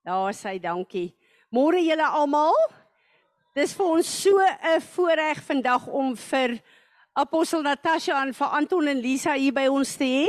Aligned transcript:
Daar 0.00 0.32
sê 0.32 0.54
dankie. 0.56 1.10
Môre 1.52 1.76
julle 1.84 2.06
almal. 2.08 2.56
Dis 3.52 3.74
vir 3.76 3.84
ons 3.84 4.06
so 4.08 4.32
'n 4.40 4.80
voorreg 4.80 5.42
vandag 5.44 5.86
om 5.88 6.16
vir 6.16 6.62
Apostel 7.12 7.62
Natasha 7.62 8.22
en 8.22 8.32
vir 8.32 8.46
Anton 8.46 8.88
en 8.88 9.00
Lisa 9.00 9.34
hier 9.34 9.52
by 9.52 9.66
ons 9.68 9.96
te 9.96 10.04
hê. 10.04 10.28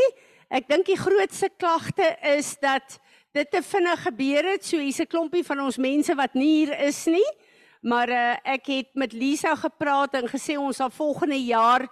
Ek 0.50 0.68
dink 0.68 0.86
die 0.86 0.98
grootste 0.98 1.50
klagte 1.58 2.18
is 2.22 2.58
dat 2.60 3.00
dit 3.32 3.52
te 3.52 3.62
vinnig 3.62 4.04
gebeur 4.04 4.44
het. 4.44 4.66
So 4.66 4.78
hier's 4.78 5.00
'n 5.00 5.08
klompie 5.08 5.44
van 5.44 5.60
ons 5.62 5.78
mense 5.78 6.14
wat 6.16 6.34
nie 6.34 6.66
hier 6.66 6.80
is 6.80 7.06
nie. 7.06 7.32
Maar 7.82 8.10
uh, 8.10 8.36
ek 8.44 8.66
het 8.66 8.90
met 8.94 9.14
Lisa 9.14 9.56
gepraat 9.56 10.14
en 10.16 10.28
gesê 10.28 10.58
ons 10.58 10.76
sal 10.76 10.90
volgende 10.90 11.40
jaar 11.46 11.88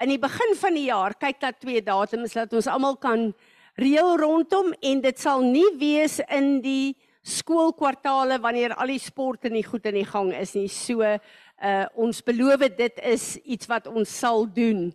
in 0.00 0.08
die 0.08 0.18
begin 0.18 0.54
van 0.56 0.74
die 0.74 0.88
jaar 0.90 1.14
kyk 1.14 1.40
dat 1.40 1.60
twee 1.60 1.80
datums 1.80 2.32
dat 2.32 2.52
ons 2.52 2.66
almal 2.66 2.96
kan 2.96 3.32
reël 3.76 4.18
rondom 4.18 4.74
en 4.82 5.00
dit 5.00 5.18
sal 5.18 5.40
nie 5.40 5.70
wees 5.78 6.20
in 6.28 6.60
die 6.60 6.96
skoolkwartale 7.24 8.36
wanneer 8.44 8.74
al 8.76 8.92
die 8.92 9.00
sport 9.00 9.46
en 9.48 9.56
die 9.56 9.64
goed 9.64 9.86
in 9.88 9.96
die 10.02 10.08
gang 10.08 10.32
is 10.36 10.52
nie. 10.54 10.68
So 10.68 11.02
uh 11.04 11.86
ons 11.96 12.20
beloof 12.22 12.66
dit 12.76 13.00
is 13.08 13.36
iets 13.44 13.68
wat 13.70 13.86
ons 13.88 14.10
sal 14.18 14.44
doen. 14.52 14.90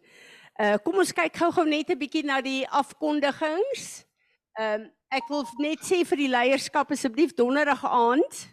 Uh 0.60 0.78
kom 0.86 1.02
ons 1.02 1.14
kyk 1.16 1.36
gou-gou 1.42 1.66
net 1.66 1.90
'n 1.90 1.98
bietjie 1.98 2.24
na 2.24 2.42
die 2.42 2.68
afkondigings. 2.70 4.06
Ehm 4.60 4.82
um, 4.82 4.90
ek 5.10 5.26
wil 5.30 5.46
net 5.58 5.82
sê 5.82 6.04
vir 6.06 6.18
die 6.18 6.30
leierskap 6.30 6.92
asseblief 6.92 7.34
donderdag 7.34 7.82
aand 7.82 8.46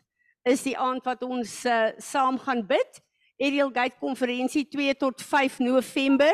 is 0.49 0.63
die 0.63 0.77
aand 0.79 1.05
wat 1.05 1.23
ons 1.27 1.66
uh, 1.66 1.91
saam 1.99 2.38
gaan 2.38 2.63
bid. 2.66 3.02
Ariel 3.37 3.69
Gate 3.74 3.99
konferensie 4.01 4.65
2 4.65 4.95
tot 4.95 5.21
5 5.21 5.59
November. 5.59 6.33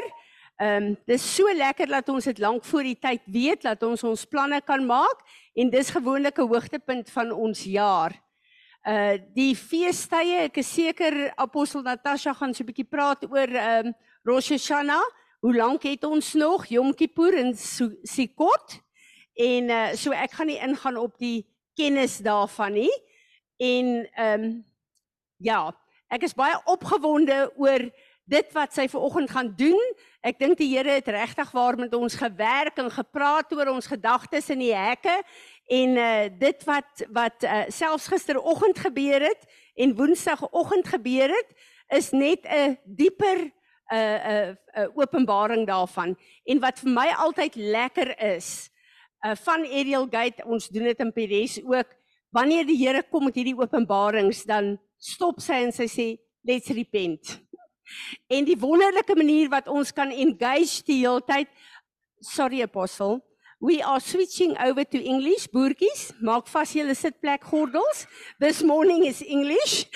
Ehm 0.60 0.92
um, 0.92 0.96
dis 1.06 1.24
so 1.34 1.48
lekker 1.50 1.88
dat 1.88 2.08
ons 2.08 2.24
dit 2.24 2.38
lank 2.38 2.64
voor 2.64 2.82
die 2.82 2.98
tyd 3.00 3.22
weet 3.26 3.62
dat 3.62 3.82
ons 3.82 4.04
ons 4.04 4.26
planne 4.26 4.60
kan 4.62 4.84
maak 4.86 5.24
en 5.54 5.70
dis 5.70 5.90
gewoonlik 5.90 6.38
'n 6.38 6.48
hoogtepunt 6.48 7.10
van 7.10 7.32
ons 7.32 7.64
jaar. 7.64 8.12
Uh 8.82 9.18
die 9.34 9.54
feestydde, 9.54 10.48
ek 10.50 10.56
is 10.56 10.72
seker 10.74 11.32
apostel 11.36 11.82
Natasha 11.82 12.32
gaan 12.32 12.54
so 12.54 12.62
'n 12.62 12.66
bietjie 12.66 12.88
praat 12.88 13.22
oor 13.30 13.48
ehm 13.48 13.86
um, 13.86 13.94
Rosh 14.24 14.50
Hashanah. 14.50 15.04
Hoe 15.40 15.54
lank 15.56 15.82
het 15.82 16.04
ons 16.04 16.34
nog? 16.34 16.66
Yom 16.66 16.94
Kippur 16.94 17.34
en 17.38 17.54
Sukkot. 18.02 18.80
En 19.34 19.70
uh 19.70 19.94
so 19.94 20.10
ek 20.10 20.32
gaan 20.32 20.46
nie 20.46 20.58
ingaan 20.58 20.96
op 20.96 21.18
die 21.18 21.46
kennis 21.74 22.18
daarvan 22.18 22.72
nie. 22.72 22.94
En 23.56 24.08
ehm 24.14 24.42
um, 24.42 24.64
ja, 25.36 25.74
ek 26.08 26.22
is 26.22 26.34
baie 26.34 26.58
opgewonde 26.64 27.52
oor 27.56 27.90
dit 28.24 28.52
wat 28.54 28.74
sy 28.74 28.86
ver 28.88 29.02
oggend 29.02 29.30
gaan 29.30 29.50
doen. 29.58 29.94
Ek 30.22 30.38
dink 30.38 30.58
die 30.60 30.70
Here 30.70 30.98
het 30.98 31.08
regtig 31.10 31.50
waar 31.54 31.76
met 31.78 31.94
ons 31.94 32.14
gewerk 32.14 32.78
en 32.78 32.90
gepraat 32.90 33.52
oor 33.52 33.72
ons 33.74 33.86
gedagtes 33.90 34.50
in 34.54 34.62
die 34.62 34.74
hekke 34.74 35.20
en 35.66 35.96
uh 35.96 36.28
dit 36.38 36.64
wat 36.64 37.04
wat 37.12 37.44
uh, 37.44 37.64
selfs 37.68 38.08
gisteroggend 38.10 38.78
gebeur 38.78 39.20
het 39.20 39.46
en 39.74 39.94
woensdagoggend 39.96 40.88
gebeur 40.88 41.28
het 41.28 41.54
is 41.88 42.10
net 42.10 42.46
'n 42.46 42.78
dieper 42.84 43.38
'n 43.38 43.50
uh, 43.94 44.18
'n 44.26 44.58
uh, 44.76 44.84
uh, 44.84 44.88
openbaring 44.94 45.66
daarvan 45.66 46.16
en 46.44 46.60
wat 46.60 46.78
vir 46.78 46.90
my 46.90 47.08
altyd 47.16 47.54
lekker 47.54 48.18
is 48.36 48.70
uh 49.26 49.34
van 49.34 49.60
Ariel 49.60 50.06
Gate 50.10 50.44
ons 50.44 50.68
doen 50.68 50.84
dit 50.84 51.00
in 51.00 51.12
Peres 51.12 51.60
ook 51.64 51.88
wanneer 52.30 52.66
die 52.66 52.86
Here 52.86 53.02
kom 53.02 53.24
met 53.24 53.34
hierdie 53.34 53.58
openbarings 53.58 54.44
dan 54.44 54.80
stop 54.98 55.40
sy 55.40 55.52
en 55.52 55.72
sy 55.72 55.86
sê 55.86 56.18
let's 56.42 56.68
repent 56.68 57.42
En 58.26 58.46
die 58.46 58.58
wonderlike 58.58 59.14
manier 59.16 59.50
wat 59.52 59.68
ons 59.68 59.92
kan 59.92 60.10
engage 60.10 60.82
die 60.88 61.00
hele 61.02 61.22
tyd. 61.26 61.50
Sorry 62.22 62.62
apostle. 62.62 63.20
We 63.62 63.80
are 63.80 64.00
switching 64.00 64.58
over 64.58 64.82
to 64.82 64.98
English. 64.98 65.46
Boertjies, 65.46 66.10
maak 66.20 66.48
vas 66.50 66.72
julle 66.74 66.96
sitplek 66.98 67.44
gordels. 67.46 68.08
This 68.40 68.60
morning 68.60 69.04
is 69.06 69.22
English. 69.22 69.86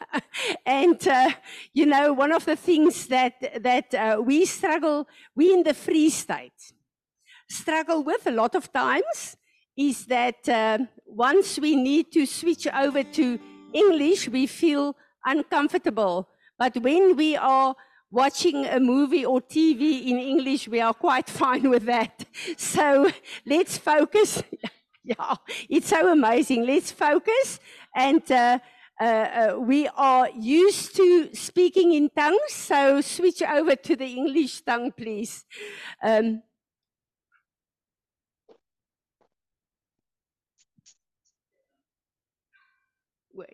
and 0.66 0.98
uh, 1.06 1.30
you 1.72 1.86
know 1.86 2.12
one 2.12 2.32
of 2.32 2.44
the 2.44 2.56
things 2.56 3.06
that 3.06 3.34
that 3.62 3.94
uh, 3.94 4.20
we 4.20 4.44
struggle 4.44 5.06
we 5.36 5.52
in 5.52 5.62
the 5.62 5.74
free 5.74 6.10
state 6.10 6.74
struggle 7.48 8.02
with 8.02 8.26
a 8.26 8.32
lot 8.32 8.56
of 8.56 8.72
times 8.72 9.36
is 9.76 10.06
that 10.06 10.48
uh, 10.48 10.78
once 11.06 11.60
we 11.60 11.76
need 11.76 12.10
to 12.10 12.26
switch 12.26 12.66
over 12.66 13.04
to 13.04 13.38
English 13.72 14.28
we 14.28 14.48
feel 14.48 14.96
uncomfortable 15.24 16.26
But 16.58 16.76
when 16.78 17.16
we 17.16 17.36
are 17.36 17.74
watching 18.14 18.64
a 18.64 18.78
movie 18.78 19.26
or 19.26 19.40
TV 19.40 20.06
in 20.06 20.18
English, 20.18 20.68
we 20.68 20.80
are 20.80 20.94
quite 20.94 21.28
fine 21.42 21.68
with 21.68 21.84
that. 21.86 22.24
So 22.56 23.10
let's 23.44 23.76
focus. 23.76 24.42
yeah, 25.04 25.34
it's 25.68 25.88
so 25.88 26.12
amazing. 26.12 26.64
Let's 26.64 26.92
focus. 26.92 27.58
And 27.94 28.22
uh, 28.30 28.58
uh, 29.00 29.04
uh, 29.04 29.56
we 29.58 29.88
are 29.88 30.28
used 30.38 30.94
to 30.96 31.34
speaking 31.34 31.92
in 31.92 32.08
tongues, 32.10 32.52
so 32.52 33.00
switch 33.00 33.42
over 33.42 33.74
to 33.74 33.96
the 33.96 34.06
English 34.06 34.60
tongue, 34.60 34.92
please. 34.92 35.44
Um, 36.00 36.42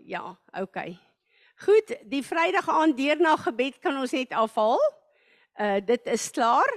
yeah, 0.04 0.34
okay. 0.54 0.98
Goed, 1.60 1.90
die 2.08 2.22
Vrydag 2.24 2.68
aand 2.72 2.96
deernag 2.96 3.42
gebed 3.44 3.82
kan 3.84 3.98
ons 4.00 4.14
net 4.16 4.30
afhaal. 4.32 4.80
Uh 5.60 5.76
dit 5.84 6.06
is 6.08 6.30
klaar. 6.32 6.70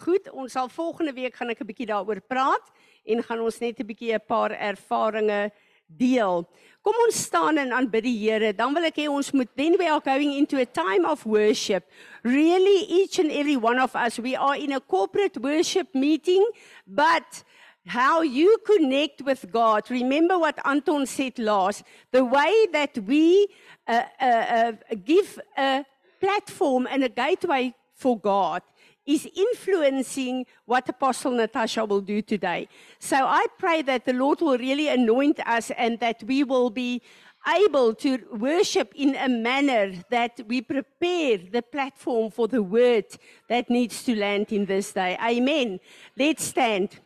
Goed, 0.00 0.30
ons 0.32 0.54
sal 0.56 0.70
volgende 0.72 1.12
week 1.12 1.36
gaan 1.36 1.52
ek 1.52 1.60
'n 1.60 1.68
bietjie 1.68 1.90
daaroor 1.90 2.22
praat 2.24 2.72
en 3.04 3.20
gaan 3.20 3.42
ons 3.44 3.58
net 3.60 3.80
'n 3.80 3.84
bietjie 3.84 4.14
'n 4.16 4.24
paar 4.24 4.56
ervarings 4.56 5.52
deel. 5.86 6.48
Kom 6.80 6.94
ons 7.04 7.22
staan 7.22 7.58
en 7.58 7.72
aanbid 7.72 8.02
die 8.02 8.16
Here. 8.16 8.54
Dan 8.54 8.72
wil 8.72 8.84
ek 8.84 8.96
hê 8.96 9.08
ons 9.10 9.30
moet 9.32 9.48
then 9.56 9.76
we 9.76 9.84
are 9.84 10.00
going 10.00 10.32
into 10.32 10.56
a 10.56 10.64
time 10.64 11.04
of 11.04 11.26
worship. 11.26 11.84
Really 12.22 12.88
each 12.88 13.18
and 13.18 13.30
every 13.30 13.56
one 13.56 13.78
of 13.78 13.94
us 13.94 14.18
we 14.18 14.36
are 14.36 14.56
in 14.56 14.72
a 14.72 14.80
corporate 14.80 15.36
worship 15.36 15.92
meeting, 15.92 16.50
but 16.86 17.44
how 17.86 18.22
you 18.22 18.58
connect 18.66 19.22
with 19.22 19.50
God. 19.50 19.90
Remember 19.90 20.38
what 20.38 20.58
Anton 20.66 21.06
said 21.06 21.38
last. 21.38 21.82
The 22.12 22.24
way 22.24 22.66
that 22.72 22.98
we 22.98 23.48
uh, 23.86 24.02
uh, 24.20 24.24
uh, 24.24 24.72
give 25.04 25.40
a 25.56 25.84
platform 26.20 26.86
and 26.90 27.04
a 27.04 27.08
gateway 27.08 27.74
for 27.94 28.18
God 28.18 28.62
is 29.06 29.26
influencing 29.34 30.46
what 30.66 30.88
Apostle 30.88 31.32
Natasha 31.32 31.84
will 31.84 32.00
do 32.00 32.22
today. 32.22 32.68
So 32.98 33.16
I 33.16 33.46
pray 33.58 33.82
that 33.82 34.04
the 34.04 34.12
Lord 34.12 34.40
will 34.40 34.58
really 34.58 34.88
anoint 34.88 35.40
us 35.46 35.70
and 35.76 35.98
that 36.00 36.22
we 36.24 36.44
will 36.44 36.70
be 36.70 37.02
able 37.48 37.94
to 37.94 38.18
worship 38.32 38.92
in 38.94 39.16
a 39.16 39.28
manner 39.28 39.92
that 40.10 40.40
we 40.46 40.60
prepare 40.60 41.38
the 41.38 41.62
platform 41.62 42.30
for 42.30 42.46
the 42.46 42.62
word 42.62 43.06
that 43.48 43.70
needs 43.70 44.04
to 44.04 44.14
land 44.14 44.52
in 44.52 44.66
this 44.66 44.92
day. 44.92 45.16
Amen. 45.22 45.80
Let's 46.16 46.44
stand. 46.44 47.00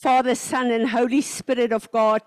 Father, 0.00 0.36
Son, 0.36 0.70
and 0.70 0.88
Holy 0.88 1.20
Spirit 1.20 1.72
of 1.72 1.90
God, 1.90 2.22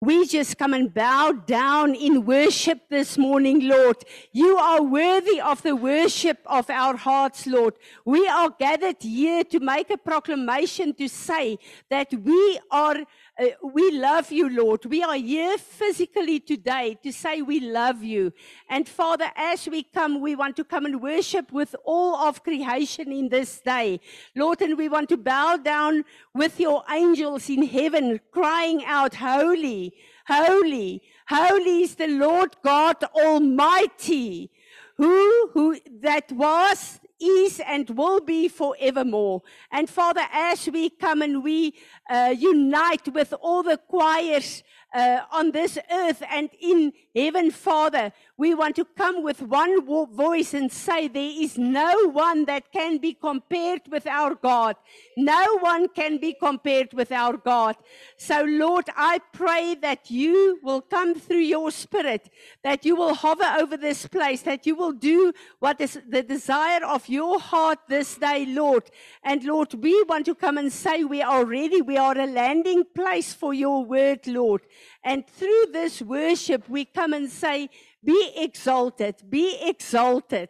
we 0.00 0.24
just 0.24 0.56
come 0.56 0.72
and 0.72 0.94
bow 0.94 1.32
down 1.32 1.96
in 1.96 2.24
worship 2.24 2.88
this 2.88 3.18
morning, 3.18 3.66
Lord. 3.66 3.96
You 4.30 4.56
are 4.56 4.80
worthy 4.80 5.40
of 5.40 5.62
the 5.62 5.74
worship 5.74 6.38
of 6.46 6.70
our 6.70 6.96
hearts, 6.96 7.44
Lord. 7.44 7.74
We 8.04 8.28
are 8.28 8.50
gathered 8.50 9.02
here 9.02 9.42
to 9.42 9.58
make 9.58 9.90
a 9.90 9.98
proclamation 9.98 10.94
to 10.94 11.08
say 11.08 11.58
that 11.90 12.14
we 12.14 12.60
are 12.70 12.98
uh, 13.38 13.48
we 13.62 13.90
love 13.90 14.32
you, 14.32 14.48
Lord. 14.48 14.86
We 14.86 15.02
are 15.02 15.16
here 15.16 15.58
physically 15.58 16.40
today 16.40 16.98
to 17.02 17.12
say 17.12 17.42
we 17.42 17.60
love 17.60 18.02
you. 18.02 18.32
And 18.70 18.88
Father, 18.88 19.30
as 19.36 19.68
we 19.68 19.82
come, 19.82 20.22
we 20.22 20.34
want 20.34 20.56
to 20.56 20.64
come 20.64 20.86
and 20.86 21.02
worship 21.02 21.52
with 21.52 21.76
all 21.84 22.16
of 22.16 22.42
creation 22.42 23.12
in 23.12 23.28
this 23.28 23.60
day. 23.60 24.00
Lord, 24.34 24.62
and 24.62 24.78
we 24.78 24.88
want 24.88 25.10
to 25.10 25.18
bow 25.18 25.58
down 25.58 26.04
with 26.32 26.58
your 26.58 26.82
angels 26.90 27.50
in 27.50 27.62
heaven, 27.66 28.20
crying 28.32 28.82
out, 28.86 29.16
Holy, 29.16 29.94
holy, 30.26 31.02
holy 31.28 31.82
is 31.82 31.96
the 31.96 32.08
Lord 32.08 32.56
God 32.64 33.04
Almighty, 33.04 34.50
who, 34.96 35.50
who 35.52 35.78
that 36.00 36.32
was, 36.32 37.00
is 37.20 37.60
and 37.60 37.88
will 37.90 38.20
be 38.20 38.48
forevermore. 38.48 39.42
And 39.70 39.88
Father, 39.88 40.22
as 40.32 40.68
we 40.68 40.90
come 40.90 41.22
and 41.22 41.42
we 41.42 41.74
uh, 42.10 42.34
unite 42.36 43.08
with 43.08 43.32
all 43.40 43.62
the 43.62 43.78
choirs 43.78 44.62
uh, 44.94 45.20
on 45.32 45.50
this 45.52 45.78
earth 45.90 46.22
and 46.30 46.50
in 46.60 46.92
heaven, 47.14 47.50
Father, 47.50 48.12
we 48.38 48.54
want 48.54 48.76
to 48.76 48.84
come 48.84 49.22
with 49.22 49.40
one 49.40 49.84
voice 49.86 50.52
and 50.52 50.70
say, 50.70 51.08
There 51.08 51.32
is 51.40 51.56
no 51.56 52.10
one 52.10 52.44
that 52.44 52.70
can 52.70 52.98
be 52.98 53.14
compared 53.14 53.82
with 53.90 54.06
our 54.06 54.34
God. 54.34 54.76
No 55.16 55.58
one 55.60 55.88
can 55.88 56.18
be 56.18 56.34
compared 56.34 56.92
with 56.92 57.12
our 57.12 57.38
God. 57.38 57.76
So, 58.18 58.42
Lord, 58.42 58.84
I 58.94 59.20
pray 59.32 59.76
that 59.80 60.10
you 60.10 60.60
will 60.62 60.82
come 60.82 61.14
through 61.14 61.38
your 61.38 61.70
spirit, 61.70 62.28
that 62.62 62.84
you 62.84 62.94
will 62.94 63.14
hover 63.14 63.54
over 63.58 63.78
this 63.78 64.06
place, 64.06 64.42
that 64.42 64.66
you 64.66 64.74
will 64.74 64.92
do 64.92 65.32
what 65.58 65.80
is 65.80 65.98
the 66.06 66.22
desire 66.22 66.84
of 66.84 67.08
your 67.08 67.40
heart 67.40 67.78
this 67.88 68.16
day, 68.16 68.44
Lord. 68.44 68.84
And 69.22 69.42
Lord, 69.44 69.72
we 69.72 70.02
want 70.02 70.26
to 70.26 70.34
come 70.34 70.58
and 70.58 70.70
say, 70.70 71.04
We 71.04 71.22
are 71.22 71.46
ready. 71.46 71.80
We 71.80 71.96
are 71.96 72.18
a 72.18 72.26
landing 72.26 72.84
place 72.94 73.32
for 73.32 73.54
your 73.54 73.82
word, 73.82 74.26
Lord. 74.26 74.60
And 75.02 75.26
through 75.26 75.66
this 75.72 76.02
worship, 76.02 76.68
we 76.68 76.84
come 76.84 77.14
and 77.14 77.30
say, 77.30 77.70
Be 78.06 78.32
exalted, 78.36 79.28
be 79.28 79.58
exalted. 79.62 80.48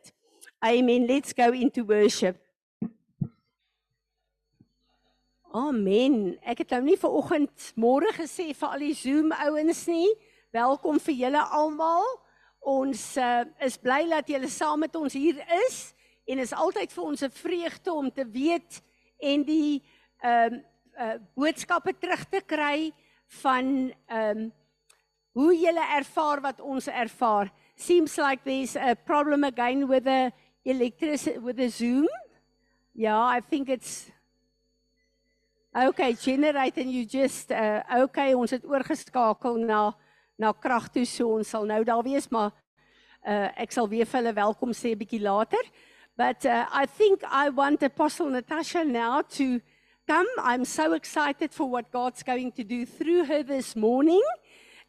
Amen. 0.62 1.06
Let's 1.06 1.32
go 1.32 1.52
into 1.52 1.84
worship. 1.84 2.36
Amen. 5.54 6.36
Ek 6.44 6.60
het 6.60 6.74
nou 6.74 6.82
nie 6.84 6.98
ver 7.00 7.14
oggend 7.16 7.70
môre 7.80 8.12
gesê 8.12 8.50
vir 8.52 8.68
al 8.68 8.84
die 8.84 8.92
Zoom 8.92 9.32
ouens 9.32 9.80
nie. 9.88 10.10
Welkom 10.52 11.00
vir 11.00 11.16
julle 11.22 11.46
almal. 11.56 12.04
Ons 12.60 13.06
uh, 13.16 13.46
is 13.64 13.80
bly 13.80 14.02
dat 14.12 14.28
julle 14.28 14.52
saam 14.52 14.84
met 14.84 15.00
ons 15.00 15.16
hier 15.16 15.40
is 15.62 15.78
en 16.28 16.44
is 16.44 16.52
altyd 16.52 16.92
vir 16.92 17.08
ons 17.08 17.24
'n 17.24 17.32
vreugde 17.40 17.94
om 17.94 18.12
te 18.12 18.28
weet 18.36 18.82
en 19.16 19.48
die 19.48 19.80
ehm 20.20 20.60
uh, 20.60 20.62
uh, 21.00 21.16
boodskappe 21.32 21.96
terug 21.96 22.28
te 22.28 22.44
kry 22.44 22.92
van 23.40 23.94
ehm 24.12 24.44
um, 24.44 24.52
hoe 25.36 25.52
julle 25.52 25.84
ervaar 25.98 26.40
wat 26.40 26.60
ons 26.64 26.88
ervaar. 26.88 27.50
Seems 27.76 28.16
like 28.16 28.44
there's 28.44 28.76
a 28.76 28.94
problem 28.94 29.44
again 29.44 29.86
with 29.86 30.04
the 30.04 30.32
electricity 30.64 31.38
with 31.38 31.56
the 31.56 31.68
Zoom. 31.68 32.08
Yeah, 32.94 33.20
I 33.20 33.40
think 33.40 33.68
it's 33.68 34.10
Okay, 35.76 36.14
generate 36.14 36.78
and 36.78 36.90
you 36.90 37.04
just 37.04 37.52
uh 37.52 37.82
okay, 38.04 38.32
ons 38.32 38.50
het 38.50 38.64
oorgeskakel 38.64 39.58
na 39.60 39.92
na 40.40 40.54
krag 40.56 40.88
toe 40.88 41.04
so 41.04 41.34
ons 41.36 41.50
sal 41.52 41.68
nou 41.68 41.82
daar 41.84 42.00
wees, 42.02 42.30
maar 42.32 42.48
uh 43.20 43.50
ek 43.60 43.76
sal 43.76 43.88
weer 43.88 44.08
vir 44.08 44.22
hulle 44.22 44.32
welkom 44.32 44.72
sê 44.72 44.94
'n 44.94 44.98
bietjie 45.04 45.20
later. 45.20 45.60
But 46.16 46.46
uh, 46.46 46.64
I 46.72 46.86
think 46.86 47.20
I 47.30 47.50
want 47.50 47.82
Apostle 47.82 48.30
Natasha 48.30 48.84
now 48.84 49.20
to 49.36 49.60
come. 50.08 50.26
I'm 50.38 50.64
so 50.64 50.94
excited 50.94 51.52
for 51.52 51.68
what 51.68 51.92
God's 51.92 52.22
going 52.22 52.52
to 52.52 52.64
do 52.64 52.86
through 52.86 53.24
her 53.24 53.42
this 53.42 53.76
morning. 53.76 54.22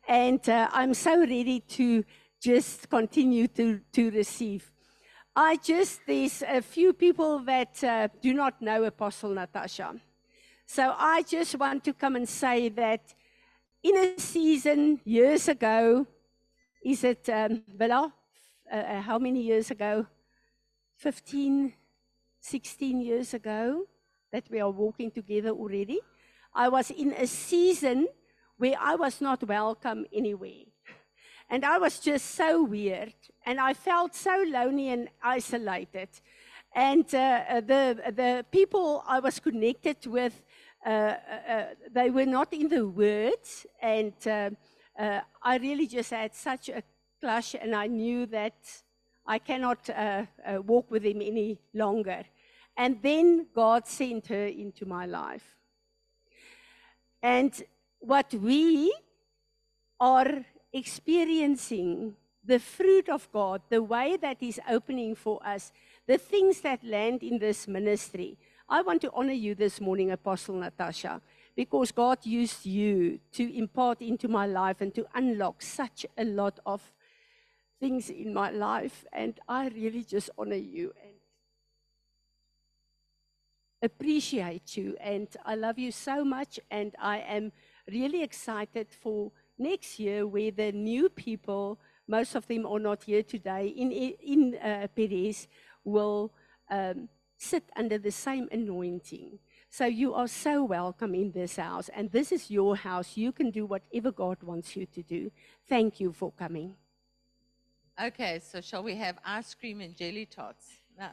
And 0.08 0.48
uh, 0.48 0.70
I'm 0.72 0.94
so 0.94 1.20
ready 1.20 1.60
to 1.60 2.06
just 2.40 2.90
continue 2.90 3.48
to, 3.50 3.82
to 3.92 4.10
receive. 4.12 4.72
I 5.36 5.58
just, 5.58 6.00
there's 6.08 6.42
a 6.48 6.62
few 6.62 6.94
people 6.94 7.40
that 7.40 7.84
uh, 7.84 8.08
do 8.22 8.34
not 8.34 8.62
know 8.62 8.86
Apostle 8.86 9.34
Natasha. 9.34 9.96
So 10.66 10.96
I 10.98 11.24
just 11.24 11.56
want 11.60 11.84
to 11.84 11.94
come 11.94 12.16
and 12.16 12.28
say 12.28 12.70
that 12.70 13.14
in 13.84 13.98
a 13.98 14.18
season 14.18 15.02
years 15.04 15.50
ago, 15.50 16.08
is 16.86 17.04
it, 17.04 17.28
um, 17.30 17.64
uh, 17.82 18.10
uh 18.72 19.02
how 19.02 19.20
many 19.20 19.42
years 19.42 19.72
ago? 19.72 20.06
15, 20.96 21.74
16 22.40 23.02
years 23.02 23.34
ago 23.34 23.84
that 24.32 24.46
we 24.50 24.62
are 24.62 24.72
walking 24.72 25.12
together 25.12 25.50
already. 25.50 26.00
I 26.56 26.70
was 26.70 26.92
in 26.92 27.12
a 27.12 27.28
season 27.28 28.08
where 28.58 28.76
I 28.80 28.96
was 28.96 29.22
not 29.22 29.44
welcome 29.44 30.06
anywhere. 30.12 30.66
And 31.50 31.64
I 31.64 31.78
was 31.78 32.00
just 32.00 32.36
so 32.36 32.64
weird. 32.64 33.14
And 33.46 33.60
I 33.60 33.74
felt 33.74 34.16
so 34.16 34.44
lonely 34.48 34.90
and 34.90 35.10
isolated. 35.24 36.10
And 36.76 37.06
uh, 37.16 37.62
the, 37.62 38.14
the 38.16 38.46
people 38.52 39.04
I 39.08 39.20
was 39.20 39.40
connected 39.40 40.06
with, 40.06 40.44
uh, 40.86 40.90
uh, 40.90 41.52
uh 41.52 41.66
they 41.92 42.10
were 42.10 42.26
not 42.26 42.52
in 42.54 42.68
the 42.68 42.86
words. 42.88 43.66
And 43.82 44.14
uh, 44.26 44.50
uh, 45.00 45.22
I 45.42 45.58
really 45.58 45.88
just 45.88 46.12
had 46.12 46.36
such 46.36 46.70
a 46.70 46.84
clash. 47.22 47.56
And 47.56 47.74
I 47.74 47.88
knew 47.88 48.26
that 48.28 48.56
I 49.26 49.40
cannot 49.40 49.90
uh, 49.90 50.26
uh, 50.46 50.62
walk 50.62 50.92
with 50.92 51.04
him 51.04 51.22
any 51.22 51.60
longer. 51.74 52.24
And 52.76 53.02
then 53.02 53.48
God 53.56 53.88
sent 53.88 54.28
her 54.28 54.46
into 54.46 54.86
my 54.86 55.06
life. 55.06 55.56
And 57.22 57.52
what 58.00 58.34
we 58.34 58.94
are 60.00 60.46
experiencing, 60.72 62.16
the 62.44 62.60
fruit 62.60 63.10
of 63.10 63.30
God, 63.32 63.62
the 63.70 63.84
way 63.84 64.18
that 64.18 64.38
He's 64.40 64.60
opening 64.70 65.16
for 65.16 65.46
us, 65.46 65.72
the 66.06 66.18
things 66.18 66.62
that 66.62 66.84
land 66.84 67.24
in 67.24 67.40
this 67.40 67.68
ministry. 67.68 68.38
I 68.70 68.82
want 68.82 69.02
to 69.02 69.12
honor 69.14 69.34
you 69.34 69.56
this 69.56 69.82
morning, 69.82 70.12
Apostle 70.12 70.56
Natasha, 70.56 71.22
because 71.56 71.92
God 71.92 72.26
used 72.26 72.66
you 72.66 73.20
to 73.34 73.58
impart 73.58 74.02
into 74.02 74.28
my 74.28 74.46
life 74.46 74.82
and 74.82 74.94
to 74.96 75.06
unlock 75.16 75.62
such 75.62 76.06
a 76.18 76.24
lot 76.24 76.60
of 76.66 76.94
things 77.80 78.10
in 78.10 78.34
my 78.34 78.50
life, 78.50 79.06
and 79.14 79.40
I 79.48 79.68
really 79.70 80.04
just 80.04 80.30
honor 80.38 80.56
you 80.56 80.94
and 81.02 81.14
appreciate 83.82 84.76
you. 84.76 84.96
And 85.00 85.28
I 85.46 85.56
love 85.56 85.78
you 85.78 85.92
so 85.92 86.26
much, 86.26 86.60
and 86.72 86.96
I 87.00 87.20
am 87.20 87.52
really 87.92 88.24
excited 88.24 88.88
for 88.92 89.32
next 89.58 90.00
year 90.00 90.28
where 90.28 90.52
the 90.52 90.72
new 90.72 91.10
people, 91.10 91.80
most 92.08 92.36
of 92.36 92.48
them 92.48 92.66
are 92.66 92.80
not 92.80 93.04
here 93.04 93.24
today, 93.24 93.68
in, 93.68 93.92
in 93.92 94.56
uh, 94.58 94.88
Perez, 94.96 95.48
will 95.84 96.32
um, 96.70 97.10
sit 97.38 97.64
under 97.76 97.98
the 97.98 98.12
same 98.12 98.48
anointing. 98.52 99.40
So 99.70 99.86
you 99.86 100.14
are 100.14 100.28
so 100.28 100.64
welcome 100.64 101.14
in 101.14 101.32
this 101.32 101.58
house, 101.58 101.90
and 101.90 102.12
this 102.12 102.32
is 102.32 102.50
your 102.50 102.76
house. 102.76 103.18
You 103.18 103.32
can 103.32 103.52
do 103.52 103.66
whatever 103.66 104.12
God 104.12 104.42
wants 104.42 104.76
you 104.76 104.86
to 104.88 105.04
do. 105.04 105.32
Thank 105.68 106.00
you 106.00 106.14
for 106.14 106.32
coming. 106.32 106.76
Okay, 108.02 108.40
so 108.40 108.62
shall 108.62 108.84
we 108.84 108.96
have 108.96 109.18
ice 109.26 109.54
cream 109.54 109.82
and 109.82 109.96
jelly 109.96 110.26
tots? 110.26 110.66
No, 111.00 111.10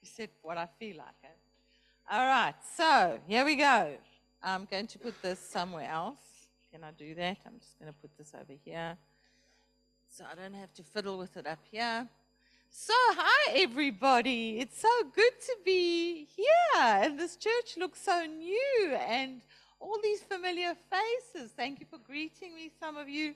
you 0.00 0.08
said 0.08 0.30
what 0.40 0.56
I 0.56 0.66
feel 0.78 0.96
like. 0.96 1.08
Eh? 1.22 2.10
All 2.10 2.26
right, 2.26 2.54
so 2.74 3.18
here 3.26 3.44
we 3.44 3.56
go. 3.56 3.98
I'm 4.42 4.68
going 4.70 4.86
to 4.88 4.98
put 4.98 5.20
this 5.20 5.40
somewhere 5.40 5.90
else. 5.90 6.18
Can 6.72 6.84
I 6.84 6.92
do 6.92 7.14
that? 7.16 7.38
I'm 7.44 7.58
just 7.58 7.78
going 7.78 7.92
to 7.92 7.98
put 7.98 8.16
this 8.16 8.32
over 8.34 8.52
here. 8.64 8.96
So 10.08 10.24
I 10.30 10.34
don't 10.34 10.54
have 10.54 10.72
to 10.74 10.82
fiddle 10.82 11.18
with 11.18 11.36
it 11.36 11.46
up 11.46 11.58
here. 11.70 12.06
So, 12.70 12.92
hi 12.96 13.52
everybody. 13.56 14.60
It's 14.60 14.80
so 14.80 14.88
good 15.14 15.32
to 15.40 15.56
be 15.64 16.26
here. 16.36 16.82
And 16.82 17.18
this 17.18 17.36
church 17.36 17.76
looks 17.78 18.02
so 18.02 18.26
new 18.26 18.96
and 19.08 19.40
all 19.80 19.98
these 20.02 20.20
familiar 20.20 20.74
faces. 20.90 21.50
Thank 21.56 21.80
you 21.80 21.86
for 21.90 21.98
greeting 21.98 22.54
me, 22.54 22.70
some 22.78 22.96
of 22.96 23.08
you 23.08 23.34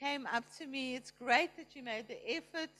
came 0.00 0.26
up 0.32 0.44
to 0.58 0.66
me. 0.66 0.96
It's 0.96 1.10
great 1.10 1.56
that 1.58 1.76
you 1.76 1.82
made 1.82 2.08
the 2.08 2.18
effort. 2.28 2.70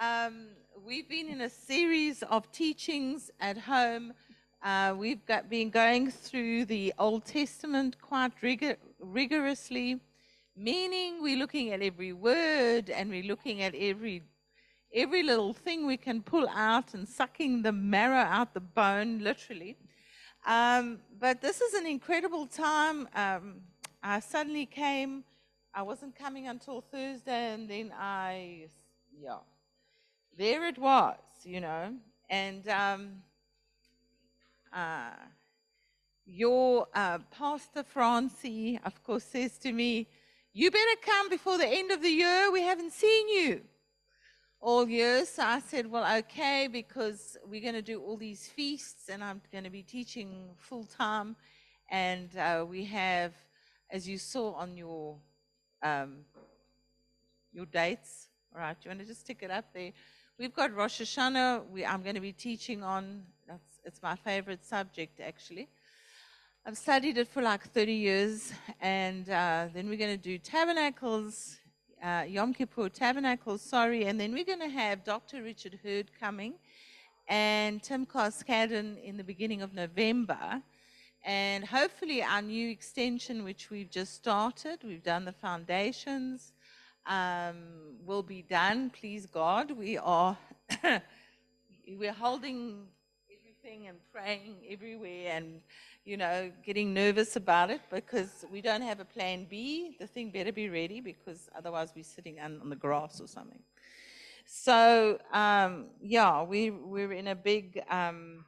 Um, 0.00 0.48
we've 0.84 1.08
been 1.08 1.28
in 1.28 1.42
a 1.42 1.50
series 1.50 2.22
of 2.24 2.50
teachings 2.52 3.30
at 3.40 3.56
home. 3.56 4.12
Uh, 4.62 4.94
we've 4.96 5.24
got, 5.26 5.48
been 5.48 5.70
going 5.70 6.10
through 6.10 6.66
the 6.66 6.92
Old 6.98 7.24
Testament 7.24 8.00
quite 8.00 8.32
rigor, 8.42 8.76
rigorously, 8.98 10.00
meaning 10.56 11.22
we're 11.22 11.38
looking 11.38 11.72
at 11.72 11.80
every 11.80 12.12
word 12.12 12.90
and 12.90 13.10
we're 13.10 13.24
looking 13.24 13.62
at 13.62 13.74
every 13.74 14.22
every 14.92 15.22
little 15.22 15.52
thing 15.52 15.86
we 15.86 15.96
can 15.96 16.20
pull 16.20 16.48
out 16.48 16.94
and 16.94 17.08
sucking 17.08 17.62
the 17.62 17.72
marrow 17.72 18.24
out 18.24 18.52
the 18.54 18.60
bone, 18.60 19.20
literally. 19.20 19.76
Um, 20.46 20.98
but 21.18 21.40
this 21.40 21.60
is 21.60 21.74
an 21.74 21.86
incredible 21.86 22.46
time. 22.46 23.08
Um, 23.14 23.60
I 24.02 24.18
suddenly 24.18 24.66
came 24.66 25.24
I 25.72 25.82
wasn't 25.82 26.16
coming 26.16 26.48
until 26.48 26.80
Thursday, 26.80 27.54
and 27.54 27.68
then 27.68 27.92
I, 27.96 28.66
yeah, 29.16 29.38
there 30.36 30.66
it 30.66 30.78
was, 30.78 31.18
you 31.44 31.60
know. 31.60 31.94
And 32.28 32.68
um, 32.68 33.22
uh, 34.72 35.10
your 36.26 36.86
uh, 36.94 37.18
pastor, 37.30 37.82
Francie, 37.82 38.78
of 38.84 39.02
course, 39.02 39.24
says 39.24 39.58
to 39.58 39.72
me, 39.72 40.08
You 40.52 40.70
better 40.70 40.96
come 41.04 41.28
before 41.28 41.58
the 41.58 41.66
end 41.66 41.90
of 41.90 42.02
the 42.02 42.10
year. 42.10 42.50
We 42.52 42.62
haven't 42.62 42.92
seen 42.92 43.28
you 43.28 43.62
all 44.60 44.88
year. 44.88 45.24
So 45.26 45.42
I 45.42 45.60
said, 45.60 45.90
Well, 45.90 46.18
okay, 46.18 46.68
because 46.70 47.36
we're 47.44 47.62
going 47.62 47.74
to 47.74 47.82
do 47.82 48.00
all 48.00 48.16
these 48.16 48.46
feasts, 48.48 49.08
and 49.08 49.24
I'm 49.24 49.40
going 49.50 49.64
to 49.64 49.70
be 49.70 49.82
teaching 49.82 50.50
full 50.56 50.84
time. 50.84 51.36
And 51.90 52.36
uh, 52.36 52.64
we 52.68 52.84
have, 52.84 53.32
as 53.90 54.08
you 54.08 54.18
saw 54.18 54.52
on 54.52 54.76
your 54.76 55.16
um, 55.82 56.18
your 57.52 57.66
dates. 57.66 58.28
All 58.54 58.60
right, 58.60 58.76
you 58.82 58.90
want 58.90 59.00
to 59.00 59.06
just 59.06 59.20
stick 59.20 59.38
it 59.42 59.50
up 59.50 59.66
there? 59.72 59.92
We've 60.38 60.54
got 60.54 60.74
Rosh 60.74 61.00
Hashanah. 61.00 61.68
We, 61.70 61.84
I'm 61.84 62.02
going 62.02 62.14
to 62.14 62.20
be 62.20 62.32
teaching 62.32 62.82
on. 62.82 63.24
It's 63.84 64.02
my 64.02 64.16
favorite 64.16 64.64
subject 64.64 65.20
actually. 65.20 65.68
I've 66.66 66.76
studied 66.76 67.16
it 67.16 67.28
for 67.28 67.40
like 67.40 67.64
30 67.72 67.92
years, 67.92 68.52
and 68.80 69.28
uh, 69.30 69.68
then 69.72 69.88
we're 69.88 69.96
going 69.96 70.16
to 70.16 70.22
do 70.22 70.36
tabernacles, 70.36 71.56
uh, 72.04 72.24
Yom 72.28 72.52
Kippur 72.52 72.90
tabernacles. 72.90 73.62
Sorry, 73.62 74.04
and 74.04 74.20
then 74.20 74.32
we're 74.32 74.44
going 74.44 74.60
to 74.60 74.68
have 74.68 75.02
Dr. 75.02 75.42
Richard 75.42 75.78
Hurd 75.82 76.10
coming, 76.20 76.54
and 77.28 77.82
Tim 77.82 78.04
Cascadden 78.04 79.02
in 79.02 79.16
the 79.16 79.24
beginning 79.24 79.62
of 79.62 79.72
November. 79.72 80.62
And 81.24 81.64
hopefully, 81.64 82.22
our 82.22 82.42
new 82.42 82.68
extension, 82.68 83.42
which 83.42 83.70
we've 83.70 83.90
just 83.90 84.14
started, 84.14 84.80
we've 84.84 85.02
done 85.02 85.24
the 85.24 85.32
foundations, 85.32 86.52
um, 87.06 87.56
will 88.04 88.22
be 88.22 88.42
done. 88.42 88.90
Please 88.90 89.24
God, 89.24 89.70
we 89.70 89.96
are 89.96 90.36
we're 91.88 92.12
holding 92.12 92.86
and 93.88 93.98
praying 94.12 94.56
everywhere, 94.68 95.32
and 95.32 95.60
you 96.04 96.16
know, 96.16 96.50
getting 96.64 96.92
nervous 96.92 97.36
about 97.36 97.70
it 97.70 97.80
because 97.90 98.44
we 98.50 98.60
don't 98.60 98.82
have 98.82 99.00
a 99.00 99.04
plan 99.04 99.46
B. 99.48 99.96
The 99.98 100.06
thing 100.06 100.30
better 100.30 100.52
be 100.52 100.68
ready 100.68 101.00
because 101.00 101.48
otherwise 101.56 101.92
we're 101.94 102.04
sitting 102.04 102.40
on, 102.40 102.60
on 102.60 102.70
the 102.70 102.76
grass 102.76 103.20
or 103.20 103.28
something. 103.28 103.62
So, 104.46 105.18
um, 105.32 105.86
yeah, 106.02 106.42
we, 106.42 106.70
we're 106.70 107.12
in 107.12 107.28
a 107.28 107.34
big, 107.34 107.80
um, 107.88 108.44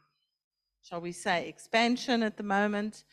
shall 0.83 1.01
we 1.01 1.13
say, 1.13 1.49
expansion 1.49 2.23
at 2.23 2.37
the 2.37 2.43
moment. 2.43 3.05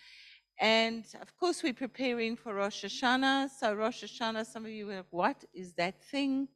And 0.59 1.05
of 1.21 1.37
course, 1.37 1.61
we're 1.61 1.73
preparing 1.73 2.35
for 2.35 2.55
Rosh 2.55 2.83
Hashanah. 2.83 3.49
So, 3.59 3.73
Rosh 3.73 4.03
Hashanah, 4.03 4.45
some 4.45 4.65
of 4.65 4.71
you 4.71 4.89
are 4.89 4.95
like, 4.97 5.05
what 5.11 5.43
is 5.53 5.73
that 5.73 6.03
thing? 6.03 6.47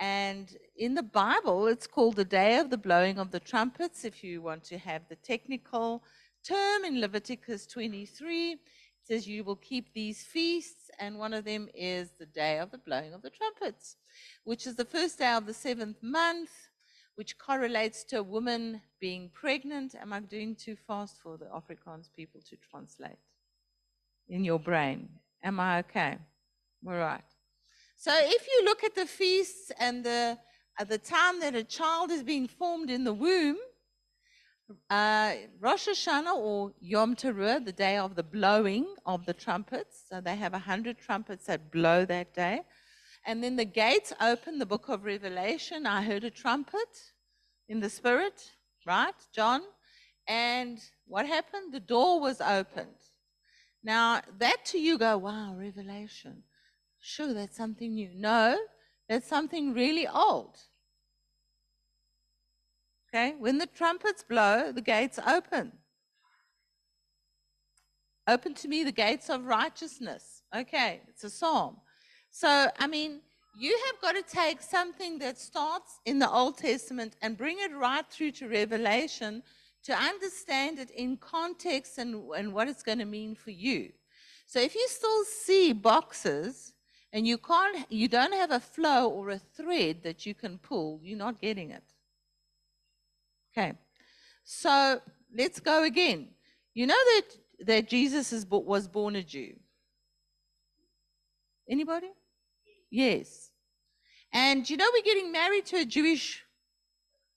And 0.00 0.56
in 0.76 0.94
the 0.94 1.02
Bible, 1.02 1.66
it's 1.66 1.86
called 1.86 2.16
the 2.16 2.24
day 2.24 2.58
of 2.58 2.70
the 2.70 2.78
blowing 2.78 3.18
of 3.18 3.30
the 3.30 3.40
trumpets, 3.40 4.04
if 4.04 4.24
you 4.24 4.42
want 4.42 4.64
to 4.64 4.78
have 4.78 5.02
the 5.08 5.16
technical 5.16 6.02
term 6.46 6.84
in 6.84 7.00
Leviticus 7.00 7.66
23. 7.66 8.52
It 8.52 8.58
says, 9.02 9.26
You 9.26 9.44
will 9.44 9.56
keep 9.56 9.92
these 9.92 10.22
feasts, 10.22 10.90
and 10.98 11.18
one 11.18 11.32
of 11.32 11.44
them 11.44 11.68
is 11.74 12.10
the 12.18 12.26
day 12.26 12.58
of 12.58 12.70
the 12.70 12.78
blowing 12.78 13.14
of 13.14 13.22
the 13.22 13.30
trumpets, 13.30 13.96
which 14.44 14.66
is 14.66 14.76
the 14.76 14.84
first 14.84 15.18
day 15.18 15.32
of 15.32 15.46
the 15.46 15.54
seventh 15.54 16.02
month, 16.02 16.50
which 17.14 17.38
correlates 17.38 18.02
to 18.04 18.18
a 18.18 18.22
woman 18.22 18.80
being 19.00 19.30
pregnant. 19.32 19.94
Am 19.94 20.12
I 20.12 20.20
doing 20.20 20.56
too 20.56 20.76
fast 20.76 21.18
for 21.22 21.36
the 21.36 21.46
Afrikaans 21.46 22.08
people 22.14 22.40
to 22.48 22.56
translate 22.56 23.18
in 24.28 24.44
your 24.44 24.58
brain? 24.58 25.08
Am 25.42 25.60
I 25.60 25.78
okay? 25.80 26.18
All 26.86 26.94
right. 26.94 27.33
So 27.96 28.12
if 28.14 28.46
you 28.46 28.64
look 28.64 28.84
at 28.84 28.94
the 28.94 29.06
feasts 29.06 29.72
and 29.78 30.04
the 30.04 30.38
at 30.78 30.88
the 30.88 30.98
time 30.98 31.38
that 31.40 31.54
a 31.54 31.62
child 31.62 32.10
is 32.10 32.22
being 32.22 32.48
formed 32.48 32.90
in 32.90 33.04
the 33.04 33.14
womb, 33.14 33.56
uh, 34.90 35.34
Rosh 35.60 35.88
Hashanah 35.88 36.34
or 36.34 36.72
Yom 36.80 37.14
Teruah, 37.14 37.64
the 37.64 37.72
day 37.72 37.96
of 37.96 38.16
the 38.16 38.22
blowing 38.22 38.86
of 39.06 39.24
the 39.24 39.34
trumpets. 39.34 40.04
So 40.08 40.20
they 40.20 40.36
have 40.36 40.54
a 40.54 40.58
hundred 40.58 40.98
trumpets 40.98 41.46
that 41.46 41.70
blow 41.70 42.04
that 42.06 42.34
day. 42.34 42.62
And 43.26 43.42
then 43.42 43.56
the 43.56 43.64
gates 43.64 44.12
open, 44.20 44.58
the 44.58 44.66
book 44.66 44.88
of 44.88 45.04
Revelation. 45.04 45.86
I 45.86 46.02
heard 46.02 46.24
a 46.24 46.30
trumpet 46.30 47.12
in 47.68 47.80
the 47.80 47.88
spirit, 47.88 48.50
right, 48.86 49.14
John? 49.32 49.62
And 50.26 50.78
what 51.06 51.26
happened? 51.26 51.72
The 51.72 51.80
door 51.80 52.20
was 52.20 52.40
opened. 52.40 53.00
Now, 53.82 54.22
that 54.38 54.64
to 54.66 54.78
you 54.78 54.98
go, 54.98 55.18
wow, 55.18 55.54
Revelation. 55.56 56.42
Sure, 57.06 57.34
that's 57.34 57.54
something 57.54 57.94
new. 57.94 58.08
No, 58.16 58.58
that's 59.10 59.28
something 59.28 59.74
really 59.74 60.08
old. 60.08 60.56
Okay, 63.14 63.34
when 63.38 63.58
the 63.58 63.66
trumpets 63.66 64.24
blow, 64.26 64.72
the 64.72 64.80
gates 64.80 65.18
open. 65.18 65.72
Open 68.26 68.54
to 68.54 68.68
me 68.68 68.84
the 68.84 68.90
gates 68.90 69.28
of 69.28 69.44
righteousness. 69.44 70.40
Okay, 70.56 71.02
it's 71.06 71.24
a 71.24 71.28
psalm. 71.28 71.76
So, 72.30 72.68
I 72.78 72.86
mean, 72.86 73.20
you 73.54 73.78
have 73.86 74.00
got 74.00 74.12
to 74.12 74.34
take 74.34 74.62
something 74.62 75.18
that 75.18 75.38
starts 75.38 76.00
in 76.06 76.18
the 76.18 76.30
Old 76.30 76.56
Testament 76.56 77.16
and 77.20 77.36
bring 77.36 77.58
it 77.60 77.76
right 77.76 78.06
through 78.08 78.30
to 78.32 78.48
Revelation 78.48 79.42
to 79.82 79.92
understand 79.92 80.78
it 80.78 80.90
in 80.90 81.18
context 81.18 81.98
and, 81.98 82.30
and 82.34 82.54
what 82.54 82.66
it's 82.66 82.82
going 82.82 82.98
to 82.98 83.04
mean 83.04 83.34
for 83.34 83.50
you. 83.50 83.90
So, 84.46 84.58
if 84.58 84.74
you 84.74 84.86
still 84.88 85.24
see 85.24 85.74
boxes 85.74 86.70
and 87.14 87.28
you 87.28 87.38
can't, 87.38 87.86
you 87.90 88.08
don't 88.08 88.34
have 88.34 88.50
a 88.50 88.58
flow 88.58 89.08
or 89.08 89.30
a 89.30 89.38
thread 89.38 90.02
that 90.02 90.26
you 90.26 90.34
can 90.34 90.58
pull, 90.58 90.98
you're 91.00 91.16
not 91.16 91.40
getting 91.40 91.70
it. 91.70 91.84
Okay. 93.56 93.74
So 94.42 95.00
let's 95.32 95.60
go 95.60 95.84
again. 95.84 96.30
You 96.74 96.88
know 96.88 96.94
that, 97.14 97.22
that 97.66 97.88
Jesus 97.88 98.32
is, 98.32 98.44
was 98.50 98.88
born 98.88 99.14
a 99.14 99.22
Jew? 99.22 99.54
Anybody? 101.70 102.10
Yes. 102.90 103.52
And 104.32 104.68
you 104.68 104.76
know 104.76 104.90
we're 104.92 105.04
getting 105.04 105.30
married 105.30 105.66
to 105.66 105.76
a 105.76 105.84
Jewish, 105.84 106.42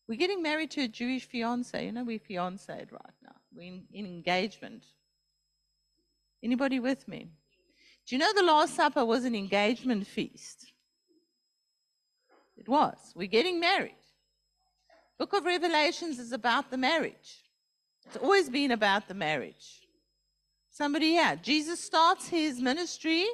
we're 0.07 0.17
getting 0.17 0.41
married 0.41 0.72
to 0.72 0.81
a 0.86 0.88
Jewish 0.88 1.25
fiance. 1.27 1.86
You 1.86 1.91
know 1.91 2.03
we're 2.03 2.17
fianced 2.17 2.67
right 2.69 2.89
now. 3.24 3.36
We're 3.55 3.67
in, 3.67 3.84
in 3.93 4.07
engagement. 4.07 4.86
Anybody 6.43 6.79
with 6.79 7.07
me? 7.07 7.29
Do 8.07 8.15
you 8.15 8.19
know 8.19 8.31
the 8.33 8.43
Last 8.43 8.73
Supper 8.73 9.03
was 9.03 9.25
an 9.25 9.35
engagement 9.35 10.07
feast? 10.07 10.71
It 12.55 12.69
was. 12.69 12.95
We're 13.15 13.27
getting 13.27 13.59
married. 13.59 13.91
Book 15.19 15.33
of 15.33 15.43
Revelations 15.43 16.17
is 16.17 16.31
about 16.31 16.71
the 16.71 16.77
marriage. 16.77 17.43
It's 18.05 18.15
always 18.15 18.49
been 18.49 18.71
about 18.71 19.09
the 19.09 19.13
marriage. 19.13 19.81
Somebody 20.71 21.11
here. 21.11 21.37
Jesus 21.41 21.81
starts 21.81 22.29
his 22.29 22.61
ministry 22.61 23.25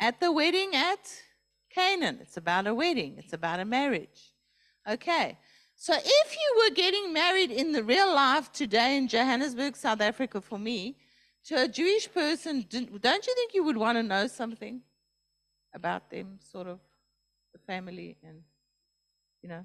at 0.00 0.18
the 0.18 0.32
wedding 0.32 0.74
at 0.74 1.08
Canaan. 1.72 2.18
It's 2.20 2.38
about 2.38 2.66
a 2.66 2.74
wedding, 2.74 3.14
it's 3.18 3.34
about 3.34 3.60
a 3.60 3.64
marriage. 3.64 4.32
Okay. 4.90 5.38
So 5.76 5.94
if 5.94 6.34
you 6.34 6.64
were 6.64 6.74
getting 6.74 7.12
married 7.12 7.52
in 7.52 7.70
the 7.70 7.84
real 7.84 8.12
life 8.12 8.50
today 8.50 8.96
in 8.96 9.06
Johannesburg, 9.06 9.76
South 9.76 10.00
Africa, 10.00 10.40
for 10.40 10.58
me, 10.58 10.96
to 11.48 11.62
a 11.62 11.68
Jewish 11.68 12.12
person, 12.12 12.66
don't 12.68 13.26
you 13.26 13.34
think 13.34 13.54
you 13.54 13.64
would 13.64 13.76
want 13.76 13.96
to 13.96 14.02
know 14.02 14.26
something 14.26 14.82
about 15.74 16.10
them, 16.10 16.38
sort 16.42 16.66
of 16.66 16.78
the 17.54 17.58
family 17.60 18.18
and, 18.22 18.42
you 19.42 19.48
know? 19.48 19.64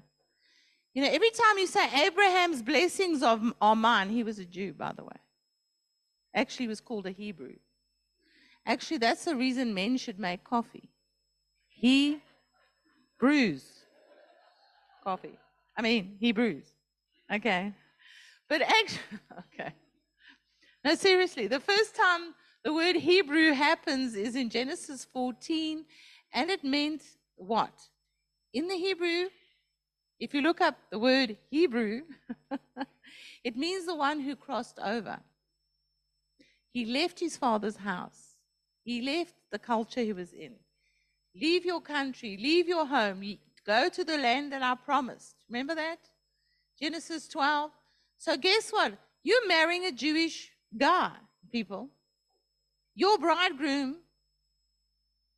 You 0.94 1.02
know, 1.02 1.10
every 1.10 1.30
time 1.30 1.58
you 1.58 1.66
say 1.66 2.06
Abraham's 2.06 2.62
blessings 2.62 3.22
are 3.22 3.76
mine, 3.76 4.08
he 4.08 4.22
was 4.22 4.38
a 4.38 4.46
Jew, 4.46 4.72
by 4.72 4.92
the 4.96 5.04
way. 5.04 5.16
Actually, 6.34 6.64
he 6.64 6.68
was 6.68 6.80
called 6.80 7.06
a 7.06 7.10
Hebrew. 7.10 7.56
Actually, 8.64 8.98
that's 8.98 9.26
the 9.26 9.36
reason 9.36 9.74
men 9.74 9.98
should 9.98 10.18
make 10.18 10.42
coffee. 10.42 10.88
He 11.68 12.22
brews 13.18 13.62
coffee. 15.02 15.38
I 15.76 15.82
mean, 15.82 16.16
he 16.18 16.32
brews. 16.32 16.64
Okay. 17.30 17.74
But 18.48 18.62
actually, 18.62 19.18
okay. 19.60 19.74
No, 20.84 20.94
seriously, 20.94 21.46
the 21.46 21.60
first 21.60 21.96
time 21.96 22.34
the 22.62 22.74
word 22.74 22.96
Hebrew 22.96 23.52
happens 23.52 24.14
is 24.14 24.36
in 24.36 24.50
Genesis 24.50 25.06
14, 25.12 25.86
and 26.34 26.50
it 26.50 26.62
meant 26.62 27.02
what? 27.36 27.72
In 28.52 28.68
the 28.68 28.76
Hebrew, 28.76 29.28
if 30.20 30.34
you 30.34 30.42
look 30.42 30.60
up 30.60 30.76
the 30.90 30.98
word 30.98 31.38
Hebrew, 31.50 32.02
it 33.44 33.56
means 33.56 33.86
the 33.86 33.94
one 33.94 34.20
who 34.20 34.36
crossed 34.36 34.78
over. 34.78 35.20
He 36.70 36.84
left 36.84 37.18
his 37.18 37.36
father's 37.36 37.76
house, 37.76 38.36
he 38.84 39.00
left 39.00 39.34
the 39.50 39.58
culture 39.58 40.02
he 40.02 40.12
was 40.12 40.34
in. 40.34 40.52
Leave 41.34 41.64
your 41.64 41.80
country, 41.80 42.36
leave 42.40 42.68
your 42.68 42.86
home, 42.86 43.38
go 43.66 43.88
to 43.88 44.04
the 44.04 44.18
land 44.18 44.52
that 44.52 44.62
I 44.62 44.74
promised. 44.74 45.36
Remember 45.48 45.74
that? 45.74 45.98
Genesis 46.78 47.26
12. 47.28 47.70
So, 48.18 48.36
guess 48.36 48.70
what? 48.70 48.92
You're 49.22 49.48
marrying 49.48 49.86
a 49.86 49.92
Jewish 49.92 50.50
guy, 50.76 51.12
people. 51.50 51.88
Your 52.94 53.18
bridegroom, 53.18 53.96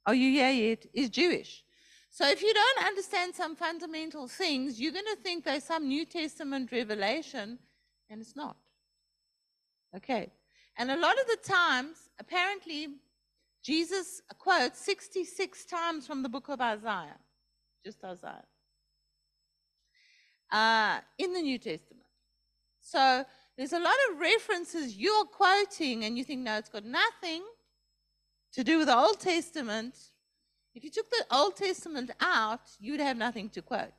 are 0.05 0.15
you 0.15 0.31
here 0.31 0.51
yet, 0.51 0.87
is 0.93 1.09
Jewish. 1.09 1.65
So 2.11 2.29
if 2.29 2.43
you 2.43 2.53
don't 2.53 2.87
understand 2.87 3.35
some 3.35 3.57
fundamental 3.57 4.29
things, 4.29 4.81
you're 4.81 4.93
going 4.93 5.05
to 5.05 5.23
think 5.23 5.45
there's 5.45 5.65
some 5.65 5.89
New 5.89 6.07
Testament 6.07 6.73
revelation, 6.73 7.59
and 8.09 8.21
it's 8.21 8.37
not. 8.37 8.57
Okay. 9.95 10.31
And 10.79 10.91
a 10.91 10.97
lot 10.97 11.15
of 11.19 11.27
the 11.27 11.39
times, 11.49 11.97
apparently, 12.19 12.89
Jesus 13.63 14.23
quotes 14.39 14.79
66 14.81 15.65
times 15.65 16.07
from 16.07 16.23
the 16.23 16.29
book 16.29 16.49
of 16.49 16.61
Isaiah, 16.61 17.19
just 17.85 18.05
Isaiah, 18.05 18.45
uh, 20.53 21.01
in 21.19 21.33
the 21.33 21.41
New 21.41 21.59
Testament. 21.59 22.07
So 22.81 23.25
there's 23.57 23.73
a 23.73 23.79
lot 23.79 23.95
of 24.11 24.19
references 24.19 24.97
you're 24.97 25.25
quoting, 25.25 26.05
and 26.05 26.19
you 26.19 26.25
think, 26.25 26.41
no, 26.41 26.57
it's 26.57 26.69
got 26.69 26.85
nothing 26.85 27.43
to 28.53 28.65
do 28.65 28.79
with 28.79 28.87
the 28.87 28.97
Old 28.97 29.21
Testament 29.21 29.95
if 30.77 30.85
you 30.85 30.91
took 30.91 31.09
the 31.09 31.25
Old 31.31 31.57
Testament 31.57 32.11
out, 32.21 32.61
you 32.79 32.93
would 32.93 33.01
have 33.01 33.17
nothing 33.17 33.49
to 33.51 33.63
quote. 33.63 33.95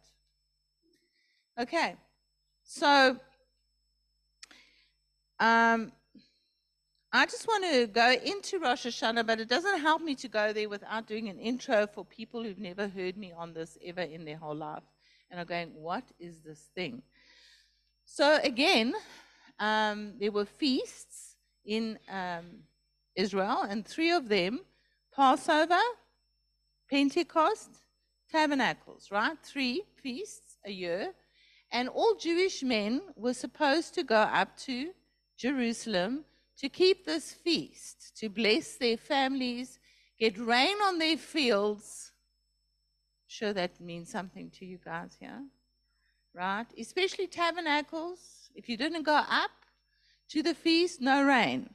Okay, 1.59 1.95
so 2.63 3.17
um, 5.39 5.91
I 7.11 7.25
just 7.25 7.47
want 7.47 7.63
to 7.73 7.87
go 7.87 8.11
into 8.11 8.59
Rosh 8.59 8.85
Hashanah, 8.85 9.25
but 9.25 9.39
it 9.39 9.49
doesn't 9.49 9.79
help 9.79 10.03
me 10.03 10.13
to 10.13 10.27
go 10.27 10.53
there 10.53 10.69
without 10.69 11.07
doing 11.07 11.29
an 11.29 11.39
intro 11.39 11.87
for 11.87 12.05
people 12.05 12.43
who've 12.43 12.59
never 12.59 12.87
heard 12.87 13.17
me 13.17 13.33
on 13.35 13.55
this 13.55 13.75
ever 13.83 14.01
in 14.01 14.23
their 14.23 14.37
whole 14.37 14.55
life 14.55 14.83
and 15.31 15.39
are 15.39 15.45
going, 15.45 15.69
What 15.73 16.03
is 16.19 16.41
this 16.41 16.69
thing? 16.75 17.01
So, 18.05 18.39
again, 18.43 18.93
um, 19.59 20.13
there 20.19 20.31
were 20.31 20.45
feasts 20.45 21.35
in 21.65 21.99
um, 22.09 22.63
Israel, 23.15 23.63
and 23.67 23.85
three 23.85 24.11
of 24.11 24.29
them 24.29 24.61
Passover, 25.15 25.81
Pentecost, 26.89 27.81
tabernacles, 28.31 29.09
right? 29.11 29.37
Three 29.43 29.83
feasts 30.01 30.57
a 30.65 30.71
year. 30.71 31.13
And 31.71 31.89
all 31.89 32.15
Jewish 32.15 32.63
men 32.63 33.01
were 33.15 33.33
supposed 33.33 33.93
to 33.95 34.03
go 34.03 34.15
up 34.15 34.55
to 34.59 34.91
Jerusalem 35.37 36.23
to 36.57 36.69
keep 36.69 37.05
this 37.05 37.31
feast, 37.31 38.15
to 38.17 38.29
bless 38.29 38.77
their 38.77 38.97
families, 38.97 39.79
get 40.19 40.37
rain 40.37 40.75
on 40.83 40.97
their 40.97 41.17
fields. 41.17 42.11
Sure, 43.27 43.53
that 43.53 43.79
means 43.79 44.09
something 44.09 44.49
to 44.51 44.65
you 44.65 44.79
guys 44.83 45.17
here, 45.19 45.43
right? 46.33 46.65
Especially 46.79 47.27
tabernacles. 47.27 48.46
If 48.57 48.67
you 48.67 48.75
didn't 48.75 49.03
go 49.03 49.13
up 49.13 49.51
to 50.29 50.41
the 50.41 50.55
feast, 50.55 50.99
no 50.99 51.23
rain. 51.23 51.69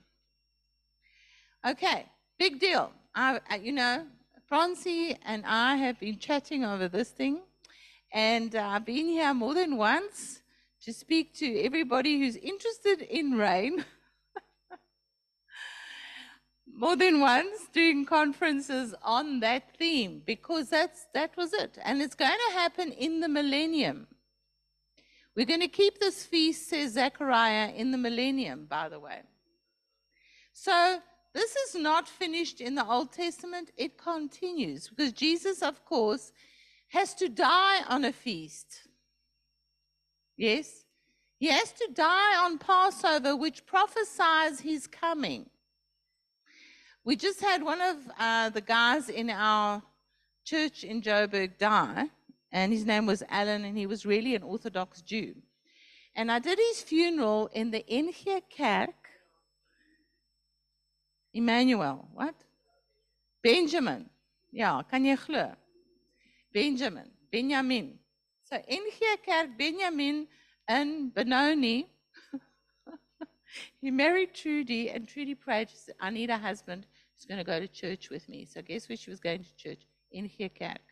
Okay, 1.65 2.07
big 2.41 2.59
deal. 2.59 2.93
I, 3.15 3.39
you 3.63 3.71
know, 3.71 4.05
Francie 4.49 5.17
and 5.25 5.45
I 5.47 5.77
have 5.77 6.01
been 6.01 6.19
chatting 6.19 6.65
over 6.65 6.89
this 6.89 7.11
thing, 7.11 7.43
and 8.13 8.53
I've 8.57 8.85
been 8.85 9.07
here 9.07 9.33
more 9.33 9.55
than 9.55 9.77
once 9.77 10.43
to 10.83 10.93
speak 10.93 11.35
to 11.35 11.61
everybody 11.61 12.19
who's 12.19 12.35
interested 12.35 13.03
in 13.03 13.39
rain. 13.39 13.85
more 16.67 16.97
than 16.97 17.21
once 17.21 17.69
doing 17.73 18.05
conferences 18.05 18.93
on 19.05 19.39
that 19.39 19.77
theme 19.77 20.21
because 20.27 20.69
that's 20.69 21.07
that 21.15 21.37
was 21.37 21.53
it 21.53 21.79
and 21.85 22.01
it's 22.03 22.15
going 22.15 22.39
to 22.49 22.55
happen 22.55 22.91
in 22.93 23.21
the 23.21 23.29
millennium 23.29 24.07
we're 25.37 25.47
going 25.47 25.61
to 25.61 25.69
keep 25.69 25.99
this 25.99 26.25
feast 26.25 26.69
says 26.69 26.93
zechariah 26.93 27.73
in 27.73 27.91
the 27.91 27.99
millennium 27.99 28.67
by 28.69 28.89
the 28.89 29.01
way. 29.01 29.21
So 30.53 31.01
this 31.33 31.57
is 31.57 31.75
not 31.75 32.09
finished 32.09 32.61
in 32.61 32.75
the 32.75 32.87
old 32.87 33.13
testament. 33.13 33.71
It 33.77 33.97
continues 33.97 34.89
because 34.89 35.13
jesus 35.13 35.63
of 35.63 35.85
course 35.85 36.33
has 36.89 37.15
to 37.15 37.29
die 37.29 37.83
on 37.89 38.05
a 38.05 38.13
feast. 38.13 38.89
Yes? 40.37 40.85
He 41.39 41.49
has 41.49 41.73
to 41.73 41.89
die 41.93 42.37
on 42.45 42.59
passover 42.59 43.35
which 43.35 43.67
prophesies 43.67 44.61
his 44.61 44.87
coming. 44.87 45.49
We 47.05 47.17
just 47.17 47.41
had 47.41 47.65
one 47.65 47.81
of 47.81 47.97
uh, 48.17 48.51
the 48.51 48.61
guys 48.61 49.09
in 49.09 49.29
our 49.29 49.83
church 50.45 50.85
in 50.85 51.03
Joburg 51.03 51.59
die, 51.59 52.11
and 52.53 52.73
his 52.73 52.85
name 52.85 53.07
was 53.07 53.23
Alan, 53.29 53.65
and 53.65 53.77
he 53.77 53.87
was 53.87 54.05
really 54.05 54.35
an 54.35 54.43
Orthodox 54.43 55.01
Jew. 55.01 55.35
And 56.15 56.31
I 56.31 56.39
did 56.39 56.59
his 56.59 56.83
funeral 56.83 57.49
in 57.55 57.71
the 57.71 57.85
NG 57.89 58.43
Kerk. 58.55 59.09
Emmanuel, 61.33 62.09
what? 62.13 62.35
Benjamin. 63.43 64.11
Yeah, 64.51 64.83
jy 64.93 65.17
glo? 65.17 65.53
Benjamin, 66.53 67.11
Benjamin. 67.31 67.99
So 68.45 68.57
NG 68.69 69.17
Kerk 69.25 69.57
Benjamin 69.59 70.29
and 70.69 71.15
Benoni. 71.15 71.89
he 73.81 73.91
married 73.91 74.35
Trudy, 74.35 74.91
and 74.91 75.09
Trudy 75.09 75.35
prayed, 75.35 75.71
she 75.71 75.77
said, 75.77 75.95
I 75.99 76.11
need 76.11 76.29
a 76.29 76.37
husband 76.37 76.87
who's 77.17 77.25
going 77.25 77.39
to 77.39 77.45
go 77.45 77.59
to 77.59 77.67
church 77.67 78.11
with 78.11 78.29
me. 78.29 78.45
So 78.45 78.61
guess 78.61 78.91
where 78.91 78.97
she 78.97 79.09
was 79.09 79.21
going 79.21 79.43
to 79.43 79.57
church? 79.57 79.87
In 80.11 80.29
Kerk. 80.29 80.92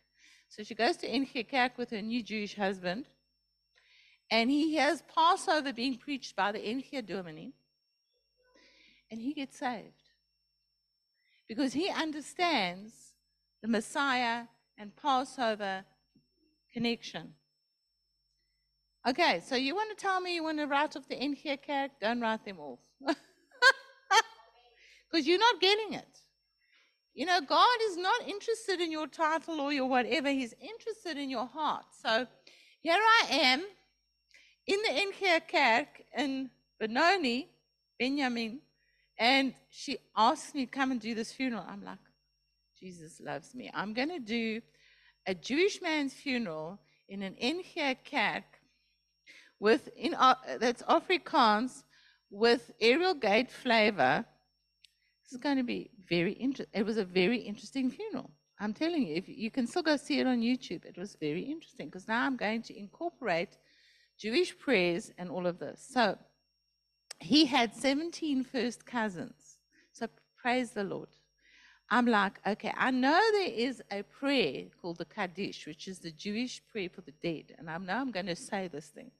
So 0.51 0.63
she 0.63 0.75
goes 0.75 0.97
to 0.97 1.07
Kerk 1.49 1.77
with 1.77 1.91
her 1.91 2.01
new 2.01 2.21
Jewish 2.21 2.55
husband, 2.55 3.05
and 4.29 4.51
he 4.51 4.71
hears 4.71 5.01
Passover 5.15 5.71
being 5.71 5.97
preached 5.97 6.35
by 6.35 6.51
the 6.51 6.59
NG 6.59 7.05
Dominee, 7.05 7.53
and 9.09 9.21
he 9.21 9.33
gets 9.33 9.57
saved. 9.57 10.09
Because 11.47 11.71
he 11.71 11.89
understands 11.89 12.93
the 13.61 13.69
Messiah 13.69 14.43
and 14.77 14.93
Passover 14.93 15.85
connection. 16.73 17.33
Okay, 19.07 19.41
so 19.45 19.55
you 19.55 19.73
want 19.73 19.97
to 19.97 20.01
tell 20.01 20.19
me 20.19 20.35
you 20.35 20.43
want 20.43 20.59
to 20.59 20.67
write 20.67 20.97
off 20.97 21.07
the 21.07 21.15
Kerk? 21.65 21.91
Don't 22.01 22.19
write 22.19 22.43
them 22.43 22.59
off. 22.59 22.79
Because 25.09 25.27
you're 25.27 25.39
not 25.39 25.59
getting 25.59 25.93
it. 25.93 26.19
You 27.13 27.25
know, 27.25 27.41
God 27.41 27.77
is 27.89 27.97
not 27.97 28.27
interested 28.27 28.79
in 28.79 28.91
your 28.91 29.07
title 29.07 29.59
or 29.59 29.73
your 29.73 29.87
whatever, 29.87 30.29
He's 30.29 30.53
interested 30.61 31.17
in 31.17 31.29
your 31.29 31.45
heart. 31.45 31.85
So 32.01 32.25
here 32.81 32.95
I 32.95 33.25
am 33.29 33.63
in 34.65 34.79
the 34.87 34.93
NG 34.93 35.41
Kerk 35.51 36.01
in 36.17 36.49
Benoni, 36.79 37.49
Benjamin, 37.99 38.61
and 39.19 39.53
she 39.69 39.97
asked 40.15 40.55
me 40.55 40.65
to 40.65 40.71
come 40.71 40.91
and 40.91 41.01
do 41.01 41.13
this 41.13 41.33
funeral. 41.33 41.65
I'm 41.67 41.83
like, 41.83 41.99
Jesus 42.79 43.19
loves 43.19 43.53
me. 43.53 43.69
I'm 43.73 43.93
going 43.93 44.09
to 44.09 44.19
do 44.19 44.61
a 45.27 45.35
Jewish 45.35 45.81
man's 45.81 46.13
funeral 46.13 46.79
in 47.09 47.21
an 47.23 47.35
NG 47.39 47.97
Kerk 48.09 48.45
with, 49.59 49.89
in, 49.97 50.15
uh, 50.15 50.35
that's 50.59 50.81
Afrikaans 50.83 51.83
with 52.31 52.71
Ariel 52.79 53.13
Gate 53.13 53.51
flavor 53.51 54.25
this 55.31 55.37
is 55.37 55.43
going 55.43 55.57
to 55.57 55.63
be 55.63 55.89
very 56.09 56.33
interesting. 56.33 56.81
It 56.81 56.85
was 56.85 56.97
a 56.97 57.05
very 57.05 57.37
interesting 57.37 57.89
funeral. 57.89 58.31
I'm 58.59 58.73
telling 58.73 59.07
you, 59.07 59.15
if 59.15 59.29
you 59.29 59.49
can 59.49 59.65
still 59.65 59.81
go 59.81 59.95
see 59.95 60.19
it 60.19 60.27
on 60.27 60.41
YouTube, 60.41 60.83
it 60.83 60.97
was 60.97 61.15
very 61.15 61.41
interesting 61.41 61.87
because 61.87 62.05
now 62.05 62.25
I'm 62.25 62.35
going 62.35 62.61
to 62.63 62.77
incorporate 62.77 63.57
Jewish 64.19 64.57
prayers 64.59 65.09
and 65.17 65.29
all 65.29 65.47
of 65.47 65.57
this. 65.57 65.87
So 65.89 66.17
he 67.21 67.45
had 67.45 67.73
17 67.73 68.43
first 68.43 68.85
cousins. 68.85 69.57
So 69.93 70.07
praise 70.35 70.71
the 70.71 70.83
Lord. 70.83 71.07
I'm 71.89 72.07
like, 72.07 72.39
okay, 72.45 72.73
I 72.77 72.91
know 72.91 73.21
there 73.31 73.53
is 73.53 73.81
a 73.89 74.03
prayer 74.03 74.65
called 74.81 74.97
the 74.97 75.05
Kaddish, 75.05 75.65
which 75.65 75.87
is 75.87 75.99
the 75.99 76.11
Jewish 76.11 76.61
prayer 76.69 76.89
for 76.89 77.01
the 77.01 77.13
dead. 77.23 77.55
And 77.57 77.69
I 77.69 77.77
know 77.77 77.93
I'm 77.93 78.11
going 78.11 78.25
to 78.27 78.35
say 78.35 78.67
this 78.67 78.87
thing. 78.87 79.11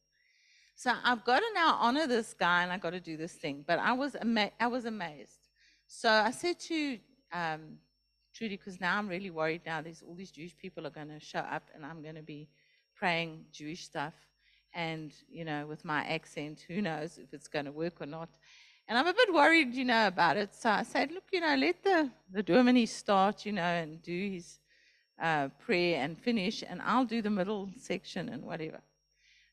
So 0.75 0.91
I've 1.05 1.23
got 1.23 1.39
to 1.39 1.45
now 1.55 1.77
honor 1.79 2.05
this 2.05 2.33
guy 2.33 2.63
and 2.63 2.71
I've 2.71 2.81
got 2.81 2.89
to 2.89 2.99
do 2.99 3.15
this 3.15 3.33
thing. 3.33 3.63
But 3.65 3.79
I 3.79 3.93
was, 3.93 4.15
ama- 4.15 4.51
I 4.59 4.67
was 4.67 4.83
amazed. 4.83 5.40
So 5.93 6.09
I 6.09 6.31
said 6.31 6.57
to 6.61 6.97
um, 7.33 7.77
Trudy, 8.33 8.55
because 8.55 8.79
now 8.79 8.97
I'm 8.97 9.09
really 9.09 9.29
worried 9.29 9.61
now, 9.65 9.81
there's 9.81 10.01
all 10.01 10.15
these 10.15 10.31
Jewish 10.31 10.55
people 10.55 10.87
are 10.87 10.89
going 10.89 11.09
to 11.09 11.19
show 11.19 11.39
up 11.39 11.63
and 11.75 11.85
I'm 11.85 12.01
going 12.01 12.15
to 12.15 12.21
be 12.21 12.47
praying 12.95 13.43
Jewish 13.51 13.83
stuff. 13.83 14.13
And, 14.73 15.11
you 15.29 15.43
know, 15.43 15.67
with 15.67 15.83
my 15.83 15.99
accent, 16.05 16.63
who 16.65 16.81
knows 16.81 17.17
if 17.17 17.33
it's 17.33 17.49
going 17.49 17.65
to 17.65 17.73
work 17.73 18.01
or 18.01 18.05
not. 18.05 18.29
And 18.87 18.97
I'm 18.97 19.05
a 19.05 19.13
bit 19.13 19.33
worried, 19.33 19.75
you 19.75 19.83
know, 19.83 20.07
about 20.07 20.37
it. 20.37 20.55
So 20.55 20.69
I 20.69 20.83
said, 20.83 21.11
look, 21.11 21.25
you 21.33 21.41
know, 21.41 21.55
let 21.55 21.83
the, 21.83 22.09
the 22.31 22.41
Dominee 22.41 22.85
start, 22.85 23.45
you 23.45 23.51
know, 23.51 23.61
and 23.61 24.01
do 24.01 24.29
his 24.31 24.59
uh, 25.21 25.49
prayer 25.59 26.01
and 26.01 26.17
finish, 26.17 26.63
and 26.67 26.81
I'll 26.81 27.05
do 27.05 27.21
the 27.21 27.29
middle 27.29 27.69
section 27.77 28.29
and 28.29 28.43
whatever. 28.43 28.79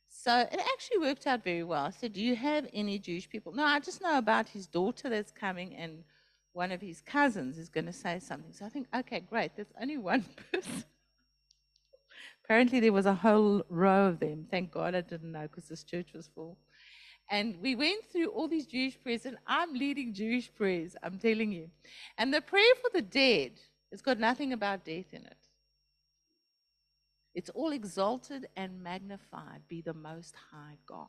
So 0.09 0.39
it 0.39 0.61
actually 0.73 0.99
worked 0.99 1.27
out 1.27 1.43
very 1.43 1.65
well. 1.65 1.85
I 1.85 1.91
said, 1.91 2.13
do 2.13 2.23
you 2.23 2.37
have 2.37 2.69
any 2.73 3.01
Jewish 3.01 3.29
people? 3.29 3.53
No, 3.53 3.65
I 3.65 3.81
just 3.81 4.01
know 4.01 4.17
about 4.19 4.49
his 4.49 4.69
daughter 4.69 5.11
that's 5.11 5.33
coming 5.33 5.75
and 5.75 6.05
one 6.59 6.73
of 6.73 6.81
his 6.81 7.01
cousins 7.01 7.57
is 7.57 7.69
going 7.69 7.87
to 7.87 7.93
say 7.93 8.19
something. 8.19 8.53
So 8.53 8.67
I 8.67 8.69
think, 8.69 8.89
okay, 8.93 9.21
great, 9.21 9.53
there's 9.55 9.73
only 9.81 9.97
one 9.97 10.25
person. 10.53 10.83
Apparently, 12.45 12.81
there 12.81 12.93
was 12.93 13.07
a 13.07 13.15
whole 13.15 13.63
row 13.69 14.09
of 14.09 14.19
them. 14.19 14.45
Thank 14.51 14.73
God 14.73 14.97
I 14.97 15.03
didn't 15.03 15.31
know 15.31 15.43
because 15.43 15.69
this 15.69 15.85
church 15.85 16.09
was 16.15 16.29
full. 16.35 16.59
And 17.31 17.61
we 17.61 17.77
went 17.77 18.07
through 18.07 18.31
all 18.31 18.49
these 18.49 18.67
Jewish 18.67 19.01
prayers, 19.01 19.25
and 19.25 19.37
I'm 19.47 19.73
leading 19.73 20.13
Jewish 20.13 20.53
prayers, 20.53 20.97
I'm 21.01 21.19
telling 21.19 21.53
you. 21.53 21.69
And 22.17 22.35
the 22.35 22.41
prayer 22.41 22.75
for 22.83 22.91
the 22.93 23.03
dead 23.03 23.53
has 23.93 24.03
got 24.03 24.19
nothing 24.19 24.53
about 24.53 24.85
death 24.85 25.13
in 25.13 25.25
it. 25.27 25.43
It's 27.37 27.51
all 27.51 27.71
exalted 27.71 28.49
and 28.57 28.83
magnified 28.83 29.61
be 29.69 29.81
the 29.81 29.95
Most 29.95 30.35
High 30.51 30.79
God. 30.87 31.07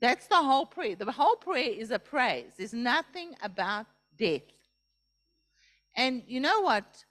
That's 0.00 0.26
the 0.26 0.42
whole 0.42 0.66
prayer. 0.66 0.96
The 0.96 1.12
whole 1.12 1.36
prayer 1.36 1.70
is 1.70 1.92
a 1.92 2.00
praise. 2.00 2.50
There's 2.58 2.74
nothing 2.74 3.36
about 3.40 3.86
death. 4.16 4.42
And 5.96 6.22
you 6.26 6.40
know 6.40 6.60
what? 6.60 7.04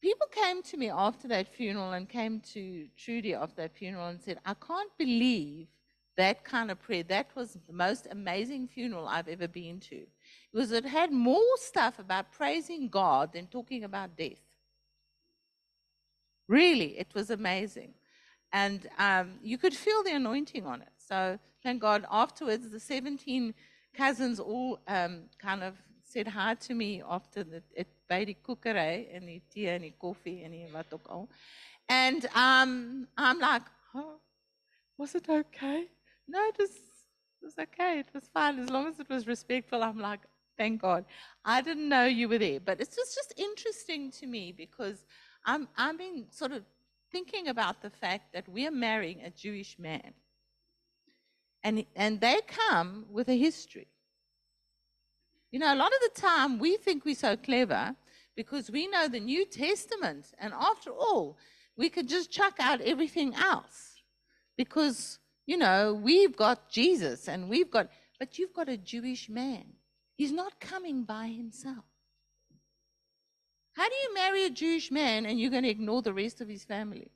People 0.00 0.26
came 0.32 0.62
to 0.62 0.76
me 0.76 0.88
after 0.88 1.28
that 1.28 1.46
funeral 1.54 1.92
and 1.92 2.08
came 2.08 2.40
to 2.54 2.88
Trudy 2.96 3.34
after 3.34 3.56
that 3.56 3.76
funeral 3.76 4.08
and 4.08 4.20
said, 4.20 4.38
I 4.46 4.54
can't 4.54 4.90
believe 4.96 5.68
that 6.16 6.44
kind 6.44 6.70
of 6.70 6.80
prayer. 6.80 7.02
That 7.02 7.28
was 7.34 7.58
the 7.66 7.72
most 7.72 8.06
amazing 8.10 8.68
funeral 8.68 9.06
I've 9.06 9.28
ever 9.28 9.46
been 9.46 9.78
to. 9.90 10.06
Because 10.52 10.72
it 10.72 10.86
had 10.86 11.12
more 11.12 11.56
stuff 11.56 11.98
about 11.98 12.32
praising 12.32 12.88
God 12.88 13.32
than 13.34 13.46
talking 13.46 13.84
about 13.84 14.16
death. 14.16 14.40
Really, 16.48 16.98
it 16.98 17.08
was 17.14 17.30
amazing. 17.30 17.94
And 18.52 18.88
um, 18.98 19.34
you 19.42 19.58
could 19.58 19.74
feel 19.74 20.02
the 20.02 20.14
anointing 20.14 20.66
on 20.66 20.82
it. 20.82 20.92
So 20.96 21.38
thank 21.62 21.80
God. 21.80 22.04
Afterwards, 22.10 22.68
the 22.70 22.80
17 22.80 23.54
cousins 23.94 24.40
all 24.40 24.80
um, 24.88 25.22
kind 25.38 25.62
of 25.62 25.74
said 26.10 26.26
hi 26.26 26.54
to 26.54 26.74
me 26.74 27.02
after 27.08 27.44
the, 27.44 27.62
it, 27.74 27.86
by 28.08 28.24
cookery 28.42 29.08
and 29.14 29.28
the 29.28 29.40
tea 29.52 29.68
and 29.68 29.84
the 29.84 29.92
coffee 29.98 30.42
and 30.42 30.52
the 30.54 30.66
wat 30.72 30.86
ook 30.92 31.06
al. 31.08 31.28
And 31.88 32.26
um, 32.34 33.06
I'm 33.16 33.38
like, 33.38 33.62
oh, 33.94 34.16
was 34.98 35.14
it 35.14 35.28
okay? 35.28 35.86
No, 36.28 36.40
it 36.48 36.56
was, 36.58 36.70
it 36.70 37.44
was 37.44 37.54
okay. 37.58 38.00
It 38.00 38.08
was 38.12 38.24
fine. 38.32 38.58
As 38.58 38.70
long 38.70 38.86
as 38.88 38.98
it 38.98 39.08
was 39.08 39.26
respectful, 39.26 39.82
I'm 39.82 39.98
like, 39.98 40.20
thank 40.56 40.82
God. 40.82 41.04
I 41.44 41.62
didn't 41.62 41.88
know 41.88 42.04
you 42.04 42.28
were 42.28 42.38
there. 42.38 42.60
But 42.60 42.80
it's 42.80 42.96
just, 42.96 43.14
just 43.14 43.34
interesting 43.38 44.10
to 44.12 44.26
me 44.26 44.52
because 44.52 45.04
I'm, 45.44 45.68
I've 45.76 45.98
been 45.98 46.26
sort 46.30 46.52
of 46.52 46.64
thinking 47.10 47.48
about 47.48 47.82
the 47.82 47.90
fact 47.90 48.32
that 48.34 48.48
we're 48.48 48.70
marrying 48.70 49.22
a 49.22 49.30
Jewish 49.30 49.78
man. 49.78 50.12
And, 51.62 51.84
and 51.94 52.20
they 52.20 52.40
come 52.46 53.06
with 53.10 53.28
a 53.28 53.36
history. 53.36 53.88
You 55.50 55.58
know, 55.58 55.72
a 55.72 55.76
lot 55.76 55.92
of 55.92 56.14
the 56.14 56.20
time 56.20 56.58
we 56.58 56.76
think 56.76 57.04
we're 57.04 57.14
so 57.14 57.36
clever 57.36 57.96
because 58.36 58.70
we 58.70 58.86
know 58.86 59.08
the 59.08 59.20
New 59.20 59.44
Testament. 59.44 60.32
And 60.38 60.52
after 60.54 60.90
all, 60.90 61.36
we 61.76 61.88
could 61.88 62.08
just 62.08 62.30
chuck 62.30 62.54
out 62.60 62.80
everything 62.80 63.34
else 63.34 64.02
because, 64.56 65.18
you 65.46 65.56
know, 65.56 65.94
we've 65.94 66.36
got 66.36 66.70
Jesus 66.70 67.28
and 67.28 67.48
we've 67.48 67.70
got, 67.70 67.88
but 68.18 68.38
you've 68.38 68.54
got 68.54 68.68
a 68.68 68.76
Jewish 68.76 69.28
man. 69.28 69.64
He's 70.16 70.32
not 70.32 70.60
coming 70.60 71.04
by 71.04 71.28
himself. 71.28 71.84
How 73.72 73.88
do 73.88 73.94
you 73.94 74.14
marry 74.14 74.44
a 74.44 74.50
Jewish 74.50 74.90
man 74.90 75.26
and 75.26 75.40
you're 75.40 75.50
going 75.50 75.62
to 75.62 75.68
ignore 75.70 76.02
the 76.02 76.12
rest 76.12 76.40
of 76.40 76.48
his 76.48 76.64
family? 76.64 77.10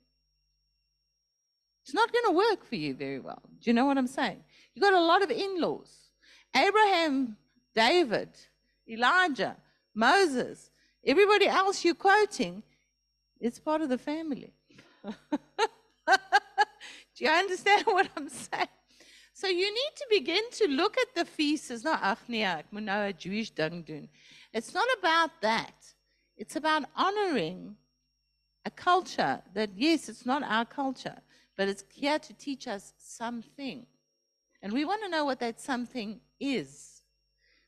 It's 1.83 1.93
not 1.93 2.11
going 2.11 2.25
to 2.25 2.31
work 2.31 2.65
for 2.65 2.75
you 2.75 2.95
very 2.95 3.19
well. 3.19 3.43
Do 3.61 3.69
you 3.69 3.73
know 3.73 3.85
what 3.85 3.97
I'm 3.97 4.07
saying? 4.07 4.43
You've 4.73 4.83
got 4.83 4.93
a 4.93 4.99
lot 4.99 5.21
of 5.21 5.29
in 5.29 5.61
laws. 5.61 6.09
Abraham, 6.55 7.37
David, 7.75 8.29
Elijah, 8.87 9.57
Moses, 9.93 10.71
everybody 11.05 11.47
else 11.47 11.83
you're 11.83 11.93
quoting, 11.93 12.63
it's 13.39 13.59
part 13.59 13.81
of 13.81 13.89
the 13.89 13.97
family. 13.97 14.53
Do 15.03 15.13
you 17.23 17.29
understand 17.29 17.85
what 17.85 18.09
I'm 18.17 18.29
saying? 18.29 18.67
So 19.33 19.47
you 19.47 19.73
need 19.73 19.91
to 19.97 20.05
begin 20.09 20.43
to 20.51 20.67
look 20.67 20.97
at 20.97 21.13
the 21.13 21.25
feast 21.25 21.69
as 21.69 21.83
not 21.83 22.01
nou 22.01 22.63
'n 22.71 23.13
Jewish 23.17 23.51
ding 23.51 23.83
doen. 23.83 24.09
It's 24.53 24.73
not 24.73 24.87
about 24.97 25.41
that. 25.41 25.93
It's 26.37 26.55
about 26.55 26.85
honoring 26.95 27.75
a 28.63 28.71
culture 28.71 29.41
that 29.53 29.69
yes, 29.75 30.09
it's 30.09 30.25
not 30.25 30.43
our 30.43 30.65
culture, 30.65 31.21
but 31.57 31.67
it's 31.67 31.83
here 31.93 32.19
to 32.19 32.33
teach 32.33 32.67
us 32.67 32.93
something. 32.97 33.85
And 34.61 34.73
we 34.73 34.85
want 34.85 35.03
to 35.03 35.09
know 35.09 35.25
what 35.25 35.39
that 35.39 35.59
something 35.59 36.21
is. 36.39 36.94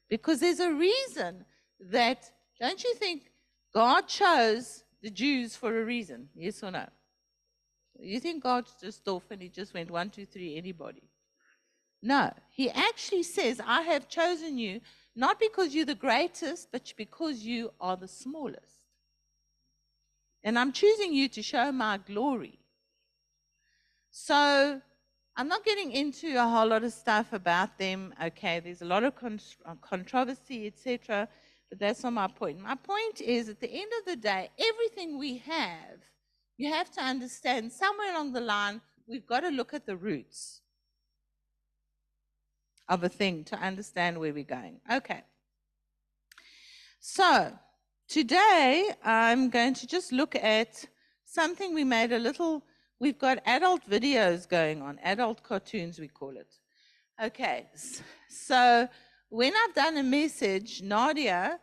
Because 0.09 0.39
there's 0.39 0.59
a 0.59 0.73
reason 0.73 1.45
that, 1.79 2.31
don't 2.59 2.83
you 2.83 2.93
think 2.95 3.31
God 3.73 4.07
chose 4.07 4.83
the 5.01 5.09
Jews 5.09 5.55
for 5.55 5.79
a 5.79 5.85
reason? 5.85 6.29
Yes 6.33 6.63
or 6.63 6.71
no? 6.71 6.87
You 7.99 8.19
think 8.19 8.43
God 8.43 8.65
just 8.81 9.07
off 9.07 9.23
and 9.31 9.41
he 9.41 9.49
just 9.49 9.73
went 9.73 9.91
one, 9.91 10.09
two, 10.09 10.25
three, 10.25 10.57
anybody? 10.57 11.03
No. 12.01 12.31
He 12.49 12.69
actually 12.69 13.23
says, 13.23 13.59
I 13.65 13.81
have 13.81 14.07
chosen 14.07 14.57
you 14.57 14.81
not 15.15 15.39
because 15.39 15.73
you're 15.73 15.85
the 15.85 15.95
greatest, 15.95 16.71
but 16.71 16.93
because 16.95 17.39
you 17.39 17.71
are 17.81 17.97
the 17.97 18.07
smallest. 18.07 18.77
And 20.43 20.59
I'm 20.59 20.71
choosing 20.71 21.11
you 21.11 21.27
to 21.29 21.41
show 21.41 21.71
my 21.71 21.97
glory. 21.97 22.59
So 24.11 24.81
I'm 25.39 25.47
not 25.47 25.63
getting 25.63 25.91
into 25.91 26.36
a 26.36 26.47
whole 26.47 26.67
lot 26.67 26.84
of 26.84 26.91
stuff 26.91 27.32
about 27.32 27.78
them. 27.78 28.12
Okay, 28.23 28.60
there's 28.60 28.82
a 28.82 28.86
lot 28.86 29.04
of 29.04 29.13
uh, 29.23 29.76
controversy, 29.82 30.65
etc. 30.65 31.30
But 31.69 31.78
that's 31.78 32.02
not 32.04 32.13
my 32.13 32.26
point. 32.26 32.60
My 32.60 32.73
point 32.73 33.21
is, 33.21 33.47
at 33.47 33.60
the 33.60 33.69
end 33.69 33.91
of 34.00 34.06
the 34.06 34.15
day, 34.15 34.50
everything 34.58 35.19
we 35.19 35.38
have, 35.38 36.00
you 36.58 36.73
have 36.73 36.89
to 36.93 37.02
understand 37.02 37.71
somewhere 37.71 38.13
along 38.13 38.34
the 38.34 38.41
line, 38.41 38.82
we've 39.06 39.28
got 39.28 39.41
to 39.41 39.50
look 39.50 39.76
at 39.76 39.86
the 39.86 39.95
roots 39.95 40.62
of 42.89 43.04
a 43.04 43.10
thing 43.10 43.43
to 43.43 43.58
understand 43.58 44.19
where 44.19 44.34
we're 44.34 44.43
going. 44.43 44.80
Okay. 44.91 45.21
So, 47.00 47.54
today 48.08 48.89
I'm 49.04 49.52
going 49.52 49.76
to 49.76 49.86
just 49.86 50.12
look 50.12 50.36
at 50.36 50.84
something 51.26 51.76
we 51.76 51.84
made 51.84 52.12
a 52.12 52.17
little 52.17 52.63
We've 52.99 53.19
got 53.19 53.43
adult 53.45 53.88
videos 53.88 54.49
going 54.49 54.81
on, 54.81 54.97
adult 55.03 55.43
cartoons, 55.43 55.99
we 55.99 56.07
call 56.07 56.36
it. 56.36 56.51
Okay, 57.23 57.67
so 58.27 58.89
when 59.29 59.53
I've 59.55 59.75
done 59.75 59.97
a 59.97 60.03
message, 60.03 60.81
Nadia, 60.81 61.60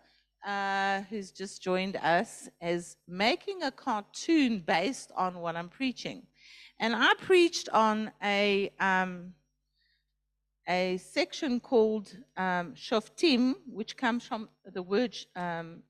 uh, 0.47 1.01
who's 1.11 1.33
just 1.33 1.61
joined 1.61 1.97
us, 1.97 2.49
is 2.63 2.97
making 3.09 3.65
a 3.65 3.73
cartoon 3.73 4.63
based 4.65 5.11
on 5.17 5.41
what 5.41 5.57
I'm 5.57 5.69
preaching. 5.69 6.23
And 6.79 6.95
I 6.95 7.15
preached 7.21 7.69
on 7.71 8.13
a, 8.23 8.71
um, 8.79 9.33
a 10.69 10.99
section 10.99 11.59
called 11.59 12.17
um, 12.37 12.75
Shoftim, 12.75 13.55
which 13.67 13.97
comes 13.97 14.25
from 14.25 14.49
the 14.73 14.83
word 14.83 15.17
um, 15.35 15.83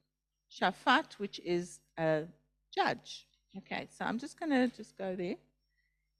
Shafat, 0.50 1.14
which 1.18 1.38
is 1.44 1.80
a 1.98 2.22
judge. 2.74 3.26
Okay, 3.58 3.86
so 3.96 4.04
I'm 4.04 4.18
just 4.18 4.38
going 4.38 4.50
to 4.50 4.68
just 4.76 4.96
go 4.98 5.14
there. 5.14 5.36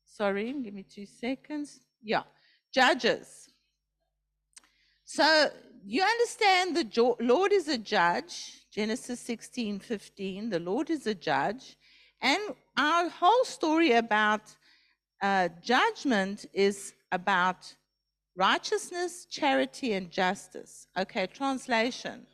Sorry, 0.04 0.52
give 0.52 0.74
me 0.74 0.84
two 0.84 1.06
seconds. 1.06 1.80
Yeah, 2.02 2.22
Judges. 2.72 3.50
So 5.04 5.48
you 5.84 6.02
understand 6.02 6.76
the 6.76 7.16
Lord 7.20 7.52
is 7.52 7.68
a 7.68 7.78
judge, 7.78 8.66
Genesis 8.72 9.20
16, 9.20 9.78
15. 9.78 10.50
The 10.50 10.58
Lord 10.58 10.90
is 10.90 11.06
a 11.06 11.14
judge. 11.14 11.76
And 12.20 12.40
our 12.76 13.08
whole 13.08 13.44
story 13.44 13.92
about 13.92 14.42
uh, 15.22 15.50
judgment 15.62 16.46
is 16.52 16.94
about 17.12 17.72
righteousness, 18.36 19.26
charity, 19.30 19.92
and 19.92 20.10
justice. 20.10 20.88
Okay, 20.98 21.28
translation. 21.28 22.26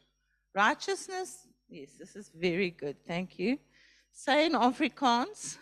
Righteousness, 0.54 1.48
yes, 1.68 1.90
this 1.98 2.16
is 2.16 2.30
very 2.34 2.70
good. 2.70 2.96
Thank 3.06 3.38
you. 3.38 3.58
Say 4.12 4.46
in 4.46 4.52
Afrikaans, 4.52 5.56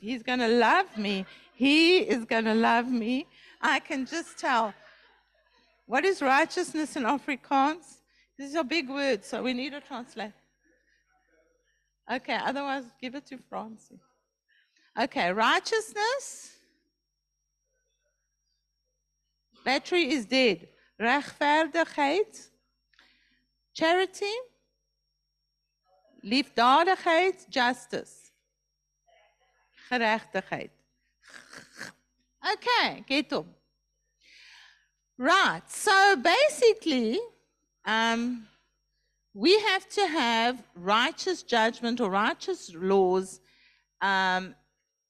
he's 0.00 0.22
going 0.22 0.40
to 0.40 0.48
love 0.48 0.96
me. 0.96 1.26
He 1.54 1.98
is 1.98 2.24
going 2.24 2.44
to 2.44 2.54
love 2.54 2.88
me. 2.88 3.26
I 3.60 3.80
can 3.80 4.06
just 4.06 4.38
tell. 4.38 4.74
What 5.86 6.04
is 6.04 6.20
righteousness 6.20 6.96
in 6.96 7.04
Afrikaans? 7.04 7.98
This 8.38 8.50
is 8.50 8.54
a 8.56 8.64
big 8.64 8.88
word, 8.88 9.24
so 9.24 9.42
we 9.42 9.52
need 9.52 9.74
a 9.74 9.80
translate. 9.80 10.32
Okay, 12.10 12.38
otherwise, 12.42 12.84
give 13.00 13.14
it 13.14 13.26
to 13.26 13.38
Francie. 13.48 13.98
Okay, 15.00 15.32
righteousness. 15.32 16.52
Battery 19.64 20.10
is 20.10 20.26
dead. 20.26 20.68
Rechtvaardigheid. 21.00 22.48
Charity. 23.72 24.34
Liefdadigheid, 26.24 27.48
justice. 27.50 28.32
Gerechtigheid. 29.90 30.70
Okay, 32.52 33.04
get 33.06 33.32
up. 33.32 33.46
Right, 35.18 35.62
so 35.68 36.16
basically, 36.16 37.20
um, 37.84 38.46
we 39.34 39.58
have 39.60 39.88
to 39.90 40.06
have 40.06 40.62
righteous 40.74 41.42
judgment 41.42 42.00
or 42.00 42.10
righteous 42.10 42.72
laws. 42.74 43.40
Um, 44.00 44.54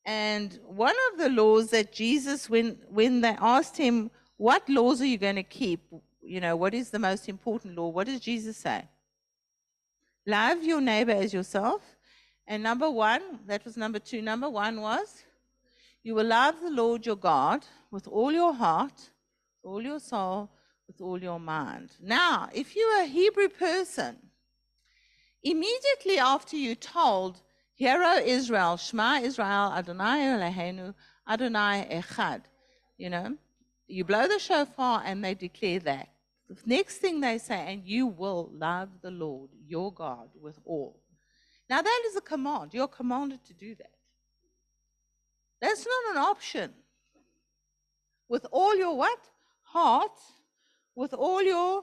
and 0.04 0.58
one 0.66 0.94
of 1.12 1.18
the 1.18 1.30
laws 1.30 1.70
that 1.70 1.92
Jesus, 1.92 2.50
when, 2.50 2.78
when 2.88 3.20
they 3.20 3.36
asked 3.40 3.76
him, 3.76 4.10
What 4.36 4.68
laws 4.68 5.00
are 5.00 5.06
you 5.06 5.18
going 5.18 5.36
to 5.36 5.42
keep? 5.42 5.80
You 6.20 6.40
know, 6.40 6.56
what 6.56 6.74
is 6.74 6.90
the 6.90 6.98
most 6.98 7.28
important 7.28 7.76
law? 7.76 7.88
What 7.88 8.06
does 8.06 8.20
Jesus 8.20 8.56
say? 8.56 8.88
Love 10.26 10.64
your 10.64 10.80
neighbor 10.80 11.12
as 11.12 11.32
yourself. 11.34 11.82
And 12.46 12.62
number 12.62 12.90
one, 12.90 13.40
that 13.46 13.64
was 13.64 13.76
number 13.76 13.98
two. 13.98 14.22
Number 14.22 14.48
one 14.48 14.80
was, 14.80 15.24
you 16.02 16.14
will 16.14 16.26
love 16.26 16.60
the 16.60 16.70
Lord 16.70 17.06
your 17.06 17.16
God 17.16 17.64
with 17.90 18.06
all 18.08 18.32
your 18.32 18.52
heart, 18.52 19.10
all 19.62 19.82
your 19.82 20.00
soul, 20.00 20.50
with 20.86 21.00
all 21.00 21.20
your 21.22 21.40
mind. 21.40 21.90
Now, 22.00 22.48
if 22.52 22.76
you're 22.76 23.02
a 23.02 23.06
Hebrew 23.06 23.48
person, 23.48 24.16
immediately 25.42 26.18
after 26.18 26.56
you 26.56 26.74
told, 26.74 27.40
Hear, 27.76 28.02
O 28.04 28.18
Israel, 28.18 28.76
Shema 28.76 29.20
Israel, 29.22 29.72
Adonai 29.72 30.20
Eloheinu, 30.20 30.94
Adonai 31.28 31.88
Echad, 31.90 32.42
you 32.96 33.10
know, 33.10 33.36
you 33.88 34.04
blow 34.04 34.28
the 34.28 34.38
shofar 34.38 35.02
and 35.04 35.24
they 35.24 35.34
declare 35.34 35.80
that. 35.80 36.08
The 36.48 36.56
next 36.66 36.98
thing 36.98 37.20
they 37.20 37.38
say, 37.38 37.72
and 37.72 37.84
you 37.84 38.06
will 38.06 38.50
love 38.52 38.88
the 39.00 39.10
Lord 39.10 39.50
your 39.66 39.92
God 39.92 40.28
with 40.40 40.58
all. 40.64 41.00
Now, 41.70 41.80
that 41.80 42.02
is 42.06 42.16
a 42.16 42.20
command. 42.20 42.74
You're 42.74 42.86
commanded 42.88 43.44
to 43.46 43.54
do 43.54 43.74
that. 43.76 43.90
That's 45.60 45.86
not 45.86 46.16
an 46.16 46.22
option. 46.22 46.74
With 48.28 48.46
all 48.52 48.76
your 48.76 48.96
what? 48.96 49.18
Heart, 49.62 50.18
with 50.94 51.14
all 51.14 51.42
your 51.42 51.82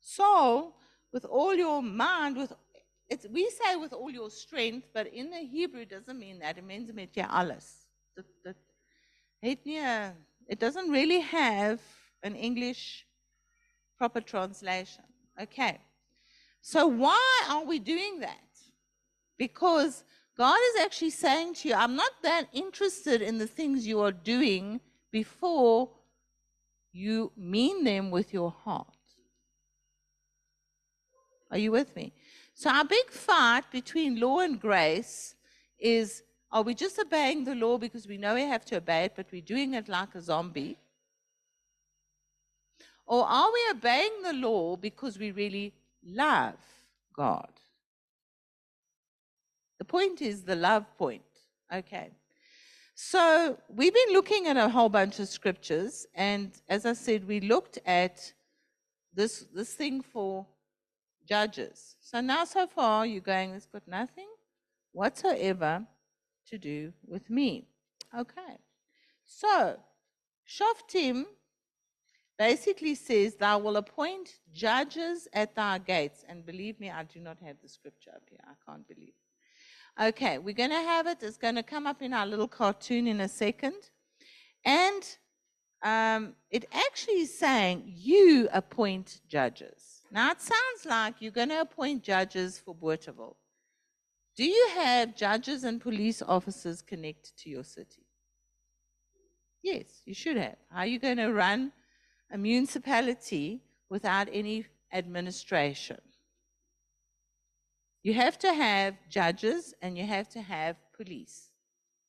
soul, 0.00 0.74
with 1.12 1.24
all 1.24 1.54
your 1.54 1.80
mind, 1.80 2.36
with 2.36 2.52
it's, 3.08 3.26
we 3.28 3.48
say 3.50 3.76
with 3.76 3.92
all 3.92 4.10
your 4.10 4.30
strength, 4.30 4.88
but 4.92 5.06
in 5.06 5.30
the 5.30 5.38
Hebrew 5.38 5.82
it 5.82 5.90
doesn't 5.90 6.18
mean 6.18 6.38
that. 6.40 6.58
It 6.58 6.64
means 6.64 6.92
met 6.92 7.16
alles. 7.16 7.86
It 9.42 10.58
doesn't 10.58 10.90
really 10.90 11.20
have 11.20 11.80
an 12.22 12.34
English 12.34 13.06
proper 13.98 14.20
translation. 14.20 15.04
Okay. 15.40 15.78
So, 16.60 16.86
why 16.86 17.42
are 17.48 17.64
we 17.64 17.78
doing 17.78 18.20
that? 18.20 18.38
Because 19.36 20.04
God 20.36 20.58
is 20.70 20.82
actually 20.82 21.10
saying 21.10 21.54
to 21.54 21.68
you, 21.68 21.74
I'm 21.74 21.96
not 21.96 22.12
that 22.22 22.46
interested 22.52 23.20
in 23.22 23.38
the 23.38 23.46
things 23.46 23.86
you 23.86 24.00
are 24.00 24.12
doing 24.12 24.80
before 25.12 25.90
you 26.92 27.32
mean 27.36 27.84
them 27.84 28.10
with 28.10 28.32
your 28.32 28.50
heart. 28.50 28.86
Are 31.50 31.58
you 31.58 31.72
with 31.72 31.94
me? 31.94 32.12
So, 32.54 32.70
our 32.70 32.84
big 32.84 33.10
fight 33.10 33.70
between 33.70 34.20
law 34.20 34.40
and 34.40 34.60
grace 34.60 35.34
is 35.78 36.22
are 36.50 36.62
we 36.62 36.72
just 36.72 36.98
obeying 37.00 37.42
the 37.42 37.56
law 37.56 37.78
because 37.78 38.06
we 38.06 38.16
know 38.16 38.34
we 38.34 38.42
have 38.42 38.64
to 38.66 38.76
obey 38.76 39.06
it, 39.06 39.14
but 39.16 39.26
we're 39.32 39.42
doing 39.42 39.74
it 39.74 39.88
like 39.88 40.14
a 40.14 40.22
zombie? 40.22 40.78
Or 43.06 43.24
are 43.26 43.50
we 43.52 43.60
obeying 43.70 44.22
the 44.22 44.32
law 44.32 44.76
because 44.76 45.18
we 45.18 45.30
really 45.30 45.72
love 46.04 46.56
God? 47.14 47.50
The 49.78 49.84
point 49.84 50.22
is 50.22 50.42
the 50.42 50.56
love 50.56 50.86
point. 50.96 51.22
Okay. 51.72 52.10
So 52.94 53.58
we've 53.68 53.92
been 53.92 54.12
looking 54.12 54.46
at 54.46 54.56
a 54.56 54.68
whole 54.68 54.88
bunch 54.88 55.18
of 55.18 55.28
scriptures, 55.28 56.06
and 56.14 56.52
as 56.68 56.86
I 56.86 56.92
said, 56.92 57.26
we 57.26 57.40
looked 57.40 57.78
at 57.84 58.32
this 59.12 59.46
this 59.52 59.74
thing 59.74 60.00
for 60.00 60.46
judges. 61.28 61.96
So 62.00 62.20
now 62.20 62.44
so 62.44 62.66
far 62.66 63.04
you're 63.04 63.20
going, 63.20 63.50
it's 63.50 63.66
got 63.66 63.86
nothing 63.88 64.28
whatsoever 64.92 65.84
to 66.46 66.58
do 66.58 66.92
with 67.06 67.28
me. 67.28 67.66
Okay. 68.16 68.58
So 69.24 69.76
Shoftim 70.48 71.24
basically 72.38 72.94
says, 72.94 73.34
Thou 73.36 73.58
will 73.58 73.76
appoint 73.76 74.38
judges 74.52 75.28
at 75.32 75.54
thy 75.54 75.78
gates. 75.78 76.24
And 76.28 76.44
believe 76.44 76.78
me, 76.80 76.90
I 76.90 77.04
do 77.04 77.20
not 77.20 77.38
have 77.44 77.56
the 77.62 77.68
scripture 77.68 78.10
up 78.10 78.22
here. 78.28 78.40
I 78.44 78.54
can't 78.66 78.86
believe 78.86 79.14
Okay, 80.00 80.38
we're 80.38 80.54
going 80.54 80.70
to 80.70 80.76
have 80.76 81.06
it. 81.06 81.18
It's 81.22 81.36
going 81.36 81.54
to 81.54 81.62
come 81.62 81.86
up 81.86 82.02
in 82.02 82.12
our 82.12 82.26
little 82.26 82.48
cartoon 82.48 83.06
in 83.06 83.20
a 83.20 83.28
second. 83.28 83.90
And 84.64 85.04
um, 85.84 86.34
it 86.50 86.64
actually 86.72 87.20
is 87.20 87.38
saying 87.38 87.84
you 87.86 88.48
appoint 88.52 89.20
judges. 89.28 90.02
Now, 90.10 90.32
it 90.32 90.40
sounds 90.40 90.84
like 90.84 91.14
you're 91.20 91.30
going 91.30 91.50
to 91.50 91.60
appoint 91.60 92.02
judges 92.02 92.58
for 92.58 92.74
Bothaville. 92.74 93.36
Do 94.36 94.44
you 94.44 94.68
have 94.74 95.14
judges 95.14 95.62
and 95.62 95.80
police 95.80 96.22
officers 96.22 96.82
connected 96.82 97.36
to 97.38 97.50
your 97.50 97.62
city? 97.62 98.04
Yes, 99.62 100.02
you 100.04 100.14
should 100.14 100.36
have. 100.36 100.56
How 100.70 100.80
are 100.80 100.86
you 100.86 100.98
going 100.98 101.18
to 101.18 101.32
run 101.32 101.70
a 102.34 102.38
municipality 102.38 103.62
without 103.88 104.28
any 104.32 104.66
administration? 104.92 106.00
You 108.02 108.12
have 108.14 108.38
to 108.40 108.52
have 108.52 108.96
judges 109.08 109.72
and 109.80 109.96
you 109.96 110.04
have 110.04 110.28
to 110.30 110.42
have 110.42 110.76
police. 110.94 111.48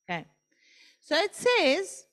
Okay. 0.03 0.25
So 0.99 1.15
it 1.15 1.33
says, 1.35 2.05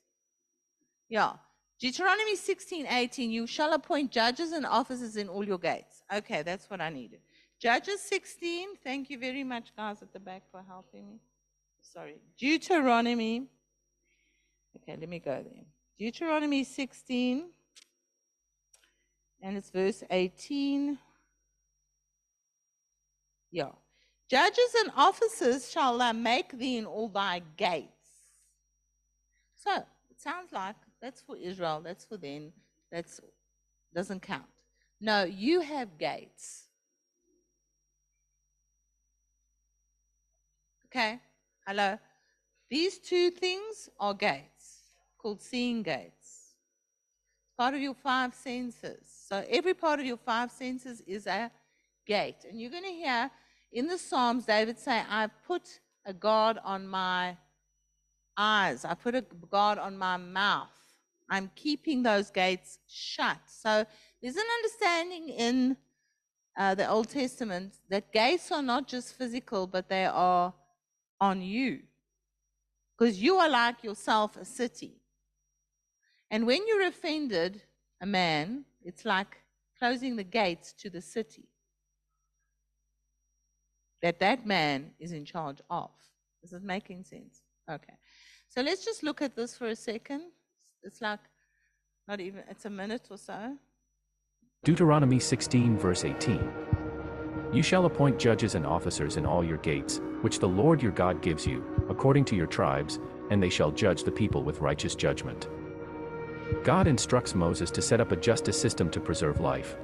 yeah, 1.08 1.32
Deuteronomy 1.80 2.36
16, 2.36 2.86
18, 2.86 3.30
you 3.30 3.46
shall 3.46 3.72
appoint 3.72 4.12
judges 4.12 4.52
and 4.52 4.64
officers 4.64 5.16
in 5.16 5.28
all 5.28 5.44
your 5.44 5.58
gates. 5.58 6.02
Okay, 6.14 6.42
that's 6.42 6.70
what 6.70 6.80
I 6.80 6.90
needed. 6.90 7.20
Judges 7.58 8.00
16, 8.02 8.76
thank 8.84 9.10
you 9.10 9.18
very 9.18 9.42
much, 9.42 9.74
guys 9.76 10.02
at 10.02 10.12
the 10.12 10.20
back, 10.20 10.42
for 10.50 10.62
helping 10.66 11.08
me. 11.08 11.18
Sorry. 11.80 12.20
Deuteronomy, 12.38 13.48
okay, 14.76 14.96
let 14.96 15.08
me 15.08 15.18
go 15.18 15.42
there. 15.42 15.64
Deuteronomy 15.98 16.62
16, 16.62 17.50
and 19.42 19.56
it's 19.56 19.70
verse 19.70 20.02
18. 20.10 20.98
Yeah. 23.50 23.70
Judges 24.30 24.74
and 24.80 24.92
officers 24.96 25.70
shall 25.70 25.98
thou 25.98 26.12
make 26.12 26.56
thee 26.56 26.78
in 26.78 26.86
all 26.86 27.08
thy 27.08 27.42
gates. 27.56 27.88
So 29.56 29.76
it 30.10 30.20
sounds 30.20 30.52
like 30.52 30.76
that's 31.02 31.20
for 31.20 31.36
Israel, 31.36 31.82
that's 31.84 32.04
for 32.04 32.16
them, 32.16 32.52
that's 32.90 33.20
doesn't 33.94 34.22
count. 34.22 34.44
No, 35.00 35.24
you 35.24 35.60
have 35.60 35.98
gates. 35.98 36.68
Okay? 40.86 41.20
Hello? 41.66 41.98
These 42.70 43.00
two 43.00 43.30
things 43.30 43.90
are 44.00 44.14
gates 44.14 44.78
called 45.18 45.42
seeing 45.42 45.82
gates. 45.82 46.21
Part 47.58 47.74
of 47.74 47.80
your 47.80 47.94
five 47.94 48.34
senses. 48.34 49.06
So 49.28 49.44
every 49.48 49.74
part 49.74 50.00
of 50.00 50.06
your 50.06 50.16
five 50.16 50.50
senses 50.50 51.02
is 51.06 51.26
a 51.26 51.50
gate. 52.06 52.44
And 52.48 52.60
you're 52.60 52.70
going 52.70 52.84
to 52.84 52.90
hear 52.90 53.30
in 53.72 53.86
the 53.86 53.98
Psalms, 53.98 54.44
David 54.44 54.78
say, 54.78 55.02
I 55.08 55.28
put 55.46 55.80
a 56.04 56.12
guard 56.12 56.58
on 56.64 56.86
my 56.86 57.36
eyes, 58.36 58.84
I 58.84 58.94
put 58.94 59.14
a 59.14 59.24
guard 59.50 59.78
on 59.78 59.96
my 59.96 60.16
mouth. 60.16 60.68
I'm 61.30 61.50
keeping 61.54 62.02
those 62.02 62.30
gates 62.30 62.78
shut. 62.86 63.38
So 63.46 63.86
there's 64.20 64.36
an 64.36 64.42
understanding 64.58 65.28
in 65.30 65.76
uh, 66.58 66.74
the 66.74 66.88
Old 66.88 67.08
Testament 67.08 67.74
that 67.88 68.12
gates 68.12 68.52
are 68.52 68.62
not 68.62 68.86
just 68.86 69.14
physical, 69.14 69.66
but 69.66 69.88
they 69.88 70.04
are 70.04 70.52
on 71.20 71.40
you. 71.40 71.80
Because 72.98 73.22
you 73.22 73.36
are 73.36 73.48
like 73.48 73.82
yourself 73.82 74.36
a 74.36 74.44
city. 74.44 75.01
And 76.32 76.46
when 76.46 76.66
you're 76.66 76.86
offended 76.86 77.60
a 78.00 78.06
man, 78.06 78.64
it's 78.82 79.04
like 79.04 79.36
closing 79.78 80.16
the 80.16 80.24
gates 80.24 80.72
to 80.78 80.88
the 80.88 81.02
city 81.02 81.44
that 84.00 84.18
that 84.18 84.46
man 84.46 84.92
is 84.98 85.12
in 85.12 85.24
charge 85.26 85.60
of. 85.70 85.90
Is 86.42 86.54
it 86.54 86.62
making 86.62 87.04
sense? 87.04 87.42
Okay. 87.70 87.92
So 88.48 88.62
let's 88.62 88.84
just 88.84 89.02
look 89.02 89.22
at 89.22 89.36
this 89.36 89.56
for 89.56 89.68
a 89.68 89.76
second. 89.76 90.22
It's 90.82 91.00
like 91.02 91.20
not 92.08 92.18
even, 92.18 92.42
it's 92.50 92.64
a 92.64 92.70
minute 92.70 93.06
or 93.10 93.18
so. 93.18 93.56
Deuteronomy 94.64 95.20
16, 95.20 95.76
verse 95.76 96.04
18. 96.04 96.50
You 97.52 97.62
shall 97.62 97.84
appoint 97.84 98.18
judges 98.18 98.54
and 98.54 98.66
officers 98.66 99.18
in 99.18 99.26
all 99.26 99.44
your 99.44 99.58
gates, 99.58 100.00
which 100.22 100.38
the 100.38 100.48
Lord 100.48 100.82
your 100.82 100.92
God 100.92 101.20
gives 101.20 101.46
you, 101.46 101.62
according 101.90 102.24
to 102.26 102.36
your 102.36 102.46
tribes, 102.46 102.98
and 103.30 103.42
they 103.42 103.50
shall 103.50 103.70
judge 103.70 104.02
the 104.02 104.10
people 104.10 104.42
with 104.42 104.60
righteous 104.60 104.94
judgment. 104.94 105.48
God 106.64 106.86
instructs 106.86 107.34
Moses 107.34 107.70
to 107.70 107.82
set 107.82 108.00
up 108.00 108.12
a 108.12 108.16
justice 108.16 108.60
system 108.60 108.90
to 108.90 109.00
preserve 109.00 109.40
life, 109.40 109.76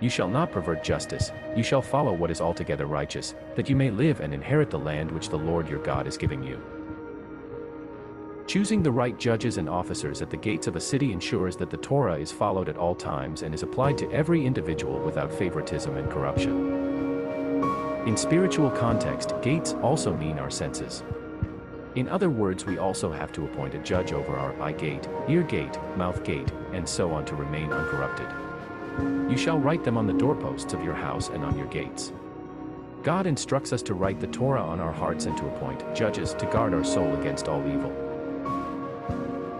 you 0.00 0.10
shall 0.10 0.28
not 0.28 0.52
pervert 0.52 0.82
justice, 0.82 1.30
you 1.56 1.62
shall 1.62 1.80
follow 1.80 2.12
what 2.12 2.30
is 2.30 2.40
altogether 2.40 2.86
righteous, 2.86 3.34
that 3.54 3.70
you 3.70 3.76
may 3.76 3.90
live 3.90 4.20
and 4.20 4.34
inherit 4.34 4.70
the 4.70 4.78
land 4.78 5.10
which 5.10 5.28
the 5.28 5.38
Lord 5.38 5.68
your 5.68 5.82
God 5.82 6.06
is 6.06 6.18
giving 6.18 6.42
you. 6.42 6.60
Choosing 8.46 8.82
the 8.82 8.92
right 8.92 9.18
judges 9.18 9.56
and 9.56 9.66
officers 9.68 10.20
at 10.20 10.28
the 10.28 10.36
gates 10.36 10.66
of 10.66 10.76
a 10.76 10.80
city 10.80 11.12
ensures 11.12 11.56
that 11.56 11.70
the 11.70 11.78
Torah 11.78 12.18
is 12.18 12.30
followed 12.30 12.68
at 12.68 12.76
all 12.76 12.94
times 12.94 13.42
and 13.42 13.54
is 13.54 13.62
applied 13.62 13.96
to 13.98 14.10
every 14.10 14.44
individual 14.44 15.00
without 15.00 15.32
favoritism 15.32 15.96
and 15.96 16.10
corruption. 16.10 18.04
In 18.06 18.18
spiritual 18.18 18.70
context, 18.70 19.32
gates 19.40 19.72
also 19.82 20.14
mean 20.14 20.38
our 20.38 20.50
senses. 20.50 21.02
In 21.94 22.08
other 22.08 22.28
words, 22.28 22.66
we 22.66 22.78
also 22.78 23.12
have 23.12 23.30
to 23.32 23.44
appoint 23.44 23.74
a 23.74 23.78
judge 23.78 24.12
over 24.12 24.36
our 24.36 24.60
eye 24.60 24.72
gate, 24.72 25.08
ear 25.28 25.44
gate, 25.44 25.78
mouth 25.96 26.24
gate, 26.24 26.50
and 26.72 26.88
so 26.88 27.12
on 27.12 27.24
to 27.26 27.36
remain 27.36 27.72
uncorrupted. 27.72 28.26
You 29.30 29.36
shall 29.36 29.60
write 29.60 29.84
them 29.84 29.96
on 29.96 30.08
the 30.08 30.12
doorposts 30.12 30.72
of 30.72 30.82
your 30.82 30.94
house 30.94 31.28
and 31.28 31.44
on 31.44 31.56
your 31.56 31.68
gates. 31.68 32.12
God 33.04 33.26
instructs 33.26 33.72
us 33.72 33.82
to 33.82 33.94
write 33.94 34.18
the 34.18 34.26
Torah 34.26 34.62
on 34.62 34.80
our 34.80 34.90
hearts 34.90 35.26
and 35.26 35.36
to 35.36 35.46
appoint 35.46 35.94
judges 35.94 36.34
to 36.34 36.46
guard 36.46 36.74
our 36.74 36.82
soul 36.82 37.14
against 37.20 37.46
all 37.46 37.64
evil. 37.68 37.92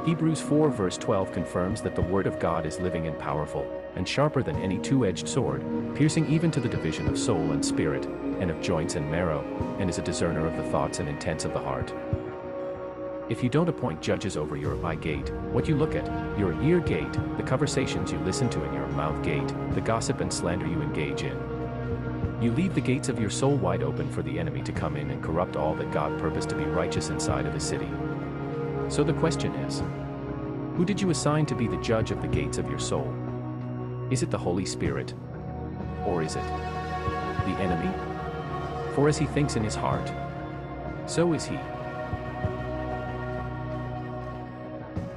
Hebrews 0.04 0.40
4 0.40 0.70
verse 0.70 0.98
12 0.98 1.32
confirms 1.32 1.82
that 1.82 1.94
the 1.94 2.02
Word 2.02 2.26
of 2.26 2.38
God 2.40 2.66
is 2.66 2.80
living 2.80 3.06
and 3.06 3.18
powerful, 3.18 3.66
and 3.94 4.08
sharper 4.08 4.42
than 4.42 4.56
any 4.56 4.78
two-edged 4.78 5.28
sword, 5.28 5.62
piercing 5.94 6.28
even 6.28 6.50
to 6.50 6.60
the 6.60 6.68
division 6.68 7.06
of 7.06 7.18
soul 7.18 7.52
and 7.52 7.64
spirit, 7.64 8.04
and 8.40 8.50
of 8.50 8.60
joints 8.60 8.96
and 8.96 9.10
marrow, 9.10 9.44
and 9.78 9.88
is 9.88 9.98
a 9.98 10.02
discerner 10.02 10.46
of 10.46 10.56
the 10.56 10.70
thoughts 10.70 10.98
and 10.98 11.08
intents 11.08 11.44
of 11.44 11.52
the 11.52 11.58
heart. 11.58 11.92
If 13.30 13.42
you 13.42 13.48
don't 13.48 13.70
appoint 13.70 14.02
judges 14.02 14.36
over 14.36 14.54
your 14.54 14.84
eye 14.84 14.96
gate, 14.96 15.32
what 15.52 15.66
you 15.66 15.76
look 15.76 15.94
at, 15.94 16.06
your 16.38 16.60
ear 16.62 16.78
gate, 16.78 17.12
the 17.38 17.42
conversations 17.42 18.12
you 18.12 18.18
listen 18.18 18.50
to 18.50 18.62
in 18.62 18.74
your 18.74 18.86
mouth 18.88 19.22
gate, 19.22 19.48
the 19.74 19.80
gossip 19.80 20.20
and 20.20 20.30
slander 20.30 20.66
you 20.66 20.82
engage 20.82 21.22
in, 21.22 21.34
you 22.42 22.52
leave 22.52 22.74
the 22.74 22.82
gates 22.82 23.08
of 23.08 23.18
your 23.18 23.30
soul 23.30 23.56
wide 23.56 23.82
open 23.82 24.10
for 24.10 24.20
the 24.20 24.38
enemy 24.38 24.60
to 24.64 24.72
come 24.72 24.94
in 24.96 25.10
and 25.10 25.24
corrupt 25.24 25.56
all 25.56 25.74
that 25.76 25.90
God 25.90 26.20
purposed 26.20 26.50
to 26.50 26.54
be 26.54 26.64
righteous 26.64 27.08
inside 27.08 27.46
of 27.46 27.54
his 27.54 27.62
city. 27.62 27.88
So 28.90 29.02
the 29.02 29.14
question 29.14 29.54
is, 29.54 29.82
who 30.76 30.84
did 30.84 31.00
you 31.00 31.08
assign 31.08 31.46
to 31.46 31.54
be 31.54 31.66
the 31.66 31.80
judge 31.80 32.10
of 32.10 32.20
the 32.20 32.28
gates 32.28 32.58
of 32.58 32.68
your 32.68 32.78
soul? 32.78 33.10
Is 34.10 34.22
it 34.22 34.30
the 34.30 34.36
Holy 34.36 34.66
Spirit? 34.66 35.14
Or 36.04 36.22
is 36.22 36.36
it 36.36 36.44
the 37.46 37.56
enemy? 37.58 37.90
For 38.94 39.08
as 39.08 39.16
he 39.16 39.24
thinks 39.24 39.56
in 39.56 39.64
his 39.64 39.74
heart, 39.74 40.12
so 41.06 41.32
is 41.32 41.46
he. 41.46 41.58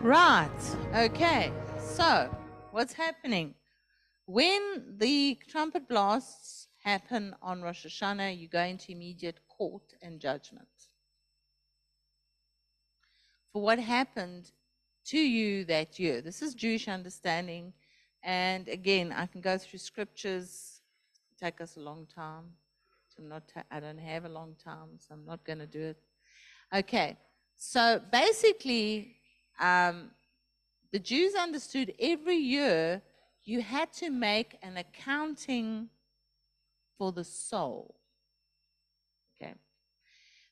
Right. 0.08 0.50
Okay. 0.96 1.52
So, 1.82 2.34
what's 2.72 2.94
happening? 2.94 3.56
When 4.26 4.96
the 4.98 5.38
trumpet 5.50 5.90
blasts 5.90 6.70
happen 6.82 7.36
on 7.42 7.62
Rosh 7.62 7.86
Hashanah, 7.86 8.40
you 8.40 8.48
go 8.48 8.62
into 8.62 8.94
immediate 8.94 9.42
court 9.50 9.94
and 10.02 10.22
judgment 10.22 10.70
for 13.52 13.62
what 13.62 13.80
happened 13.80 14.52
to 15.08 15.20
you 15.20 15.66
that 15.66 16.00
year. 16.00 16.22
This 16.22 16.42
is 16.42 16.56
Jewish 16.56 16.88
understanding. 16.88 17.74
And 18.24 18.70
again, 18.70 19.12
I 19.12 19.26
can 19.26 19.42
go 19.42 19.58
through 19.58 19.80
scriptures 19.80 20.80
take 21.38 21.60
us 21.60 21.76
a 21.76 21.82
long 21.82 22.08
time. 22.16 22.46
I'm 23.20 23.28
not 23.28 23.44
ta- 23.54 23.66
I 23.70 23.82
don't 23.82 24.00
have 24.00 24.24
a 24.24 24.30
long 24.30 24.56
time, 24.64 24.88
so 25.00 25.16
I'm 25.16 25.26
not 25.26 25.44
going 25.44 25.60
to 25.60 25.68
do 25.68 25.82
it. 25.82 25.98
Okay, 26.74 27.18
so 27.58 28.00
basically, 28.10 29.17
um, 29.60 30.12
the 30.92 31.00
Jews 31.00 31.36
understood 31.36 31.94
every 32.00 32.38
year 32.38 33.02
you 33.44 33.62
had 33.62 33.94
to 33.94 34.10
make 34.10 34.58
an 34.62 34.78
accounting 34.78 35.90
for 36.98 37.12
the 37.12 37.24
soul. 37.24 37.96
Okay. 39.42 39.54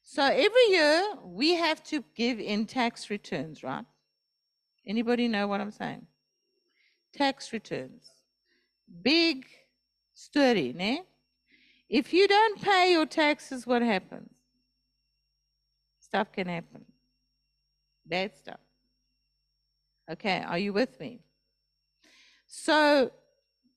So 0.03 0.23
every 0.23 0.67
year 0.69 1.03
we 1.23 1.55
have 1.55 1.83
to 1.85 2.03
give 2.15 2.39
in 2.39 2.65
tax 2.65 3.09
returns, 3.09 3.63
right? 3.63 3.85
Anybody 4.87 5.27
know 5.27 5.47
what 5.47 5.61
I'm 5.61 5.71
saying? 5.71 6.05
Tax 7.13 7.51
returns. 7.51 8.09
Big 9.01 9.45
story, 10.13 10.73
ne? 10.73 11.01
If 11.89 12.13
you 12.13 12.27
don't 12.27 12.61
pay 12.61 12.91
your 12.91 13.05
taxes, 13.05 13.65
what 13.65 13.81
happens? 13.81 14.29
Stuff 15.99 16.31
can 16.31 16.47
happen. 16.47 16.85
Bad 18.05 18.37
stuff. 18.37 18.59
Okay, 20.11 20.43
are 20.47 20.57
you 20.57 20.73
with 20.73 20.99
me? 20.99 21.21
So, 22.47 23.11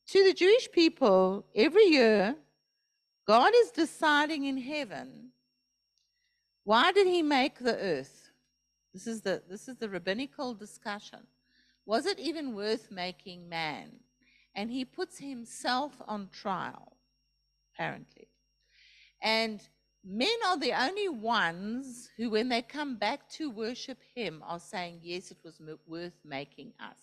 to 0.08 0.24
the 0.24 0.34
Jewish 0.34 0.70
people, 0.70 1.46
every 1.54 1.86
year, 1.86 2.36
God 3.26 3.52
is 3.54 3.70
deciding 3.70 4.44
in 4.44 4.58
heaven 4.58 5.30
why 6.64 6.92
did 6.92 7.06
he 7.06 7.22
make 7.22 7.58
the 7.58 7.78
earth? 7.78 8.30
This 8.92 9.06
is 9.06 9.22
the, 9.22 9.42
this 9.48 9.68
is 9.68 9.76
the 9.76 9.88
rabbinical 9.88 10.52
discussion. 10.52 11.20
Was 11.86 12.04
it 12.04 12.18
even 12.18 12.54
worth 12.54 12.90
making 12.90 13.48
man? 13.48 13.88
And 14.54 14.70
he 14.70 14.84
puts 14.84 15.18
himself 15.18 15.92
on 16.06 16.28
trial, 16.30 16.98
apparently. 17.72 18.28
And 19.22 19.66
men 20.04 20.36
are 20.46 20.58
the 20.58 20.72
only 20.72 21.08
ones 21.08 22.08
who, 22.16 22.30
when 22.30 22.48
they 22.48 22.62
come 22.62 22.96
back 22.96 23.28
to 23.30 23.50
worship 23.50 23.98
him, 24.14 24.42
are 24.46 24.60
saying, 24.60 25.00
Yes, 25.02 25.30
it 25.30 25.38
was 25.44 25.60
worth 25.86 26.18
making 26.24 26.72
us 26.80 26.98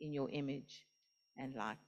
in 0.00 0.12
your 0.12 0.30
image 0.30 0.86
and 1.36 1.54
likeness. 1.54 1.80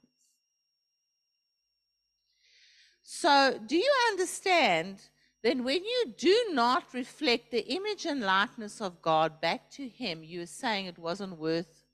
So, 3.02 3.58
do 3.66 3.76
you 3.76 3.92
understand 4.10 5.00
then 5.42 5.62
when 5.62 5.84
you 5.84 6.14
do 6.16 6.46
not 6.50 6.92
reflect 6.92 7.50
the 7.50 7.66
image 7.72 8.06
and 8.06 8.20
likeness 8.20 8.80
of 8.80 9.00
God 9.00 9.40
back 9.40 9.70
to 9.72 9.88
Him, 9.88 10.22
you're 10.24 10.46
saying 10.46 10.86
it 10.86 10.98
wasn't 10.98 11.38
worth 11.38 11.84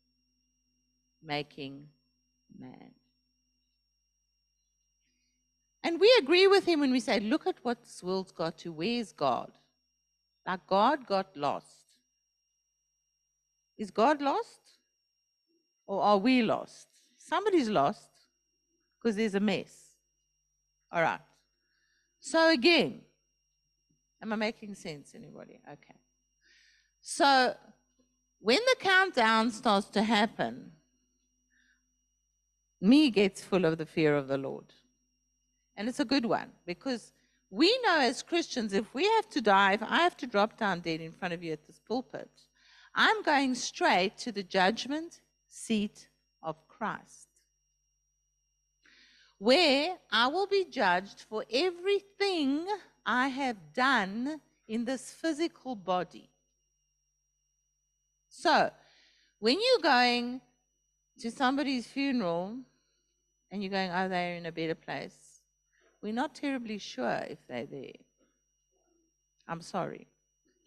making 1.23 1.89
man. 2.59 2.93
And 5.85 6.01
we 6.01 6.13
agree 6.19 6.49
with 6.49 6.65
him 6.65 6.81
when 6.81 6.91
we 6.91 6.99
say, 6.99 7.21
look 7.21 7.47
at 7.47 7.57
what 7.63 7.81
this 7.83 8.03
world's 8.03 8.33
got 8.33 8.59
to. 8.59 8.73
Where's 8.73 9.13
God? 9.13 9.53
Like 10.45 10.67
God 10.67 11.07
got 11.07 11.37
lost. 11.37 11.85
Is 13.79 13.93
God 13.93 14.21
lost? 14.21 14.61
Or 15.87 16.03
are 16.03 16.19
we 16.19 16.43
lost? 16.43 16.89
Somebody's 17.17 17.69
lost 17.69 18.11
because 18.99 19.15
there's 19.15 19.37
a 19.37 19.41
mess. 19.41 19.91
All 20.91 21.03
right. 21.03 21.21
So 22.19 22.51
again, 22.51 23.03
Am 24.25 24.33
I 24.33 24.37
making 24.37 24.75
sense, 24.75 25.13
anybody? 25.15 25.61
Okay. 25.71 26.01
So 27.03 27.55
when 28.41 28.57
the 28.57 28.77
countdown 28.81 29.51
starts 29.51 29.87
to 29.89 30.03
happen, 30.03 30.73
me 32.81 33.11
gets 33.11 33.45
full 33.45 33.67
of 33.67 33.77
the 33.77 33.85
fear 33.85 34.17
of 34.17 34.29
the 34.29 34.39
Lord. 34.39 34.73
And 35.77 35.89
it's 35.89 36.01
a 36.01 36.05
good 36.05 36.25
one 36.25 36.51
because 36.67 37.13
we 37.51 37.79
know 37.85 38.01
as 38.01 38.23
Christians, 38.23 38.73
if 38.73 38.93
we 38.95 39.05
have 39.05 39.29
to 39.31 39.41
die, 39.41 39.75
if 39.75 39.83
I 39.83 39.99
have 39.99 40.17
to 40.19 40.27
drop 40.27 40.59
down 40.59 40.81
dead 40.81 41.01
in 41.01 41.13
front 41.13 41.35
of 41.35 41.43
you 41.43 41.53
at 41.53 41.67
this 41.67 41.81
pulpit, 41.87 42.31
I'm 42.95 43.23
going 43.23 43.55
straight 43.55 44.17
to 44.19 44.33
the 44.33 44.43
judgment 44.43 45.21
seat 45.49 46.09
of 46.43 46.57
Christ, 46.69 47.29
where 49.39 49.97
I 50.11 50.27
will 50.29 50.47
be 50.47 50.65
judged 50.71 51.25
for 51.29 51.45
everything 51.53 52.67
I 53.05 53.29
have 53.29 53.57
done 53.73 54.41
in 54.69 54.85
this 54.85 55.13
physical 55.13 55.75
body. 55.75 56.31
So, 58.29 58.71
when 59.39 59.59
you're 59.61 59.83
going 59.83 60.41
to 61.21 61.31
somebody's 61.31 61.87
funeral 61.87 62.57
and 63.51 63.63
you're 63.63 63.71
going, 63.71 63.91
oh, 63.91 64.09
they're 64.09 64.37
in 64.37 64.47
a 64.47 64.53
better 64.53 64.75
place, 64.75 65.17
we're 66.05 66.13
not 66.13 66.35
terribly 66.35 66.77
sure 66.77 67.25
if 67.31 67.39
they're 67.49 67.65
there. 67.65 67.99
I'm 69.49 69.63
sorry. 69.63 70.07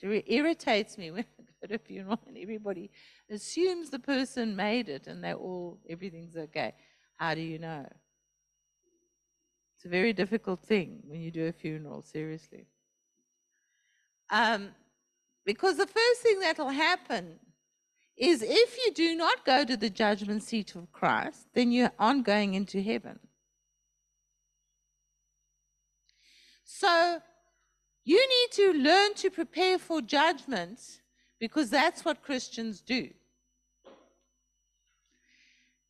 It 0.01 0.25
irritates 0.27 0.97
me 0.97 1.11
when 1.11 1.25
I 1.39 1.43
go 1.61 1.67
to 1.67 1.75
a 1.75 1.77
funeral 1.77 2.19
and 2.27 2.37
everybody 2.37 2.89
assumes 3.29 3.91
the 3.91 3.99
person 3.99 4.55
made 4.55 4.89
it 4.89 5.05
and 5.05 5.23
they're 5.23 5.35
all, 5.35 5.77
everything's 5.87 6.35
okay. 6.35 6.73
How 7.17 7.35
do 7.35 7.41
you 7.41 7.59
know? 7.59 7.85
It's 9.75 9.85
a 9.85 9.89
very 9.89 10.11
difficult 10.11 10.59
thing 10.59 11.03
when 11.05 11.21
you 11.21 11.29
do 11.29 11.45
a 11.45 11.51
funeral, 11.51 12.01
seriously. 12.01 12.65
Um, 14.31 14.69
because 15.45 15.77
the 15.77 15.85
first 15.85 16.21
thing 16.21 16.39
that 16.39 16.57
will 16.57 16.69
happen 16.69 17.35
is 18.17 18.41
if 18.41 18.77
you 18.83 18.91
do 18.91 19.15
not 19.15 19.45
go 19.45 19.63
to 19.63 19.77
the 19.77 19.91
judgment 19.91 20.41
seat 20.41 20.75
of 20.75 20.91
Christ, 20.91 21.45
then 21.53 21.71
you 21.71 21.89
aren't 21.99 22.25
going 22.25 22.55
into 22.55 22.81
heaven. 22.81 23.19
So 26.69 27.21
you 28.03 28.17
need 28.17 28.51
to 28.51 28.73
learn 28.73 29.13
to 29.15 29.31
prepare 29.31 29.79
for 29.79 30.01
judgment 30.01 30.79
because 31.39 31.69
that's 31.69 32.03
what 32.03 32.21
Christians 32.21 32.81
do. 32.81 33.09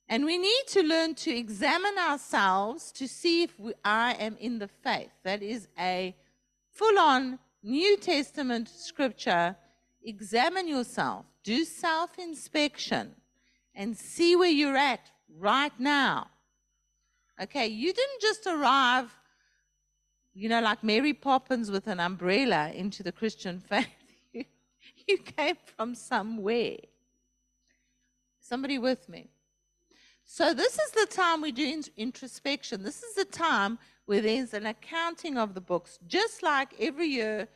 And 0.08 0.24
we 0.24 0.38
need 0.38 0.64
to 0.68 0.84
learn 0.84 1.16
to 1.16 1.36
examine 1.36 1.98
ourselves 1.98 2.92
to 2.94 3.08
see 3.08 3.44
if 3.44 3.60
we, 3.60 3.74
I 3.84 4.14
am 4.20 4.38
in 4.38 4.60
the 4.60 4.68
faith. 4.68 5.10
That 5.24 5.42
is 5.42 5.68
a 5.80 6.16
full 6.72 7.00
on 7.00 7.40
New 7.64 7.98
Testament 7.98 8.70
scripture. 8.70 9.56
Examine 10.04 10.68
yourself, 10.68 11.26
do 11.44 11.66
self 11.66 12.20
inspection, 12.20 13.16
and 13.74 13.98
see 13.98 14.36
where 14.36 14.50
you're 14.50 14.78
at 14.78 15.12
right 15.38 15.78
now. 15.80 16.28
Okay, 17.42 17.68
you 17.68 17.92
didn't 17.92 18.22
just 18.22 18.46
arrive, 18.46 19.14
you 20.38 20.50
know, 20.50 20.62
like 20.62 20.84
Mary 20.84 21.14
Poppins 21.14 21.72
with 21.72 21.88
an 21.88 22.00
umbrella 22.00 22.72
into 22.72 23.02
the 23.02 23.12
Christian 23.12 23.60
faith. 23.70 23.88
you 25.08 25.18
came 25.18 25.56
from 25.76 25.96
somewhere. 25.96 26.78
Somebody 28.40 28.78
with 28.78 29.10
me? 29.10 29.32
So, 30.26 30.54
this 30.54 30.78
is 30.78 30.92
the 30.92 31.08
time 31.10 31.42
we 31.42 31.52
do 31.52 31.82
introspection. 31.96 32.84
This 32.84 33.02
is 33.02 33.16
the 33.16 33.26
time 33.26 33.80
where 34.06 34.22
there's 34.22 34.54
an 34.54 34.68
accounting 34.68 35.38
of 35.38 35.56
the 35.56 35.62
books. 35.62 35.98
Just 36.06 36.44
like 36.44 36.70
every 36.80 37.08
year, 37.08 37.48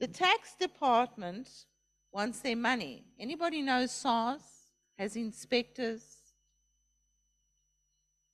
the 0.00 0.08
tax 0.08 0.56
department 0.58 1.66
wants 2.12 2.40
their 2.40 2.56
money. 2.56 3.04
Anybody 3.18 3.62
knows 3.62 3.92
SARS 3.92 4.42
has 4.98 5.14
inspectors? 5.14 6.02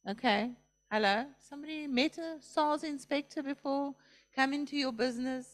Okay. 0.08 0.52
Hello? 0.90 1.24
Somebody 1.48 1.86
met 1.86 2.18
a 2.18 2.38
SARS 2.40 2.84
inspector 2.84 3.42
before? 3.42 3.94
Come 4.34 4.52
into 4.52 4.76
your 4.76 4.92
business? 4.92 5.46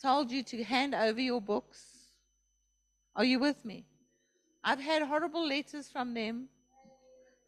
Told 0.00 0.30
you 0.30 0.42
to 0.44 0.62
hand 0.62 0.94
over 0.94 1.20
your 1.20 1.40
books? 1.40 1.84
Are 3.16 3.24
you 3.24 3.40
with 3.40 3.64
me? 3.64 3.84
I've 4.62 4.80
had 4.80 5.02
horrible 5.02 5.46
letters 5.46 5.88
from 5.88 6.14
them 6.14 6.48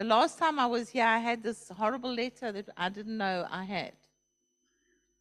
the 0.01 0.07
last 0.07 0.39
time 0.39 0.59
I 0.59 0.65
was 0.65 0.89
here, 0.89 1.05
I 1.05 1.19
had 1.19 1.43
this 1.43 1.69
horrible 1.77 2.15
letter 2.15 2.51
that 2.53 2.71
I 2.75 2.89
didn't 2.89 3.19
know 3.19 3.47
I 3.51 3.65
had. 3.65 3.93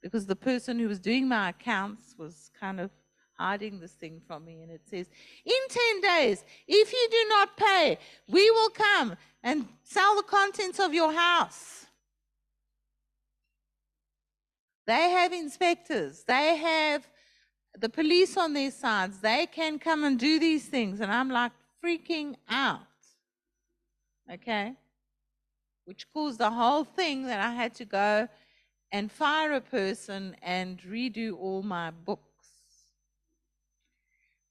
Because 0.01 0.25
the 0.25 0.37
person 0.37 0.79
who 0.79 0.87
was 0.87 1.01
doing 1.01 1.27
my 1.27 1.49
accounts 1.49 2.15
was 2.17 2.49
kind 2.57 2.79
of 2.79 2.89
hiding 3.39 3.79
this 3.79 3.93
thing 3.93 4.21
from 4.27 4.45
me. 4.45 4.61
And 4.61 4.71
it 4.71 4.81
says, 4.89 5.07
In 5.45 6.01
10 6.01 6.01
days, 6.01 6.43
if 6.67 6.91
you 6.91 7.07
do 7.09 7.25
not 7.29 7.57
pay, 7.57 7.97
we 8.27 8.51
will 8.51 8.69
come 8.69 9.15
and 9.41 9.67
sell 9.83 10.15
the 10.15 10.23
contents 10.23 10.79
of 10.79 10.93
your 10.93 11.11
house. 11.13 11.85
They 14.85 15.09
have 15.11 15.33
inspectors, 15.33 16.23
they 16.27 16.57
have 16.57 17.07
the 17.77 17.89
police 17.89 18.35
on 18.35 18.53
their 18.53 18.71
sides. 18.71 19.19
They 19.19 19.45
can 19.45 19.79
come 19.79 20.03
and 20.03 20.19
do 20.19 20.39
these 20.39 20.65
things. 20.65 20.99
And 20.99 21.11
I'm 21.11 21.29
like 21.29 21.51
freaking 21.83 22.35
out 22.49 22.81
okay? 24.31 24.73
Which 25.85 26.11
caused 26.13 26.39
the 26.39 26.51
whole 26.51 26.83
thing 26.83 27.25
that 27.27 27.39
I 27.39 27.51
had 27.51 27.73
to 27.75 27.85
go 27.85 28.27
and 28.91 29.11
fire 29.11 29.53
a 29.53 29.61
person 29.61 30.35
and 30.41 30.79
redo 30.81 31.37
all 31.37 31.63
my 31.63 31.91
books. 31.91 32.23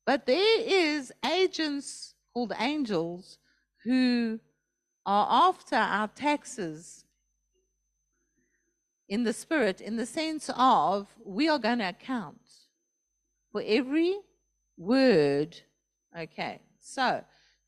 But 0.09 0.24
there 0.24 0.61
is 0.62 1.12
agents 1.22 2.14
called 2.32 2.54
angels 2.59 3.36
who 3.84 4.40
are 5.04 5.48
after 5.48 5.76
our 5.76 6.09
taxes 6.09 7.04
in 9.06 9.24
the 9.24 9.34
spirit 9.34 9.82
in 9.82 9.96
the 9.96 10.06
sense 10.06 10.48
of 10.56 11.09
we 11.22 11.50
are 11.50 11.59
going 11.59 11.80
to 11.80 11.90
account 11.90 12.40
for 13.52 13.62
every 13.66 14.16
word. 14.78 15.61
Okay, 16.18 16.62
so 16.80 17.22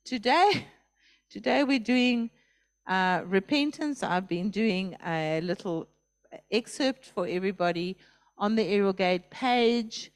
today, 0.07 0.67
today 1.29 1.63
we're 1.63 1.79
doing 1.79 2.31
uh, 2.87 3.21
repentance. 3.27 4.03
I've 4.03 4.29
been 4.29 4.49
doing 4.49 4.97
a 5.07 5.43
little 5.43 5.89
excerpt 6.51 7.05
for 7.05 7.27
everybody 7.27 7.99
on 8.39 8.55
the 8.55 8.65
Ariel 8.65 8.95
Gate 8.95 9.31
page. 9.31 10.11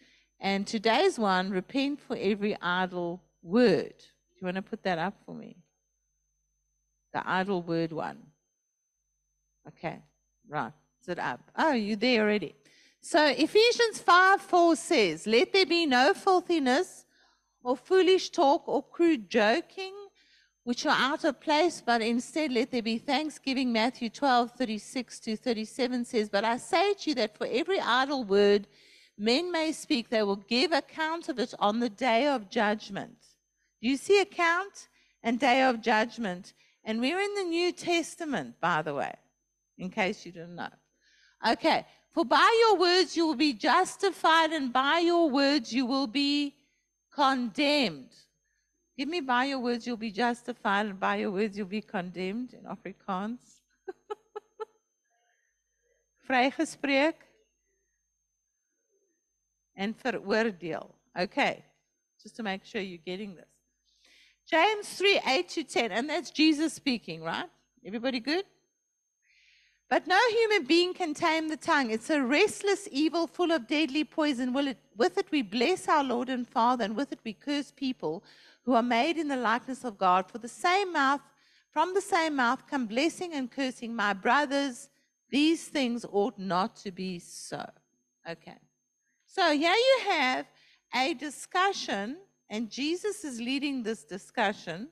And 0.45 0.67
today's 0.67 1.19
one, 1.19 1.49
repent 1.49 2.03
for 2.03 2.19
every 2.21 2.55
idle 2.61 3.23
word. 3.43 3.95
Do 3.97 4.41
you 4.43 4.45
want 4.45 4.57
to 4.57 4.63
put 4.63 4.83
that 4.83 4.99
up 4.99 5.15
for 5.25 5.35
me? 5.35 5.57
The 7.15 7.27
idle 7.27 7.63
word 7.63 7.93
one. 7.93 8.19
Okay, 9.67 10.03
right. 10.47 10.75
Is 11.01 11.09
it 11.09 11.19
up? 11.19 11.41
Oh, 11.57 11.73
you're 11.73 11.97
there 11.97 12.25
already. 12.25 12.55
So 13.01 13.25
Ephesians 13.25 14.01
5 14.01 14.43
4 14.43 14.77
says, 14.77 15.27
Let 15.27 15.51
there 15.55 15.65
be 15.65 15.87
no 15.87 16.13
filthiness 16.13 17.07
or 17.63 17.75
foolish 17.75 18.29
talk 18.29 18.69
or 18.69 18.83
crude 18.83 19.31
joking, 19.31 19.95
which 20.65 20.85
are 20.85 20.95
out 20.99 21.25
of 21.25 21.41
place, 21.41 21.83
but 21.85 22.03
instead 22.03 22.53
let 22.53 22.71
there 22.71 22.83
be 22.83 22.99
thanksgiving. 22.99 23.73
Matthew 23.73 24.11
12 24.11 24.51
36 24.51 25.21
to 25.21 25.37
37 25.39 26.05
says, 26.05 26.29
But 26.29 26.45
I 26.45 26.59
say 26.59 26.93
to 26.93 27.11
you 27.11 27.15
that 27.15 27.35
for 27.35 27.47
every 27.51 27.81
idle 27.81 28.25
word 28.25 28.67
men 29.17 29.53
may 29.53 29.73
speak, 29.73 30.09
they 30.09 30.23
will 30.23 30.37
give 30.37 30.73
account 30.73 31.29
of 31.29 31.39
it 31.39 31.55
on 31.59 31.81
the 31.81 31.89
day 31.89 32.27
of 32.27 32.51
judgment. 32.51 33.17
Do 33.81 33.89
you 33.89 33.97
see 33.97 34.21
account 34.21 34.89
and 35.23 35.39
day 35.39 35.63
of 35.63 35.81
judgment? 35.81 36.53
And 36.85 37.01
we're 37.01 37.21
in 37.21 37.35
the 37.35 37.45
New 37.45 37.73
Testament, 37.73 38.57
by 38.61 38.83
the 38.83 38.95
way, 38.95 39.15
in 39.79 39.91
case 39.91 40.27
you 40.27 40.33
didn't 40.33 40.57
know. 40.57 40.69
Okay, 41.47 41.87
for 42.13 42.25
by 42.25 42.67
your 42.69 42.79
words 42.79 43.17
you 43.17 43.27
will 43.27 43.35
be 43.35 43.53
justified, 43.53 44.53
and 44.53 44.73
by 44.73 45.01
your 45.01 45.31
words 45.31 45.73
you 45.73 45.87
will 45.87 46.07
be 46.07 46.55
condemned. 47.13 48.15
Give 48.97 49.09
me 49.09 49.21
by 49.21 49.47
your 49.47 49.59
words 49.59 49.87
you'll 49.87 49.97
be 49.97 50.13
justified, 50.13 50.87
and 50.87 51.01
by 51.01 51.17
your 51.17 51.31
words 51.31 51.59
you'll 51.59 51.67
be 51.67 51.83
condemned 51.83 52.55
in 52.55 52.65
Afrikaans. 52.65 53.61
Vrygespreek 56.29 57.15
en 59.75 59.95
veroordeel. 59.95 60.95
Okay, 61.15 61.65
just 62.23 62.37
to 62.37 62.43
make 62.43 62.65
sure 62.65 62.81
you're 62.81 62.99
getting 63.05 63.35
this. 63.35 63.49
James 64.47 64.89
3 64.89 65.21
8 65.27 65.49
to 65.49 65.65
10, 65.65 65.93
and 65.93 66.09
that's 66.09 66.31
Jesus 66.31 66.73
speaking, 66.73 67.23
right? 67.23 67.49
Everybody 67.85 68.21
good? 68.21 68.45
But 69.89 70.07
no 70.07 70.19
human 70.31 70.65
being 70.65 70.95
can 70.95 71.15
tame 71.15 71.49
the 71.49 71.57
tongue. 71.57 71.91
It's 71.91 72.11
a 72.11 72.23
restless 72.23 72.89
evil 72.91 73.27
full 73.27 73.53
of 73.53 73.69
deadly 73.69 74.05
poison. 74.05 74.53
with 74.53 75.19
it 75.19 75.27
we 75.31 75.43
bless 75.43 75.89
our 75.89 76.03
Lord 76.03 76.29
and 76.29 76.49
Father, 76.49 76.85
and 76.85 76.97
with 76.97 77.13
it 77.13 77.21
we 77.25 77.33
curse 77.33 77.71
people 77.71 78.25
who 78.65 78.73
are 78.75 78.83
made 78.83 79.19
in 79.19 79.29
the 79.29 79.37
likeness 79.37 79.85
of 79.85 79.99
God. 79.99 80.31
For 80.31 80.39
the 80.39 80.49
same 80.49 80.93
mouth, 80.93 81.21
from 81.71 81.95
the 81.95 82.01
same 82.01 82.37
mouth 82.37 82.67
come 82.67 82.87
blessing 82.87 83.35
and 83.35 83.51
cursing. 83.51 83.95
My 83.95 84.15
brothers, 84.15 84.89
these 85.31 85.69
things 85.69 86.05
ought 86.11 86.39
not 86.39 86.77
to 86.77 86.91
be 86.91 87.19
so. 87.19 87.65
Okay. 88.29 88.57
So 89.35 89.51
here 89.51 89.75
you 89.75 89.99
have 90.11 90.47
a 90.95 91.13
discussion, 91.13 92.19
and 92.49 92.71
Jesus 92.71 93.25
is 93.25 93.41
leading 93.41 93.83
this 93.83 94.05
discussion, 94.05 94.89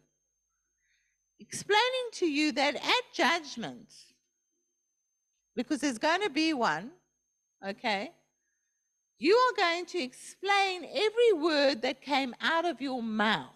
explaining 1.39 2.09
to 2.15 2.27
you 2.27 2.51
that 2.51 2.75
at 2.75 3.03
judgment, 3.15 3.87
because 5.55 5.79
there's 5.79 5.99
going 5.99 6.23
to 6.23 6.29
be 6.29 6.55
one, 6.55 6.91
okay? 7.65 8.11
You 9.21 9.37
are 9.37 9.57
going 9.57 9.87
to 9.87 10.03
explain 10.03 10.87
every 10.93 11.33
word 11.41 11.83
that 11.83 12.01
came 12.01 12.35
out 12.41 12.65
of 12.65 12.81
your 12.81 13.01
mouth. 13.01 13.55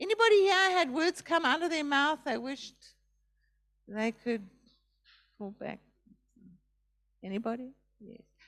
Anybody 0.00 0.40
here 0.40 0.70
had 0.72 0.90
words 0.90 1.22
come 1.22 1.44
out 1.44 1.62
of 1.62 1.70
their 1.70 1.84
mouth 1.84 2.18
they 2.24 2.38
wished 2.38 2.74
they 3.86 4.10
could 4.10 4.42
pull 5.38 5.52
back? 5.52 5.78
Anybody? 7.22 7.70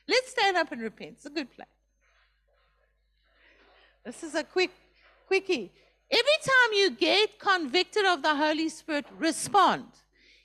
Let's 0.09 0.31
stand 0.31 0.57
up 0.57 0.71
and 0.73 0.81
repent. 0.81 1.15
It's 1.17 1.27
a 1.27 1.31
good 1.31 1.53
place. 1.53 1.69
This 4.05 4.23
is 4.23 4.35
a 4.35 4.45
quick 4.45 4.71
quickie. 5.27 5.73
Every 6.11 6.39
time 6.45 6.73
you 6.75 6.91
get 6.91 7.39
convicted 7.39 8.05
of 8.05 8.23
the 8.23 8.37
Holy 8.37 8.69
Spirit, 8.69 9.07
respond. 9.19 9.87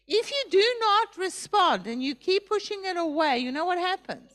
If 0.07 0.31
you 0.31 0.43
do 0.49 0.65
not 0.79 1.17
respond 1.17 1.85
and 1.85 2.03
you 2.03 2.15
keep 2.15 2.49
pushing 2.49 2.81
it 2.85 2.97
away, 2.97 3.37
you 3.37 3.51
know 3.51 3.65
what 3.65 3.77
happens? 3.77 4.31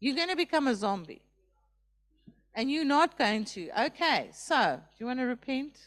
You're 0.00 0.14
going 0.14 0.28
to 0.28 0.36
become 0.36 0.68
a 0.68 0.74
zombie. 0.74 1.22
And 2.54 2.70
you're 2.70 2.84
not 2.84 3.18
going 3.18 3.44
to. 3.46 3.70
Okay, 3.86 4.30
so 4.32 4.76
do 4.76 4.96
you 4.98 5.06
want 5.06 5.18
to 5.20 5.24
repent? 5.24 5.78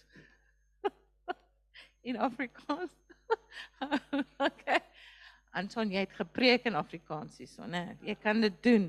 in 2.03 2.15
Afrikaans? 2.15 2.89
okay. 4.41 4.79
Anton, 5.51 5.89
jy 5.89 6.03
het 6.05 6.13
gepreek 6.13 6.67
in 6.69 6.77
Afrikaans 6.77 7.39
hierso, 7.41 7.65
né? 7.65 7.97
Jy 8.05 8.15
kan 8.21 8.41
dit 8.41 8.57
doen. 8.63 8.85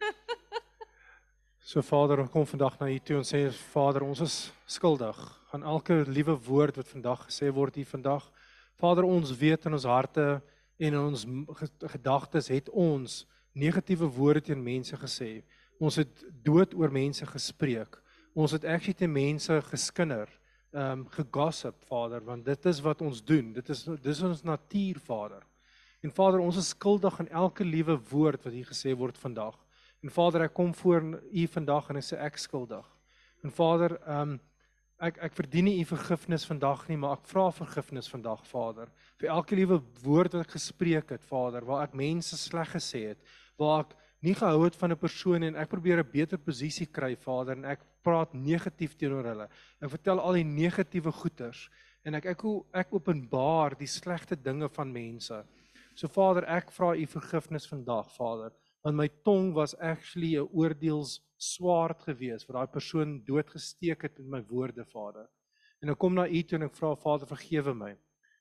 so 1.68 1.82
Vader, 1.84 2.22
ons 2.24 2.32
kom 2.32 2.46
vandag 2.48 2.78
na 2.80 2.88
U 2.88 2.98
toe 3.04 3.18
en 3.20 3.28
sê 3.28 3.42
Vader, 3.74 4.06
ons 4.06 4.22
is 4.24 4.38
skuldig 4.66 5.20
aan 5.52 5.66
elke 5.68 6.00
liewe 6.08 6.38
woord 6.48 6.80
wat 6.80 6.88
vandag 6.88 7.26
gesê 7.28 7.52
word 7.52 7.76
hier 7.76 7.88
vandag. 7.88 8.24
Vader, 8.80 9.04
ons 9.04 9.30
weet 9.38 9.68
in 9.68 9.76
ons 9.76 9.86
harte 9.86 10.26
en 10.80 10.88
in 10.88 10.98
ons 10.98 11.26
gedagtes 11.92 12.48
het 12.50 12.72
ons 12.72 13.22
negatiewe 13.54 14.08
woorde 14.16 14.48
teen 14.48 14.64
mense 14.64 14.96
gesê. 14.98 15.44
Ons 15.78 16.00
het 16.00 16.24
dood 16.42 16.74
oor 16.74 16.90
mense 16.90 17.26
gespreek. 17.28 18.00
Ons 18.34 18.56
het 18.56 18.64
actually 18.64 18.96
te 18.98 19.06
mense 19.10 19.60
geskinder, 19.68 20.30
ehm 20.74 21.04
um, 21.04 21.08
gegossip, 21.12 21.76
Vader, 21.86 22.24
want 22.24 22.44
dit 22.48 22.66
is 22.66 22.80
wat 22.82 23.02
ons 23.04 23.20
doen. 23.22 23.52
Dit 23.54 23.68
is 23.70 23.84
dis 24.02 24.22
ons 24.26 24.42
natuur, 24.42 24.98
Vader. 24.98 25.44
En 26.04 26.12
Vader, 26.12 26.42
ons 26.44 26.56
is 26.60 26.74
skuldig 26.74 27.14
aan 27.20 27.30
elke 27.32 27.64
liewe 27.64 27.94
woord 28.10 28.42
wat 28.44 28.52
hier 28.52 28.66
gesê 28.68 28.92
word 28.92 29.16
vandag. 29.16 29.54
En 30.04 30.12
Vader, 30.12 30.42
ek 30.44 30.52
kom 30.52 30.74
voor 30.76 31.06
U 31.16 31.44
vandag 31.48 31.88
en 31.88 31.96
ek 31.96 32.04
sê 32.04 32.18
ek 32.20 32.36
skuldig. 32.42 32.84
En 33.44 33.52
Vader, 33.52 33.96
ehm 34.02 34.34
um, 34.34 34.42
ek 35.04 35.18
ek 35.26 35.34
verdien 35.36 35.66
nie 35.66 35.80
u 35.82 35.84
vergifnis 35.88 36.44
vandag 36.46 36.84
nie, 36.88 36.96
maar 36.96 37.16
ek 37.18 37.26
vra 37.28 37.48
vergifnis 37.52 38.06
vandag, 38.08 38.44
Vader, 38.46 38.92
vir 39.20 39.32
elke 39.34 39.56
liewe 39.58 39.80
woord 40.04 40.36
wat 40.36 40.46
ek 40.46 40.54
gespreek 40.54 41.10
het, 41.16 41.24
Vader, 41.28 41.66
waar 41.66 41.82
ek 41.88 41.96
mense 41.98 42.38
sleg 42.38 42.70
gesê 42.76 43.02
het, 43.10 43.34
waar 43.60 43.82
ek 43.82 43.96
nie 44.24 44.36
gehou 44.38 44.62
het 44.62 44.78
van 44.78 44.92
'n 44.92 45.00
persoon 45.00 45.42
en 45.42 45.56
ek 45.56 45.68
probeer 45.68 45.98
'n 45.98 46.12
beter 46.12 46.38
posisie 46.38 46.86
kry, 46.86 47.16
Vader, 47.16 47.56
en 47.56 47.64
ek 47.64 47.80
praat 48.04 48.32
negatief 48.34 48.94
teenoor 48.96 49.24
hulle. 49.24 49.48
Ek 49.82 49.90
vertel 49.90 50.20
al 50.20 50.32
die 50.34 50.44
negatiewe 50.44 51.12
goeters 51.12 51.68
en 52.04 52.14
ek 52.14 52.26
ek 52.26 52.44
ek 52.72 52.94
openbaar 52.94 53.76
die 53.76 53.90
slegte 53.90 54.36
dinge 54.36 54.68
van 54.68 54.92
mense. 54.92 55.44
So 55.94 56.08
Vader, 56.10 56.42
ek 56.50 56.72
vra 56.74 56.88
u 56.98 57.04
vergifnis 57.06 57.68
vandag, 57.70 58.08
Vader, 58.16 58.50
want 58.82 58.96
my 58.98 59.06
tong 59.22 59.52
was 59.54 59.76
actually 59.78 60.34
'n 60.34 60.48
oordeels 60.50 61.20
swaard 61.38 62.00
gewees 62.02 62.42
vir 62.44 62.56
daai 62.56 62.72
persoon 62.72 63.12
doodgesteek 63.28 64.02
het 64.02 64.18
met 64.18 64.28
my 64.32 64.40
woorde 64.48 64.84
Vader. 64.84 65.28
En 65.82 65.90
ek 65.90 65.98
kom 65.98 66.14
na 66.14 66.26
U 66.26 66.42
toe 66.42 66.58
en 66.58 66.66
ek 66.66 66.74
vra 66.74 66.96
Vader 66.96 67.26
vergewe 67.26 67.74
my. 67.74 67.92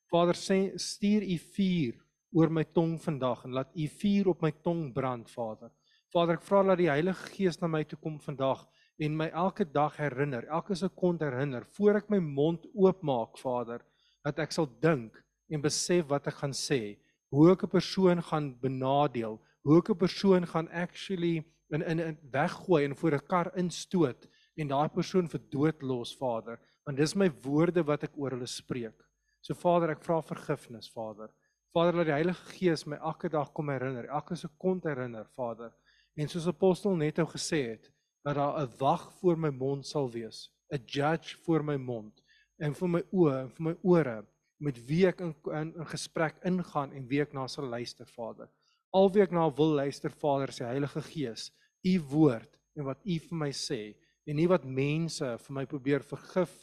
Vader 0.09 0.33
sê 0.33 0.73
stuur 0.79 1.21
U 1.21 1.37
vuur 1.55 1.93
oor 2.33 2.49
my 2.49 2.63
tong 2.63 2.97
vandag 2.97 3.45
en 3.45 3.53
laat 3.53 3.69
U 3.75 3.87
vuur 3.87 4.29
op 4.29 4.41
my 4.41 4.51
tong 4.51 4.91
brand 4.93 5.29
Vader. 5.29 5.69
Vader 6.11 6.33
ek 6.33 6.47
vra 6.49 6.63
dat 6.63 6.77
die 6.77 6.89
Heilige 6.89 7.29
Gees 7.35 7.61
na 7.61 7.67
my 7.67 7.83
toe 7.83 7.99
kom 7.99 8.19
vandag 8.19 8.65
en 8.97 9.17
my 9.17 9.29
elke 9.29 9.65
dag 9.65 9.95
herinner, 9.97 10.47
elke 10.49 10.73
sekonde 10.73 11.25
herinner 11.25 11.65
voor 11.77 12.01
ek 12.01 12.09
my 12.09 12.19
mond 12.19 12.65
oopmaak 12.73 13.37
Vader 13.37 13.85
dat 14.25 14.39
ek 14.39 14.51
sal 14.51 14.65
dink 14.81 15.21
en 15.49 15.61
besef 15.61 16.07
wat 16.09 16.27
ek 16.27 16.41
gaan 16.41 16.53
sê, 16.53 16.97
hoe 17.33 17.51
ek 17.51 17.63
'n 17.65 17.73
persoon 17.77 18.21
gaan 18.29 18.53
benadeel, 18.61 19.39
hoe 19.65 19.77
ek 19.79 19.89
'n 19.89 19.97
persoon 19.97 20.45
gaan 20.47 20.69
actually 20.69 21.43
in 21.69 21.81
in 21.81 21.99
in 21.99 22.17
weggooi 22.31 22.83
en 22.85 22.95
voor 22.95 23.13
'n 23.13 23.27
kar 23.27 23.49
instoot 23.57 24.27
en 24.55 24.67
daai 24.67 24.89
persoon 24.89 25.27
vir 25.27 25.41
dood 25.49 25.81
los, 25.81 26.15
Vader, 26.15 26.59
want 26.85 26.97
dis 26.97 27.15
my 27.15 27.29
woorde 27.41 27.83
wat 27.83 28.03
ek 28.03 28.17
oor 28.17 28.31
hulle 28.31 28.47
spreek. 28.47 29.01
So 29.41 29.53
Vader, 29.53 29.89
ek 29.89 30.03
vra 30.03 30.21
vergifnis, 30.21 30.89
Vader. 30.89 31.29
Vader, 31.73 31.93
laat 31.95 32.05
die 32.05 32.19
Heilige 32.19 32.45
Gees 32.53 32.85
my 32.85 32.97
elke 32.97 33.29
dag 33.29 33.51
kom 33.53 33.69
herinner, 33.69 34.05
elke 34.05 34.35
sekonde 34.35 34.89
herinner, 34.89 35.25
Vader. 35.35 35.73
En 36.15 36.27
soos 36.27 36.47
apostel 36.47 36.95
Netto 36.95 37.25
gesê 37.25 37.71
het, 37.71 37.91
dat 38.23 38.35
daar 38.35 38.61
'n 38.61 38.77
wag 38.77 39.11
voor 39.19 39.37
my 39.37 39.49
mond 39.49 39.87
sal 39.87 40.11
wees, 40.11 40.51
'n 40.71 40.83
judge 40.85 41.37
voor 41.45 41.63
my 41.63 41.77
mond 41.77 42.21
en 42.59 42.73
vir 42.73 42.89
my 42.89 43.01
oë 43.11 43.41
en 43.41 43.49
vir 43.49 43.63
my 43.65 43.75
ore 43.81 44.23
met 44.63 44.79
wie 44.87 45.03
ek 45.09 45.21
in 45.23 45.33
in, 45.51 45.73
in 45.75 45.89
gesprek 45.91 46.39
ingaan 46.47 46.93
en 46.95 47.07
wie 47.09 47.21
ek 47.23 47.33
na 47.35 47.47
sal 47.51 47.67
luister, 47.67 48.07
Vader. 48.15 48.49
Al 48.93 49.09
wie 49.13 49.23
ek 49.25 49.33
na 49.35 49.47
wil 49.57 49.75
luister, 49.79 50.13
Vader, 50.23 50.53
se 50.53 50.63
Heilige 50.63 51.01
Gees 51.09 51.49
u 51.83 51.99
woord 52.13 52.59
en 52.77 52.87
wat 52.87 53.01
u 53.03 53.17
vir 53.19 53.39
my 53.45 53.51
sê 53.51 53.81
en 54.25 54.37
nie 54.39 54.47
wat 54.47 54.63
mense 54.63 55.27
vir 55.45 55.57
my 55.57 55.65
probeer 55.69 56.05
vergif 56.07 56.53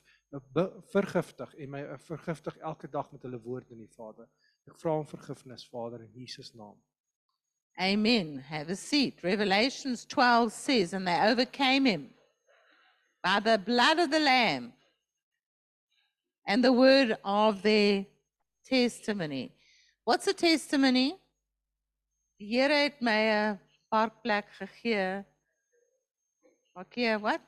vergiftig 0.93 1.55
en 1.59 1.73
my 1.73 1.81
vergiftig 2.07 2.57
elke 2.63 2.89
dag 2.89 3.09
met 3.13 3.25
hulle 3.27 3.41
woorde 3.43 3.75
nie 3.75 3.91
Vader. 3.97 4.29
Ek 4.69 4.79
vra 4.79 4.95
om 5.01 5.07
vergifnis, 5.09 5.67
Vader, 5.73 6.05
in 6.05 6.13
Jesus 6.15 6.53
naam. 6.55 6.79
Amen. 7.81 8.39
Have 8.39 8.71
a 8.71 8.77
seat. 8.77 9.25
Revelations 9.25 10.05
12 10.05 10.53
says, 10.53 10.93
And 10.93 11.07
they 11.07 11.19
overcame 11.19 11.85
him 11.85 12.11
by 13.23 13.41
the 13.41 13.59
blood 13.59 13.99
of 13.99 14.11
the 14.11 14.21
Lamb 14.21 14.73
and 16.51 16.65
the 16.65 16.73
word 16.73 17.17
of 17.25 17.63
their 17.63 18.05
testimony. 18.65 19.53
What's 20.03 20.27
a 20.27 20.33
testimony? 20.33 21.15
Die 22.41 22.47
Here 22.47 22.75
het 22.75 23.01
my 23.01 23.23
'n 23.31 23.61
parkplek 23.89 24.47
gegee. 24.59 25.25
Okay, 26.75 27.17
what? 27.17 27.41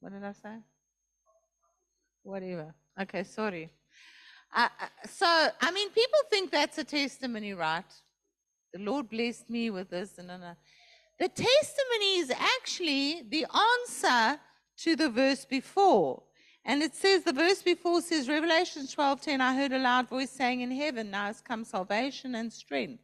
What 0.00 0.12
did 0.12 0.24
I 0.24 0.32
say? 0.32 0.56
Whatever. 2.22 2.74
Okay, 3.00 3.22
sorry. 3.22 3.70
Uh, 4.52 4.68
uh, 4.80 4.88
so, 5.06 5.26
I 5.60 5.70
mean, 5.70 5.90
people 5.90 6.22
think 6.30 6.50
that's 6.50 6.78
a 6.78 6.84
testimony, 6.84 7.54
right? 7.54 7.92
The 8.72 8.80
Lord 8.80 9.08
blessed 9.08 9.48
me 9.48 9.70
with 9.70 9.90
this, 9.90 10.18
and, 10.18 10.30
and, 10.30 10.42
and. 10.42 10.56
the 11.20 11.28
testimony 11.28 12.18
is 12.18 12.30
actually 12.30 13.22
the 13.28 13.46
answer 13.70 14.40
to 14.78 14.96
the 14.96 15.10
verse 15.10 15.44
before. 15.44 16.27
And 16.68 16.82
it 16.82 16.94
says, 16.94 17.24
the 17.24 17.32
verse 17.32 17.62
before 17.62 18.02
says, 18.02 18.28
Revelation 18.28 18.82
12:10, 18.82 19.40
I 19.40 19.54
heard 19.54 19.72
a 19.72 19.78
loud 19.78 20.06
voice 20.06 20.30
saying 20.30 20.60
in 20.60 20.70
heaven, 20.70 21.10
Now 21.10 21.24
has 21.24 21.40
come 21.40 21.64
salvation 21.64 22.34
and 22.34 22.52
strength, 22.52 23.02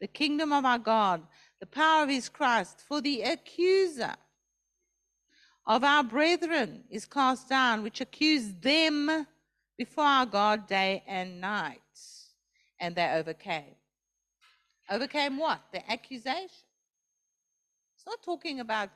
the 0.00 0.08
kingdom 0.08 0.52
of 0.52 0.64
our 0.64 0.80
God, 0.80 1.22
the 1.60 1.66
power 1.66 2.02
of 2.02 2.08
his 2.08 2.28
Christ. 2.28 2.80
For 2.80 3.00
the 3.00 3.22
accuser 3.22 4.16
of 5.64 5.84
our 5.84 6.02
brethren 6.02 6.82
is 6.90 7.06
cast 7.06 7.48
down, 7.48 7.84
which 7.84 8.00
accused 8.00 8.60
them 8.60 9.28
before 9.78 10.04
our 10.04 10.26
God 10.26 10.66
day 10.66 11.04
and 11.06 11.40
night. 11.40 11.78
And 12.80 12.96
they 12.96 13.08
overcame. 13.12 13.76
Overcame 14.90 15.38
what? 15.38 15.60
The 15.72 15.88
accusation. 15.88 16.66
It's 17.94 18.06
not 18.06 18.24
talking 18.24 18.58
about 18.58 18.90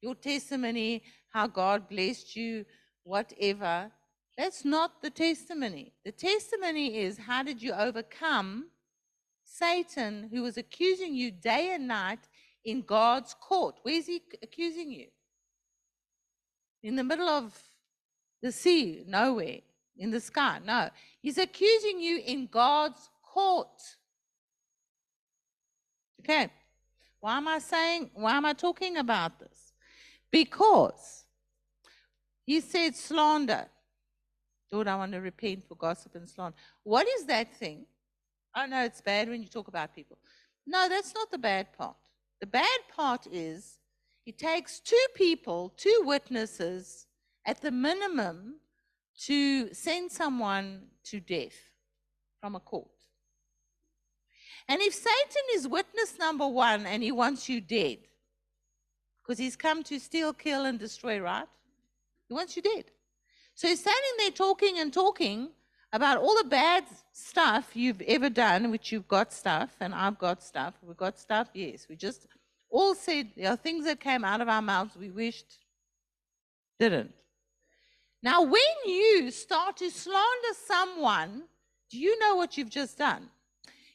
your 0.00 0.14
testimony, 0.14 1.02
how 1.32 1.48
God 1.48 1.88
blessed 1.88 2.36
you, 2.36 2.64
whatever. 3.06 3.90
That's 4.36 4.64
not 4.64 5.00
the 5.00 5.10
testimony. 5.10 5.92
The 6.04 6.12
testimony 6.12 6.98
is 6.98 7.16
how 7.16 7.42
did 7.42 7.62
you 7.62 7.72
overcome 7.72 8.66
Satan, 9.44 10.28
who 10.30 10.42
was 10.42 10.56
accusing 10.56 11.14
you 11.14 11.30
day 11.30 11.72
and 11.72 11.86
night 11.88 12.28
in 12.64 12.82
God's 12.82 13.34
court? 13.34 13.76
Where's 13.82 14.06
he 14.06 14.20
accusing 14.42 14.90
you? 14.90 15.06
In 16.82 16.96
the 16.96 17.04
middle 17.04 17.28
of 17.28 17.56
the 18.42 18.52
sea, 18.52 19.04
nowhere. 19.06 19.60
In 19.96 20.10
the 20.10 20.20
sky, 20.20 20.60
no. 20.64 20.90
He's 21.22 21.38
accusing 21.38 22.00
you 22.00 22.20
in 22.26 22.48
God's 22.48 23.08
court. 23.22 23.80
Okay. 26.20 26.50
Why 27.20 27.38
am 27.38 27.48
I 27.48 27.60
saying, 27.60 28.10
why 28.14 28.36
am 28.36 28.44
I 28.44 28.52
talking 28.52 28.98
about 28.98 29.38
this? 29.38 29.72
Because 30.30 31.25
he 32.46 32.60
said 32.60 32.94
slander. 32.94 33.66
Lord, 34.72 34.88
I 34.88 34.96
want 34.96 35.12
to 35.12 35.20
repent 35.20 35.66
for 35.68 35.74
gossip 35.74 36.14
and 36.14 36.28
slander. 36.28 36.56
What 36.84 37.06
is 37.18 37.26
that 37.26 37.54
thing? 37.54 37.86
I 38.54 38.66
know 38.66 38.84
it's 38.84 39.02
bad 39.02 39.28
when 39.28 39.42
you 39.42 39.48
talk 39.48 39.68
about 39.68 39.94
people. 39.94 40.18
No, 40.66 40.88
that's 40.88 41.14
not 41.14 41.30
the 41.30 41.38
bad 41.38 41.72
part. 41.76 41.96
The 42.40 42.46
bad 42.46 42.78
part 42.94 43.26
is 43.30 43.78
it 44.24 44.38
takes 44.38 44.80
two 44.80 45.06
people, 45.14 45.72
two 45.76 46.02
witnesses, 46.04 47.06
at 47.44 47.60
the 47.60 47.70
minimum, 47.70 48.56
to 49.18 49.72
send 49.72 50.10
someone 50.10 50.82
to 51.04 51.20
death 51.20 51.56
from 52.40 52.56
a 52.56 52.60
court. 52.60 52.90
And 54.68 54.80
if 54.82 54.94
Satan 54.94 55.42
is 55.54 55.68
witness 55.68 56.18
number 56.18 56.46
one 56.46 56.86
and 56.86 57.02
he 57.02 57.12
wants 57.12 57.48
you 57.48 57.60
dead, 57.60 57.98
because 59.22 59.38
he's 59.38 59.56
come 59.56 59.82
to 59.84 59.98
steal, 59.98 60.32
kill, 60.32 60.64
and 60.64 60.78
destroy, 60.78 61.20
right? 61.20 61.46
Wants 62.28 62.56
you 62.56 62.62
dead. 62.62 62.84
So 63.54 63.68
he's 63.68 63.80
standing 63.80 64.02
there 64.18 64.30
talking 64.30 64.78
and 64.78 64.92
talking 64.92 65.50
about 65.92 66.18
all 66.18 66.36
the 66.36 66.48
bad 66.48 66.84
stuff 67.12 67.70
you've 67.74 68.02
ever 68.02 68.28
done, 68.28 68.70
which 68.70 68.92
you've 68.92 69.08
got 69.08 69.32
stuff, 69.32 69.70
and 69.80 69.94
I've 69.94 70.18
got 70.18 70.42
stuff. 70.42 70.74
We've 70.82 70.96
got 70.96 71.18
stuff, 71.18 71.48
yes. 71.54 71.86
We 71.88 71.96
just 71.96 72.26
all 72.68 72.94
said 72.94 73.30
there 73.36 73.50
are 73.50 73.56
things 73.56 73.84
that 73.86 74.00
came 74.00 74.24
out 74.24 74.40
of 74.40 74.48
our 74.48 74.60
mouths 74.60 74.96
we 74.96 75.10
wished 75.10 75.58
didn't. 76.78 77.12
Now, 78.22 78.42
when 78.42 78.62
you 78.84 79.30
start 79.30 79.76
to 79.78 79.90
slander 79.90 80.54
someone, 80.66 81.44
do 81.90 81.98
you 81.98 82.18
know 82.18 82.34
what 82.34 82.58
you've 82.58 82.70
just 82.70 82.98
done? 82.98 83.30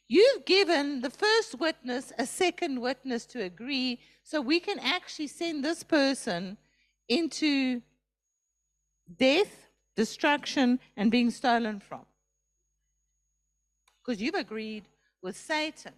You've 0.07 0.45
given 0.45 1.01
the 1.01 1.09
first 1.09 1.59
witness 1.59 2.11
a 2.17 2.25
second 2.25 2.79
witness 2.79 3.25
to 3.27 3.43
agree, 3.43 3.99
so 4.23 4.41
we 4.41 4.59
can 4.59 4.79
actually 4.79 5.27
send 5.27 5.63
this 5.63 5.83
person 5.83 6.57
into 7.07 7.81
death, 9.17 9.67
destruction, 9.95 10.79
and 10.97 11.11
being 11.11 11.29
stolen 11.31 11.79
from. 11.79 12.05
Because 14.03 14.21
you've 14.21 14.35
agreed 14.35 14.83
with 15.21 15.37
Satan. 15.37 15.93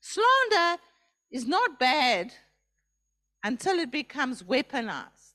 Slander 0.00 0.80
is 1.30 1.46
not 1.46 1.78
bad 1.78 2.32
until 3.42 3.78
it 3.78 3.90
becomes 3.90 4.42
weaponized. 4.42 5.34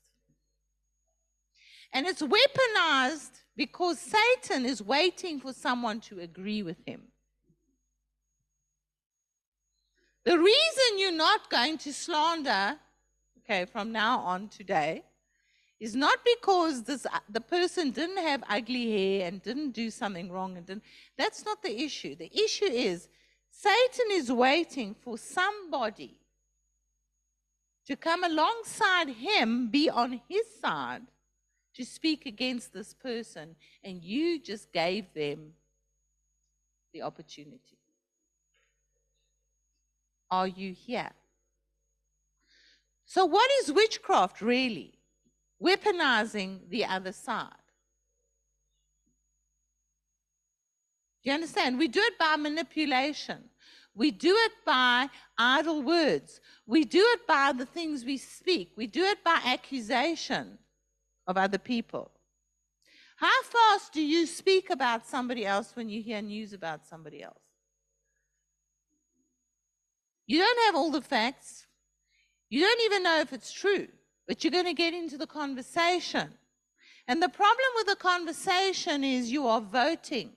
And 1.92 2.06
it's 2.06 2.22
weaponized 2.22 3.42
because 3.56 3.98
Satan 3.98 4.64
is 4.64 4.82
waiting 4.82 5.40
for 5.40 5.52
someone 5.52 6.00
to 6.00 6.20
agree 6.20 6.62
with 6.62 6.76
him. 6.86 7.02
The 10.24 10.38
reason 10.38 10.98
you're 10.98 11.10
not 11.10 11.50
going 11.50 11.78
to 11.78 11.92
slander, 11.92 12.76
okay, 13.38 13.64
from 13.64 13.92
now 13.92 14.18
on 14.18 14.48
today, 14.48 15.02
is 15.80 15.94
not 15.94 16.18
because 16.24 16.82
this, 16.82 17.06
uh, 17.06 17.18
the 17.28 17.40
person 17.40 17.90
didn't 17.90 18.18
have 18.18 18.42
ugly 18.48 18.90
hair 18.90 19.28
and 19.28 19.42
didn't 19.42 19.70
do 19.70 19.90
something 19.90 20.30
wrong 20.30 20.56
and 20.56 20.66
didn't. 20.66 20.82
That's 21.16 21.44
not 21.44 21.62
the 21.62 21.82
issue. 21.82 22.16
The 22.16 22.30
issue 22.36 22.64
is 22.64 23.08
Satan 23.50 24.06
is 24.10 24.30
waiting 24.30 24.94
for 24.94 25.16
somebody 25.16 26.16
to 27.86 27.96
come 27.96 28.24
alongside 28.24 29.08
him, 29.08 29.68
be 29.68 29.88
on 29.88 30.20
his 30.28 30.44
side, 30.60 31.02
to 31.74 31.84
speak 31.84 32.26
against 32.26 32.72
this 32.72 32.92
person, 32.92 33.54
and 33.84 34.02
you 34.02 34.40
just 34.40 34.72
gave 34.72 35.12
them 35.14 35.52
the 36.92 37.02
opportunity. 37.02 37.78
Are 40.30 40.48
you 40.48 40.72
here? 40.72 41.10
So, 43.06 43.24
what 43.24 43.50
is 43.62 43.72
witchcraft 43.72 44.42
really? 44.42 44.97
Weaponizing 45.62 46.68
the 46.68 46.84
other 46.84 47.12
side. 47.12 47.52
Do 51.22 51.30
you 51.30 51.34
understand? 51.34 51.78
We 51.78 51.88
do 51.88 52.00
it 52.00 52.18
by 52.18 52.36
manipulation. 52.36 53.44
We 53.94 54.12
do 54.12 54.32
it 54.32 54.52
by 54.64 55.08
idle 55.36 55.82
words. 55.82 56.40
We 56.66 56.84
do 56.84 57.00
it 57.00 57.26
by 57.26 57.52
the 57.52 57.66
things 57.66 58.04
we 58.04 58.16
speak. 58.16 58.72
We 58.76 58.86
do 58.86 59.02
it 59.02 59.24
by 59.24 59.40
accusation 59.44 60.58
of 61.26 61.36
other 61.36 61.58
people. 61.58 62.12
How 63.16 63.42
fast 63.42 63.92
do 63.92 64.00
you 64.00 64.26
speak 64.26 64.70
about 64.70 65.04
somebody 65.04 65.44
else 65.44 65.74
when 65.74 65.88
you 65.88 66.00
hear 66.00 66.22
news 66.22 66.52
about 66.52 66.86
somebody 66.86 67.20
else? 67.20 67.42
You 70.28 70.38
don't 70.38 70.66
have 70.66 70.76
all 70.76 70.92
the 70.92 71.02
facts. 71.02 71.66
You 72.48 72.60
don't 72.60 72.80
even 72.84 73.02
know 73.02 73.18
if 73.18 73.32
it's 73.32 73.50
true 73.50 73.88
but 74.28 74.44
you're 74.44 74.50
going 74.52 74.66
to 74.66 74.74
get 74.74 74.92
into 74.92 75.16
the 75.16 75.26
conversation. 75.26 76.28
And 77.08 77.22
the 77.22 77.30
problem 77.30 77.66
with 77.76 77.86
the 77.86 77.96
conversation 77.96 79.02
is 79.02 79.32
you 79.32 79.46
are 79.48 79.62
voting. 79.62 80.32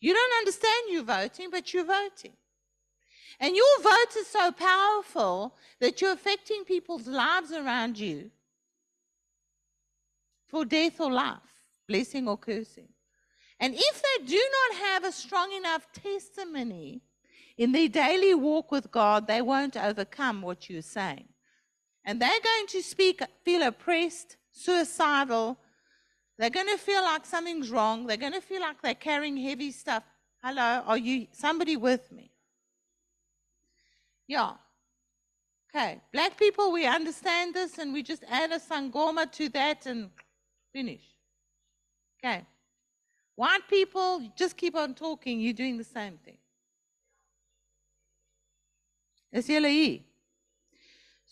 You 0.00 0.14
don't 0.14 0.38
understand 0.38 0.74
you're 0.88 1.04
voting, 1.04 1.50
but 1.50 1.74
you're 1.74 1.84
voting. 1.84 2.32
And 3.38 3.54
your 3.54 3.82
vote 3.82 4.16
is 4.18 4.26
so 4.26 4.50
powerful 4.50 5.54
that 5.78 6.00
you're 6.00 6.12
affecting 6.12 6.64
people's 6.64 7.06
lives 7.06 7.52
around 7.52 7.98
you 7.98 8.30
for 10.46 10.64
death 10.64 11.00
or 11.00 11.12
life, 11.12 11.36
blessing 11.86 12.28
or 12.28 12.38
cursing. 12.38 12.88
And 13.60 13.74
if 13.74 14.02
they 14.02 14.26
do 14.26 14.42
not 14.70 14.78
have 14.86 15.04
a 15.04 15.12
strong 15.12 15.52
enough 15.52 15.86
testimony 15.92 17.02
in 17.58 17.72
their 17.72 17.88
daily 17.88 18.34
walk 18.34 18.72
with 18.72 18.90
God, 18.90 19.26
they 19.26 19.42
won't 19.42 19.76
overcome 19.76 20.40
what 20.40 20.70
you're 20.70 20.82
saying. 20.82 21.28
And 22.04 22.20
they're 22.20 22.28
going 22.28 22.66
to 22.68 22.82
speak, 22.82 23.22
feel 23.44 23.62
oppressed, 23.62 24.36
suicidal. 24.50 25.58
They're 26.38 26.50
going 26.50 26.68
to 26.68 26.78
feel 26.78 27.02
like 27.02 27.24
something's 27.24 27.70
wrong. 27.70 28.06
They're 28.06 28.16
going 28.16 28.32
to 28.32 28.40
feel 28.40 28.60
like 28.60 28.82
they're 28.82 28.94
carrying 28.94 29.36
heavy 29.36 29.70
stuff. 29.70 30.02
Hello, 30.42 30.82
are 30.86 30.98
you 30.98 31.28
somebody 31.30 31.76
with 31.76 32.10
me? 32.10 32.32
Yeah. 34.26 34.52
Okay. 35.74 36.00
Black 36.12 36.36
people, 36.36 36.72
we 36.72 36.86
understand 36.86 37.54
this 37.54 37.78
and 37.78 37.92
we 37.92 38.02
just 38.02 38.24
add 38.28 38.50
a 38.50 38.58
sangoma 38.58 39.30
to 39.32 39.48
that 39.50 39.86
and 39.86 40.10
finish. 40.72 41.02
Okay. 42.18 42.44
White 43.36 43.68
people, 43.68 44.32
just 44.36 44.56
keep 44.56 44.74
on 44.74 44.94
talking, 44.94 45.40
you're 45.40 45.54
doing 45.54 45.78
the 45.78 45.84
same 45.84 46.18
thing. 46.18 46.36
Is 49.32 49.46
hier? 49.46 50.00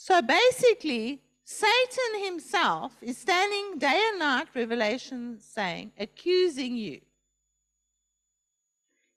So 0.03 0.23
basically, 0.23 1.21
Satan 1.45 2.25
himself 2.25 2.97
is 3.03 3.19
standing 3.19 3.79
day 3.79 4.01
and 4.09 4.19
night, 4.19 4.49
Revelation 4.55 5.39
saying, 5.39 5.93
accusing 5.99 6.75
you. 6.75 7.03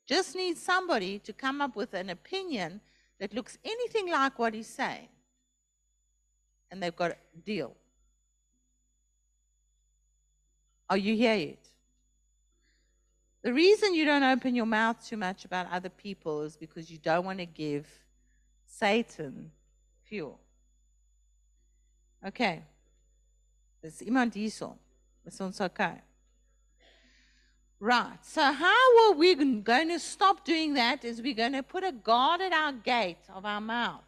Just 0.06 0.36
needs 0.36 0.62
somebody 0.62 1.20
to 1.20 1.32
come 1.32 1.62
up 1.62 1.78
with 1.78 1.94
an 1.94 2.10
opinion 2.10 2.82
that 3.22 3.34
looks 3.34 3.58
anything 3.64 4.12
like 4.12 4.38
what 4.38 4.54
he's 4.54 4.68
saying. 4.68 5.08
And 6.70 6.84
they've 6.84 6.94
got 6.94 7.12
a 7.12 7.18
deal. 7.46 7.74
Are 10.90 10.98
you 10.98 11.16
here 11.16 11.36
yet? 11.36 11.66
The 13.42 13.54
reason 13.54 13.96
you 13.96 14.04
don't 14.04 14.24
open 14.24 14.54
your 14.54 14.66
mouth 14.66 15.08
too 15.08 15.16
much 15.16 15.46
about 15.46 15.72
other 15.72 15.88
people 15.88 16.42
is 16.42 16.58
because 16.58 16.92
you 16.92 16.98
don't 16.98 17.24
want 17.24 17.40
to 17.40 17.46
give 17.46 17.88
Satan 18.66 19.50
fuel. 20.04 20.42
Okay. 22.26 22.64
Dis 23.82 24.02
iemand 24.02 24.34
hierso. 24.34 24.78
Is 25.26 25.40
ons 25.42 25.60
okay? 25.62 26.02
Right. 27.80 28.18
So 28.24 28.42
how 28.42 29.10
are 29.10 29.14
we 29.14 29.36
going 29.36 29.90
to 29.90 30.00
stop 30.00 30.46
doing 30.46 30.74
that 30.76 31.04
is 31.04 31.22
we're 31.22 31.34
going 31.34 31.52
to 31.52 31.64
put 31.64 31.84
a 31.84 31.92
guard 31.92 32.40
at 32.40 32.54
our 32.54 32.72
gate 32.72 33.26
of 33.34 33.46
our 33.46 33.60
mouth. 33.60 34.06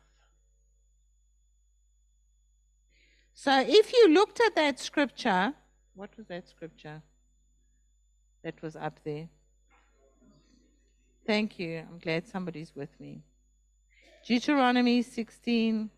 So 3.34 3.60
if 3.68 3.92
you 3.92 4.14
looked 4.14 4.40
at 4.40 4.56
that 4.56 4.80
scripture, 4.80 5.54
what 5.94 6.10
was 6.16 6.26
that 6.28 6.48
scripture 6.48 7.02
that 8.44 8.62
was 8.62 8.78
up 8.78 9.00
there? 9.04 9.28
Thank 11.28 11.60
you. 11.60 11.80
I'm 11.80 12.00
glad 12.00 12.28
somebody's 12.28 12.74
with 12.76 12.98
me. 13.00 13.24
Deuteronomy 14.26 15.02
16, 15.02 15.90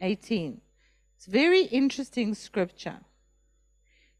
18. 0.00 0.60
It's 1.24 1.32
very 1.32 1.62
interesting 1.62 2.34
scripture. 2.34 2.98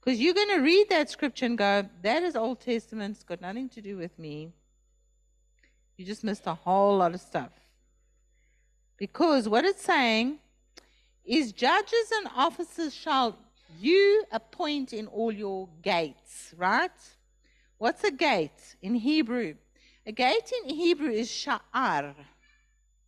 Because 0.01 0.19
you're 0.19 0.33
going 0.33 0.57
to 0.57 0.63
read 0.63 0.89
that 0.89 1.11
scripture 1.11 1.45
and 1.45 1.59
go, 1.59 1.87
that 2.01 2.23
is 2.23 2.35
Old 2.35 2.61
Testament, 2.61 3.17
it's 3.17 3.25
got 3.25 3.43
nothing 3.43 3.69
to 3.71 3.83
do 3.83 3.99
with 3.99 4.19
me. 4.19 4.55
You 5.99 6.07
just 6.07 6.25
missed 6.25 6.47
a 6.47 6.55
whole 6.55 6.97
lot 6.97 7.13
of 7.13 7.21
stuff. 7.21 7.51
Because 8.97 9.51
what 9.51 9.67
it's 9.67 9.85
saying 9.85 10.39
is 11.27 11.53
judges 11.53 12.11
and 12.11 12.29
officers 12.35 12.95
shall 12.95 13.37
you 13.79 14.25
appoint 14.33 14.95
in 14.95 15.07
all 15.09 15.31
your 15.31 15.69
gates, 15.83 16.55
right? 16.57 16.91
What's 17.77 18.03
a 18.05 18.13
gate 18.13 18.77
in 18.81 18.95
Hebrew? 18.95 19.57
A 20.07 20.13
gate 20.13 20.51
in 20.63 20.75
Hebrew 20.75 21.11
is 21.11 21.29
sha'ar. 21.29 22.15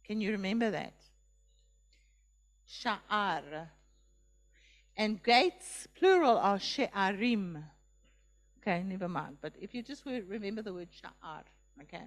Can 0.05 0.21
you 0.21 0.33
remember 0.33 0.71
that? 0.71 0.93
Sha'ar. 2.69 3.69
And 4.97 5.23
gates, 5.23 5.87
plural, 5.95 6.39
are 6.39 6.59
she'arim. 6.59 7.63
Okay, 8.61 8.83
never 8.83 9.09
mind. 9.09 9.37
But 9.41 9.53
if 9.61 9.75
you 9.75 9.83
just 9.83 10.05
remember 10.07 10.63
the 10.63 10.73
word 10.73 10.89
sha'ar, 10.91 11.43
okay? 11.83 12.07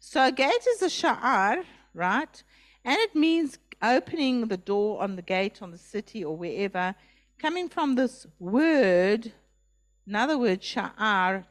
So 0.00 0.26
a 0.26 0.32
gate 0.32 0.66
is 0.68 0.82
a 0.82 0.86
sha'ar, 0.86 1.64
right? 1.94 2.42
And 2.84 2.98
it 2.98 3.14
means 3.14 3.58
opening 3.80 4.48
the 4.48 4.56
door 4.56 5.02
on 5.02 5.16
the 5.16 5.22
gate 5.22 5.62
on 5.62 5.70
the 5.70 5.78
city 5.78 6.24
or 6.24 6.36
wherever, 6.36 6.94
coming 7.38 7.68
from 7.68 7.94
this 7.94 8.26
word, 8.38 9.32
another 10.06 10.36
word, 10.36 10.60
sha'ar, 10.60 11.44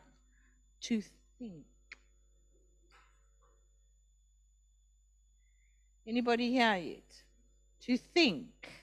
to 0.81 1.01
think. 1.39 1.65
Anybody 6.05 6.51
here 6.51 6.75
yet? 6.75 7.23
To 7.85 7.97
think. 7.97 8.82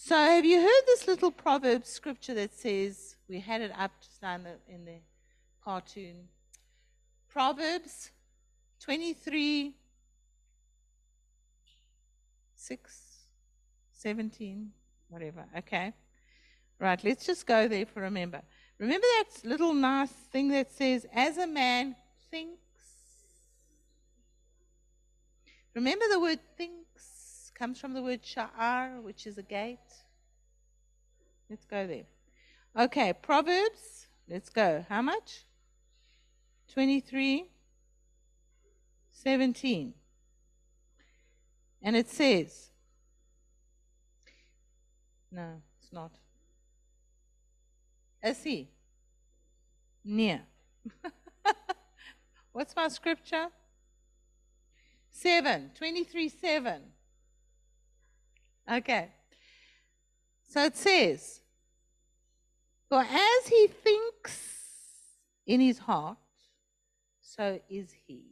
So, 0.00 0.14
have 0.14 0.44
you 0.44 0.60
heard 0.60 0.82
this 0.86 1.08
little 1.08 1.32
proverb 1.32 1.84
scripture 1.84 2.32
that 2.34 2.54
says, 2.54 3.16
we 3.28 3.40
had 3.40 3.60
it 3.62 3.72
up 3.76 3.90
just 4.00 4.22
now 4.22 4.36
in 4.36 4.44
the, 4.44 4.54
in 4.68 4.84
the 4.84 4.98
cartoon? 5.62 6.28
Proverbs 7.28 8.12
23 8.80 9.74
6, 12.54 13.02
17, 13.92 14.70
whatever. 15.08 15.44
Okay. 15.58 15.92
Right, 16.78 17.02
let's 17.02 17.26
just 17.26 17.44
go 17.44 17.66
there 17.66 17.84
for 17.84 17.98
a 17.98 18.04
remember. 18.04 18.42
Remember 18.78 19.06
that 19.18 19.44
little 19.44 19.74
nice 19.74 20.12
thing 20.12 20.48
that 20.50 20.70
says, 20.70 21.06
as 21.12 21.38
a 21.38 21.46
man 21.46 21.96
thinks? 22.30 22.60
Remember 25.74 26.04
the 26.08 26.20
word 26.20 26.38
thinks 26.56 26.87
comes 27.58 27.80
from 27.80 27.92
the 27.92 28.02
word 28.02 28.22
sha'ar, 28.22 29.02
which 29.02 29.26
is 29.26 29.36
a 29.36 29.42
gate. 29.42 29.78
Let's 31.50 31.64
go 31.64 31.86
there. 31.86 32.04
Okay, 32.78 33.12
Proverbs, 33.12 34.06
let's 34.28 34.48
go. 34.48 34.84
How 34.88 35.02
much? 35.02 35.44
23, 36.72 37.46
17. 39.10 39.94
And 41.82 41.96
it 41.96 42.08
says, 42.08 42.70
no, 45.32 45.62
it's 45.80 45.92
not. 45.92 46.12
Essie, 48.22 48.68
near. 50.04 50.42
What's 52.52 52.76
my 52.76 52.88
scripture? 52.88 53.46
7, 55.10 55.70
23 55.74 56.28
7. 56.28 56.82
Okay. 58.70 59.08
So 60.48 60.64
it 60.64 60.76
says, 60.76 61.40
For 62.88 63.00
as 63.00 63.46
he 63.48 63.68
thinks 63.68 64.40
in 65.46 65.60
his 65.60 65.78
heart, 65.78 66.18
so 67.20 67.60
is 67.68 67.94
he. 68.06 68.24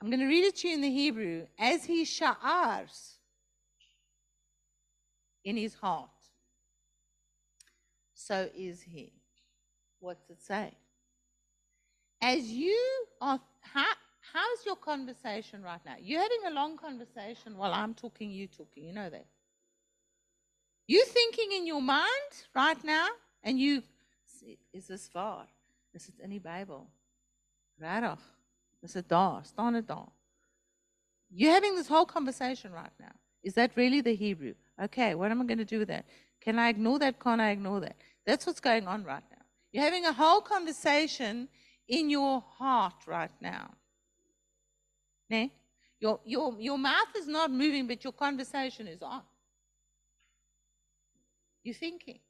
I'm 0.00 0.10
going 0.10 0.20
to 0.20 0.26
read 0.26 0.44
it 0.44 0.56
to 0.56 0.68
you 0.68 0.74
in 0.74 0.80
the 0.80 0.90
Hebrew. 0.90 1.46
As 1.58 1.84
he 1.84 2.04
sha'ars 2.04 3.14
in 5.44 5.56
his 5.56 5.74
heart, 5.74 6.10
so 8.14 8.48
is 8.54 8.82
he. 8.82 9.12
What's 10.00 10.28
it 10.28 10.42
say? 10.42 10.72
As 12.20 12.50
you 12.50 12.78
are, 13.20 13.40
how's 14.32 14.64
your 14.64 14.76
conversation 14.76 15.62
right 15.62 15.80
now? 15.84 15.96
You're 16.00 16.22
having 16.22 16.40
a 16.46 16.50
long 16.50 16.76
conversation 16.76 17.56
while 17.56 17.72
I'm 17.72 17.94
talking, 17.94 18.30
you 18.30 18.46
talking. 18.46 18.84
You 18.84 18.92
know 18.92 19.10
that. 19.10 19.26
You 20.86 21.04
thinking 21.04 21.52
in 21.52 21.66
your 21.66 21.82
mind 21.82 22.32
right 22.54 22.82
now, 22.84 23.08
and 23.42 23.58
you, 23.58 23.82
is 24.72 24.86
this 24.86 25.08
far? 25.08 25.46
Is 25.94 26.08
it 26.08 26.30
the 26.30 26.38
Bible? 26.38 26.86
Right 27.80 28.16
Dis 28.80 28.92
dit 28.92 29.08
daar, 29.08 29.44
staan 29.44 29.72
dit 29.72 29.86
daar. 29.86 30.08
You're 31.28 31.52
having 31.52 31.74
this 31.74 31.88
whole 31.88 32.06
conversation 32.06 32.72
right 32.72 32.92
now. 33.00 33.12
Is 33.42 33.54
that 33.54 33.72
really 33.74 34.00
the 34.00 34.14
Hebrew? 34.14 34.54
Okay, 34.80 35.14
what 35.14 35.30
am 35.30 35.40
I 35.40 35.44
going 35.44 35.58
to 35.58 35.64
do 35.64 35.78
with 35.78 35.88
that? 35.88 36.04
Can 36.40 36.58
I 36.58 36.68
ignore 36.68 36.98
that? 36.98 37.18
Can't 37.18 37.40
I 37.40 37.50
ignore 37.50 37.80
that? 37.80 37.96
That's 38.24 38.46
what's 38.46 38.60
going 38.60 38.86
on 38.86 39.04
right 39.04 39.24
now. 39.30 39.44
You're 39.72 39.84
having 39.84 40.04
a 40.04 40.12
whole 40.12 40.40
conversation 40.40 41.48
in 41.88 42.10
your 42.10 42.44
heart 42.58 43.06
right 43.06 43.30
now. 43.40 43.70
Ne? 45.28 45.52
Your, 45.98 46.20
your, 46.24 46.54
your 46.58 46.78
mouth 46.78 47.14
is 47.16 47.26
not 47.26 47.50
moving, 47.50 47.86
but 47.86 48.04
your 48.04 48.12
conversation 48.12 48.86
is 48.86 49.02
on. 49.02 49.22
You're 51.64 51.74
thinking, 51.74 52.20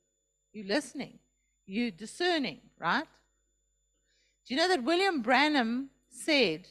you're 0.53 0.67
listening, 0.67 1.19
you're 1.67 1.91
discerning, 1.91 2.61
right? 2.79 3.07
Do 4.47 4.55
you 4.55 4.61
know 4.61 4.69
that 4.69 4.85
William 4.85 5.21
Branham 5.21 5.91
said 6.09 6.69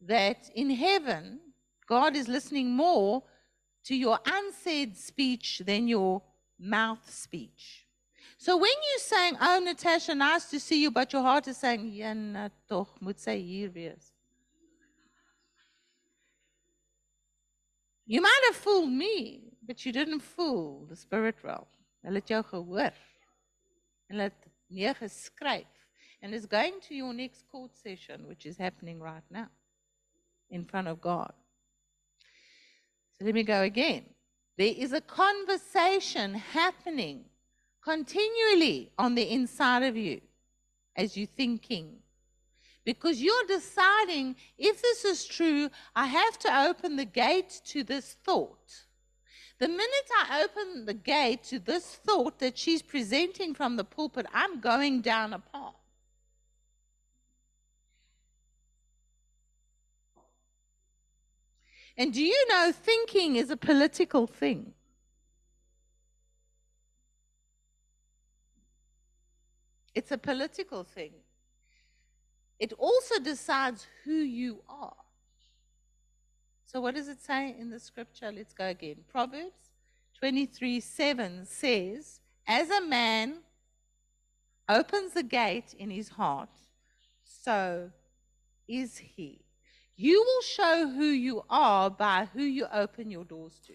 that 0.00 0.50
in 0.54 0.70
heaven, 0.70 1.40
God 1.86 2.16
is 2.16 2.26
listening 2.26 2.70
more 2.70 3.22
to 3.84 3.94
your 3.94 4.18
unsaid 4.26 4.96
speech 4.96 5.62
than 5.64 5.88
your 5.88 6.22
mouth 6.58 7.08
speech. 7.10 7.86
So 8.38 8.56
when 8.56 8.70
you're 8.70 8.98
saying, 9.00 9.36
Oh, 9.40 9.60
Natasha, 9.62 10.14
nice 10.14 10.46
to 10.50 10.60
see 10.60 10.82
you, 10.82 10.90
but 10.90 11.12
your 11.12 11.22
heart 11.22 11.48
is 11.48 11.56
saying, 11.56 12.50
toch, 12.68 13.00
moet 13.00 13.20
sy 13.20 13.36
hier 13.36 13.70
wees. 13.70 14.09
You 18.10 18.20
might 18.20 18.40
have 18.48 18.56
fooled 18.56 18.90
me, 18.90 19.40
but 19.64 19.86
you 19.86 19.92
didn't 19.92 20.18
fool 20.18 20.84
the 20.88 20.96
spirit 20.96 21.36
realm. 21.44 21.66
Hulle 22.02 22.18
het 22.18 22.28
jou 22.28 22.42
gehoor. 22.42 22.96
Hulle 24.10 24.22
het 24.22 24.48
neergeskryf 24.66 25.86
and 26.20 26.34
is 26.34 26.44
going 26.44 26.80
to 26.88 26.94
your 26.96 27.14
next 27.14 27.44
court 27.52 27.76
session, 27.76 28.26
which 28.26 28.46
is 28.46 28.56
happening 28.56 28.98
right 28.98 29.22
now 29.30 29.46
in 30.50 30.64
front 30.64 30.88
of 30.88 31.00
God. 31.00 31.32
So 33.16 33.26
let 33.26 33.34
me 33.34 33.44
go 33.44 33.62
again. 33.62 34.06
There 34.58 34.74
is 34.76 34.92
a 34.92 35.00
conversation 35.00 36.34
happening 36.34 37.26
continually 37.80 38.90
on 38.98 39.14
the 39.14 39.30
inside 39.30 39.84
of 39.84 39.96
you 39.96 40.20
as 40.96 41.16
you're 41.16 41.36
thinking. 41.36 42.02
Because 42.90 43.22
you're 43.22 43.46
deciding 43.46 44.34
if 44.58 44.82
this 44.82 45.04
is 45.04 45.24
true, 45.24 45.70
I 45.94 46.06
have 46.06 46.36
to 46.40 46.62
open 46.66 46.96
the 46.96 47.04
gate 47.04 47.60
to 47.66 47.84
this 47.84 48.16
thought. 48.24 48.86
The 49.60 49.68
minute 49.68 50.10
I 50.18 50.42
open 50.42 50.86
the 50.86 50.94
gate 50.94 51.44
to 51.44 51.60
this 51.60 51.84
thought 51.86 52.40
that 52.40 52.58
she's 52.58 52.82
presenting 52.82 53.54
from 53.54 53.76
the 53.76 53.84
pulpit, 53.84 54.26
I'm 54.34 54.58
going 54.58 55.02
down 55.02 55.32
a 55.32 55.38
path. 55.38 55.74
And 61.96 62.12
do 62.12 62.20
you 62.20 62.46
know 62.48 62.72
thinking 62.72 63.36
is 63.36 63.50
a 63.50 63.56
political 63.56 64.26
thing? 64.26 64.72
It's 69.94 70.10
a 70.10 70.18
political 70.18 70.82
thing. 70.82 71.12
It 72.60 72.74
also 72.74 73.18
decides 73.18 73.86
who 74.04 74.12
you 74.12 74.62
are. 74.68 74.92
So, 76.66 76.80
what 76.80 76.94
does 76.94 77.08
it 77.08 77.20
say 77.20 77.56
in 77.58 77.70
the 77.70 77.80
scripture? 77.80 78.30
Let's 78.30 78.52
go 78.52 78.66
again. 78.66 78.96
Proverbs 79.10 79.70
23 80.18 80.78
7 80.78 81.46
says, 81.46 82.20
As 82.46 82.68
a 82.70 82.82
man 82.82 83.38
opens 84.68 85.14
the 85.14 85.22
gate 85.22 85.74
in 85.78 85.90
his 85.90 86.10
heart, 86.10 86.50
so 87.24 87.90
is 88.68 88.98
he. 88.98 89.40
You 89.96 90.22
will 90.22 90.42
show 90.42 90.88
who 90.88 91.06
you 91.06 91.42
are 91.48 91.90
by 91.90 92.28
who 92.32 92.42
you 92.42 92.66
open 92.72 93.10
your 93.10 93.24
doors 93.24 93.58
to, 93.66 93.74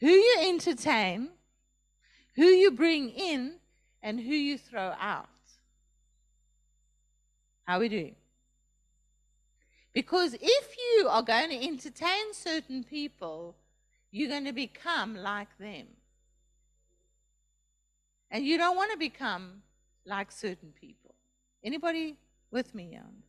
who 0.00 0.10
you 0.10 0.36
entertain, 0.42 1.30
who 2.34 2.44
you 2.44 2.72
bring 2.72 3.10
in, 3.10 3.54
and 4.02 4.20
who 4.20 4.34
you 4.34 4.58
throw 4.58 4.94
out. 5.00 5.28
How 7.68 7.80
we 7.80 7.90
do. 7.90 8.12
Because 9.92 10.32
if 10.32 10.76
you 10.78 11.06
are 11.06 11.22
going 11.22 11.50
to 11.50 11.62
entertain 11.62 12.32
certain 12.32 12.82
people, 12.82 13.56
you're 14.10 14.30
going 14.30 14.46
to 14.46 14.54
become 14.54 15.14
like 15.14 15.48
them. 15.58 15.86
And 18.30 18.46
you 18.46 18.56
don't 18.56 18.74
want 18.74 18.92
to 18.92 18.96
become 18.96 19.60
like 20.06 20.32
certain 20.32 20.72
people. 20.80 21.14
Anybody 21.62 22.16
with 22.50 22.74
me 22.74 22.96
on? 22.96 23.22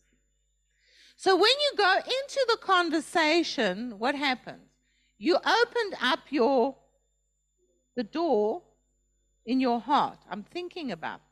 So 1.18 1.36
when 1.36 1.44
you 1.50 1.78
go 1.78 1.98
into 1.98 2.46
the 2.48 2.58
conversation, 2.62 4.00
what 4.00 4.16
happens? 4.16 4.70
You 5.18 5.36
opened 5.36 5.96
up 6.02 6.20
your 6.30 6.78
the 7.98 8.04
door 8.04 8.62
in 9.46 9.60
your 9.60 9.82
heart. 9.82 10.20
I'm 10.32 10.44
thinking 10.44 10.94
about 10.94 11.29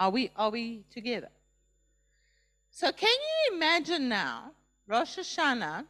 Are 0.00 0.10
we 0.10 0.30
are 0.34 0.50
we 0.50 0.84
together? 0.90 1.28
So 2.70 2.90
can 2.90 3.08
you 3.10 3.56
imagine 3.56 4.08
now, 4.08 4.52
Rosh 4.88 5.18
Hashanah, 5.18 5.84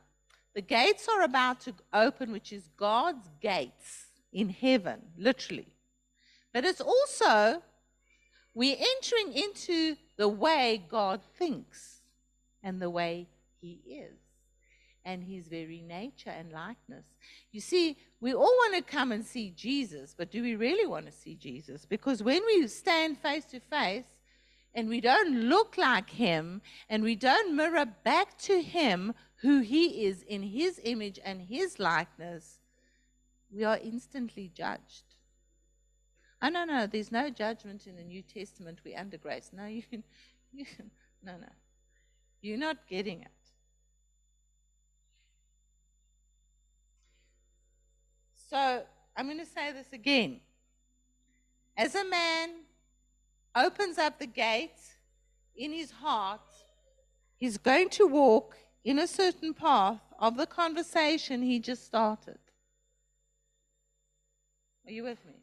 the 0.54 0.60
gates 0.60 1.08
are 1.08 1.22
about 1.22 1.60
to 1.60 1.74
open, 1.92 2.32
which 2.32 2.52
is 2.52 2.68
God's 2.76 3.28
gates 3.40 4.06
in 4.32 4.48
heaven, 4.48 5.00
literally. 5.16 5.68
But 6.52 6.64
it's 6.64 6.80
also, 6.80 7.62
we're 8.54 8.76
entering 8.76 9.32
into 9.32 9.96
the 10.16 10.28
way 10.28 10.82
God 10.88 11.20
thinks 11.38 12.00
and 12.62 12.82
the 12.82 12.90
way 12.90 13.28
He 13.60 13.80
is 13.86 14.19
and 15.12 15.24
His 15.24 15.48
very 15.48 15.82
nature 15.82 16.30
and 16.30 16.52
likeness. 16.52 17.06
You 17.52 17.60
see, 17.60 17.96
we 18.20 18.32
all 18.32 18.42
want 18.42 18.74
to 18.76 18.82
come 18.82 19.12
and 19.12 19.24
see 19.24 19.50
Jesus, 19.50 20.14
but 20.16 20.30
do 20.30 20.42
we 20.42 20.56
really 20.56 20.86
want 20.86 21.06
to 21.06 21.12
see 21.12 21.34
Jesus? 21.34 21.84
Because 21.84 22.22
when 22.22 22.42
we 22.46 22.66
stand 22.66 23.18
face 23.18 23.44
to 23.46 23.60
face, 23.60 24.04
and 24.74 24.88
we 24.88 25.00
don't 25.00 25.34
look 25.48 25.76
like 25.76 26.10
him 26.10 26.62
and 26.88 27.02
we 27.02 27.16
don't 27.16 27.56
mirror 27.56 27.86
back 28.04 28.38
to 28.38 28.62
him 28.62 29.14
who 29.42 29.60
he 29.60 30.04
is 30.04 30.22
in 30.22 30.42
his 30.42 30.80
image 30.84 31.18
and 31.24 31.42
his 31.42 31.78
likeness, 31.78 32.60
we 33.52 33.64
are 33.64 33.78
instantly 33.82 34.50
judged. 34.54 35.16
Oh, 36.42 36.48
no, 36.48 36.64
no, 36.64 36.86
there's 36.86 37.12
no 37.12 37.30
judgment 37.30 37.86
in 37.86 37.96
the 37.96 38.04
New 38.04 38.22
Testament. 38.22 38.78
We're 38.84 38.98
under 38.98 39.18
grace. 39.18 39.50
No, 39.52 39.66
you 39.66 39.82
can, 39.82 40.04
you 40.52 40.64
can, 40.64 40.90
no, 41.22 41.32
no. 41.32 41.48
You're 42.40 42.58
not 42.58 42.86
getting 42.88 43.22
it. 43.22 43.28
So 48.50 48.82
I'm 49.16 49.26
going 49.26 49.38
to 49.38 49.46
say 49.46 49.70
this 49.70 49.92
again. 49.92 50.40
As 51.76 51.94
a 51.94 52.04
man 52.04 52.50
opens 53.54 53.96
up 53.96 54.18
the 54.18 54.26
gate 54.26 54.80
in 55.54 55.72
his 55.72 55.92
heart, 55.92 56.40
he's 57.36 57.58
going 57.58 57.90
to 57.90 58.08
walk 58.08 58.56
in 58.82 58.98
a 58.98 59.06
certain 59.06 59.54
path 59.54 60.00
of 60.18 60.36
the 60.36 60.46
conversation 60.46 61.42
he 61.42 61.60
just 61.60 61.86
started. 61.86 62.38
Are 64.84 64.90
you 64.90 65.04
with 65.04 65.24
me? 65.24 65.34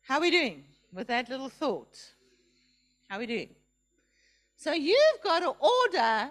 How 0.00 0.16
are 0.16 0.22
we 0.22 0.30
doing 0.30 0.64
with 0.90 1.08
that 1.08 1.28
little 1.28 1.50
thought? 1.50 1.98
How 3.08 3.16
are 3.16 3.18
we 3.18 3.26
doing? 3.26 3.50
So 4.56 4.72
you've 4.72 5.22
got 5.22 5.40
to 5.40 5.50
order 5.50 6.30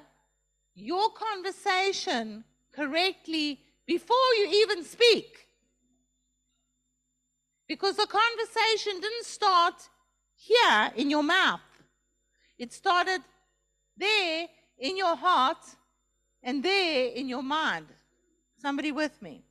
your 0.75 1.09
conversation 1.11 2.43
correctly 2.73 3.59
before 3.85 4.33
you 4.37 4.49
even 4.63 4.83
speak. 4.83 5.47
Because 7.67 7.95
the 7.95 8.07
conversation 8.07 8.99
didn't 8.99 9.25
start 9.25 9.75
here 10.35 10.91
in 10.95 11.09
your 11.09 11.23
mouth, 11.23 11.59
it 12.57 12.73
started 12.73 13.21
there 13.97 14.47
in 14.77 14.97
your 14.97 15.15
heart 15.15 15.63
and 16.41 16.63
there 16.63 17.07
in 17.07 17.27
your 17.29 17.43
mind. 17.43 17.87
Somebody 18.61 18.91
with 18.91 19.21
me? 19.21 19.43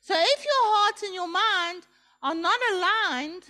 So 0.00 0.14
if 0.16 0.44
your 0.44 0.64
heart 0.74 1.02
and 1.02 1.14
your 1.14 1.28
mind 1.28 1.86
are 2.22 2.34
not 2.34 2.58
aligned 2.72 3.44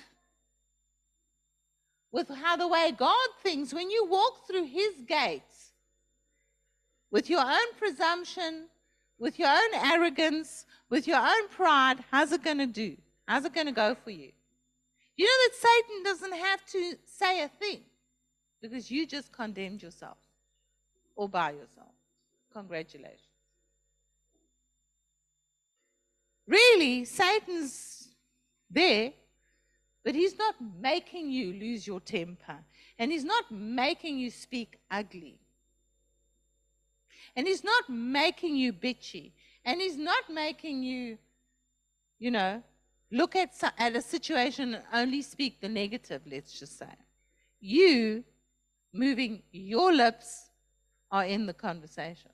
with 2.11 2.29
how 2.29 2.57
the 2.57 2.69
way 2.69 2.93
God 2.97 3.29
thinks, 3.43 3.75
when 3.75 3.91
you 3.91 4.07
walk 4.07 4.47
through 4.47 4.67
His 4.67 4.95
gates 5.07 5.48
with 7.11 7.31
your 7.31 7.41
own 7.41 7.73
presumption, 7.79 8.69
with 9.19 9.39
your 9.39 9.49
own 9.49 9.75
arrogance, 9.75 10.67
with 10.91 11.07
your 11.07 11.19
own 11.19 11.49
pride, 11.49 12.05
how's 12.11 12.33
it 12.33 12.43
going 12.45 12.59
to 12.59 12.67
do? 12.67 12.97
How's 13.27 13.45
it 13.45 13.55
going 13.55 13.67
to 13.67 13.73
go 13.73 13.95
for 13.95 14.11
you? 14.11 14.31
You 15.17 15.27
know 15.27 15.49
that 15.49 15.55
Satan 15.57 16.03
doesn't 16.05 16.45
have 16.45 16.65
to 16.67 16.95
say 17.05 17.43
a 17.43 17.49
thing 17.49 17.81
because 18.63 18.91
you 18.91 19.07
just 19.07 19.33
condemned 19.33 19.83
yourself 19.83 20.17
all 21.17 21.29
by 21.29 21.51
yourself. 21.51 21.93
Congratulations. 22.53 23.21
Really, 26.47 27.05
Satan's 27.05 28.09
there, 28.71 29.13
but 30.05 30.15
he's 30.15 30.39
not 30.39 30.55
making 30.81 31.31
you 31.31 31.53
lose 31.53 31.87
your 31.87 32.01
temper, 32.01 32.57
and 32.99 33.13
he's 33.13 33.25
not 33.25 33.51
making 33.51 34.19
you 34.19 34.31
speak 34.31 34.79
ugly, 34.91 35.41
and 37.37 37.47
he's 37.47 37.65
not 37.65 37.89
making 37.89 38.57
you 38.57 38.73
bitchy, 38.73 39.33
and 39.65 39.81
he's 39.81 39.97
not 39.97 40.31
making 40.31 40.83
you, 40.83 41.19
you 42.19 42.31
know, 42.31 42.63
look 43.11 43.37
at, 43.37 43.53
at 43.79 43.97
a 43.97 44.03
situation 44.03 44.75
and 44.75 44.85
only 44.93 45.23
speak 45.23 45.61
the 45.61 45.69
negative, 45.69 46.23
let's 46.27 46.59
just 46.59 46.79
say. 46.79 46.95
You 47.61 48.25
moving 48.93 49.43
your 49.53 49.93
lips 49.93 50.51
are 51.11 51.25
in 51.25 51.47
the 51.47 51.55
conversation. 51.55 52.31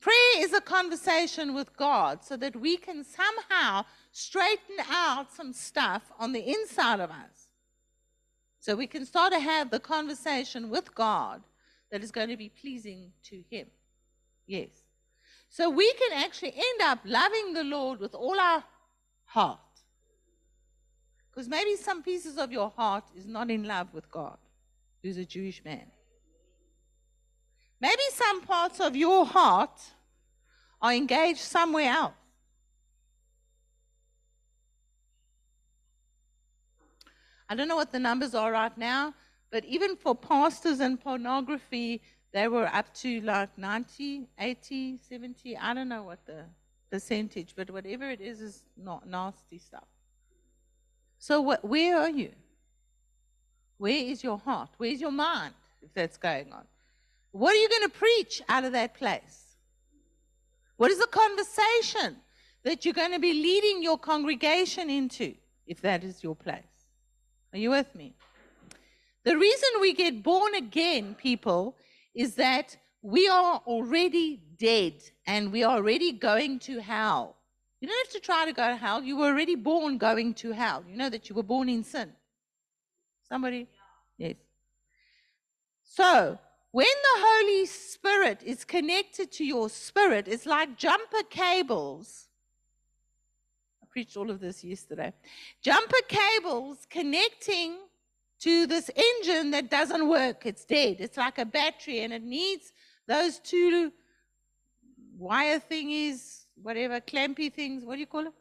Prayer 0.00 0.38
is 0.38 0.54
a 0.54 0.62
conversation 0.62 1.54
with 1.54 1.76
God 1.76 2.24
so 2.24 2.36
that 2.38 2.56
we 2.56 2.78
can 2.78 3.04
somehow 3.04 3.84
straighten 4.12 4.76
out 4.90 5.30
some 5.30 5.52
stuff 5.52 6.10
on 6.18 6.32
the 6.32 6.40
inside 6.40 7.00
of 7.00 7.10
us. 7.10 7.48
So 8.60 8.74
we 8.74 8.86
can 8.86 9.04
start 9.04 9.32
to 9.34 9.40
have 9.40 9.70
the 9.70 9.80
conversation 9.80 10.70
with 10.70 10.94
God 10.94 11.42
that 11.90 12.02
is 12.02 12.10
going 12.10 12.28
to 12.28 12.36
be 12.36 12.48
pleasing 12.48 13.12
to 13.24 13.42
Him. 13.50 13.66
Yes. 14.46 14.68
So 15.48 15.68
we 15.68 15.92
can 15.94 16.12
actually 16.24 16.52
end 16.52 16.82
up 16.82 17.00
loving 17.04 17.54
the 17.54 17.64
Lord 17.64 18.00
with 18.00 18.14
all 18.14 18.38
our 18.38 18.62
heart. 19.24 19.58
Because 21.30 21.48
maybe 21.48 21.76
some 21.76 22.02
pieces 22.02 22.38
of 22.38 22.52
your 22.52 22.70
heart 22.76 23.04
is 23.16 23.26
not 23.26 23.50
in 23.50 23.64
love 23.64 23.88
with 23.92 24.10
God, 24.10 24.38
who's 25.02 25.16
a 25.16 25.24
Jewish 25.24 25.64
man. 25.64 25.86
Maybe 27.80 28.02
some 28.12 28.42
parts 28.42 28.78
of 28.80 28.94
your 28.94 29.24
heart 29.24 29.80
are 30.82 30.92
engaged 30.92 31.40
somewhere 31.40 31.90
else. 31.90 32.12
I 37.48 37.54
don't 37.56 37.66
know 37.66 37.76
what 37.76 37.90
the 37.90 37.98
numbers 37.98 38.34
are 38.34 38.52
right 38.52 38.76
now, 38.78 39.14
but 39.50 39.64
even 39.64 39.96
for 39.96 40.14
pastors 40.14 40.80
and 40.80 41.00
pornography, 41.00 42.02
they 42.32 42.46
were 42.48 42.66
up 42.72 42.92
to 42.94 43.20
like 43.22 43.56
90, 43.58 44.28
80, 44.38 44.98
70. 45.08 45.56
I 45.56 45.74
don't 45.74 45.88
know 45.88 46.04
what 46.04 46.24
the 46.26 46.44
percentage, 46.90 47.54
but 47.56 47.70
whatever 47.70 48.08
it 48.10 48.20
is, 48.20 48.40
is 48.40 48.62
not 48.76 49.08
nasty 49.08 49.58
stuff. 49.58 49.88
So, 51.18 51.56
where 51.62 51.98
are 51.98 52.10
you? 52.10 52.30
Where 53.78 53.92
is 53.92 54.22
your 54.22 54.38
heart? 54.38 54.70
Where's 54.76 55.00
your 55.00 55.10
mind 55.10 55.54
if 55.82 55.92
that's 55.94 56.16
going 56.16 56.52
on? 56.52 56.64
What 57.32 57.54
are 57.54 57.58
you 57.58 57.68
going 57.68 57.90
to 57.90 57.96
preach 57.96 58.42
out 58.48 58.64
of 58.64 58.72
that 58.72 58.94
place? 58.94 59.56
What 60.76 60.90
is 60.90 60.98
the 60.98 61.06
conversation 61.06 62.16
that 62.62 62.84
you're 62.84 62.94
going 62.94 63.12
to 63.12 63.18
be 63.18 63.32
leading 63.32 63.82
your 63.82 63.98
congregation 63.98 64.90
into 64.90 65.34
if 65.66 65.80
that 65.82 66.04
is 66.04 66.22
your 66.22 66.34
place? 66.34 66.62
Are 67.52 67.58
you 67.58 67.70
with 67.70 67.94
me? 67.94 68.14
The 69.24 69.36
reason 69.36 69.68
we 69.80 69.92
get 69.92 70.22
born 70.22 70.54
again, 70.54 71.14
people, 71.14 71.76
is 72.14 72.34
that 72.36 72.76
we 73.02 73.28
are 73.28 73.62
already 73.66 74.40
dead 74.58 74.94
and 75.26 75.52
we 75.52 75.62
are 75.62 75.76
already 75.76 76.12
going 76.12 76.58
to 76.60 76.80
hell. 76.80 77.36
You 77.80 77.88
don't 77.88 78.06
have 78.06 78.12
to 78.12 78.20
try 78.20 78.44
to 78.44 78.52
go 78.52 78.68
to 78.68 78.76
hell. 78.76 79.02
You 79.02 79.16
were 79.16 79.28
already 79.28 79.54
born 79.54 79.96
going 79.98 80.34
to 80.34 80.52
hell. 80.52 80.84
You 80.86 80.96
know 80.96 81.08
that 81.08 81.28
you 81.28 81.34
were 81.34 81.42
born 81.42 81.68
in 81.68 81.82
sin. 81.82 82.12
Somebody? 83.28 83.68
Yes. 84.18 84.34
So, 85.82 86.38
when 86.72 86.86
the 86.86 87.20
Holy 87.20 87.66
Spirit 87.66 88.42
is 88.44 88.64
connected 88.64 89.32
to 89.32 89.44
your 89.44 89.68
spirit, 89.70 90.28
it's 90.28 90.46
like 90.46 90.76
jumper 90.76 91.22
cables. 91.28 92.28
I 93.82 93.86
preached 93.90 94.16
all 94.16 94.30
of 94.30 94.40
this 94.40 94.62
yesterday. 94.62 95.12
Jumper 95.62 96.02
cables 96.08 96.86
connecting 96.88 97.76
to 98.40 98.66
this 98.66 98.90
engine 98.94 99.50
that 99.52 99.70
doesn't 99.70 100.08
work. 100.08 100.46
It's 100.46 100.64
dead. 100.64 100.96
It's 100.98 101.16
like 101.16 101.38
a 101.38 101.44
battery 101.44 102.00
and 102.00 102.12
it 102.12 102.22
needs 102.22 102.72
those 103.06 103.38
two 103.38 103.92
wire 105.16 105.60
thingies, 105.60 106.46
whatever, 106.60 107.00
clampy 107.00 107.52
things. 107.52 107.84
What 107.84 107.94
do 107.94 108.00
you 108.00 108.06
call 108.06 108.24
them? 108.24 108.32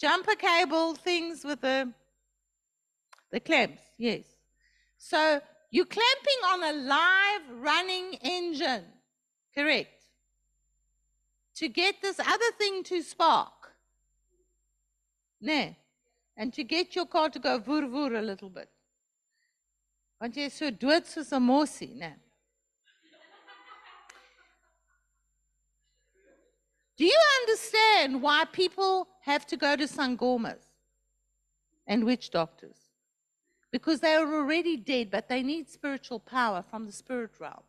Jumper 0.00 0.36
cable 0.36 0.94
things 0.94 1.44
with 1.44 1.60
the, 1.60 1.92
the 3.32 3.40
clamps. 3.40 3.82
Yes. 3.98 4.24
So 4.98 5.40
you're 5.70 5.84
clamping 5.84 6.40
on 6.46 6.62
a 6.64 6.72
live 6.72 7.60
running 7.60 8.14
engine. 8.22 8.84
Correct. 9.54 10.04
To 11.56 11.68
get 11.68 12.00
this 12.00 12.18
other 12.20 12.52
thing 12.56 12.84
to 12.84 13.02
spark. 13.02 13.52
Nee. 15.40 15.76
And 16.36 16.52
to 16.54 16.64
get 16.64 16.94
your 16.94 17.06
car 17.06 17.28
to 17.30 17.38
go 17.38 17.58
vur 17.58 17.86
vur 17.86 18.14
a 18.14 18.22
little 18.22 18.48
bit. 18.48 18.70
Want 20.20 20.36
jy 20.36 20.44
is 20.44 20.52
so 20.52 20.70
dood 20.70 21.06
soos 21.06 21.32
'n 21.32 21.42
mossie, 21.42 21.94
né? 21.94 22.18
Do 26.96 27.06
you 27.06 27.20
understand 27.40 28.20
why 28.20 28.44
people 28.44 29.08
have 29.22 29.46
to 29.46 29.56
go 29.56 29.74
to 29.74 29.84
sangomas 29.84 30.60
and 31.86 32.04
witch 32.04 32.30
doctors? 32.30 32.90
Because 33.70 34.00
they 34.00 34.14
are 34.14 34.30
already 34.34 34.76
dead, 34.76 35.10
but 35.10 35.26
they 35.26 35.42
need 35.42 35.70
spiritual 35.70 36.20
power 36.20 36.62
from 36.62 36.84
the 36.84 36.92
spirit 36.92 37.30
realm. 37.40 37.64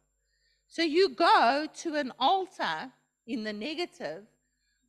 So 0.68 0.82
you 0.82 1.08
go 1.08 1.68
to 1.76 1.96
an 1.96 2.12
altar 2.20 2.92
in 3.26 3.46
the 3.46 3.54
negative, 3.54 4.28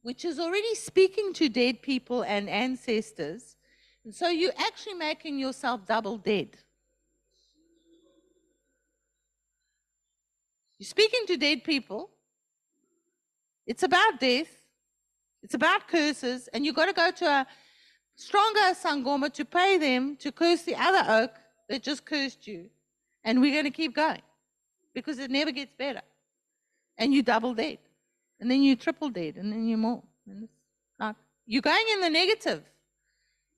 which 0.00 0.24
is 0.24 0.40
already 0.40 0.74
speaking 0.74 1.32
to 1.34 1.48
dead 1.48 1.80
people 1.80 2.24
and 2.24 2.50
ancestors. 2.50 3.56
And 4.04 4.12
so 4.12 4.28
you're 4.28 4.58
actually 4.58 4.94
making 4.94 5.38
yourself 5.38 5.86
double 5.86 6.18
dead. 6.18 6.56
You're 10.82 10.88
speaking 10.88 11.26
to 11.28 11.36
dead 11.36 11.62
people. 11.62 12.10
It's 13.68 13.84
about 13.84 14.18
death. 14.18 14.50
It's 15.44 15.54
about 15.54 15.86
curses. 15.86 16.48
And 16.52 16.66
you've 16.66 16.74
got 16.74 16.86
to 16.86 16.92
go 16.92 17.12
to 17.12 17.24
a 17.24 17.46
stronger 18.16 18.74
Sangoma 18.74 19.32
to 19.34 19.44
pay 19.44 19.78
them 19.78 20.16
to 20.16 20.32
curse 20.32 20.62
the 20.62 20.74
other 20.74 21.04
oak 21.08 21.30
that 21.68 21.84
just 21.84 22.04
cursed 22.04 22.48
you. 22.48 22.68
And 23.22 23.40
we're 23.40 23.52
going 23.52 23.66
to 23.66 23.70
keep 23.70 23.94
going 23.94 24.22
because 24.92 25.20
it 25.20 25.30
never 25.30 25.52
gets 25.52 25.72
better. 25.78 26.02
And 26.98 27.14
you 27.14 27.22
double 27.22 27.54
dead. 27.54 27.78
And 28.40 28.50
then 28.50 28.64
you 28.64 28.74
triple 28.74 29.08
dead. 29.08 29.36
And 29.36 29.52
then 29.52 29.68
you're 29.68 29.78
more. 29.78 30.02
And 30.26 30.42
it's 30.42 30.52
like, 30.98 31.14
you're 31.46 31.62
going 31.62 31.86
in 31.92 32.00
the 32.00 32.10
negative. 32.10 32.64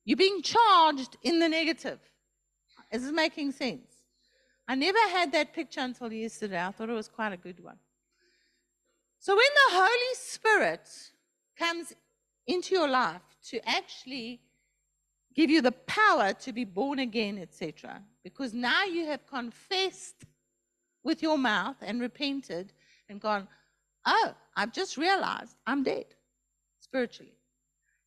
You're 0.05 0.19
being 0.19 0.43
charged 0.43 1.17
in 1.23 1.39
the 1.39 1.49
negative. 1.49 2.01
Is 2.93 3.05
this 3.05 3.13
making 3.13 3.53
sense? 3.53 3.94
I 4.67 4.75
never 4.75 4.99
had 5.11 5.33
that 5.33 5.53
picture 5.53 5.81
until 5.81 6.13
yesterday. 6.13 6.63
I 6.63 6.71
thought 6.71 6.89
it 6.89 6.95
was 6.95 7.09
quite 7.09 7.33
a 7.33 7.37
good 7.37 7.63
one. 7.63 7.79
So 9.19 9.35
when 9.35 9.45
the 9.69 9.77
Holy 9.77 10.15
Spirit 10.15 10.89
comes 11.59 11.93
into 12.47 12.75
your 12.75 12.89
life 12.89 13.23
to 13.51 13.69
actually 13.69 14.41
give 15.35 15.51
you 15.51 15.61
the 15.61 15.73
power 15.73 16.33
to 16.33 16.53
be 16.53 16.65
born 16.65 16.99
again, 16.99 17.39
etc., 17.39 18.03
because 18.23 18.55
now 18.55 18.85
you 18.85 19.07
have 19.07 19.27
confessed 19.27 20.25
with 21.03 21.23
your 21.23 21.37
mouth 21.37 21.77
and 21.83 22.01
repented 22.01 22.73
and 23.09 23.21
gone, 23.21 23.47
oh, 24.07 24.35
I've 24.57 24.73
just 24.73 24.97
realized 24.97 25.57
I'm 25.67 25.83
dead 25.83 26.07
spiritually. 26.81 27.37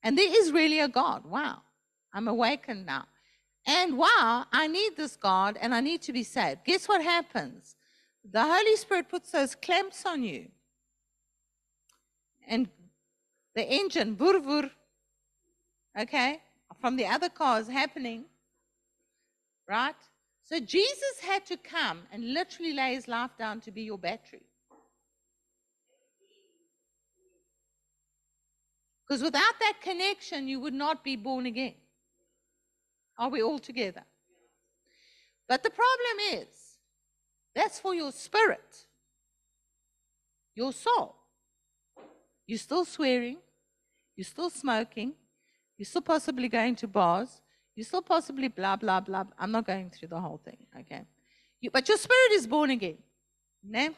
And 0.04 0.18
there 0.18 0.42
is 0.42 0.52
really 0.52 0.80
a 0.80 0.88
God. 0.88 1.26
Wow. 1.26 1.62
I'm 2.14 2.28
awakened 2.28 2.86
now. 2.86 3.06
And 3.68 3.98
wow, 3.98 4.46
I 4.54 4.68
need 4.68 4.96
this 4.96 5.18
God 5.18 5.58
and 5.60 5.76
I 5.76 5.82
need 5.82 6.02
to 6.04 6.14
be 6.14 6.24
saved. 6.24 6.64
Guess 6.64 6.88
what 6.88 7.04
happens? 7.04 7.76
The 8.24 8.44
Holy 8.44 8.78
Spirit 8.78 9.10
puts 9.10 9.32
those 9.32 9.56
clamps 9.56 10.06
on 10.06 10.24
you. 10.24 10.48
And 12.48 12.70
the 13.56 13.64
engine, 13.64 14.16
vur 14.16 14.40
vur, 14.40 14.72
okay, 16.00 16.42
from 16.80 16.96
the 16.96 17.06
other 17.06 17.28
cars 17.28 17.68
happening, 17.68 18.24
right? 19.68 19.96
So 20.44 20.62
Jesus 20.62 21.20
had 21.22 21.46
to 21.48 21.58
come 21.58 22.04
and 22.14 22.34
literally 22.34 22.72
lay 22.72 22.96
his 22.96 23.10
life 23.10 23.32
down 23.38 23.60
to 23.62 23.72
be 23.72 23.82
your 23.82 23.98
battery. 23.98 24.44
Because 29.06 29.22
without 29.22 29.60
that 29.60 29.80
connection, 29.82 30.48
you 30.48 30.62
would 30.62 30.74
not 30.74 31.04
be 31.04 31.18
born 31.18 31.46
again. 31.46 31.76
Are 33.18 33.30
we 33.30 33.42
all 33.42 33.60
together? 33.60 34.04
But 35.48 35.64
the 35.64 35.70
problem 35.70 36.42
is, 36.42 36.48
that's 37.56 37.80
for 37.80 37.96
your 37.96 38.12
spirit, 38.12 38.86
your 40.56 40.74
soul. 40.74 41.16
You're 42.46 42.60
still 42.60 42.86
swearing, 42.86 43.38
you're 44.16 44.26
still 44.26 44.50
smoking, 44.50 45.14
you're 45.78 45.86
still 45.86 46.02
possibly 46.02 46.50
going 46.50 46.76
to 46.78 46.88
bars, 46.88 47.42
you're 47.76 47.86
still 47.86 48.02
possibly 48.02 48.48
blah, 48.48 48.76
blah, 48.76 49.00
blah. 49.00 49.26
I'm 49.38 49.52
not 49.52 49.66
going 49.66 49.90
through 49.90 50.10
the 50.10 50.20
whole 50.20 50.42
thing, 50.44 50.58
okay? 50.80 51.06
You, 51.62 51.72
but 51.72 51.88
your 51.88 51.98
spirit 51.98 52.32
is 52.34 52.48
born 52.48 52.70
again. 52.70 52.98
No? 53.64 53.90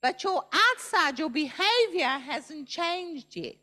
But 0.00 0.22
your 0.22 0.44
outside, 0.52 1.18
your 1.18 1.30
behavior 1.30 2.06
hasn't 2.06 2.68
changed 2.68 3.34
yet. 3.34 3.56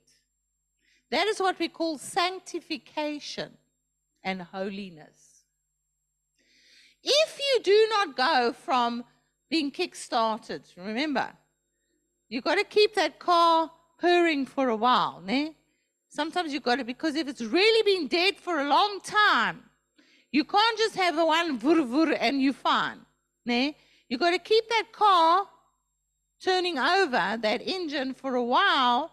That 1.11 1.27
is 1.27 1.39
what 1.39 1.57
we 1.59 1.69
call 1.69 1.97
sanctification 1.97 3.51
and 4.25 4.41
holiness. 4.41 5.45
If 7.03 7.39
you 7.39 7.63
do 7.63 7.87
not 7.91 8.17
go 8.17 8.51
from 8.51 9.05
being 9.49 9.71
kick-started, 9.71 10.63
remember, 10.75 11.29
you've 12.27 12.43
got 12.43 12.55
to 12.55 12.63
keep 12.63 12.95
that 12.95 13.19
car 13.19 13.71
purring 13.99 14.45
for 14.45 14.69
a 14.69 14.75
while, 14.75 15.21
ne? 15.23 15.55
Sometimes 16.09 16.51
you've 16.51 16.63
got 16.63 16.77
to, 16.77 16.83
because 16.83 17.15
if 17.15 17.27
it's 17.27 17.41
really 17.41 17.83
been 17.83 18.07
dead 18.07 18.37
for 18.37 18.59
a 18.59 18.67
long 18.67 18.99
time, 19.03 19.63
you 20.31 20.43
can't 20.43 20.77
just 20.77 20.95
have 20.95 21.17
a 21.17 21.25
one 21.25 21.57
vur 21.59 21.83
vur 21.83 22.11
and 22.13 22.41
you're 22.41 22.53
fine, 22.53 22.99
ne? 23.45 23.77
You've 24.09 24.19
got 24.19 24.31
to 24.31 24.39
keep 24.39 24.67
that 24.69 24.87
car 24.91 25.45
turning 26.43 26.77
over, 26.79 27.37
that 27.41 27.61
engine 27.65 28.13
for 28.13 28.35
a 28.35 28.43
while, 28.43 29.11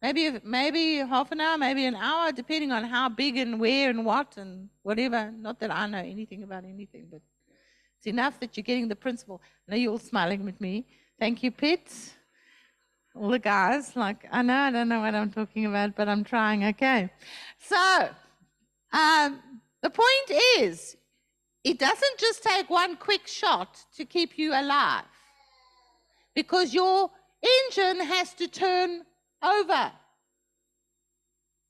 Maybe 0.00 0.38
maybe 0.44 0.96
half 0.98 1.32
an 1.32 1.40
hour, 1.40 1.58
maybe 1.58 1.84
an 1.84 1.96
hour, 1.96 2.30
depending 2.30 2.70
on 2.70 2.84
how 2.84 3.08
big 3.08 3.36
and 3.36 3.58
where 3.58 3.90
and 3.90 4.04
what 4.04 4.36
and 4.36 4.68
whatever. 4.82 5.32
Not 5.32 5.58
that 5.60 5.72
I 5.72 5.86
know 5.88 5.98
anything 5.98 6.44
about 6.44 6.64
anything, 6.64 7.08
but 7.10 7.20
it's 7.96 8.06
enough 8.06 8.38
that 8.40 8.56
you're 8.56 8.62
getting 8.62 8.86
the 8.86 8.94
principle. 8.94 9.42
I 9.66 9.72
know 9.72 9.76
you're 9.76 9.92
all 9.92 9.98
smiling 9.98 10.44
with 10.44 10.60
me. 10.60 10.86
Thank 11.18 11.42
you, 11.42 11.50
Pete. 11.50 11.90
All 13.16 13.30
the 13.30 13.40
guys, 13.40 13.96
like, 13.96 14.24
I 14.30 14.42
know 14.42 14.54
I 14.54 14.70
don't 14.70 14.88
know 14.88 15.00
what 15.00 15.14
I'm 15.16 15.32
talking 15.32 15.66
about, 15.66 15.96
but 15.96 16.08
I'm 16.08 16.22
trying. 16.22 16.64
Okay. 16.66 17.10
So, 17.58 18.08
um, 18.92 19.40
the 19.82 19.90
point 19.90 20.40
is, 20.58 20.96
it 21.64 21.80
doesn't 21.80 22.18
just 22.18 22.44
take 22.44 22.70
one 22.70 22.96
quick 22.96 23.26
shot 23.26 23.84
to 23.96 24.04
keep 24.04 24.38
you 24.38 24.52
alive 24.52 25.04
because 26.36 26.72
your 26.72 27.10
engine 27.42 28.06
has 28.06 28.32
to 28.34 28.46
turn 28.46 29.02
over. 29.42 29.92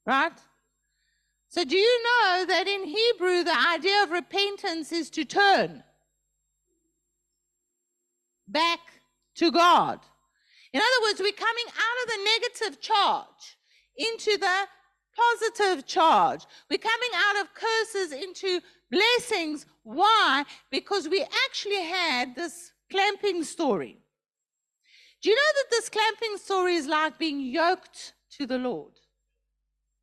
Right? 0.07 0.33
So, 1.49 1.65
do 1.65 1.77
you 1.77 2.03
know 2.03 2.45
that 2.47 2.67
in 2.69 2.85
Hebrew, 2.85 3.43
the 3.43 3.59
idea 3.75 4.03
of 4.03 4.11
repentance 4.11 4.93
is 4.93 5.11
to 5.11 5.25
turn 5.25 5.83
back 8.47 8.81
to 9.37 9.51
God. 9.51 10.01
In 10.73 10.81
other 10.81 11.07
words, 11.07 11.21
we're 11.21 11.33
coming 11.33 11.65
out 11.69 12.03
of 12.03 12.09
the 12.09 12.25
negative 12.25 12.81
charge 12.81 13.57
into 13.97 14.37
the 14.39 14.67
positive 15.17 15.87
charge. 15.87 16.47
We're 16.71 16.79
coming 16.79 17.11
out 17.15 17.41
of 17.41 17.55
curses 17.55 18.13
into 18.13 18.61
blessings. 18.91 19.67
Why? 19.83 20.45
Because 20.71 21.09
we 21.09 21.25
actually 21.47 21.83
had 21.83 22.35
this 22.35 22.73
clamping 22.91 23.45
story. 23.45 23.99
Do 25.21 25.31
you 25.31 25.37
know 25.37 25.53
that 25.57 25.71
this 25.71 25.89
clamping 25.89 26.37
story 26.37 26.75
is 26.75 26.87
like 26.87 27.19
being 27.19 27.41
yoked 27.41 28.15
to 28.37 28.47
the 28.47 28.59
Lord? 28.59 28.93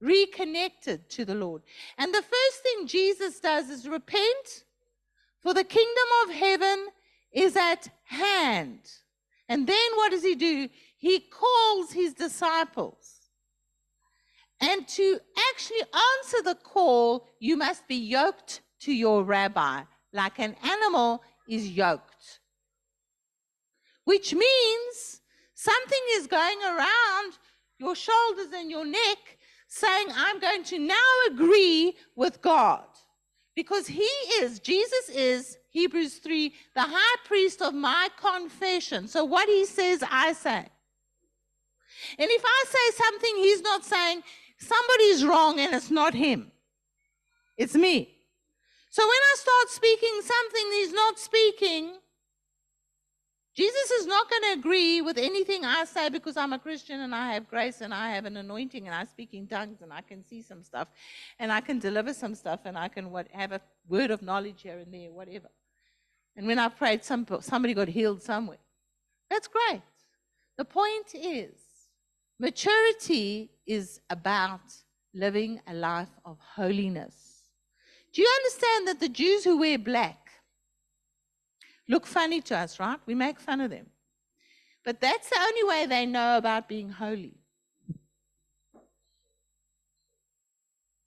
Reconnected 0.02 1.10
to 1.12 1.26
the 1.26 1.36
Lord. 1.36 1.62
And 1.98 2.14
the 2.14 2.22
first 2.22 2.64
thing 2.64 2.88
Jesus 2.88 3.40
does 3.40 3.70
is 3.70 3.88
repent, 3.88 4.66
for 5.40 5.54
the 5.54 5.64
kingdom 5.64 6.04
of 6.24 6.36
heaven 6.36 6.88
is 7.32 7.56
at 7.56 7.88
hand. 8.04 8.80
And 9.48 9.68
then 9.68 9.92
what 9.96 10.12
does 10.12 10.24
he 10.24 10.36
do? 10.36 10.68
He 10.98 11.20
calls 11.20 11.92
his 11.92 12.14
disciples. 12.14 13.16
And 14.60 14.88
to 14.88 15.20
actually 15.52 15.82
answer 15.82 16.44
the 16.44 16.56
call, 16.56 17.28
you 17.40 17.58
must 17.58 17.88
be 17.88 17.96
yoked 17.96 18.62
to 18.82 18.94
your 18.94 19.24
rabbi, 19.24 19.82
like 20.14 20.40
an 20.40 20.56
animal 20.64 21.22
is 21.48 21.70
yoked. 21.70 22.15
Which 24.06 24.34
means 24.34 25.22
something 25.54 26.00
is 26.14 26.28
going 26.28 26.60
around 26.64 27.34
your 27.78 27.96
shoulders 27.96 28.48
and 28.54 28.72
your 28.72 28.86
neck 28.86 29.38
saying, 29.68 30.08
I'm 30.16 30.40
going 30.40 30.64
to 30.66 30.80
now 30.80 31.12
agree 31.30 31.96
with 32.16 32.42
God. 32.42 32.86
Because 33.56 33.88
he 33.88 34.10
is, 34.42 34.60
Jesus 34.60 35.10
is, 35.10 35.58
Hebrews 35.72 36.16
3, 36.16 36.54
the 36.74 36.82
high 36.82 37.18
priest 37.26 37.62
of 37.62 37.74
my 37.74 38.10
confession. 38.18 39.08
So 39.08 39.26
what 39.26 39.48
he 39.50 39.66
says, 39.66 40.04
I 40.10 40.34
say. 40.34 40.68
And 42.20 42.30
if 42.30 42.44
I 42.46 42.64
say 42.68 43.04
something 43.04 43.36
he's 43.38 43.62
not 43.62 43.84
saying, 43.84 44.22
somebody's 44.58 45.26
wrong 45.26 45.60
and 45.60 45.74
it's 45.74 45.92
not 45.92 46.14
him. 46.14 46.52
It's 47.58 47.76
me. 47.76 48.16
So 48.90 49.04
when 49.04 49.10
I 49.12 49.36
start 49.38 49.70
speaking 49.70 50.22
something 50.22 50.72
he's 50.74 50.94
not 50.94 51.20
speaking, 51.20 51.94
Jesus 53.56 53.92
is 53.92 54.06
not 54.06 54.30
going 54.30 54.42
to 54.44 54.60
agree 54.60 55.02
with 55.02 55.18
anything 55.18 55.64
I 55.64 55.86
say 55.86 56.10
because 56.10 56.36
I'm 56.36 56.52
a 56.52 56.60
Christian 56.60 57.00
and 57.00 57.16
I 57.16 57.34
have 57.34 57.48
grace 57.48 57.80
and 57.80 57.94
I 57.94 58.12
have 58.12 58.26
an 58.26 58.36
anointing 58.36 58.86
and 58.86 58.94
I 58.94 59.06
speak 59.06 59.34
in 59.34 59.48
tongues 59.48 59.82
and 59.82 59.94
I 59.94 60.02
can 60.02 60.26
see 60.26 60.42
some 60.42 60.62
stuff 60.62 60.90
and 61.40 61.54
I 61.54 61.62
can 61.62 61.80
deliver 61.80 62.14
some 62.14 62.36
stuff 62.36 62.62
and 62.66 62.78
I 62.78 62.90
can 62.90 63.12
what, 63.12 63.28
have 63.32 63.54
a 63.54 63.62
word 63.88 64.12
of 64.12 64.22
knowledge 64.22 64.64
here 64.64 64.78
and 64.80 64.94
there, 64.94 65.10
whatever. 65.10 65.48
And 66.36 66.48
when 66.48 66.60
I 66.60 66.68
prayed, 66.68 67.06
some, 67.06 67.26
somebody 67.40 67.74
got 67.74 67.88
healed 67.88 68.22
somewhere. 68.22 68.58
That's 69.30 69.48
great. 69.48 69.82
The 70.58 70.66
point 70.66 71.14
is, 71.14 71.54
maturity 72.38 73.52
is 73.66 74.02
about 74.10 74.74
living 75.14 75.62
a 75.66 75.74
life 75.74 76.12
of 76.26 76.38
holiness. 76.40 77.16
Do 78.12 78.22
you 78.22 78.28
understand 78.28 78.88
that 78.90 79.00
the 79.00 79.10
Jews 79.10 79.46
who 79.46 79.60
wear 79.60 79.78
black 79.78 80.25
look 81.88 82.06
funny 82.06 82.42
to 82.42 82.58
us, 82.58 82.80
right? 82.80 83.00
We 83.06 83.16
make 83.16 83.40
fun 83.40 83.62
of 83.62 83.70
them. 83.70 83.88
But 84.84 85.02
that's 85.02 85.30
the 85.30 85.40
only 85.40 85.64
way 85.64 85.86
they 85.88 86.06
know 86.06 86.38
about 86.38 86.68
being 86.68 86.90
holy. 86.90 87.38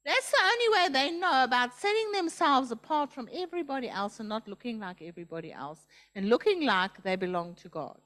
That's 0.05 0.31
the 0.31 0.39
only 0.43 0.69
way 0.79 0.89
they 0.93 1.19
know 1.19 1.45
about 1.45 1.75
setting 1.75 2.13
themselves 2.13 2.71
apart 2.71 3.13
from 3.13 3.29
everybody 3.33 3.91
else 3.91 4.21
and 4.21 4.29
not 4.29 4.49
looking 4.49 4.81
like 4.81 5.03
everybody 5.03 5.53
else 5.53 5.87
and 6.15 6.31
looking 6.31 6.65
like 6.65 7.03
they 7.03 7.15
belong 7.15 7.55
to 7.57 7.69
God. 7.69 8.01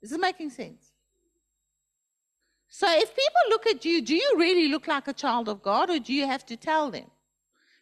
Is 0.00 0.10
this 0.10 0.18
making 0.18 0.50
sense? 0.50 0.92
So 2.68 2.86
if 2.88 3.10
people 3.10 3.44
look 3.50 3.66
at 3.66 3.84
you, 3.84 4.00
do 4.00 4.14
you 4.14 4.34
really 4.38 4.68
look 4.68 4.86
like 4.86 5.08
a 5.08 5.12
child 5.12 5.48
of 5.48 5.60
God 5.60 5.90
or 5.90 5.98
do 5.98 6.14
you 6.14 6.26
have 6.26 6.46
to 6.46 6.56
tell 6.56 6.90
them? 6.90 7.10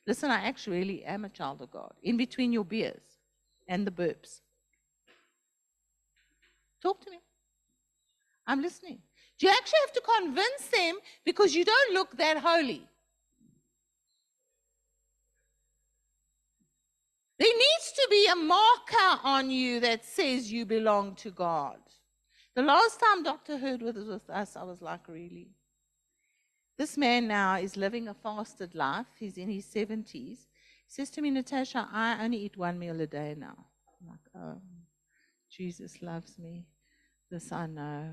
Listen, 0.07 0.31
I 0.31 0.47
actually 0.49 1.05
am 1.05 1.25
a 1.25 1.29
child 1.29 1.61
of 1.61 1.71
God 1.71 1.93
in 2.03 2.17
between 2.17 2.53
your 2.53 2.65
beers 2.65 3.10
and 3.71 3.87
the 3.87 3.91
burps. 3.91 4.41
Talk 6.83 7.01
to 7.05 7.11
me. 7.11 7.21
I'm 8.47 8.61
listening. 8.61 8.99
Do 9.39 9.47
you 9.47 9.53
actually 9.53 9.79
have 9.87 9.95
to 9.95 10.03
convince 10.19 10.67
them 10.67 10.97
because 11.25 11.55
you 11.55 11.65
don't 11.65 11.95
look 11.95 12.17
that 12.19 12.39
holy? 12.39 12.83
There 17.39 17.49
needs 17.49 17.93
to 17.95 18.09
be 18.11 18.27
a 18.27 18.37
marker 18.37 19.21
on 19.25 19.51
you 19.51 19.81
that 19.81 20.05
says 20.05 20.53
you 20.53 20.67
belong 20.67 21.15
to 21.17 21.31
God. 21.31 21.79
The 22.55 22.63
last 22.63 23.01
time 23.01 23.23
Dr. 23.23 23.57
Hurd 23.57 23.81
was 23.81 23.97
with 23.97 24.29
us, 24.29 24.57
I 24.57 24.65
was 24.65 24.83
like, 24.83 25.09
really? 25.09 25.49
This 26.77 26.99
man 26.99 27.29
now 27.29 27.57
is 27.57 27.77
living 27.77 28.09
a 28.09 28.15
fasted 28.15 28.75
life. 28.75 29.07
He's 29.19 29.39
in 29.39 29.49
his 29.49 29.65
70s 29.65 30.50
says 30.91 31.09
to 31.11 31.23
me, 31.23 31.31
Natasha, 31.31 31.89
I 31.93 32.23
only 32.25 32.39
eat 32.39 32.57
one 32.57 32.77
meal 32.77 33.01
a 33.01 33.07
day 33.07 33.37
now. 33.39 33.67
I'm 34.01 34.09
like, 34.09 34.27
oh, 34.37 34.61
Jesus 35.49 36.03
loves 36.03 36.37
me. 36.37 36.67
This 37.31 37.53
I 37.53 37.67
know. 37.67 38.11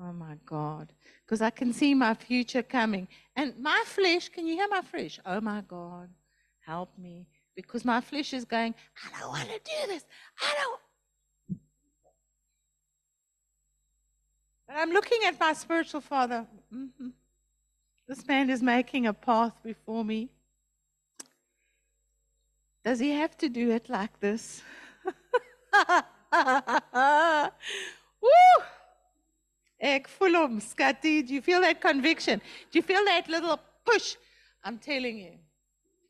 Oh 0.00 0.12
my 0.12 0.34
God. 0.44 0.92
Because 1.24 1.40
I 1.40 1.50
can 1.50 1.72
see 1.72 1.94
my 1.94 2.14
future 2.14 2.64
coming. 2.64 3.06
And 3.36 3.54
my 3.60 3.84
flesh, 3.86 4.28
can 4.28 4.44
you 4.44 4.54
hear 4.54 4.66
my 4.68 4.82
flesh? 4.82 5.20
Oh 5.24 5.40
my 5.40 5.62
God, 5.68 6.08
help 6.66 6.98
me. 6.98 7.28
Because 7.54 7.84
my 7.84 8.00
flesh 8.00 8.32
is 8.32 8.44
going, 8.44 8.74
I 9.04 9.20
don't 9.20 9.30
want 9.30 9.48
to 9.48 9.58
do 9.58 9.86
this. 9.86 10.04
I 10.42 10.52
don't. 10.60 11.60
But 14.66 14.76
I'm 14.78 14.90
looking 14.90 15.20
at 15.26 15.38
my 15.38 15.52
spiritual 15.52 16.00
father. 16.00 16.44
Mm-hmm. 16.74 17.10
This 18.08 18.26
man 18.26 18.50
is 18.50 18.60
making 18.60 19.06
a 19.06 19.12
path 19.12 19.52
before 19.62 20.04
me. 20.04 20.30
Does 22.84 22.98
he 22.98 23.12
have 23.12 23.36
to 23.38 23.48
do 23.48 23.70
it 23.70 23.88
like 23.88 24.20
this? 24.20 24.62
Woo! 28.20 28.30
Ek 29.80 30.08
hom, 30.18 30.60
Scotty. 30.60 31.22
Do 31.22 31.34
you 31.34 31.40
feel 31.40 31.60
that 31.62 31.80
conviction? 31.80 32.40
Do 32.70 32.78
you 32.78 32.82
feel 32.82 33.04
that 33.04 33.28
little 33.28 33.58
push? 33.84 34.16
I'm 34.62 34.78
telling 34.78 35.18
you. 35.18 35.32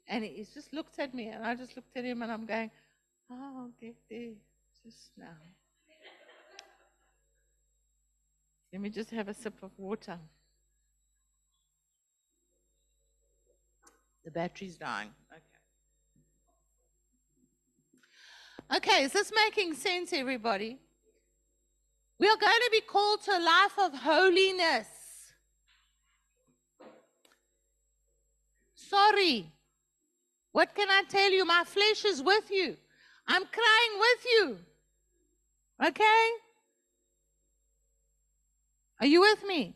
And 0.09 0.25
he 0.25 0.47
just 0.53 0.73
looked 0.73 0.99
at 0.99 1.15
me, 1.15 1.29
and 1.29 1.45
I 1.45 1.55
just 1.55 1.77
looked 1.77 1.97
at 1.97 2.05
him, 2.05 2.23
and 2.23 2.31
I'm 2.31 2.45
going, 2.45 2.71
oh, 3.31 3.53
I'll 3.59 3.71
get 3.81 3.97
there 4.11 4.33
just 4.85 5.11
now. 5.17 5.39
Let 8.73 8.83
me 8.83 8.91
just 8.91 9.11
have 9.11 9.29
a 9.29 9.35
sip 9.35 9.63
of 9.63 9.71
water. 9.79 10.19
The 14.25 14.31
battery's 14.31 14.77
dying. 14.77 15.11
Okay. 15.33 15.54
Okay, 18.73 19.05
is 19.05 19.13
this 19.13 19.33
making 19.35 19.75
sense, 19.75 20.13
everybody? 20.13 20.79
We 22.19 22.29
are 22.29 22.37
going 22.37 22.53
to 22.53 22.71
be 22.71 22.81
called 22.81 23.23
to 23.23 23.33
a 23.33 23.41
life 23.41 23.79
of 23.79 23.99
holiness. 24.01 24.87
Sorry. 28.75 29.51
What 30.53 30.75
can 30.75 30.89
I 30.89 31.03
tell 31.09 31.31
you? 31.31 31.45
My 31.45 31.65
flesh 31.67 32.05
is 32.05 32.23
with 32.23 32.51
you. 32.51 32.77
I'm 33.27 33.43
crying 33.45 34.01
with 34.01 34.27
you. 34.33 34.59
Okay? 35.89 36.29
Are 39.01 39.07
you 39.07 39.21
with 39.21 39.45
me? 39.47 39.75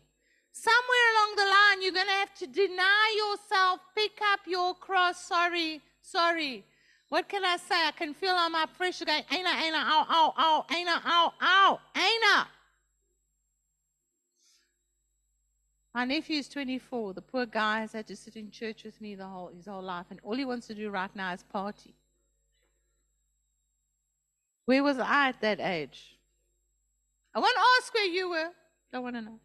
Somewhere 0.53 1.07
along 1.13 1.37
the 1.37 1.45
line, 1.45 1.83
you're 1.83 1.93
going 1.93 2.07
to 2.07 2.13
have 2.13 2.35
to 2.35 2.47
deny 2.47 3.15
yourself, 3.17 3.81
pick 3.95 4.19
up 4.33 4.41
your 4.47 4.75
cross. 4.75 5.25
Sorry, 5.25 5.81
sorry. 6.01 6.65
What 7.09 7.29
can 7.29 7.45
I 7.45 7.57
say? 7.57 7.75
I 7.87 7.93
can 7.93 8.13
feel 8.13 8.35
on 8.35 8.53
my 8.53 8.67
pressure 8.67 9.05
going, 9.05 9.23
Aina, 9.33 9.49
Aina, 9.49 9.79
ow, 9.79 10.07
oh, 10.09 10.35
ow, 10.35 10.35
oh, 10.37 10.43
ow, 10.43 10.67
oh, 10.69 10.75
Aina, 10.75 11.03
ow, 11.05 11.33
ow, 11.41 11.81
Aina. 11.97 12.49
My 15.95 16.05
nephew 16.05 16.39
is 16.39 16.49
24. 16.49 17.15
The 17.15 17.23
poor 17.23 17.47
guy 17.47 17.81
has 17.81 17.93
had 17.93 18.07
to 18.09 18.15
sit 18.15 18.37
in 18.37 18.51
church 18.51 18.85
with 18.85 19.01
me 19.01 19.15
the 19.15 19.27
whole, 19.27 19.51
his 19.57 19.67
whole 19.67 19.83
life, 19.83 20.07
and 20.11 20.21
all 20.23 20.37
he 20.37 20.45
wants 20.45 20.67
to 20.67 20.75
do 20.75 20.91
right 20.91 21.15
now 21.17 21.33
is 21.33 21.43
party. 21.43 21.95
Where 24.67 24.83
was 24.83 24.99
I 24.99 25.31
at 25.31 25.41
that 25.41 25.61
age? 25.61 26.19
I 27.35 27.41
want 27.41 27.55
to 27.57 27.63
ask 27.79 27.95
where 27.95 28.05
you 28.05 28.29
were. 28.29 28.51
Don't 28.93 29.03
want 29.03 29.17
to 29.17 29.23
know. 29.23 29.41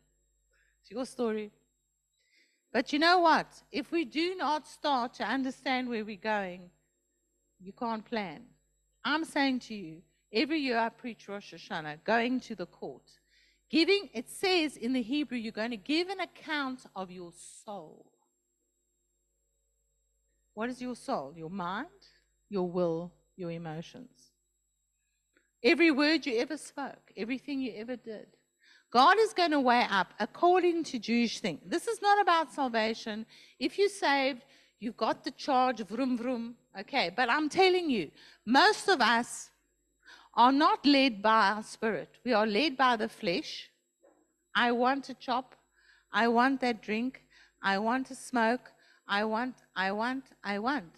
It's 0.81 0.91
your 0.91 1.05
story. 1.05 1.49
But 2.73 2.91
you 2.91 2.99
know 2.99 3.19
what? 3.19 3.47
If 3.71 3.91
we 3.91 4.03
do 4.03 4.35
not 4.35 4.67
start 4.67 5.13
to 5.15 5.23
understand 5.23 5.87
where 5.87 6.03
we're 6.03 6.17
going, 6.17 6.69
you 7.63 7.71
can't 7.71 8.05
plan. 8.05 8.41
I'm 9.05 9.23
saying 9.25 9.59
to 9.59 9.75
you, 9.75 10.01
every 10.31 10.59
year 10.59 10.77
I 10.77 10.89
preach 10.89 11.27
Rosh 11.27 11.53
Hashanah, 11.53 12.03
going 12.03 12.39
to 12.41 12.55
the 12.55 12.65
court. 12.65 13.09
Giving, 13.69 14.09
it 14.13 14.29
says 14.29 14.77
in 14.77 14.93
the 14.93 15.01
Hebrew, 15.01 15.37
you're 15.37 15.51
going 15.51 15.71
to 15.71 15.77
give 15.77 16.09
an 16.09 16.19
account 16.19 16.85
of 16.95 17.09
your 17.09 17.31
soul. 17.65 18.05
What 20.53 20.69
is 20.69 20.81
your 20.81 20.95
soul? 20.95 21.33
Your 21.35 21.49
mind, 21.49 21.87
your 22.49 22.69
will, 22.69 23.11
your 23.35 23.51
emotions. 23.51 24.31
Every 25.63 25.91
word 25.91 26.25
you 26.25 26.39
ever 26.39 26.57
spoke, 26.57 27.11
everything 27.15 27.61
you 27.61 27.73
ever 27.77 27.95
did. 27.95 28.27
God 28.91 29.17
is 29.19 29.33
going 29.33 29.51
to 29.51 29.59
weigh 29.59 29.87
up 29.89 30.13
according 30.19 30.83
to 30.83 30.99
Jewish 30.99 31.39
thing. 31.39 31.59
This 31.65 31.87
is 31.87 31.99
not 31.99 32.21
about 32.21 32.53
salvation. 32.53 33.25
If 33.59 33.79
you're 33.79 33.89
saved, 33.89 34.43
you've 34.83 34.97
got 34.97 35.23
the 35.23 35.31
charge, 35.31 35.79
vroom 35.87 36.17
vroom. 36.17 36.55
Okay, 36.79 37.11
but 37.15 37.29
I'm 37.29 37.49
telling 37.49 37.89
you, 37.89 38.11
most 38.45 38.87
of 38.89 38.99
us 38.99 39.49
are 40.33 40.51
not 40.51 40.85
led 40.85 41.21
by 41.21 41.51
our 41.51 41.63
spirit. 41.63 42.09
We 42.25 42.33
are 42.33 42.45
led 42.45 42.75
by 42.75 42.95
the 42.97 43.07
flesh. 43.07 43.69
I 44.55 44.71
want 44.71 45.05
to 45.05 45.13
chop. 45.13 45.55
I 46.11 46.27
want 46.27 46.61
that 46.61 46.81
drink. 46.81 47.21
I 47.61 47.77
want 47.77 48.07
to 48.07 48.15
smoke. 48.15 48.71
I 49.07 49.23
want, 49.23 49.55
I 49.75 49.91
want, 49.91 50.25
I 50.43 50.59
want. 50.59 50.93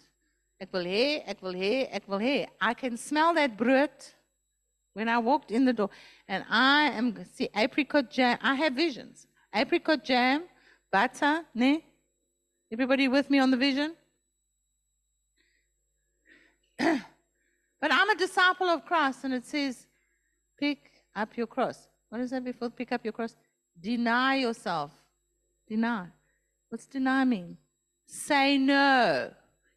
Ek 0.58 0.72
wil 0.72 0.84
hê, 0.88 1.22
ek 1.28 1.42
wil 1.42 1.52
hê, 1.52 1.86
ek 1.92 2.08
wil 2.08 2.18
hê. 2.18 2.46
I 2.60 2.72
can 2.72 2.96
smell 2.96 3.34
that 3.34 3.56
brood 3.58 3.90
when 4.94 5.08
I 5.08 5.18
walked 5.18 5.50
in 5.50 5.66
the 5.66 5.72
door. 5.72 5.90
And 6.26 6.44
I 6.48 6.90
am, 6.90 7.14
see, 7.34 7.50
apricot 7.54 8.10
jam. 8.10 8.38
I 8.40 8.54
have 8.54 8.72
visions. 8.72 9.26
Apricot 9.52 10.02
jam, 10.02 10.44
butter, 10.90 11.44
ne? 11.54 11.84
Everybody 12.72 13.08
with 13.08 13.30
me 13.30 13.38
on 13.38 13.50
the 13.50 13.56
vision? 13.56 13.94
but 16.78 17.92
I'm 17.92 18.10
a 18.10 18.16
disciple 18.16 18.66
of 18.66 18.84
Christ, 18.84 19.24
and 19.24 19.34
it 19.34 19.46
says, 19.46 19.86
pick 20.58 20.90
up 21.14 21.36
your 21.36 21.46
cross. 21.46 21.88
What 22.08 22.20
is 22.20 22.30
that 22.30 22.44
before? 22.44 22.70
Pick 22.70 22.92
up 22.92 23.04
your 23.04 23.12
cross. 23.12 23.36
Deny 23.80 24.36
yourself. 24.36 24.90
Deny. 25.68 26.06
What's 26.68 26.86
deny 26.86 27.24
mean? 27.24 27.56
Say 28.06 28.58
no. 28.58 29.30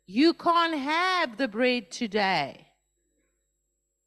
You 0.06 0.34
can't 0.34 0.78
have 0.78 1.38
the 1.38 1.48
bread 1.48 1.92
today. 1.92 2.66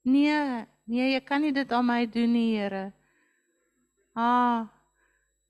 Nee, 0.05 0.66
nee, 0.85 1.12
jy 1.14 1.20
kan 1.22 1.43
nie 1.43 1.53
dit 1.55 1.70
aan 1.72 1.87
my 1.87 2.07
doen 2.11 2.33
nie, 2.33 2.57
Here. 2.57 2.93
Ah. 4.16 4.66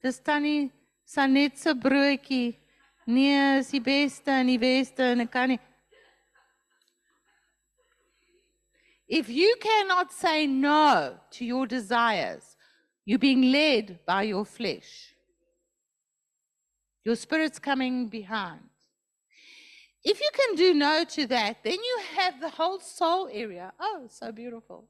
Dis 0.02 0.18
tannie 0.20 0.70
Sanet 1.04 1.56
se 1.58 1.74
broodjie. 1.74 2.61
Nee, 3.04 3.58
is 3.58 3.70
die 3.70 3.80
beste 3.80 4.30
in 4.30 4.46
die 4.46 4.60
weste 4.62 5.02
en 5.02 5.24
ek 5.24 5.30
kan 5.32 5.48
nie 5.48 5.60
If 9.12 9.28
you 9.28 9.56
cannot 9.60 10.10
say 10.10 10.46
no 10.46 11.18
to 11.32 11.44
your 11.44 11.66
desires, 11.66 12.56
you're 13.04 13.18
being 13.18 13.52
led 13.52 13.98
by 14.06 14.22
your 14.22 14.46
flesh. 14.46 15.14
Your 17.04 17.16
spirit's 17.16 17.58
coming 17.58 18.08
behind. 18.08 18.62
If 20.02 20.18
you 20.18 20.30
can 20.32 20.56
do 20.56 20.72
no 20.72 21.04
to 21.04 21.26
that, 21.26 21.62
then 21.62 21.74
you 21.74 22.00
have 22.16 22.40
the 22.40 22.48
whole 22.48 22.80
soul 22.80 23.28
area. 23.30 23.74
Oh, 23.78 24.06
so 24.08 24.32
beautiful. 24.32 24.88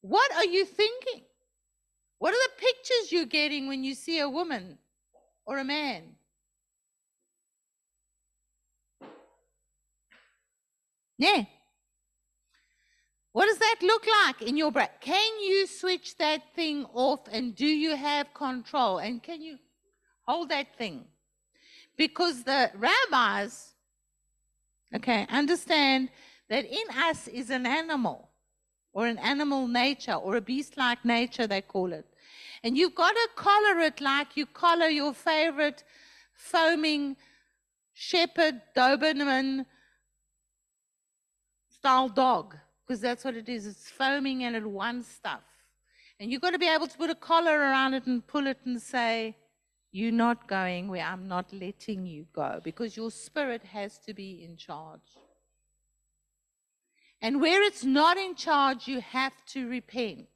What 0.00 0.34
are 0.34 0.46
you 0.46 0.64
thinking? 0.64 1.22
What 2.18 2.34
are 2.34 2.48
the 2.48 2.66
pictures 2.66 3.12
you're 3.12 3.26
getting 3.26 3.68
when 3.68 3.84
you 3.84 3.94
see 3.94 4.18
a 4.18 4.28
woman 4.28 4.78
or 5.46 5.58
a 5.58 5.64
man? 5.64 6.16
Yeah. 11.20 11.44
What 13.32 13.46
does 13.46 13.58
that 13.58 13.76
look 13.82 14.06
like 14.24 14.40
in 14.40 14.56
your 14.56 14.72
brain? 14.72 14.88
Can 15.02 15.40
you 15.40 15.66
switch 15.66 16.16
that 16.16 16.40
thing 16.56 16.86
off 16.94 17.20
and 17.30 17.54
do 17.54 17.66
you 17.66 17.94
have 17.94 18.32
control? 18.32 18.98
And 18.98 19.22
can 19.22 19.42
you 19.42 19.58
hold 20.26 20.48
that 20.48 20.74
thing? 20.78 21.04
Because 21.98 22.42
the 22.42 22.70
rabbis, 22.74 23.74
okay, 24.96 25.26
understand 25.28 26.08
that 26.48 26.64
in 26.64 26.86
us 26.96 27.28
is 27.28 27.50
an 27.50 27.66
animal 27.66 28.30
or 28.94 29.06
an 29.06 29.18
animal 29.18 29.68
nature 29.68 30.14
or 30.14 30.36
a 30.36 30.40
beast 30.40 30.78
like 30.78 31.04
nature, 31.04 31.46
they 31.46 31.60
call 31.60 31.92
it. 31.92 32.06
And 32.64 32.78
you've 32.78 32.94
got 32.94 33.12
to 33.12 33.28
collar 33.36 33.80
it 33.80 34.00
like 34.00 34.38
you 34.38 34.46
collar 34.46 34.88
your 34.88 35.12
favorite 35.12 35.84
foaming 36.32 37.18
shepherd, 37.92 38.62
Doberman 38.74 39.66
style 41.80 42.10
dog 42.10 42.56
because 42.86 43.00
that's 43.00 43.24
what 43.24 43.36
it 43.36 43.48
is. 43.48 43.66
It's 43.66 43.88
foaming 43.88 44.44
and 44.44 44.54
it 44.54 44.66
wants 44.66 45.08
stuff. 45.08 45.46
And 46.18 46.30
you've 46.30 46.42
got 46.42 46.50
to 46.50 46.58
be 46.58 46.68
able 46.68 46.86
to 46.86 46.98
put 46.98 47.08
a 47.08 47.14
collar 47.14 47.58
around 47.58 47.94
it 47.94 48.06
and 48.06 48.26
pull 48.26 48.46
it 48.46 48.58
and 48.66 48.80
say, 48.80 49.36
You're 49.90 50.12
not 50.12 50.46
going 50.46 50.88
where 50.88 51.04
I'm 51.04 51.26
not 51.26 51.46
letting 51.52 52.04
you 52.04 52.26
go 52.34 52.60
because 52.62 52.96
your 52.96 53.10
spirit 53.10 53.62
has 53.64 53.98
to 54.06 54.12
be 54.12 54.44
in 54.44 54.56
charge. 54.56 55.10
And 57.22 57.40
where 57.40 57.62
it's 57.62 57.84
not 57.84 58.18
in 58.18 58.34
charge, 58.34 58.86
you 58.86 59.00
have 59.00 59.32
to 59.52 59.68
repent 59.68 60.28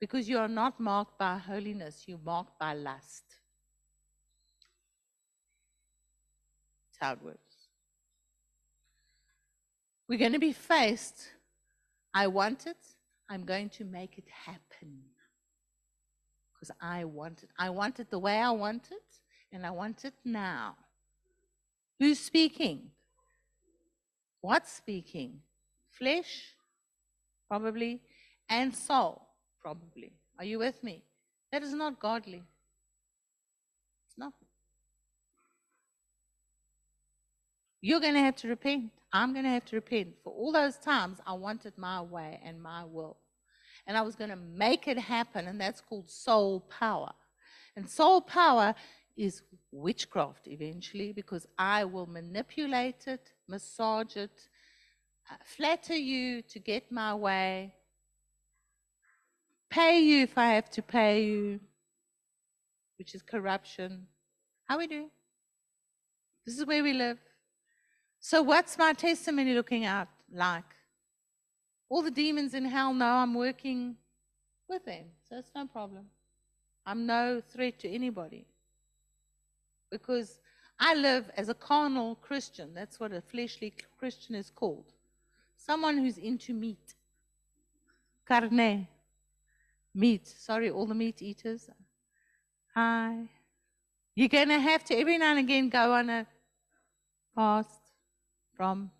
because 0.00 0.28
you 0.28 0.38
are 0.38 0.48
not 0.48 0.80
marked 0.80 1.18
by 1.18 1.38
holiness, 1.38 2.04
you're 2.06 2.18
marked 2.24 2.58
by 2.58 2.74
lust. 2.74 3.24
That's 6.86 6.98
how 7.00 7.12
it 7.12 7.22
works. 7.22 7.47
We're 10.08 10.18
going 10.18 10.32
to 10.32 10.38
be 10.38 10.52
faced. 10.52 11.28
I 12.14 12.28
want 12.28 12.66
it. 12.66 12.78
I'm 13.28 13.44
going 13.44 13.68
to 13.70 13.84
make 13.84 14.16
it 14.16 14.24
happen. 14.46 15.02
Because 16.54 16.74
I 16.80 17.04
want 17.04 17.42
it. 17.42 17.50
I 17.58 17.70
want 17.70 18.00
it 18.00 18.10
the 18.10 18.18
way 18.18 18.38
I 18.38 18.50
want 18.50 18.88
it, 18.90 19.04
and 19.52 19.66
I 19.66 19.70
want 19.70 20.04
it 20.04 20.14
now. 20.24 20.76
Who's 22.00 22.18
speaking? 22.18 22.90
What's 24.40 24.72
speaking? 24.72 25.40
Flesh, 25.90 26.54
probably, 27.48 28.00
and 28.48 28.74
soul, 28.74 29.20
probably. 29.60 30.12
Are 30.38 30.44
you 30.44 30.58
with 30.58 30.82
me? 30.82 31.02
That 31.52 31.62
is 31.62 31.74
not 31.74 32.00
godly. 32.00 32.42
It's 34.06 34.16
not. 34.16 34.32
You're 37.80 38.00
going 38.00 38.14
to 38.14 38.20
have 38.20 38.36
to 38.36 38.48
repent. 38.48 38.90
I'm 39.12 39.32
going 39.32 39.44
to 39.44 39.50
have 39.50 39.64
to 39.66 39.76
repent 39.76 40.14
for 40.22 40.32
all 40.32 40.52
those 40.52 40.76
times 40.76 41.18
I 41.26 41.32
wanted 41.32 41.72
my 41.76 42.02
way 42.02 42.40
and 42.44 42.62
my 42.62 42.84
will. 42.84 43.16
And 43.86 43.96
I 43.96 44.02
was 44.02 44.16
going 44.16 44.30
to 44.30 44.36
make 44.36 44.86
it 44.86 44.98
happen, 44.98 45.46
and 45.46 45.58
that's 45.58 45.80
called 45.80 46.10
soul 46.10 46.60
power. 46.68 47.12
And 47.74 47.88
soul 47.88 48.20
power 48.20 48.74
is 49.16 49.42
witchcraft 49.72 50.46
eventually 50.46 51.12
because 51.12 51.46
I 51.58 51.84
will 51.84 52.06
manipulate 52.06 53.06
it, 53.06 53.32
massage 53.48 54.16
it, 54.16 54.48
uh, 55.30 55.36
flatter 55.44 55.96
you 55.96 56.42
to 56.42 56.58
get 56.58 56.92
my 56.92 57.14
way, 57.14 57.74
pay 59.70 60.00
you 60.00 60.22
if 60.22 60.36
I 60.36 60.48
have 60.54 60.70
to 60.70 60.82
pay 60.82 61.24
you, 61.24 61.60
which 62.98 63.14
is 63.14 63.22
corruption. 63.22 64.06
How 64.66 64.78
we 64.78 64.86
do? 64.86 65.06
This 66.46 66.58
is 66.58 66.66
where 66.66 66.82
we 66.82 66.92
live. 66.92 67.18
So, 68.30 68.42
what's 68.42 68.76
my 68.76 68.92
testimony 68.92 69.54
looking 69.54 69.86
out 69.86 70.08
like? 70.30 70.70
All 71.88 72.02
the 72.02 72.10
demons 72.10 72.52
in 72.52 72.66
hell 72.66 72.92
know 72.92 73.06
I'm 73.06 73.32
working 73.32 73.96
with 74.68 74.84
them, 74.84 75.06
so 75.26 75.38
it's 75.38 75.50
no 75.54 75.66
problem. 75.66 76.04
I'm 76.84 77.06
no 77.06 77.40
threat 77.40 77.78
to 77.78 77.88
anybody. 77.88 78.44
Because 79.90 80.40
I 80.78 80.94
live 80.94 81.30
as 81.38 81.48
a 81.48 81.54
carnal 81.54 82.16
Christian. 82.16 82.74
That's 82.74 83.00
what 83.00 83.12
a 83.12 83.22
fleshly 83.22 83.72
Christian 83.98 84.34
is 84.34 84.50
called. 84.50 84.92
Someone 85.56 85.96
who's 85.96 86.18
into 86.18 86.52
meat. 86.52 86.96
Carne. 88.26 88.86
Meat. 89.94 90.28
Sorry, 90.28 90.68
all 90.68 90.84
the 90.84 90.94
meat 90.94 91.22
eaters. 91.22 91.70
Hi. 92.74 93.26
You're 94.14 94.28
going 94.28 94.50
to 94.50 94.60
have 94.60 94.84
to 94.84 94.94
every 94.94 95.16
now 95.16 95.30
and 95.30 95.38
again 95.38 95.70
go 95.70 95.94
on 95.94 96.10
a 96.10 96.26
fast 97.34 97.77
from 98.58 98.90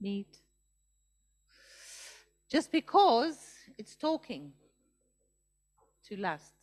meat. 0.00 0.38
Just 2.48 2.70
because 2.70 3.36
it's 3.76 3.96
talking 3.96 4.52
to 6.08 6.16
lust. 6.16 6.54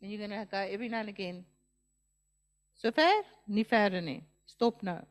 And 0.00 0.10
you're 0.10 0.26
going 0.26 0.38
to 0.38 0.48
go 0.50 0.58
every 0.58 0.88
now 0.88 0.98
and 0.98 1.08
again. 1.08 1.44
So 2.74 2.90
far, 2.90 3.22
ni. 3.46 4.24
Stop 4.46 4.82
now. 4.82 5.06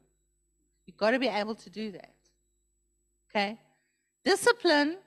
You've 0.86 0.98
got 0.98 1.12
to 1.12 1.20
be 1.20 1.30
able 1.30 1.56
to 1.56 1.70
do 1.70 1.94
that. 1.94 2.14
Okay? 3.30 3.58
Discipline 4.26 4.98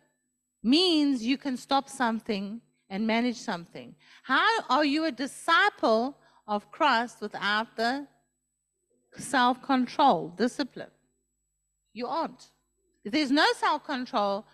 means 0.62 1.22
you 1.22 1.36
can 1.36 1.58
stop 1.58 1.90
something 1.90 2.62
and 2.88 3.06
manage 3.06 3.36
something. 3.36 3.94
How 4.22 4.48
are 4.70 4.86
you 4.86 5.04
a 5.04 5.12
disciple 5.12 6.16
of 6.48 6.70
Christ 6.72 7.20
without 7.20 7.76
the 7.76 8.06
self 9.18 9.62
control, 9.62 10.30
discipline? 10.30 10.93
You 11.94 12.06
aren't. 12.06 12.48
There's 13.04 13.30
no 13.30 13.46
self 13.56 13.84
control, 13.84 14.44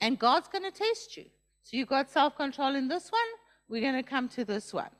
and 0.00 0.18
God's 0.18 0.48
going 0.48 0.64
to 0.64 0.70
test 0.70 1.16
you. 1.16 1.26
So 1.64 1.76
you've 1.76 1.88
got 1.88 2.10
self 2.10 2.36
control 2.36 2.74
in 2.74 2.88
this 2.88 3.10
one, 3.10 3.20
we're 3.68 3.82
going 3.82 4.02
to 4.02 4.08
come 4.08 4.28
to 4.30 4.44
this 4.44 4.72
one. 4.72 4.90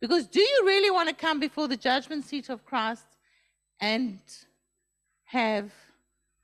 Because 0.00 0.26
do 0.26 0.40
you 0.40 0.62
really 0.64 0.90
want 0.90 1.08
to 1.08 1.14
come 1.14 1.40
before 1.40 1.68
the 1.68 1.76
judgment 1.76 2.24
seat 2.24 2.48
of 2.48 2.64
Christ 2.64 3.04
and 3.80 4.20
have 5.24 5.70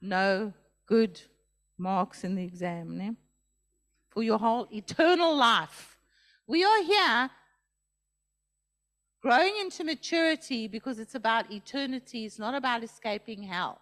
no 0.02 0.52
good 0.86 1.20
marks 1.78 2.24
in 2.24 2.34
the 2.34 2.44
exam, 2.44 2.98
ne? 2.98 3.12
for 4.14 4.22
your 4.22 4.38
whole 4.38 4.68
eternal 4.72 5.36
life. 5.36 5.98
We 6.46 6.64
are 6.64 6.82
here 6.82 7.30
growing 9.20 9.54
into 9.60 9.82
maturity 9.82 10.68
because 10.68 10.98
it's 10.98 11.14
about 11.14 11.50
eternity, 11.50 12.24
it's 12.26 12.38
not 12.38 12.54
about 12.54 12.84
escaping 12.84 13.42
hell. 13.42 13.80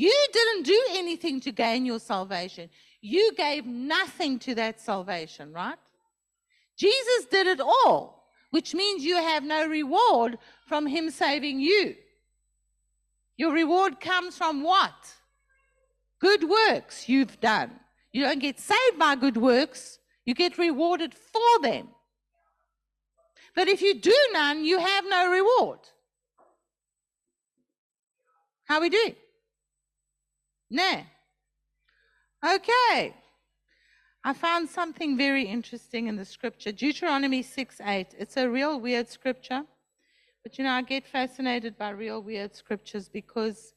You 0.00 0.14
didn't 0.32 0.62
do 0.62 0.80
anything 0.90 1.40
to 1.40 1.50
gain 1.50 1.84
your 1.84 1.98
salvation. 1.98 2.70
You 3.00 3.32
gave 3.34 3.66
nothing 3.66 4.38
to 4.38 4.54
that 4.54 4.80
salvation, 4.80 5.52
right? 5.52 5.74
Jesus 6.76 7.24
did 7.24 7.48
it 7.48 7.60
all, 7.60 8.30
which 8.50 8.76
means 8.76 9.02
you 9.02 9.16
have 9.16 9.42
no 9.42 9.66
reward 9.66 10.38
from 10.68 10.86
Him 10.86 11.10
saving 11.10 11.58
you. 11.58 11.96
Your 13.36 13.52
reward 13.52 13.98
comes 13.98 14.38
from 14.38 14.62
what? 14.62 14.94
Good 16.20 16.48
works 16.48 17.08
you've 17.08 17.40
done. 17.40 17.72
You 18.12 18.22
don't 18.22 18.38
get 18.38 18.60
saved 18.60 19.00
by 19.00 19.16
good 19.16 19.36
works, 19.36 19.98
you 20.24 20.32
get 20.32 20.58
rewarded 20.58 21.12
for 21.12 21.60
them. 21.60 21.88
But 23.56 23.66
if 23.66 23.82
you 23.82 23.94
do 23.94 24.16
none, 24.32 24.64
you 24.64 24.78
have 24.78 25.04
no 25.08 25.28
reward. 25.28 25.80
How 28.62 28.80
we 28.80 28.90
doing? 28.90 29.16
Nah. 30.70 31.02
Okay. 32.44 33.14
I 34.24 34.32
found 34.32 34.68
something 34.68 35.16
very 35.16 35.44
interesting 35.44 36.08
in 36.08 36.16
the 36.16 36.24
scripture 36.24 36.72
Deuteronomy 36.72 37.42
6 37.42 37.80
8. 37.80 38.14
It's 38.18 38.36
a 38.36 38.48
real 38.48 38.80
weird 38.80 39.08
scripture. 39.08 39.62
But 40.42 40.58
you 40.58 40.64
know, 40.64 40.72
I 40.72 40.82
get 40.82 41.06
fascinated 41.06 41.76
by 41.78 41.90
real 41.90 42.22
weird 42.22 42.54
scriptures 42.54 43.08
because, 43.08 43.74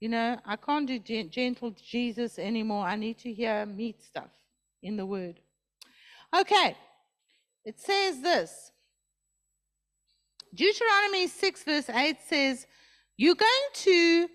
you 0.00 0.08
know, 0.08 0.38
I 0.44 0.56
can't 0.56 0.86
do 0.86 0.98
gentle 0.98 1.70
Jesus 1.70 2.38
anymore. 2.38 2.84
I 2.84 2.96
need 2.96 3.18
to 3.18 3.32
hear 3.32 3.66
meat 3.66 4.02
stuff 4.02 4.30
in 4.82 4.96
the 4.96 5.06
word. 5.06 5.40
Okay. 6.38 6.76
It 7.64 7.78
says 7.80 8.20
this 8.20 8.72
Deuteronomy 10.54 11.26
6, 11.26 11.64
verse 11.64 11.90
8 11.90 12.16
says, 12.26 12.66
You're 13.16 13.34
going 13.34 13.68
to 13.74 14.28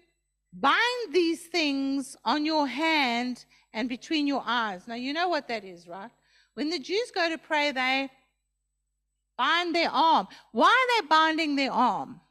bind 0.60 1.14
these 1.14 1.42
things 1.48 2.16
on 2.24 2.46
your 2.46 2.68
hand 2.68 3.46
and 3.74 3.90
between 3.90 4.28
your 4.28 4.44
eyes. 4.46 4.88
Now, 4.88 4.96
you 4.96 5.14
know 5.14 5.28
what 5.28 5.48
that 5.48 5.64
is, 5.64 5.88
right? 5.88 6.12
When 6.54 6.70
the 6.70 6.80
Jews 6.80 7.12
go 7.14 7.30
to 7.30 7.38
pray, 7.38 7.72
they 7.72 8.10
bind 9.38 9.76
their 9.76 9.90
arm. 9.90 10.28
Why 10.52 10.68
are 10.68 11.02
they 11.02 11.08
binding 11.08 11.56
their 11.56 11.72
arm? 11.72 12.22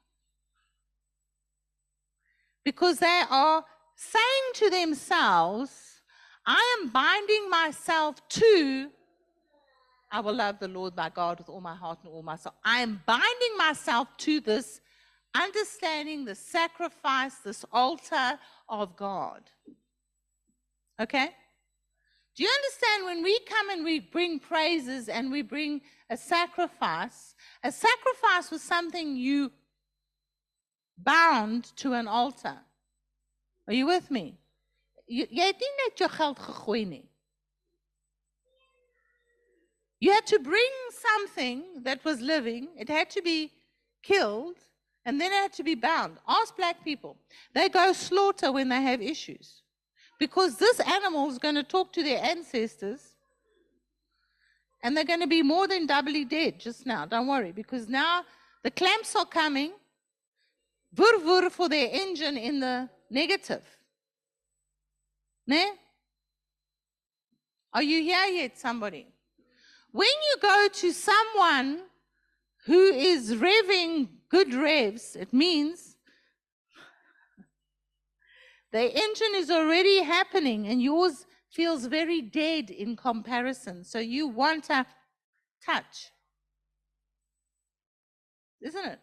Because 2.65 2.99
they 2.99 3.23
are 3.29 3.65
saying 3.97 4.53
to 4.55 4.71
themselves, 4.71 6.01
I 6.47 6.79
am 6.81 6.91
binding 6.91 7.51
myself 7.51 8.17
to, 8.29 8.91
I 10.11 10.21
will 10.21 10.35
love 10.35 10.59
the 10.61 10.69
Lord 10.69 10.97
my 10.97 11.09
God 11.09 11.39
with 11.39 11.49
all 11.49 11.61
my 11.61 11.75
heart 11.75 11.99
and 12.05 12.13
all 12.13 12.23
my 12.23 12.37
soul. 12.37 12.55
I 12.65 12.81
am 12.81 13.03
binding 13.07 13.57
myself 13.57 14.09
to 14.19 14.41
this, 14.41 14.81
understanding 15.35 16.25
the 16.25 16.35
sacrifice, 16.35 17.37
this 17.37 17.65
altar 17.73 18.39
of 18.69 18.97
God. 18.97 19.43
Okay? 21.01 21.31
Do 22.35 22.43
you 22.43 22.49
understand 22.49 23.05
when 23.05 23.23
we 23.23 23.39
come 23.41 23.71
and 23.71 23.85
we 23.85 24.01
bring 24.01 24.39
praises 24.39 25.09
and 25.09 25.31
we 25.31 25.43
bring 25.43 25.83
a 26.09 26.17
sacrifice? 26.17 27.35
A 27.63 27.71
sacrifice 27.71 28.51
was 28.51 28.63
something 28.63 29.17
you 29.17 29.53
bound 30.97 31.77
to 31.77 31.93
an 31.93 32.09
altar. 32.09 32.57
Are 33.69 33.75
you 33.75 33.87
with 33.87 34.11
me? 34.11 34.39
You 35.07 35.27
had 40.11 40.27
to 40.27 40.39
bring 40.39 40.71
something 40.91 41.65
that 41.83 42.05
was 42.05 42.21
living, 42.21 42.69
it 42.77 42.89
had 42.89 43.11
to 43.11 43.23
be 43.23 43.53
killed, 44.03 44.57
and 45.05 45.21
then 45.21 45.33
it 45.33 45.37
had 45.37 45.53
to 45.55 45.65
be 45.65 45.75
bound. 45.75 46.19
Ask 46.29 46.57
black 46.57 46.85
people. 46.85 47.17
They 47.55 47.69
go 47.69 47.93
slaughter 47.93 48.53
when 48.53 48.69
they 48.69 48.81
have 48.81 49.03
issues. 49.03 49.63
Because 50.19 50.57
this 50.57 50.79
animal 50.81 51.29
is 51.29 51.39
going 51.39 51.57
to 51.57 51.65
talk 51.65 51.93
to 51.95 52.03
their 52.03 52.23
ancestors 52.23 53.01
and 54.83 54.97
they're 54.97 55.05
going 55.05 55.21
to 55.21 55.27
be 55.27 55.43
more 55.43 55.69
than 55.69 55.87
doubly 55.87 56.25
dead 56.25 56.59
just 56.59 56.87
now. 56.87 57.07
Don't 57.07 57.27
worry, 57.27 57.53
because 57.53 57.89
now 57.89 58.25
the 58.63 58.71
clamps 58.71 59.15
are 59.15 59.25
coming. 59.25 59.73
Vur 60.93 61.19
vur 61.19 61.51
for 61.51 61.69
their 61.69 61.89
engine 61.91 62.37
in 62.37 62.61
the 62.61 62.89
negative. 63.11 63.63
Ne? 65.47 65.73
Are 67.73 67.83
you 67.83 68.03
here 68.03 68.27
yet, 68.27 68.59
somebody? 68.59 69.07
When 69.93 70.09
you 70.09 70.37
go 70.41 70.69
to 70.73 70.93
someone 70.93 71.81
who 72.67 72.91
is 72.93 73.35
revving 73.35 74.09
good 74.33 74.55
revs, 74.55 75.15
it 75.15 75.33
means 75.33 75.97
the 78.73 78.81
engine 78.81 79.35
is 79.35 79.51
already 79.51 80.03
happening 80.03 80.67
and 80.67 80.81
yours 80.81 81.27
feels 81.51 81.85
very 81.85 82.23
dead 82.23 82.71
in 82.71 82.97
comparison. 82.97 83.85
So 83.85 83.99
you 83.99 84.27
want 84.27 84.71
a 84.71 84.87
touch. 85.65 86.11
Isn't 88.63 88.87
it? 88.87 89.01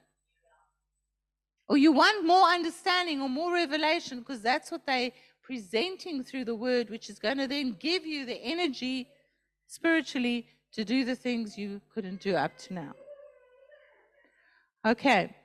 Or 1.68 1.77
you 1.77 1.91
want 1.91 2.26
more 2.26 2.47
understanding 2.47 3.22
or 3.22 3.30
more 3.30 3.53
revelation 3.53 4.19
because 4.19 4.41
that's 4.41 4.72
what 4.72 4.88
they're 4.88 5.11
presenting 5.43 6.23
through 6.23 6.45
the 6.45 6.56
word, 6.56 6.89
which 6.89 7.07
is 7.07 7.19
going 7.19 7.38
to 7.38 7.47
then 7.47 7.76
give 7.80 8.03
you 8.03 8.26
the 8.26 8.41
energy 8.43 9.07
spiritually 9.68 10.47
to 10.72 10.84
do 10.84 11.06
the 11.06 11.15
things 11.15 11.56
you 11.56 11.81
couldn't 11.93 12.22
do 12.22 12.35
up 12.35 12.57
to 12.57 12.73
now. 12.73 12.93
Okay. 14.90 15.36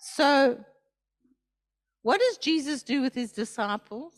So 0.00 0.58
what 2.00 2.18
does 2.18 2.38
Jesus 2.38 2.82
do 2.82 3.02
with 3.02 3.14
his 3.14 3.30
disciples? 3.30 4.14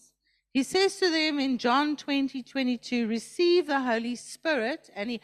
He 0.53 0.63
says 0.63 0.97
to 0.99 1.11
them 1.11 1.41
in 1.41 1.59
John 1.59 1.97
20, 1.97 2.45
22, 2.45 3.09
receive 3.09 3.67
the 3.67 3.81
Holy 3.81 4.15
Spirit. 4.15 4.89
And 4.95 5.11
he, 5.11 5.21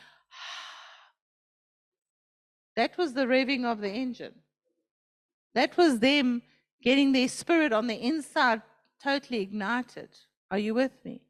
that 2.77 2.99
was 2.99 3.15
the 3.15 3.27
revving 3.27 3.65
of 3.65 3.81
the 3.81 3.91
engine. 3.91 4.35
That 5.55 5.77
was 5.77 6.01
them 6.01 6.43
getting 6.83 7.13
their 7.13 7.29
spirit 7.29 7.73
on 7.73 7.87
the 7.87 7.95
inside 7.95 8.63
totally 9.01 9.41
ignited. 9.41 10.09
Are 10.51 10.59
you 10.59 10.75
with 10.75 10.93
me? 11.05 11.23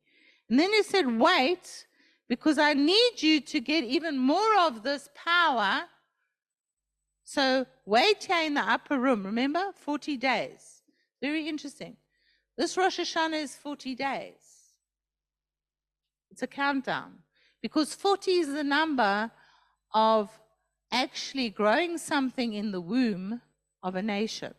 And 0.48 0.58
then 0.58 0.72
he 0.72 0.82
said, 0.82 1.18
wait, 1.18 1.84
because 2.26 2.56
I 2.56 2.72
need 2.72 3.20
you 3.20 3.42
to 3.42 3.60
get 3.60 3.84
even 3.84 4.16
more 4.16 4.58
of 4.60 4.82
this 4.82 5.10
power. 5.14 5.82
So 7.30 7.64
wait 7.86 8.24
here 8.24 8.44
in 8.44 8.54
the 8.54 8.60
upper 8.60 8.98
room. 8.98 9.24
Remember, 9.24 9.66
40 9.76 10.16
days. 10.16 10.82
Very 11.22 11.48
interesting. 11.48 11.96
This 12.58 12.76
Rosh 12.76 12.98
Hashanah 12.98 13.40
is 13.40 13.54
40 13.54 13.94
days. 13.94 14.74
It's 16.32 16.42
a 16.42 16.48
countdown 16.48 17.18
because 17.62 17.94
40 17.94 18.32
is 18.32 18.48
the 18.52 18.64
number 18.64 19.30
of 19.94 20.28
actually 20.90 21.50
growing 21.50 21.98
something 21.98 22.52
in 22.52 22.72
the 22.72 22.80
womb 22.80 23.40
of 23.80 23.94
a 23.94 24.02
nation. 24.02 24.52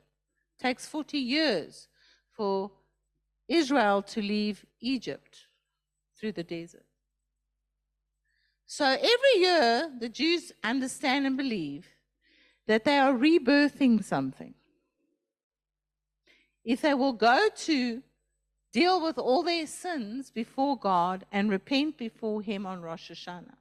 It 0.57 0.64
takes 0.64 0.85
40 0.85 1.18
years 1.18 1.89
for 2.31 2.72
Israel 3.49 4.02
to 4.03 4.22
leave 4.22 4.65
Egypt 4.80 5.39
through 6.18 6.31
the 6.31 6.43
desert. 6.43 6.85
So 8.65 8.85
every 8.85 9.35
year, 9.41 9.91
the 9.99 10.07
Jews 10.07 10.53
understand 10.64 11.27
and 11.27 11.35
believe 11.35 11.85
that 12.72 12.85
they 12.85 12.98
are 12.98 13.14
rebirthing 13.14 14.03
something 14.03 14.53
if 16.64 16.81
they 16.81 16.93
will 16.93 17.14
go 17.14 17.49
to 17.56 18.02
deal 18.72 19.02
with 19.02 19.18
all 19.18 19.43
their 19.43 19.68
sins 19.68 20.31
before 20.31 20.77
God 20.77 21.26
and 21.31 21.49
repent 21.49 21.98
before 21.98 22.41
Him 22.41 22.65
on 22.65 22.81
Rosh 22.81 23.11
Hashanah. 23.11 23.57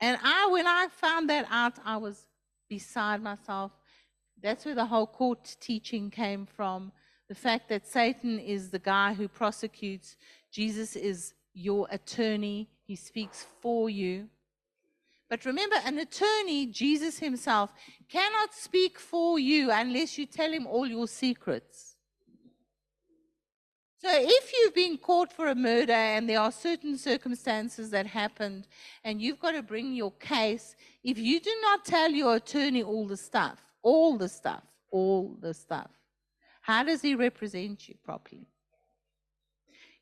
And 0.00 0.16
I, 0.22 0.48
when 0.50 0.66
I 0.66 0.86
found 0.90 1.28
that 1.28 1.46
out, 1.50 1.74
I 1.84 1.96
was 1.96 2.26
beside 2.68 3.22
myself. 3.22 3.72
That's 4.40 4.64
where 4.64 4.74
the 4.74 4.86
whole 4.86 5.06
court 5.06 5.56
teaching 5.60 6.10
came 6.10 6.46
from. 6.46 6.92
The 7.28 7.34
fact 7.34 7.68
that 7.68 7.86
Satan 7.86 8.38
is 8.38 8.70
the 8.70 8.78
guy 8.78 9.12
who 9.12 9.28
prosecutes, 9.28 10.16
Jesus 10.50 10.96
is 10.96 11.34
your 11.52 11.88
attorney, 11.90 12.70
he 12.86 12.96
speaks 12.96 13.44
for 13.60 13.90
you. 13.90 14.28
But 15.28 15.44
remember, 15.44 15.76
an 15.84 15.98
attorney, 15.98 16.66
Jesus 16.66 17.18
himself, 17.18 17.70
cannot 18.08 18.54
speak 18.54 18.98
for 18.98 19.38
you 19.38 19.70
unless 19.70 20.16
you 20.16 20.24
tell 20.26 20.50
him 20.50 20.66
all 20.66 20.86
your 20.86 21.06
secrets. 21.06 21.96
So, 24.00 24.08
if 24.12 24.52
you've 24.52 24.74
been 24.74 24.96
caught 24.96 25.32
for 25.32 25.48
a 25.48 25.54
murder 25.56 25.92
and 25.92 26.28
there 26.28 26.40
are 26.40 26.52
certain 26.52 26.96
circumstances 26.96 27.90
that 27.90 28.06
happened 28.06 28.68
and 29.02 29.20
you've 29.20 29.40
got 29.40 29.52
to 29.52 29.62
bring 29.62 29.92
your 29.92 30.12
case, 30.12 30.76
if 31.02 31.18
you 31.18 31.40
do 31.40 31.52
not 31.62 31.84
tell 31.84 32.10
your 32.10 32.36
attorney 32.36 32.82
all 32.82 33.08
the 33.08 33.16
stuff, 33.16 33.58
all 33.82 34.16
the 34.16 34.28
stuff, 34.28 34.62
all 34.92 35.36
the 35.40 35.52
stuff, 35.52 35.90
how 36.60 36.84
does 36.84 37.02
he 37.02 37.16
represent 37.16 37.88
you 37.88 37.96
properly? 38.04 38.46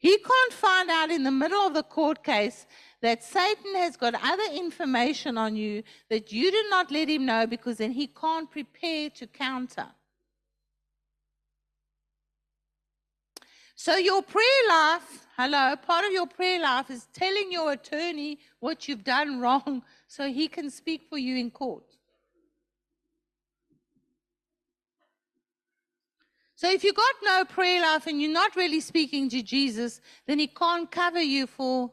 He 0.06 0.18
can't 0.18 0.52
find 0.52 0.88
out 0.88 1.10
in 1.10 1.24
the 1.24 1.32
middle 1.32 1.66
of 1.66 1.74
the 1.74 1.82
court 1.82 2.22
case 2.22 2.64
that 3.02 3.24
Satan 3.24 3.74
has 3.74 3.96
got 3.96 4.14
other 4.14 4.54
information 4.54 5.36
on 5.36 5.56
you 5.56 5.82
that 6.10 6.30
you 6.30 6.52
did 6.52 6.70
not 6.70 6.92
let 6.92 7.08
him 7.08 7.26
know 7.26 7.44
because 7.44 7.78
then 7.78 7.90
he 7.90 8.06
can't 8.06 8.48
prepare 8.48 9.10
to 9.10 9.26
counter. 9.26 9.88
So, 13.74 13.96
your 13.96 14.22
prayer 14.22 14.62
life, 14.68 15.26
hello, 15.36 15.74
part 15.74 16.04
of 16.04 16.12
your 16.12 16.28
prayer 16.28 16.60
life 16.60 16.88
is 16.88 17.08
telling 17.12 17.50
your 17.50 17.72
attorney 17.72 18.38
what 18.60 18.86
you've 18.86 19.02
done 19.02 19.40
wrong 19.44 19.82
so 20.06 20.28
he 20.28 20.46
can 20.46 20.70
speak 20.70 21.08
for 21.10 21.18
you 21.18 21.34
in 21.36 21.50
court. 21.50 21.85
So 26.56 26.70
if 26.70 26.82
you've 26.82 26.96
got 26.96 27.14
no 27.22 27.44
prayer 27.44 27.82
life 27.82 28.06
and 28.06 28.20
you're 28.20 28.32
not 28.32 28.56
really 28.56 28.80
speaking 28.80 29.28
to 29.28 29.42
Jesus, 29.42 30.00
then 30.26 30.38
he 30.38 30.46
can't 30.46 30.90
cover 30.90 31.20
you 31.20 31.46
for 31.46 31.92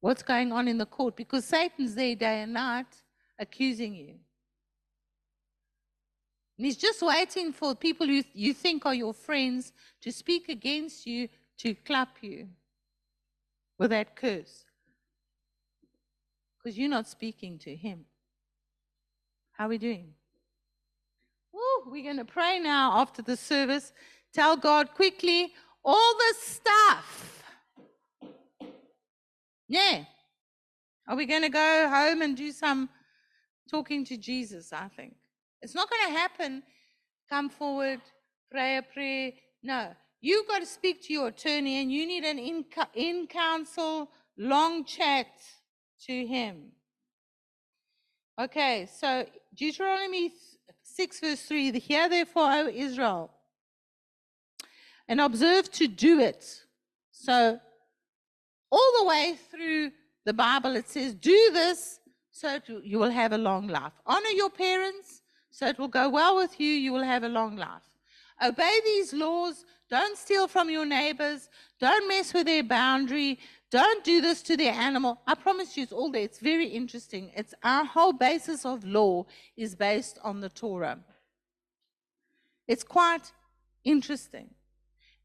what's 0.00 0.22
going 0.22 0.52
on 0.52 0.68
in 0.68 0.78
the 0.78 0.86
court 0.86 1.16
because 1.16 1.44
Satan's 1.44 1.96
there 1.96 2.14
day 2.14 2.42
and 2.42 2.52
night 2.52 2.86
accusing 3.40 3.96
you. 3.96 4.14
And 6.56 6.66
he's 6.66 6.76
just 6.76 7.02
waiting 7.02 7.52
for 7.52 7.74
people 7.74 8.06
who 8.06 8.22
you 8.34 8.54
think 8.54 8.86
are 8.86 8.94
your 8.94 9.12
friends 9.12 9.72
to 10.02 10.12
speak 10.12 10.48
against 10.48 11.08
you, 11.08 11.28
to 11.58 11.74
clap 11.74 12.22
you 12.22 12.46
with 13.80 13.90
that 13.90 14.14
curse. 14.14 14.64
Because 16.56 16.78
you're 16.78 16.88
not 16.88 17.08
speaking 17.08 17.58
to 17.58 17.74
him. 17.74 18.04
How 19.52 19.66
are 19.66 19.70
we 19.70 19.78
doing? 19.78 20.14
Woo, 21.52 21.90
we're 21.90 22.04
going 22.04 22.18
to 22.18 22.24
pray 22.24 22.58
now 22.58 22.98
after 22.98 23.22
the 23.22 23.36
service. 23.36 23.92
Tell 24.32 24.56
God 24.56 24.94
quickly 24.94 25.52
all 25.84 26.14
the 26.14 26.34
stuff. 26.38 27.42
Yeah. 29.68 30.04
Are 31.08 31.16
we 31.16 31.26
going 31.26 31.42
to 31.42 31.48
go 31.48 31.88
home 31.88 32.22
and 32.22 32.36
do 32.36 32.52
some 32.52 32.88
talking 33.70 34.04
to 34.06 34.16
Jesus? 34.16 34.72
I 34.72 34.88
think. 34.96 35.14
It's 35.62 35.74
not 35.74 35.88
going 35.90 36.12
to 36.12 36.18
happen. 36.18 36.62
Come 37.28 37.48
forward, 37.50 38.00
pray 38.50 38.76
a 38.78 38.82
prayer. 38.82 39.32
No. 39.62 39.92
You've 40.20 40.48
got 40.48 40.60
to 40.60 40.66
speak 40.66 41.02
to 41.06 41.12
your 41.12 41.28
attorney 41.28 41.80
and 41.80 41.92
you 41.92 42.06
need 42.06 42.24
an 42.24 42.38
in, 42.38 42.64
in 42.94 43.26
counsel, 43.26 44.10
long 44.36 44.84
chat 44.84 45.28
to 46.06 46.26
him. 46.26 46.72
Okay, 48.40 48.88
so 48.92 49.26
Deuteronomy 49.54 50.32
6, 50.98 51.20
verse 51.20 51.42
3 51.42 51.78
Hear 51.78 52.08
therefore, 52.08 52.50
O 52.50 52.68
Israel, 52.68 53.30
and 55.06 55.20
observe 55.20 55.70
to 55.70 55.86
do 55.86 56.18
it. 56.18 56.64
So, 57.12 57.60
all 58.72 58.92
the 58.98 59.04
way 59.04 59.36
through 59.48 59.92
the 60.24 60.32
Bible, 60.32 60.74
it 60.74 60.88
says, 60.88 61.14
Do 61.14 61.50
this 61.52 62.00
so 62.32 62.58
you 62.82 62.98
will 62.98 63.10
have 63.10 63.32
a 63.32 63.38
long 63.38 63.68
life. 63.68 63.92
Honor 64.04 64.30
your 64.30 64.50
parents 64.50 65.22
so 65.50 65.66
it 65.66 65.78
will 65.78 65.86
go 65.86 66.08
well 66.08 66.34
with 66.34 66.58
you, 66.58 66.68
you 66.68 66.92
will 66.92 67.04
have 67.04 67.22
a 67.22 67.28
long 67.28 67.54
life. 67.54 67.88
Obey 68.44 68.80
these 68.84 69.12
laws. 69.12 69.64
Don't 69.88 70.18
steal 70.18 70.48
from 70.48 70.68
your 70.68 70.84
neighbors. 70.84 71.48
Don't 71.78 72.08
mess 72.08 72.34
with 72.34 72.46
their 72.46 72.64
boundary. 72.64 73.38
Don't 73.70 74.02
do 74.02 74.20
this 74.20 74.42
to 74.42 74.56
their 74.56 74.72
animal. 74.72 75.20
I 75.26 75.34
promise 75.34 75.76
you, 75.76 75.82
it's 75.82 75.92
all 75.92 76.10
there. 76.10 76.22
It's 76.22 76.40
very 76.40 76.68
interesting. 76.68 77.32
It's 77.36 77.54
our 77.62 77.84
whole 77.84 78.14
basis 78.14 78.64
of 78.64 78.82
law 78.84 79.26
is 79.56 79.74
based 79.74 80.18
on 80.24 80.40
the 80.40 80.48
Torah. 80.48 80.98
It's 82.66 82.82
quite 82.82 83.32
interesting. 83.84 84.50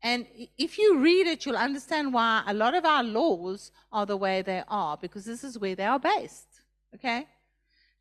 And 0.01 0.27
if 0.57 0.77
you 0.77 0.99
read 0.99 1.27
it, 1.27 1.45
you'll 1.45 1.55
understand 1.55 2.13
why 2.13 2.43
a 2.45 2.53
lot 2.53 2.75
of 2.75 2.83
our 2.83 3.03
laws 3.03 3.71
are 3.91 4.05
the 4.05 4.17
way 4.17 4.41
they 4.41 4.61
are, 4.67 4.97
because 4.97 5.23
this 5.23 5.45
is 5.45 5.57
where 5.57 5.75
they 5.75 5.85
are 5.85 5.99
based. 5.99 6.61
Okay? 6.93 7.25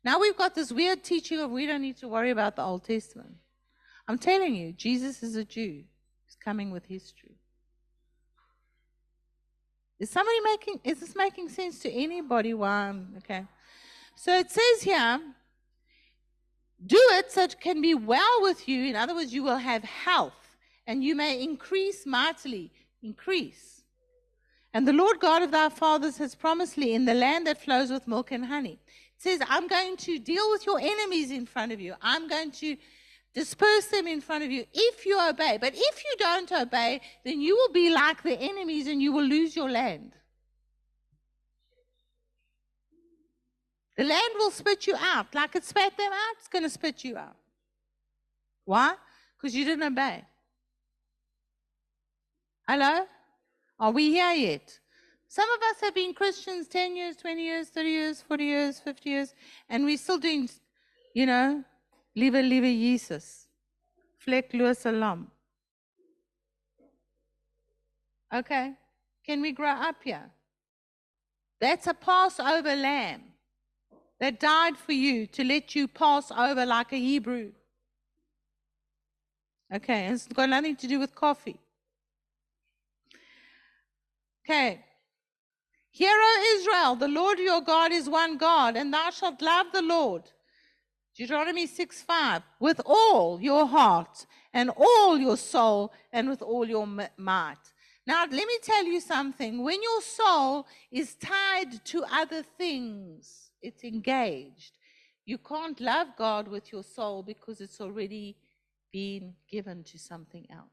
Now 0.03 0.19
we've 0.19 0.35
got 0.35 0.53
this 0.53 0.73
weird 0.73 1.03
teaching 1.03 1.39
of 1.39 1.51
we 1.51 1.65
don't 1.65 1.81
need 1.81 1.97
to 1.97 2.09
worry 2.09 2.31
about 2.31 2.57
the 2.57 2.63
Old 2.63 2.83
Testament. 2.83 3.35
I'm 4.05 4.17
telling 4.17 4.53
you, 4.53 4.73
Jesus 4.73 5.23
is 5.23 5.37
a 5.37 5.45
Jew. 5.45 5.83
He's 6.25 6.35
coming 6.43 6.71
with 6.71 6.85
history. 6.85 7.37
Is 10.03 10.09
somebody 10.09 10.41
making, 10.41 10.81
is 10.83 10.99
this 10.99 11.15
making 11.15 11.47
sense 11.47 11.79
to 11.79 11.89
anybody? 11.89 12.53
I'm, 12.53 13.13
okay. 13.19 13.45
So 14.15 14.37
it 14.37 14.51
says 14.51 14.81
here, 14.81 15.21
do 16.85 16.99
it 17.13 17.31
so 17.31 17.43
it 17.43 17.55
can 17.61 17.79
be 17.79 17.95
well 17.95 18.41
with 18.41 18.67
you. 18.67 18.83
In 18.83 18.97
other 18.97 19.15
words, 19.15 19.33
you 19.33 19.43
will 19.43 19.55
have 19.55 19.81
health 19.85 20.57
and 20.87 21.01
you 21.05 21.15
may 21.15 21.41
increase 21.41 22.05
mightily. 22.05 22.69
Increase. 23.01 23.83
And 24.73 24.85
the 24.85 24.91
Lord 24.91 25.21
God 25.21 25.41
of 25.41 25.51
thy 25.51 25.69
fathers 25.69 26.17
has 26.17 26.35
promised 26.35 26.75
thee 26.75 26.93
in 26.93 27.05
the 27.05 27.13
land 27.13 27.47
that 27.47 27.61
flows 27.61 27.89
with 27.89 28.05
milk 28.05 28.33
and 28.33 28.45
honey. 28.45 28.79
It 29.15 29.21
says, 29.21 29.39
I'm 29.47 29.69
going 29.69 29.95
to 29.95 30.19
deal 30.19 30.51
with 30.51 30.65
your 30.65 30.81
enemies 30.81 31.31
in 31.31 31.45
front 31.45 31.71
of 31.71 31.79
you. 31.79 31.93
I'm 32.01 32.27
going 32.27 32.51
to 32.51 32.75
disperse 33.33 33.87
them 33.87 34.07
in 34.07 34.21
front 34.21 34.43
of 34.43 34.51
you 34.51 34.65
if 34.73 35.05
you 35.05 35.19
obey. 35.19 35.57
But 35.59 35.73
if 35.75 36.03
you 36.03 36.15
don't 36.17 36.51
obey, 36.51 37.01
then 37.25 37.41
you 37.41 37.55
will 37.55 37.73
be 37.73 37.89
like 37.93 38.23
the 38.23 38.39
enemies 38.39 38.87
and 38.87 39.01
you 39.01 39.11
will 39.11 39.25
lose 39.25 39.55
your 39.55 39.69
land. 39.69 40.13
The 43.97 44.03
land 44.03 44.33
will 44.37 44.51
spit 44.51 44.87
you 44.87 44.95
out. 44.95 45.33
Like 45.35 45.55
it 45.55 45.63
spat 45.63 45.95
them 45.97 46.11
out, 46.11 46.35
it's 46.37 46.47
going 46.47 46.63
to 46.63 46.69
spit 46.69 47.03
you 47.03 47.17
out. 47.17 47.35
Why? 48.65 48.95
Because 49.37 49.55
you 49.55 49.65
didn't 49.65 49.83
obey. 49.83 50.23
Hello? 52.67 53.05
Are 53.79 53.91
we 53.91 54.11
here 54.11 54.31
yet? 54.31 54.79
Some 55.27 55.49
of 55.49 55.59
us 55.71 55.81
have 55.81 55.95
been 55.95 56.13
Christians 56.13 56.67
10 56.67 56.95
years, 56.95 57.15
20 57.17 57.43
years, 57.43 57.69
30 57.69 57.89
years, 57.89 58.21
40 58.21 58.43
years, 58.43 58.79
50 58.79 59.09
years, 59.09 59.33
and 59.67 59.83
we're 59.83 59.97
still 59.97 60.19
doing, 60.19 60.49
you 61.13 61.25
know, 61.25 61.63
Liewe, 62.15 62.41
liewe 62.41 62.73
Jesus, 62.73 63.47
vleklose 64.25 64.91
lam. 64.91 65.31
Okay, 68.33 68.73
can 69.25 69.41
we 69.41 69.51
grow 69.51 69.69
up 69.69 69.97
here? 70.03 70.31
That's 71.59 71.87
a 71.87 71.93
Passover 71.93 72.75
lamb 72.75 73.21
that 74.19 74.39
died 74.39 74.77
for 74.77 74.93
you 74.93 75.27
to 75.27 75.43
let 75.43 75.75
you 75.75 75.87
pass 75.87 76.31
over 76.31 76.65
like 76.65 76.91
a 76.93 76.97
Hebrew. 76.97 77.51
Okay, 79.73 80.07
it's 80.07 80.27
got 80.27 80.49
nothing 80.49 80.75
to 80.75 80.87
do 80.87 80.99
with 80.99 81.15
coffee. 81.15 81.59
Okay. 84.45 84.83
Hear, 85.91 86.11
O 86.11 86.55
Israel, 86.57 86.95
the 86.95 87.07
Lord 87.07 87.39
your 87.39 87.61
God 87.61 87.91
is 87.91 88.09
one 88.09 88.37
God, 88.37 88.75
and 88.75 88.93
thou 88.93 89.09
shalt 89.09 89.41
love 89.41 89.67
the 89.71 89.81
Lord 89.81 90.23
Deuteronomy 91.15 91.67
6 91.67 92.01
5, 92.01 92.41
with 92.59 92.81
all 92.85 93.39
your 93.39 93.67
heart 93.67 94.25
and 94.53 94.71
all 94.75 95.17
your 95.17 95.37
soul 95.37 95.93
and 96.11 96.27
with 96.27 96.41
all 96.41 96.67
your 96.67 96.87
might. 97.17 97.57
Now, 98.05 98.23
let 98.23 98.47
me 98.47 98.57
tell 98.61 98.83
you 98.83 98.99
something. 98.99 99.63
When 99.63 99.81
your 99.81 100.01
soul 100.01 100.67
is 100.91 101.15
tied 101.15 101.85
to 101.85 102.03
other 102.11 102.43
things, 102.43 103.51
it's 103.61 103.83
engaged. 103.83 104.77
You 105.25 105.37
can't 105.37 105.79
love 105.79 106.07
God 106.17 106.47
with 106.47 106.71
your 106.71 106.83
soul 106.83 107.23
because 107.23 107.61
it's 107.61 107.79
already 107.79 108.35
been 108.91 109.35
given 109.49 109.83
to 109.85 109.97
something 109.97 110.45
else. 110.51 110.67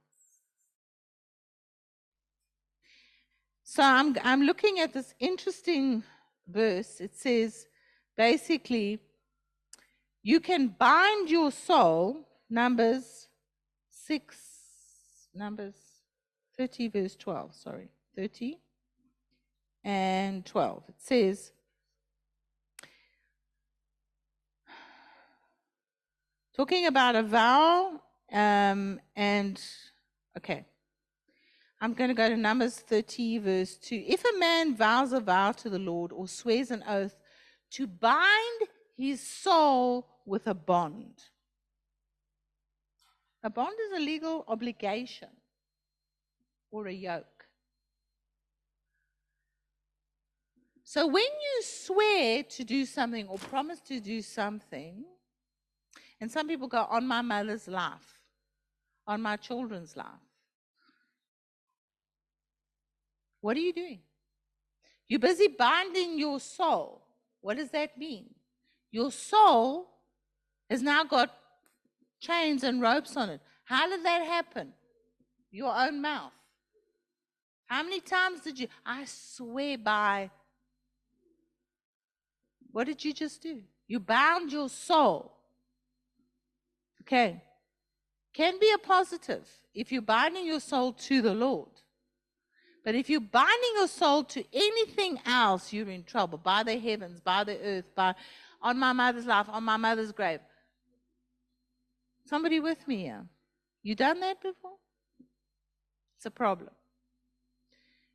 So 3.63 3.85
I'm, 3.85 4.17
I'm 4.25 4.43
looking 4.43 4.81
at 4.81 4.93
this 4.93 5.15
interesting 5.21 6.03
verse. 6.49 7.01
It 7.01 7.15
says 7.15 7.67
basically, 8.17 8.99
you 10.23 10.41
can 10.41 10.69
bind 10.69 11.31
your 11.31 11.51
soul, 11.51 12.29
Numbers 12.49 13.29
6, 13.91 14.37
Numbers 15.35 15.75
30, 16.57 16.89
verse 16.89 17.17
12, 17.17 17.55
sorry, 17.55 17.89
30 18.17 18.59
and 19.85 20.45
12. 20.45 20.83
It 20.89 20.95
says, 20.99 21.53
talking 26.55 26.87
about 26.87 27.17
a 27.17 27.23
vow 27.23 28.01
um, 28.33 29.01
and, 29.17 29.61
okay. 30.37 30.65
I'm 31.81 31.95
going 31.95 32.09
to 32.09 32.15
go 32.15 32.29
to 32.29 32.37
Numbers 32.37 32.77
30, 32.77 33.39
verse 33.39 33.77
2. 33.77 34.05
If 34.07 34.23
a 34.25 34.39
man 34.39 34.77
vows 34.77 35.15
a 35.15 35.21
vow 35.21 35.53
to 35.53 35.71
the 35.71 35.79
Lord 35.79 36.13
or 36.13 36.29
swears 36.29 36.71
an 36.71 36.85
oath 36.87 37.17
to 37.71 37.87
bind 37.87 38.69
his 39.01 39.21
soul 39.21 40.07
with 40.27 40.47
a 40.47 40.55
bond. 40.55 41.15
A 43.43 43.51
bond 43.51 43.77
is 43.87 44.01
a 44.01 44.05
legal 44.05 44.45
obligation 44.49 45.29
or 46.71 46.87
a 46.87 46.93
yoke. 46.93 47.25
So 50.85 51.07
when 51.07 51.23
you 51.23 51.63
swear 51.63 52.43
to 52.43 52.65
do 52.65 52.85
something 52.85 53.29
or 53.29 53.39
promise 53.39 53.81
to 53.83 54.01
do 54.01 54.21
something, 54.21 55.05
and 56.21 56.31
some 56.31 56.49
people 56.49 56.69
go 56.69 56.87
on 56.91 57.07
my 57.07 57.23
mother's 57.23 57.69
life, 57.69 58.19
on 59.07 59.23
my 59.23 59.37
children's 59.37 59.97
life, 59.97 60.31
What 63.41 63.57
are 63.57 63.61
you 63.61 63.73
doing? 63.73 64.01
You're 65.09 65.21
busy 65.21 65.49
binding 65.49 66.19
your 66.19 66.41
soul. 66.41 67.07
What 67.41 67.57
does 67.57 67.71
that 67.71 67.99
mean? 67.99 68.35
Your 68.91 69.11
soul 69.11 69.89
has 70.69 70.83
now 70.83 71.05
got 71.05 71.31
chains 72.21 72.63
and 72.63 72.83
ropes 72.83 73.17
on 73.17 73.31
it. 73.31 73.41
How 73.65 73.89
did 73.89 74.05
that 74.05 74.23
happen? 74.23 74.73
Your 75.51 75.75
own 75.77 76.01
mouth. 76.01 76.33
How 77.67 77.83
many 77.83 78.01
times 78.01 78.41
did 78.41 78.59
you? 78.59 78.69
I 78.85 79.05
swear 79.07 79.79
by. 79.79 80.31
What 82.73 82.87
did 82.87 83.05
you 83.05 83.13
just 83.13 83.43
do? 83.43 83.63
You 83.87 84.01
bound 84.01 84.53
your 84.53 84.69
soul. 84.69 85.33
Okay. 87.03 87.43
Can 88.33 88.59
be 88.61 88.73
a 88.73 88.79
positive 88.79 89.49
if 89.75 89.91
you're 89.91 90.03
binding 90.03 90.47
your 90.47 90.61
soul 90.61 90.93
to 90.93 91.23
the 91.23 91.35
Lord. 91.35 91.69
But 92.85 92.95
if 92.95 93.11
you're 93.11 93.21
binding 93.21 93.73
your 93.77 93.89
soul 93.89 94.25
to 94.25 94.45
anything 94.53 95.21
else, 95.27 95.73
you're 95.73 95.91
in 95.91 96.05
trouble. 96.05 96.39
By 96.39 96.63
the 96.63 96.79
heavens, 96.79 97.21
by 97.21 97.45
the 97.45 97.59
earth, 97.61 97.95
by 97.95 98.15
on 98.63 98.79
my 98.79 98.93
mother's 98.93 99.27
life, 99.27 99.49
on 99.49 99.65
my 99.65 99.77
mother's 99.77 100.13
grave. 100.13 100.41
Somebody 102.27 102.61
with 102.61 102.87
me 102.87 103.03
here? 103.03 103.27
You 103.83 103.95
done 103.95 104.21
that 104.21 104.41
before? 104.41 104.77
It's 106.17 106.27
a 106.27 106.31
problem. 106.31 106.71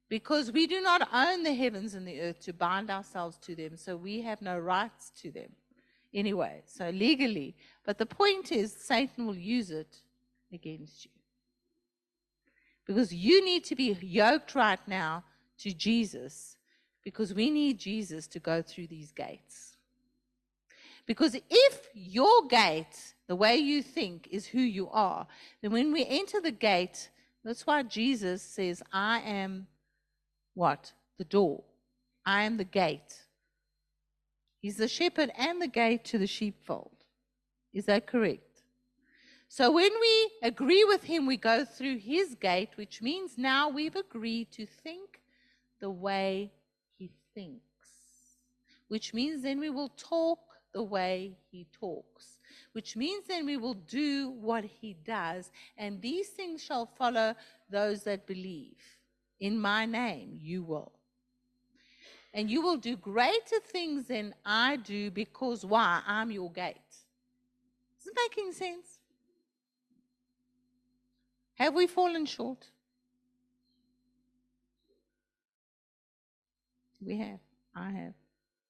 Because 0.07 0.51
we 0.51 0.67
do 0.67 0.81
not 0.81 1.09
own 1.11 1.43
the 1.43 1.53
heavens 1.53 1.95
and 1.95 2.07
the 2.07 2.21
earth 2.21 2.39
to 2.41 2.53
bind 2.53 2.91
ourselves 2.91 3.37
to 3.39 3.55
them, 3.55 3.75
so 3.75 3.97
we 3.97 4.21
have 4.21 4.41
no 4.41 4.59
rights 4.59 5.11
to 5.21 5.31
them 5.31 5.49
anyway, 6.13 6.61
so 6.65 6.89
legally. 6.89 7.55
But 7.83 7.97
the 7.97 8.05
point 8.05 8.51
is, 8.51 8.71
Satan 8.71 9.25
will 9.25 9.35
use 9.35 9.71
it 9.71 10.01
against 10.53 11.05
you. 11.05 11.11
Because 12.85 13.13
you 13.13 13.43
need 13.43 13.63
to 13.65 13.75
be 13.75 13.97
yoked 13.99 14.53
right 14.53 14.79
now 14.87 15.23
to 15.57 15.73
Jesus, 15.73 16.57
because 17.03 17.33
we 17.33 17.49
need 17.49 17.79
Jesus 17.79 18.27
to 18.27 18.39
go 18.39 18.61
through 18.61 18.87
these 18.87 19.11
gates. 19.11 19.74
Because 21.05 21.35
if 21.35 21.89
your 21.93 22.47
gate, 22.47 23.13
the 23.27 23.35
way 23.35 23.57
you 23.57 23.83
think, 23.83 24.27
is 24.31 24.47
who 24.47 24.59
you 24.59 24.89
are, 24.89 25.27
then 25.61 25.71
when 25.71 25.91
we 25.91 26.05
enter 26.05 26.41
the 26.41 26.51
gate, 26.51 27.09
that's 27.43 27.67
why 27.67 27.83
Jesus 27.83 28.41
says, 28.41 28.81
I 28.91 29.19
am 29.19 29.67
what? 30.55 30.93
The 31.17 31.25
door. 31.25 31.63
I 32.25 32.43
am 32.43 32.57
the 32.57 32.63
gate. 32.63 33.21
He's 34.61 34.77
the 34.77 34.87
shepherd 34.87 35.31
and 35.37 35.61
the 35.61 35.67
gate 35.67 36.05
to 36.05 36.17
the 36.17 36.25
sheepfold. 36.25 36.91
Is 37.71 37.85
that 37.85 38.07
correct? 38.07 38.63
So 39.47 39.71
when 39.71 39.91
we 40.01 40.31
agree 40.41 40.83
with 40.85 41.03
him, 41.03 41.27
we 41.27 41.37
go 41.37 41.65
through 41.65 41.97
his 41.97 42.33
gate, 42.35 42.69
which 42.75 43.01
means 43.01 43.37
now 43.37 43.69
we've 43.69 43.95
agreed 43.95 44.51
to 44.53 44.65
think 44.65 45.21
the 45.79 45.89
way 45.91 46.51
he 46.97 47.11
thinks, 47.35 47.61
which 48.87 49.13
means 49.13 49.43
then 49.43 49.59
we 49.59 49.69
will 49.69 49.91
talk 49.97 50.39
the 50.75 50.83
way 50.83 51.37
he 51.49 51.65
talks, 51.71 52.37
which 52.73 52.97
means 52.97 53.23
then 53.27 53.45
we 53.45 53.55
will 53.55 53.75
do 53.75 54.31
what 54.41 54.65
he 54.65 54.93
does, 55.05 55.49
and 55.77 56.01
these 56.01 56.27
things 56.27 56.61
shall 56.61 56.85
follow 56.85 57.33
those 57.69 58.03
that 58.03 58.27
believe. 58.27 58.75
In 59.39 59.57
my 59.57 59.85
name, 59.85 60.37
you 60.41 60.63
will. 60.63 60.91
And 62.33 62.51
you 62.51 62.61
will 62.61 62.75
do 62.75 62.97
greater 62.97 63.61
things 63.65 64.07
than 64.07 64.35
I 64.45 64.75
do 64.75 65.09
because 65.11 65.65
why? 65.65 66.01
I'm 66.05 66.29
your 66.29 66.51
gate. 66.51 66.75
Is 68.01 68.07
it 68.07 68.13
making 68.27 68.51
sense? 68.51 68.99
Have 71.53 71.73
we 71.73 71.87
fallen 71.87 72.25
short? 72.25 72.67
We 76.99 77.17
have. 77.19 77.39
I 77.73 77.91
have. 77.91 78.13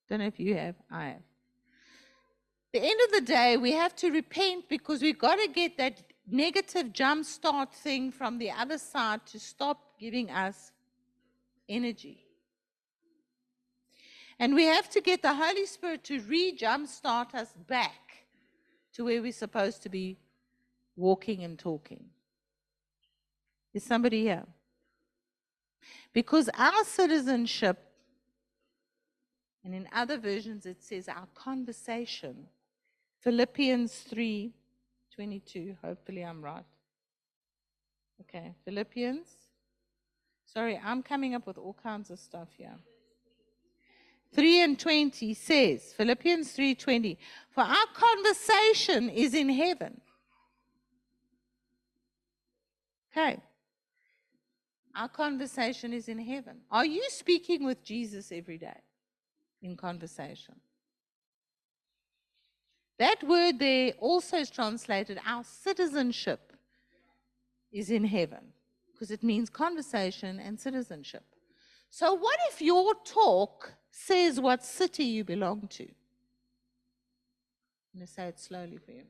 Don't 0.07 0.19
know 0.19 0.27
if 0.27 0.40
you 0.40 0.53
have. 0.56 0.76
I 0.91 1.06
have. 1.06 1.35
The 2.76 2.84
end 2.84 3.00
of 3.06 3.12
the 3.14 3.22
day, 3.22 3.56
we 3.56 3.72
have 3.72 3.96
to 3.96 4.12
repent 4.12 4.68
because 4.68 5.02
we've 5.02 5.18
got 5.18 5.36
to 5.36 5.48
get 5.48 5.78
that 5.78 6.04
negative 6.30 6.92
jump 6.92 7.24
start 7.24 7.74
thing 7.74 8.12
from 8.12 8.38
the 8.38 8.52
other 8.52 8.78
side 8.78 9.26
to 9.28 9.40
stop 9.40 9.98
giving 9.98 10.30
us 10.30 10.74
energy. 11.70 12.26
And 14.40 14.54
we 14.54 14.66
have 14.66 14.90
to 14.90 15.00
get 15.00 15.22
the 15.22 15.34
Holy 15.34 15.66
Spirit 15.66 16.04
to 16.04 16.20
re 16.20 16.54
jumpstart 16.54 17.34
us 17.34 17.48
back 17.66 18.26
to 18.96 19.06
where 19.06 19.22
we're 19.22 19.32
supposed 19.32 19.82
to 19.84 19.88
be 19.88 20.18
walking 20.98 21.46
and 21.46 21.58
talking. 21.58 22.04
Is 23.74 23.86
somebody 23.86 24.24
here? 24.24 24.44
Because 26.12 26.50
our 26.58 26.84
citizenship, 26.84 27.78
and 29.64 29.74
in 29.74 29.88
other 29.94 30.18
versions 30.18 30.66
it 30.66 30.84
says 30.84 31.08
our 31.08 31.30
conversation, 31.36 32.48
Philippians 33.26 33.94
3 33.94 34.54
22, 35.14 35.76
hopefully 35.84 36.22
I'm 36.22 36.42
right. 36.42 36.64
Okay, 38.22 38.56
Philippians 38.64 39.28
Sorry, 40.46 40.80
I'm 40.82 41.04
coming 41.04 41.36
up 41.36 41.48
with 41.48 41.58
all 41.58 41.74
kinds 41.74 42.10
of 42.10 42.20
stuff 42.20 42.48
here. 42.58 42.76
3 44.34 44.62
and 44.62 44.80
20 44.80 45.34
says, 45.34 45.94
Philippians 45.94 46.56
3:20, 46.56 47.18
for 47.50 47.62
our 47.62 47.86
conversation 47.94 49.10
is 49.10 49.34
in 49.34 49.50
heaven. 49.50 50.02
Okay. 53.12 53.42
Our 54.96 55.10
conversation 55.10 55.94
is 55.94 56.08
in 56.08 56.20
heaven. 56.20 56.62
Are 56.72 56.86
you 56.86 57.04
speaking 57.10 57.66
with 57.66 57.84
Jesus 57.84 58.32
every 58.32 58.58
day 58.58 58.80
in 59.62 59.76
conversation? 59.76 60.56
That 62.98 63.24
word 63.24 63.60
there 63.60 63.94
also 64.00 64.38
is 64.38 64.50
translated 64.50 65.20
our 65.26 65.44
citizenship 65.44 66.54
is 67.72 67.92
in 67.92 68.06
heaven 68.06 68.54
because 68.94 69.12
it 69.12 69.24
means 69.24 69.50
conversation 69.50 70.40
and 70.40 70.60
citizenship. 70.60 71.24
So, 71.90 72.14
what 72.14 72.38
if 72.52 72.62
your 72.62 72.94
talk 73.04 73.74
says 73.92 74.40
what 74.40 74.64
city 74.64 75.04
you 75.04 75.24
belong 75.24 75.68
to? 75.72 75.84
I'm 75.84 78.00
going 78.00 78.08
to 78.08 78.14
say 78.14 78.28
it 78.28 78.40
slowly 78.40 78.78
for 78.78 78.92
you. 78.92 79.04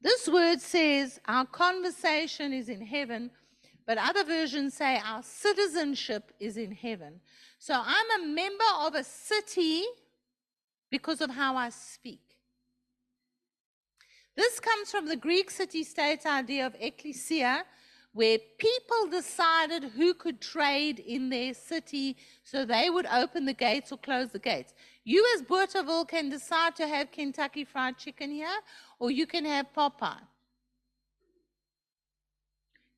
This 0.00 0.28
word 0.28 0.60
says 0.60 1.18
our 1.26 1.46
conversation 1.46 2.52
is 2.52 2.68
in 2.68 2.82
heaven, 2.82 3.30
but 3.86 3.96
other 3.96 4.24
versions 4.24 4.74
say 4.74 5.00
our 5.02 5.22
citizenship 5.22 6.32
is 6.38 6.58
in 6.58 6.72
heaven. 6.72 7.20
So 7.58 7.74
I'm 7.74 8.22
a 8.22 8.26
member 8.26 8.64
of 8.80 8.94
a 8.94 9.04
city 9.04 9.84
because 10.94 11.20
of 11.20 11.30
how 11.30 11.56
I 11.56 11.70
speak. 11.70 12.22
This 14.36 14.60
comes 14.60 14.92
from 14.92 15.06
the 15.08 15.16
Greek 15.16 15.50
city 15.50 15.82
state 15.82 16.24
idea 16.24 16.64
of 16.68 16.76
ecclesia, 16.78 17.64
where 18.12 18.38
people 18.58 19.02
decided 19.10 19.82
who 19.96 20.14
could 20.14 20.40
trade 20.40 21.00
in 21.00 21.30
their 21.30 21.52
city 21.52 22.16
so 22.44 22.64
they 22.64 22.90
would 22.90 23.06
open 23.06 23.44
the 23.44 23.58
gates 23.66 23.90
or 23.90 23.98
close 23.98 24.28
the 24.28 24.38
gates. 24.38 24.72
You, 25.02 25.20
as 25.34 25.42
Bothaville, 25.42 26.06
can 26.06 26.28
decide 26.28 26.76
to 26.76 26.86
have 26.86 27.10
Kentucky 27.10 27.64
Fried 27.64 27.98
Chicken 27.98 28.30
here, 28.30 28.58
or 29.00 29.10
you 29.10 29.26
can 29.26 29.44
have 29.46 29.66
Popeye. 29.76 30.28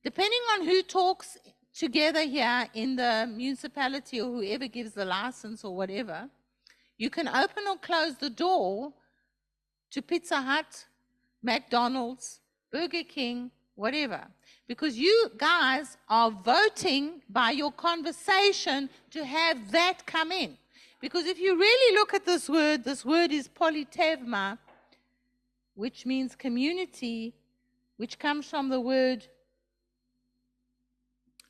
Depending 0.04 0.44
on 0.52 0.66
who 0.66 0.82
talks 0.82 1.38
together 1.72 2.24
here 2.24 2.68
in 2.74 2.96
the 2.96 3.26
municipality 3.34 4.20
or 4.20 4.30
whoever 4.34 4.68
gives 4.68 4.92
the 4.92 5.06
license 5.06 5.64
or 5.64 5.74
whatever, 5.74 6.28
you 6.98 7.10
can 7.10 7.28
open 7.28 7.64
or 7.68 7.76
close 7.76 8.14
the 8.16 8.30
door 8.30 8.92
to 9.90 10.02
Pizza 10.02 10.40
Hut, 10.40 10.86
McDonald's, 11.42 12.40
Burger 12.72 13.04
King, 13.04 13.50
whatever. 13.74 14.26
Because 14.66 14.98
you 14.98 15.30
guys 15.36 15.96
are 16.08 16.30
voting 16.30 17.22
by 17.28 17.50
your 17.52 17.70
conversation 17.72 18.90
to 19.10 19.24
have 19.24 19.70
that 19.70 20.04
come 20.06 20.32
in. 20.32 20.56
Because 21.00 21.26
if 21.26 21.38
you 21.38 21.56
really 21.56 21.94
look 21.94 22.14
at 22.14 22.24
this 22.24 22.48
word, 22.48 22.82
this 22.84 23.04
word 23.04 23.30
is 23.30 23.48
politevma, 23.48 24.58
which 25.74 26.06
means 26.06 26.34
community, 26.34 27.34
which 27.96 28.18
comes 28.18 28.46
from 28.46 28.70
the 28.70 28.80
word 28.80 29.26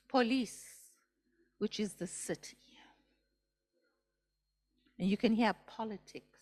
police, 0.09 0.65
which 1.59 1.79
is 1.81 1.95
the 1.95 2.07
city. 2.07 2.57
And 4.99 5.09
you 5.09 5.17
can 5.17 5.33
hear 5.33 5.55
politics. 5.67 6.39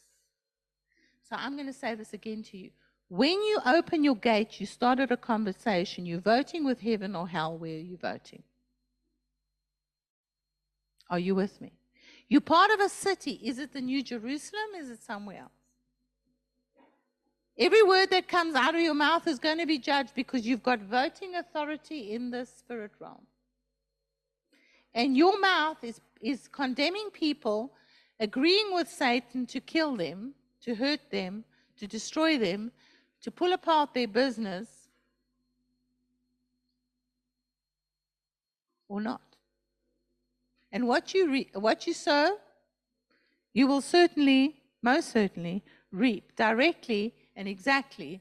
So 1.28 1.36
I'm 1.36 1.54
going 1.54 1.66
to 1.66 1.72
say 1.72 1.94
this 1.94 2.12
again 2.12 2.42
to 2.44 2.56
you. 2.56 2.70
When 3.08 3.42
you 3.42 3.58
open 3.66 4.04
your 4.04 4.16
gate, 4.16 4.60
you 4.60 4.66
started 4.66 5.10
a 5.10 5.16
conversation. 5.16 6.06
You're 6.06 6.20
voting 6.20 6.64
with 6.64 6.80
heaven 6.80 7.14
or 7.14 7.28
hell. 7.28 7.56
Where 7.56 7.76
are 7.76 7.80
you 7.80 7.96
voting? 7.96 8.42
Are 11.10 11.18
you 11.18 11.34
with 11.34 11.60
me? 11.60 11.72
You're 12.28 12.40
part 12.40 12.70
of 12.70 12.80
a 12.80 12.88
city. 12.88 13.40
Is 13.42 13.58
it 13.58 13.72
the 13.72 13.80
New 13.80 14.02
Jerusalem? 14.02 14.70
Is 14.78 14.90
it 14.90 15.02
somewhere 15.02 15.40
else? 15.42 15.52
Every 17.56 17.82
word 17.82 18.10
that 18.10 18.26
comes 18.26 18.56
out 18.56 18.74
of 18.74 18.80
your 18.80 18.94
mouth 18.94 19.28
is 19.28 19.38
going 19.38 19.58
to 19.58 19.66
be 19.66 19.78
judged 19.78 20.14
because 20.14 20.44
you've 20.44 20.62
got 20.62 20.80
voting 20.80 21.36
authority 21.36 22.12
in 22.12 22.30
the 22.30 22.46
spirit 22.46 22.90
realm. 22.98 23.26
And 24.92 25.16
your 25.16 25.38
mouth 25.38 25.78
is, 25.82 26.00
is 26.20 26.48
condemning 26.48 27.10
people, 27.12 27.72
agreeing 28.20 28.74
with 28.74 28.88
Satan 28.88 29.46
to 29.46 29.60
kill 29.60 29.96
them, 29.96 30.34
to 30.62 30.74
hurt 30.74 31.10
them, 31.10 31.44
to 31.78 31.86
destroy 31.86 32.38
them, 32.38 32.72
to 33.22 33.30
pull 33.30 33.52
apart 33.52 33.94
their 33.94 34.08
business, 34.08 34.68
or 38.88 39.00
not. 39.00 39.22
And 40.70 40.86
what 40.86 41.14
you, 41.14 41.30
re- 41.30 41.50
what 41.54 41.86
you 41.86 41.94
sow, 41.94 42.36
you 43.52 43.66
will 43.66 43.80
certainly, 43.80 44.56
most 44.82 45.10
certainly, 45.10 45.62
reap 45.90 46.34
directly 46.36 47.14
and 47.36 47.48
exactly 47.48 48.20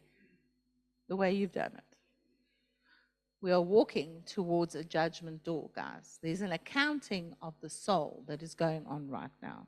the 1.07 1.15
way 1.15 1.33
you've 1.33 1.51
done 1.51 1.71
it. 1.75 1.97
We 3.41 3.51
are 3.51 3.61
walking 3.61 4.23
towards 4.25 4.75
a 4.75 4.83
judgment 4.83 5.43
door, 5.43 5.69
guys. 5.75 6.17
There's 6.21 6.41
an 6.41 6.53
accounting 6.53 7.35
of 7.41 7.55
the 7.59 7.69
soul 7.69 8.23
that 8.27 8.41
is 8.41 8.55
going 8.55 8.85
on 8.87 9.09
right 9.09 9.31
now. 9.41 9.67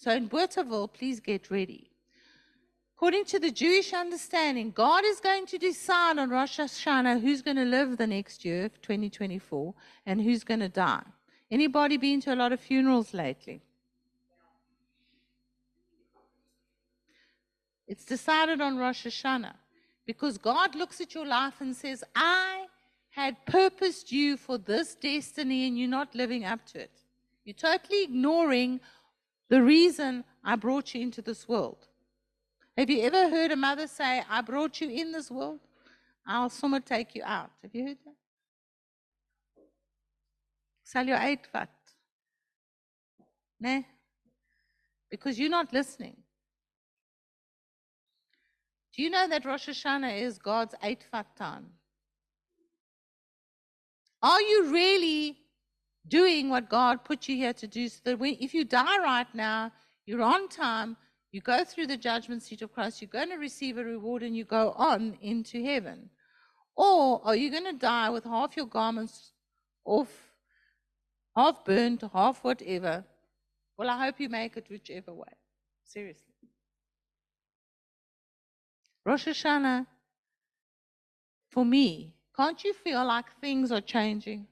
So 0.00 0.10
in 0.12 0.30
Bothaville, 0.30 0.90
please 0.90 1.20
get 1.20 1.50
ready. 1.50 1.90
According 2.96 3.26
to 3.26 3.38
the 3.38 3.50
Jewish 3.50 3.92
understanding, 3.92 4.70
God 4.70 5.04
is 5.04 5.20
going 5.20 5.44
to 5.44 5.58
decide 5.58 6.16
on 6.16 6.30
Rosh 6.30 6.58
Hashanah 6.58 7.20
who's 7.20 7.42
going 7.42 7.58
to 7.58 7.66
live 7.66 7.98
the 7.98 8.06
next 8.06 8.42
year, 8.42 8.70
2024, 8.80 9.74
and 10.06 10.18
who's 10.22 10.42
going 10.42 10.60
to 10.60 10.70
die. 10.70 11.02
Anybody 11.50 11.98
been 11.98 12.18
to 12.22 12.32
a 12.32 12.34
lot 12.34 12.50
of 12.50 12.60
funerals 12.60 13.12
lately? 13.12 13.60
It's 17.86 18.06
decided 18.06 18.62
on 18.62 18.78
Rosh 18.78 19.06
Hashanah 19.06 19.56
because 20.06 20.38
God 20.38 20.74
looks 20.74 21.02
at 21.02 21.14
your 21.14 21.26
life 21.26 21.60
and 21.60 21.76
says, 21.76 22.02
I 22.16 22.64
had 23.10 23.36
purposed 23.44 24.10
you 24.10 24.38
for 24.38 24.56
this 24.56 24.94
destiny 24.94 25.68
and 25.68 25.78
you're 25.78 25.88
not 25.88 26.14
living 26.14 26.46
up 26.46 26.64
to 26.68 26.80
it. 26.80 27.02
You're 27.44 27.54
totally 27.54 28.04
ignoring 28.04 28.80
the 29.50 29.62
reason 29.62 30.24
I 30.44 30.56
brought 30.56 30.94
you 30.94 31.02
into 31.02 31.20
this 31.20 31.46
world. 31.46 31.88
Have 32.78 32.88
you 32.88 33.02
ever 33.02 33.28
heard 33.28 33.50
a 33.50 33.56
mother 33.56 33.86
say, 33.86 34.22
I 34.30 34.40
brought 34.40 34.80
you 34.80 34.88
in 34.88 35.12
this 35.12 35.30
world? 35.30 35.60
I'll 36.26 36.48
somewhere 36.48 36.80
take 36.80 37.14
you 37.14 37.22
out. 37.24 37.50
Have 37.62 37.74
you 37.74 37.88
heard 37.88 37.98
that? 38.04 38.14
Sal 40.84 41.04
jou 41.04 41.14
uitvat. 41.14 41.68
Nee? 43.60 43.86
Because 45.10 45.38
you're 45.38 45.50
not 45.50 45.72
listening. 45.72 46.16
Do 48.94 49.02
you 49.02 49.10
know 49.10 49.28
that 49.28 49.44
Rosh 49.44 49.68
Hashanah 49.68 50.20
is 50.20 50.38
God's 50.38 50.74
uitvat 50.82 51.26
time? 51.36 51.66
Are 54.22 54.40
you 54.40 54.70
really 54.72 55.38
doing 56.08 56.48
what 56.48 56.68
God 56.68 57.04
put 57.04 57.28
you 57.28 57.36
here 57.36 57.52
to 57.54 57.66
do 57.66 57.88
so 57.88 58.00
that 58.04 58.18
when, 58.18 58.36
if 58.40 58.54
you 58.54 58.64
die 58.64 58.98
right 58.98 59.32
now, 59.34 59.72
you're 60.06 60.22
on 60.22 60.48
time, 60.48 60.96
you 61.32 61.40
go 61.40 61.64
through 61.64 61.86
the 61.86 61.96
judgment 61.96 62.42
seat 62.42 62.62
of 62.62 62.72
Christ, 62.72 63.00
you're 63.00 63.08
going 63.08 63.30
to 63.30 63.36
receive 63.36 63.78
a 63.78 63.84
reward 63.84 64.22
and 64.22 64.36
you 64.36 64.44
go 64.44 64.72
on 64.76 65.16
into 65.20 65.62
heaven? 65.62 66.10
Or 66.76 67.20
are 67.24 67.36
you 67.36 67.50
going 67.50 67.64
to 67.64 67.72
die 67.72 68.10
with 68.10 68.24
half 68.24 68.56
your 68.56 68.66
garments 68.66 69.32
off, 69.84 70.08
half 71.36 71.64
burnt, 71.64 72.02
half 72.12 72.42
whatever? 72.42 73.04
Well, 73.76 73.90
I 73.90 74.04
hope 74.04 74.18
you 74.18 74.28
make 74.28 74.56
it 74.56 74.66
whichever 74.68 75.12
way. 75.12 75.32
Seriously. 75.84 76.24
Rosh 79.04 79.28
Hashanah, 79.28 79.86
for 81.50 81.64
me, 81.64 82.14
can't 82.36 82.62
you 82.62 82.72
feel 82.72 83.04
like 83.04 83.26
things 83.40 83.72
are 83.72 83.80
changing? 83.80 84.46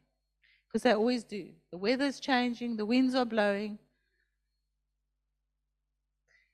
Because 0.68 0.82
they 0.82 0.92
always 0.92 1.24
do. 1.24 1.48
The 1.72 1.78
weather's 1.78 2.20
changing, 2.20 2.76
the 2.76 2.86
winds 2.86 3.14
are 3.14 3.24
blowing. 3.24 3.78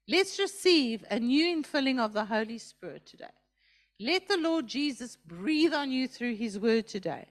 Let's 0.07 0.39
receive 0.39 1.05
a 1.11 1.19
new 1.19 1.57
infilling 1.57 1.99
of 1.99 2.13
the 2.13 2.27
Holy 2.27 2.59
Spirit 2.59 3.07
today. 3.07 3.25
Let 3.99 4.29
the 4.29 4.37
Lord 4.37 4.67
Jesus 4.67 5.17
breathe 5.17 5.73
on 5.73 5.91
you 5.91 6.07
through 6.07 6.35
his 6.37 6.59
word 6.59 6.87
today. 6.87 7.27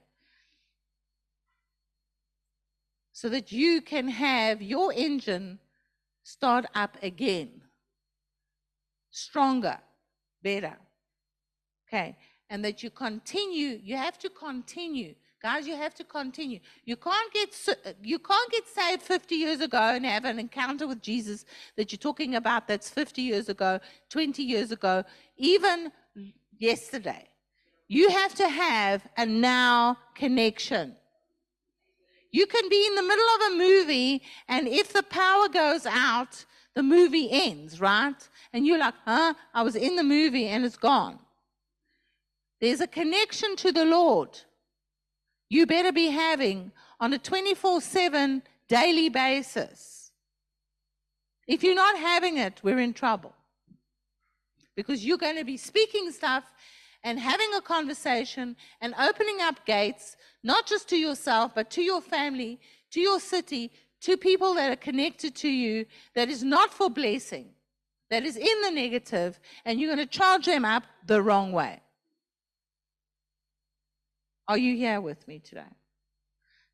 So 3.12 3.28
that 3.28 3.52
you 3.52 3.80
can 3.80 4.08
have 4.08 4.60
your 4.60 4.92
engine 4.92 5.60
start 6.24 6.64
up 6.74 6.96
again, 7.02 7.60
stronger, 9.10 9.78
better. 10.42 10.76
Okay. 11.88 12.16
And 12.50 12.64
that 12.64 12.82
you 12.82 12.90
continue, 12.90 13.80
you 13.82 13.96
have 13.96 14.18
to 14.18 14.28
continue. 14.28 15.14
Guys, 15.44 15.66
you 15.66 15.76
have 15.76 15.94
to 15.94 16.04
continue. 16.04 16.58
You 16.86 16.96
can't 16.96 17.30
get 17.30 17.54
you 18.02 18.18
can't 18.18 18.50
get 18.50 18.66
saved 18.66 19.02
50 19.02 19.34
years 19.34 19.60
ago 19.60 19.76
and 19.76 20.06
have 20.06 20.24
an 20.24 20.38
encounter 20.38 20.86
with 20.86 21.02
Jesus 21.02 21.44
that 21.76 21.92
you're 21.92 21.98
talking 21.98 22.34
about 22.34 22.66
that's 22.66 22.88
50 22.88 23.20
years 23.20 23.50
ago, 23.50 23.78
20 24.08 24.42
years 24.42 24.72
ago, 24.72 25.04
even 25.36 25.92
yesterday. 26.58 27.28
You 27.88 28.08
have 28.08 28.34
to 28.36 28.48
have 28.48 29.06
a 29.18 29.26
now 29.26 29.98
connection. 30.14 30.96
You 32.32 32.46
can 32.46 32.66
be 32.70 32.86
in 32.86 32.94
the 32.94 33.02
middle 33.02 33.28
of 33.36 33.52
a 33.52 33.56
movie, 33.58 34.22
and 34.48 34.66
if 34.66 34.94
the 34.94 35.02
power 35.02 35.50
goes 35.50 35.84
out, 35.84 36.46
the 36.72 36.82
movie 36.82 37.28
ends, 37.30 37.82
right? 37.82 38.28
And 38.54 38.66
you're 38.66 38.78
like, 38.78 38.94
huh? 39.04 39.34
I 39.52 39.60
was 39.60 39.76
in 39.76 39.96
the 39.96 40.04
movie 40.04 40.46
and 40.46 40.64
it's 40.64 40.78
gone. 40.78 41.18
There's 42.62 42.80
a 42.80 42.86
connection 42.86 43.56
to 43.56 43.72
the 43.72 43.84
Lord 43.84 44.40
you 45.48 45.66
better 45.66 45.92
be 45.92 46.08
having 46.08 46.72
on 47.00 47.12
a 47.12 47.18
24 47.18 47.80
7 47.80 48.42
daily 48.68 49.08
basis. 49.08 50.12
If 51.46 51.62
you're 51.62 51.74
not 51.74 51.98
having 51.98 52.38
it, 52.38 52.60
we're 52.62 52.78
in 52.78 52.94
trouble. 52.94 53.34
Because 54.76 55.04
you're 55.04 55.18
going 55.18 55.36
to 55.36 55.44
be 55.44 55.56
speaking 55.56 56.10
stuff 56.10 56.44
and 57.04 57.20
having 57.20 57.52
a 57.54 57.60
conversation 57.60 58.56
and 58.80 58.94
opening 58.98 59.40
up 59.40 59.64
gates, 59.66 60.16
not 60.42 60.66
just 60.66 60.88
to 60.88 60.96
yourself, 60.96 61.52
but 61.54 61.70
to 61.70 61.82
your 61.82 62.00
family, 62.00 62.58
to 62.90 63.00
your 63.00 63.20
city, 63.20 63.70
to 64.00 64.16
people 64.16 64.54
that 64.54 64.72
are 64.72 64.76
connected 64.76 65.34
to 65.36 65.48
you 65.48 65.86
that 66.14 66.28
is 66.28 66.42
not 66.42 66.72
for 66.72 66.90
blessing, 66.90 67.50
that 68.10 68.24
is 68.24 68.36
in 68.36 68.60
the 68.62 68.70
negative, 68.70 69.38
and 69.64 69.78
you're 69.78 69.94
going 69.94 70.06
to 70.06 70.18
charge 70.18 70.46
them 70.46 70.64
up 70.64 70.84
the 71.06 71.22
wrong 71.22 71.52
way. 71.52 71.80
Are 74.46 74.58
you 74.58 74.76
here 74.76 75.00
with 75.00 75.26
me 75.26 75.38
today? 75.38 75.72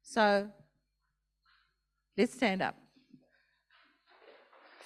So 0.02 0.48
let's 2.18 2.34
stand 2.34 2.62
up. 2.62 2.74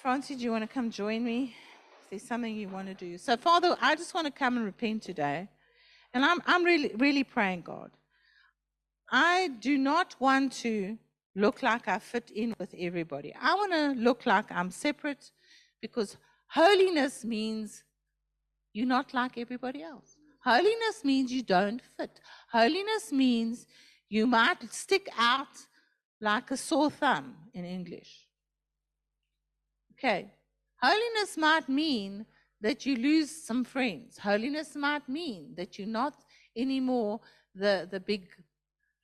Francie, 0.02 0.34
do 0.34 0.42
you 0.42 0.50
want 0.50 0.64
to 0.64 0.68
come 0.68 0.90
join 0.90 1.24
me? 1.24 1.56
If 2.02 2.10
there's 2.10 2.28
something 2.28 2.54
you 2.54 2.68
want 2.68 2.88
to 2.88 2.94
do. 2.94 3.16
So, 3.16 3.38
Father, 3.38 3.74
I 3.80 3.94
just 3.94 4.12
want 4.12 4.26
to 4.26 4.30
come 4.30 4.58
and 4.58 4.66
repent 4.66 5.02
today. 5.02 5.48
And 6.12 6.26
I'm, 6.26 6.42
I'm 6.44 6.62
really, 6.62 6.92
really 6.98 7.24
praying, 7.24 7.62
God. 7.62 7.90
I 9.10 9.48
do 9.60 9.78
not 9.78 10.14
want 10.20 10.52
to 10.64 10.98
look 11.34 11.62
like 11.62 11.88
I 11.88 11.98
fit 11.98 12.30
in 12.34 12.54
with 12.58 12.74
everybody. 12.78 13.34
I 13.40 13.54
want 13.54 13.72
to 13.72 14.00
look 14.00 14.26
like 14.26 14.52
I'm 14.52 14.70
separate 14.70 15.30
because 15.80 16.18
holiness 16.48 17.24
means 17.24 17.82
you're 18.74 18.86
not 18.86 19.14
like 19.14 19.38
everybody 19.38 19.82
else. 19.82 20.13
Holiness 20.44 21.04
means 21.04 21.32
you 21.32 21.42
don't 21.42 21.80
fit. 21.96 22.20
Holiness 22.52 23.10
means 23.10 23.66
you 24.08 24.26
might 24.26 24.72
stick 24.72 25.08
out 25.18 25.56
like 26.20 26.50
a 26.50 26.56
sore 26.56 26.90
thumb 26.90 27.34
in 27.54 27.64
English. 27.64 28.26
Okay. 29.92 30.30
Holiness 30.82 31.38
might 31.38 31.68
mean 31.68 32.26
that 32.60 32.84
you 32.84 32.96
lose 32.96 33.30
some 33.30 33.64
friends. 33.64 34.18
Holiness 34.18 34.76
might 34.76 35.08
mean 35.08 35.54
that 35.56 35.78
you're 35.78 35.88
not 35.88 36.14
anymore 36.56 37.20
the, 37.54 37.88
the 37.90 38.00
big 38.00 38.28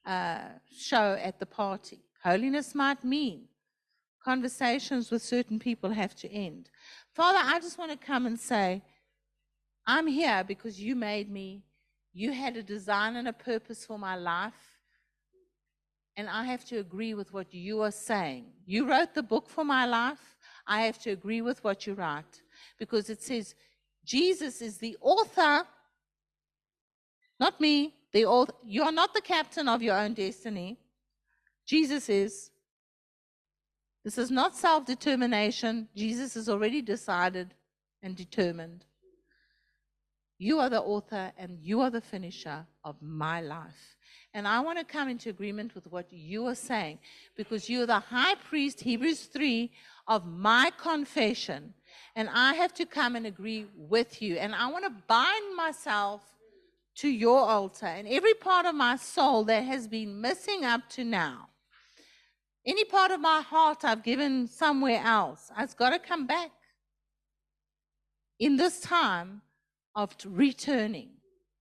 uh, 0.04 0.48
show 0.70 1.18
at 1.22 1.38
the 1.38 1.46
party. 1.46 2.00
Holiness 2.22 2.74
might 2.74 3.02
mean 3.02 3.44
conversations 4.22 5.10
with 5.10 5.22
certain 5.22 5.58
people 5.58 5.90
have 5.90 6.14
to 6.14 6.30
end. 6.30 6.68
Father, 7.14 7.38
I 7.42 7.60
just 7.60 7.78
want 7.78 7.90
to 7.92 7.96
come 7.96 8.26
and 8.26 8.38
say, 8.38 8.82
I'm 9.90 10.06
here 10.06 10.44
because 10.46 10.80
you 10.80 10.94
made 10.94 11.28
me. 11.28 11.64
You 12.12 12.30
had 12.30 12.56
a 12.56 12.62
design 12.62 13.16
and 13.16 13.26
a 13.26 13.32
purpose 13.32 13.84
for 13.84 13.98
my 13.98 14.14
life. 14.14 14.78
And 16.16 16.28
I 16.28 16.44
have 16.44 16.64
to 16.66 16.78
agree 16.78 17.14
with 17.14 17.32
what 17.32 17.52
you 17.52 17.82
are 17.82 17.90
saying. 17.90 18.44
You 18.66 18.88
wrote 18.88 19.14
the 19.14 19.22
book 19.24 19.50
for 19.50 19.64
my 19.64 19.86
life. 19.86 20.36
I 20.64 20.82
have 20.82 21.00
to 21.00 21.10
agree 21.10 21.42
with 21.42 21.64
what 21.64 21.88
you 21.88 21.94
write 21.94 22.40
because 22.78 23.10
it 23.10 23.20
says 23.20 23.56
Jesus 24.04 24.62
is 24.62 24.78
the 24.78 24.96
author, 25.00 25.66
not 27.40 27.60
me, 27.60 27.92
the 28.12 28.26
author. 28.26 28.54
You're 28.64 28.92
not 28.92 29.12
the 29.12 29.20
captain 29.20 29.68
of 29.68 29.82
your 29.82 29.98
own 29.98 30.14
destiny. 30.14 30.78
Jesus 31.66 32.08
is. 32.08 32.52
This 34.04 34.18
is 34.18 34.30
not 34.30 34.54
self 34.54 34.86
determination. 34.86 35.88
Jesus 35.96 36.34
has 36.34 36.48
already 36.48 36.80
decided 36.80 37.54
and 38.04 38.14
determined. 38.14 38.84
You 40.42 40.58
are 40.60 40.70
the 40.70 40.80
author 40.80 41.32
and 41.36 41.58
you 41.60 41.82
are 41.82 41.90
the 41.90 42.00
finisher 42.00 42.66
of 42.82 42.96
my 43.02 43.42
life. 43.42 43.96
And 44.32 44.48
I 44.48 44.60
want 44.60 44.78
to 44.78 44.86
come 44.86 45.06
into 45.06 45.28
agreement 45.28 45.74
with 45.74 45.86
what 45.88 46.10
you 46.10 46.46
are 46.46 46.54
saying 46.54 47.00
because 47.36 47.68
you 47.68 47.82
are 47.82 47.86
the 47.86 48.00
high 48.00 48.36
priest, 48.36 48.80
Hebrews 48.80 49.24
3, 49.26 49.70
of 50.08 50.26
my 50.26 50.72
confession. 50.80 51.74
And 52.16 52.30
I 52.32 52.54
have 52.54 52.72
to 52.74 52.86
come 52.86 53.16
and 53.16 53.26
agree 53.26 53.66
with 53.76 54.22
you. 54.22 54.36
And 54.36 54.54
I 54.54 54.68
want 54.68 54.84
to 54.86 55.02
bind 55.06 55.56
myself 55.56 56.22
to 56.96 57.08
your 57.10 57.40
altar 57.40 57.84
and 57.84 58.08
every 58.08 58.32
part 58.32 58.64
of 58.64 58.74
my 58.74 58.96
soul 58.96 59.44
that 59.44 59.64
has 59.64 59.86
been 59.86 60.22
missing 60.22 60.64
up 60.64 60.88
to 60.90 61.04
now. 61.04 61.50
Any 62.64 62.84
part 62.86 63.10
of 63.10 63.20
my 63.20 63.42
heart 63.42 63.84
I've 63.84 64.02
given 64.02 64.46
somewhere 64.46 65.02
else, 65.04 65.50
it's 65.58 65.74
got 65.74 65.90
to 65.90 65.98
come 65.98 66.26
back 66.26 66.50
in 68.38 68.56
this 68.56 68.80
time 68.80 69.42
of 69.94 70.14
returning. 70.24 71.10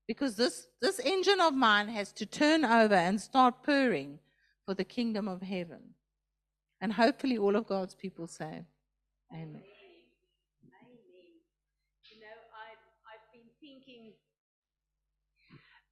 Because 0.07 0.35
this, 0.35 0.67
this 0.81 0.99
engine 0.99 1.39
of 1.39 1.53
mine 1.53 1.87
has 1.89 2.11
to 2.13 2.25
turn 2.25 2.65
over 2.65 2.95
and 2.95 3.21
start 3.21 3.61
purring 3.63 4.19
for 4.65 4.73
the 4.73 4.83
kingdom 4.83 5.27
of 5.27 5.41
heaven. 5.41 5.95
And 6.81 6.93
hopefully, 6.93 7.37
all 7.37 7.55
of 7.55 7.67
God's 7.67 7.93
people 7.93 8.27
say, 8.27 8.63
Amen. 9.31 9.61
You 12.09 12.19
know, 12.19 12.37
I've, 12.65 12.83
I've 13.05 13.31
been 13.31 13.49
thinking 13.59 14.13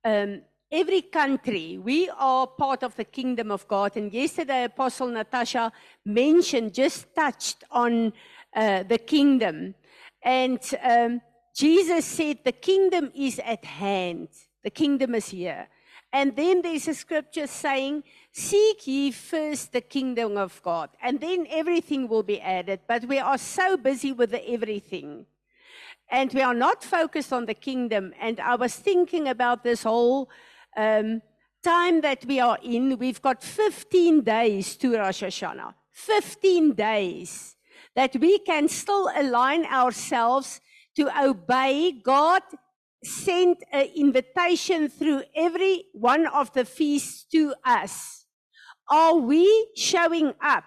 um, 0.03 0.41
every 0.71 1.01
country, 1.01 1.77
we 1.77 2.09
are 2.09 2.47
part 2.47 2.83
of 2.83 2.95
the 2.95 3.03
kingdom 3.03 3.51
of 3.51 3.67
God. 3.67 3.95
And 3.97 4.11
yesterday, 4.11 4.63
Apostle 4.63 5.07
Natasha 5.07 5.71
mentioned, 6.05 6.73
just 6.73 7.13
touched 7.13 7.63
on 7.71 8.13
uh, 8.55 8.83
the 8.83 8.97
kingdom. 8.97 9.75
And 10.23 10.59
um, 10.81 11.21
Jesus 11.57 12.05
said, 12.05 12.43
The 12.43 12.51
kingdom 12.51 13.11
is 13.15 13.39
at 13.43 13.65
hand, 13.65 14.27
the 14.63 14.69
kingdom 14.69 15.15
is 15.15 15.29
here. 15.29 15.67
And 16.13 16.35
then 16.35 16.61
there's 16.61 16.87
a 16.87 16.93
scripture 16.93 17.47
saying, 17.47 18.03
Seek 18.31 18.85
ye 18.85 19.09
first 19.09 19.73
the 19.73 19.81
kingdom 19.81 20.37
of 20.37 20.61
God, 20.61 20.91
and 21.01 21.19
then 21.19 21.47
everything 21.49 22.07
will 22.07 22.21
be 22.21 22.39
added. 22.39 22.81
But 22.87 23.05
we 23.05 23.17
are 23.17 23.39
so 23.39 23.75
busy 23.75 24.11
with 24.11 24.35
everything. 24.35 25.25
And 26.11 26.31
we 26.31 26.41
are 26.43 26.53
not 26.53 26.83
focused 26.83 27.33
on 27.33 27.47
the 27.47 27.55
kingdom. 27.55 28.13
And 28.21 28.39
I 28.39 28.53
was 28.53 28.75
thinking 28.75 29.27
about 29.27 29.63
this 29.63 29.81
whole 29.81 30.29
um, 30.77 31.23
time 31.63 32.01
that 32.01 32.23
we 32.25 32.39
are 32.39 32.59
in. 32.61 32.99
We've 32.99 33.21
got 33.21 33.41
15 33.41 34.21
days 34.21 34.77
to 34.77 34.95
Rosh 34.95 35.23
Hashanah. 35.23 35.73
15 35.91 36.73
days 36.73 37.55
that 37.95 38.15
we 38.15 38.37
can 38.37 38.67
still 38.67 39.09
align 39.15 39.65
ourselves 39.65 40.61
to 40.97 41.23
obey. 41.23 41.93
God 42.03 42.41
sent 43.03 43.63
an 43.71 43.87
invitation 43.95 44.89
through 44.89 45.23
every 45.35 45.85
one 45.93 46.25
of 46.27 46.51
the 46.53 46.65
feasts 46.65 47.23
to 47.31 47.53
us. 47.63 48.25
Are 48.89 49.15
we 49.15 49.69
showing 49.75 50.33
up? 50.41 50.63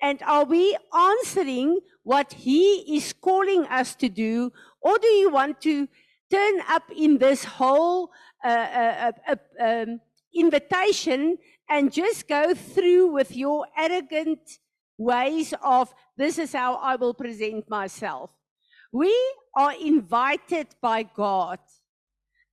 And 0.00 0.22
are 0.22 0.44
we 0.44 0.76
answering 0.94 1.80
what 2.04 2.32
He 2.32 2.96
is 2.96 3.12
calling 3.12 3.64
us 3.64 3.96
to 3.96 4.08
do? 4.08 4.52
Or 4.80 4.98
do 4.98 5.08
you 5.08 5.30
want 5.30 5.60
to 5.62 5.88
turn 6.30 6.60
up 6.68 6.84
in 6.96 7.18
this 7.18 7.44
whole 7.44 8.10
uh, 8.44 8.48
uh, 8.48 9.12
uh, 9.28 9.34
uh 9.60 9.64
um, 9.82 10.00
invitation 10.32 11.38
and 11.68 11.92
just 11.92 12.28
go 12.28 12.54
through 12.54 13.08
with 13.08 13.34
your 13.34 13.66
arrogant 13.76 14.60
ways 14.96 15.52
of 15.62 15.92
this 16.16 16.38
is 16.38 16.52
how 16.52 16.76
I 16.76 16.94
will 16.94 17.14
present 17.14 17.68
myself? 17.68 18.30
We 18.92 19.14
are 19.54 19.74
invited 19.74 20.68
by 20.80 21.02
God 21.02 21.58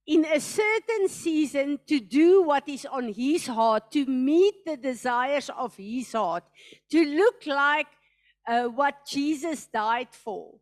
in 0.05 0.25
a 0.25 0.39
certain 0.39 1.07
season 1.07 1.79
to 1.87 1.99
do 1.99 2.43
what 2.43 2.67
is 2.67 2.85
on 2.85 3.13
his 3.13 3.47
heart, 3.47 3.91
to 3.91 4.05
meet 4.05 4.65
the 4.65 4.77
desires 4.77 5.49
of 5.49 5.75
his 5.77 6.11
heart, 6.11 6.43
to 6.91 7.03
look 7.03 7.45
like 7.47 7.87
uh, 8.47 8.65
what 8.65 9.05
Jesus 9.07 9.65
died 9.67 10.09
for. 10.11 10.55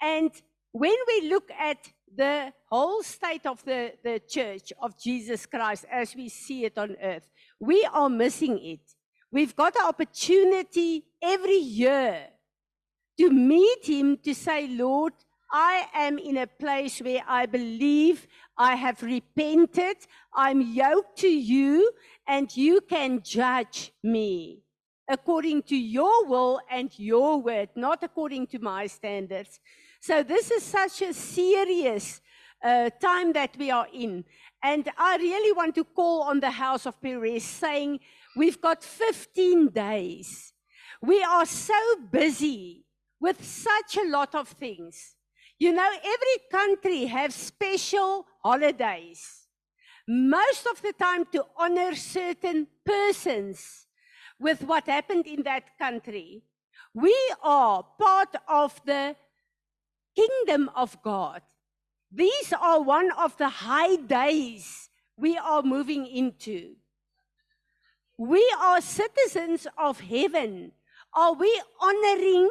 And 0.00 0.30
when 0.72 0.96
we 1.08 1.28
look 1.30 1.50
at 1.58 1.78
the 2.14 2.52
whole 2.68 3.02
state 3.02 3.46
of 3.46 3.64
the, 3.64 3.94
the 4.04 4.20
church 4.28 4.72
of 4.80 5.00
Jesus 5.00 5.46
Christ 5.46 5.86
as 5.90 6.14
we 6.14 6.28
see 6.28 6.64
it 6.64 6.76
on 6.76 6.96
earth, 7.02 7.28
we 7.58 7.88
are 7.92 8.10
missing 8.10 8.58
it. 8.62 8.80
We've 9.32 9.56
got 9.56 9.74
an 9.76 9.86
opportunity 9.86 11.04
every 11.22 11.56
year 11.56 12.28
to 13.18 13.30
meet 13.30 13.86
him 13.86 14.18
to 14.18 14.34
say, 14.34 14.68
Lord, 14.68 15.12
I 15.50 15.86
am 15.94 16.18
in 16.18 16.38
a 16.38 16.46
place 16.46 17.00
where 17.00 17.22
I 17.26 17.46
believe 17.46 18.26
I 18.58 18.74
have 18.74 19.02
repented. 19.02 19.96
I'm 20.34 20.60
yoked 20.60 21.18
to 21.18 21.28
you, 21.28 21.92
and 22.26 22.54
you 22.56 22.80
can 22.80 23.22
judge 23.22 23.92
me 24.02 24.62
according 25.08 25.62
to 25.62 25.76
your 25.76 26.26
will 26.26 26.60
and 26.70 26.90
your 26.98 27.40
word, 27.40 27.68
not 27.76 28.02
according 28.02 28.48
to 28.48 28.58
my 28.58 28.86
standards. 28.86 29.60
So, 30.00 30.22
this 30.22 30.50
is 30.50 30.62
such 30.62 31.02
a 31.02 31.14
serious 31.14 32.20
uh, 32.64 32.90
time 33.00 33.32
that 33.34 33.56
we 33.56 33.70
are 33.70 33.86
in. 33.92 34.24
And 34.62 34.88
I 34.98 35.16
really 35.16 35.52
want 35.52 35.74
to 35.76 35.84
call 35.84 36.22
on 36.22 36.40
the 36.40 36.50
house 36.50 36.86
of 36.86 37.00
Perez 37.00 37.44
saying, 37.44 38.00
We've 38.36 38.60
got 38.60 38.82
15 38.82 39.68
days. 39.68 40.52
We 41.00 41.22
are 41.22 41.46
so 41.46 41.74
busy 42.10 42.85
with 43.26 43.44
such 43.44 43.96
a 43.96 44.08
lot 44.08 44.36
of 44.36 44.46
things. 44.50 45.16
You 45.58 45.72
know, 45.72 45.90
every 46.14 46.38
country 46.48 47.06
has 47.06 47.34
special 47.34 48.24
holidays. 48.40 49.48
Most 50.06 50.64
of 50.70 50.80
the 50.80 50.92
time 50.92 51.24
to 51.32 51.44
honor 51.56 51.96
certain 51.96 52.68
persons 52.84 53.88
with 54.38 54.62
what 54.62 54.86
happened 54.86 55.26
in 55.26 55.42
that 55.42 55.76
country. 55.76 56.44
We 56.94 57.16
are 57.42 57.82
part 57.98 58.32
of 58.46 58.80
the 58.84 59.16
kingdom 60.14 60.70
of 60.76 60.96
God. 61.02 61.42
These 62.12 62.52
are 62.52 62.80
one 62.80 63.10
of 63.10 63.36
the 63.38 63.48
high 63.48 63.96
days 63.96 64.88
we 65.16 65.36
are 65.36 65.62
moving 65.62 66.06
into. 66.06 66.76
We 68.16 68.44
are 68.60 68.80
citizens 68.80 69.66
of 69.76 69.98
heaven. 69.98 70.70
Are 71.12 71.32
we 71.32 71.50
honoring 71.80 72.50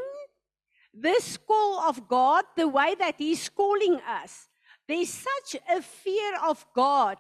this 0.96 1.38
call 1.38 1.82
of 1.82 2.08
God 2.08 2.46
the 2.56 2.68
way 2.68 2.96
that 2.96 3.16
He's 3.18 3.50
calling 3.50 4.00
us. 4.08 4.48
There's 4.88 5.10
such 5.10 5.62
a 5.70 5.82
fear 5.82 6.34
of 6.48 6.66
God 6.74 7.18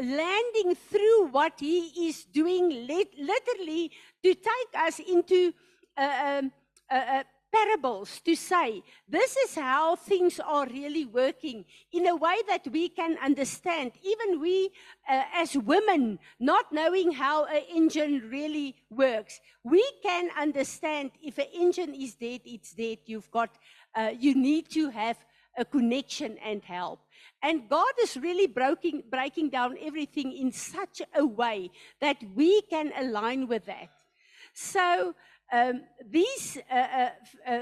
landing 0.00 0.74
through 0.74 1.26
what 1.30 1.54
He 1.58 2.08
is 2.08 2.24
doing, 2.24 2.86
literally 2.86 3.92
to 4.22 4.34
take 4.34 4.72
us 4.74 4.98
into 4.98 5.52
uh, 5.96 6.38
um, 6.40 6.52
uh, 6.90 6.94
uh, 6.94 7.22
parables 7.52 8.20
to 8.24 8.34
say, 8.34 8.82
this 9.08 9.36
is 9.36 9.54
how 9.54 9.96
things 9.96 10.40
are 10.40 10.66
really 10.66 11.04
working 11.04 11.64
in 11.92 12.06
a 12.06 12.16
way 12.16 12.36
that 12.48 12.66
we 12.70 12.88
can 12.88 13.16
understand. 13.22 13.92
Even 14.02 14.40
we, 14.40 14.70
uh, 15.08 15.22
as 15.34 15.56
women, 15.56 16.18
not 16.38 16.72
knowing 16.72 17.12
how 17.12 17.44
an 17.46 17.62
engine 17.74 18.28
really 18.30 18.76
works, 18.90 19.40
we 19.64 19.84
can 20.02 20.30
understand 20.38 21.10
if 21.22 21.38
an 21.38 21.46
engine 21.54 21.94
is 21.94 22.14
dead, 22.14 22.40
it's 22.44 22.72
dead. 22.72 22.98
You've 23.06 23.30
got, 23.30 23.50
uh, 23.94 24.12
you 24.18 24.34
need 24.34 24.70
to 24.70 24.90
have 24.90 25.16
a 25.56 25.64
connection 25.64 26.38
and 26.44 26.62
help. 26.62 27.00
And 27.42 27.68
God 27.68 27.92
is 28.02 28.16
really 28.16 28.46
breaking, 28.46 29.04
breaking 29.10 29.50
down 29.50 29.76
everything 29.80 30.32
in 30.32 30.52
such 30.52 31.02
a 31.14 31.24
way 31.24 31.70
that 32.00 32.16
we 32.34 32.62
can 32.62 32.92
align 32.96 33.46
with 33.48 33.66
that. 33.66 33.90
So, 34.54 35.14
um, 35.52 35.82
these 36.10 36.58
uh, 36.70 36.74
uh, 36.74 37.10
uh, 37.46 37.60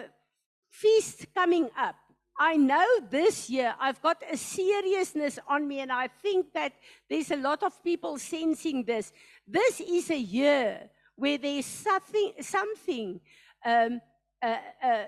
feasts 0.70 1.26
coming 1.34 1.70
up, 1.76 1.96
I 2.38 2.56
know 2.56 2.86
this 3.08 3.48
year 3.48 3.74
I've 3.80 4.02
got 4.02 4.22
a 4.30 4.36
seriousness 4.36 5.38
on 5.48 5.66
me, 5.66 5.80
and 5.80 5.90
I 5.90 6.08
think 6.08 6.52
that 6.52 6.72
there's 7.08 7.30
a 7.30 7.36
lot 7.36 7.62
of 7.62 7.82
people 7.82 8.18
sensing 8.18 8.84
this. 8.84 9.12
This 9.46 9.80
is 9.80 10.10
a 10.10 10.18
year 10.18 10.90
where 11.14 11.38
there's 11.38 11.64
something, 11.64 12.32
something 12.40 13.20
um, 13.64 14.00
uh, 14.42 14.56
uh, 14.82 15.04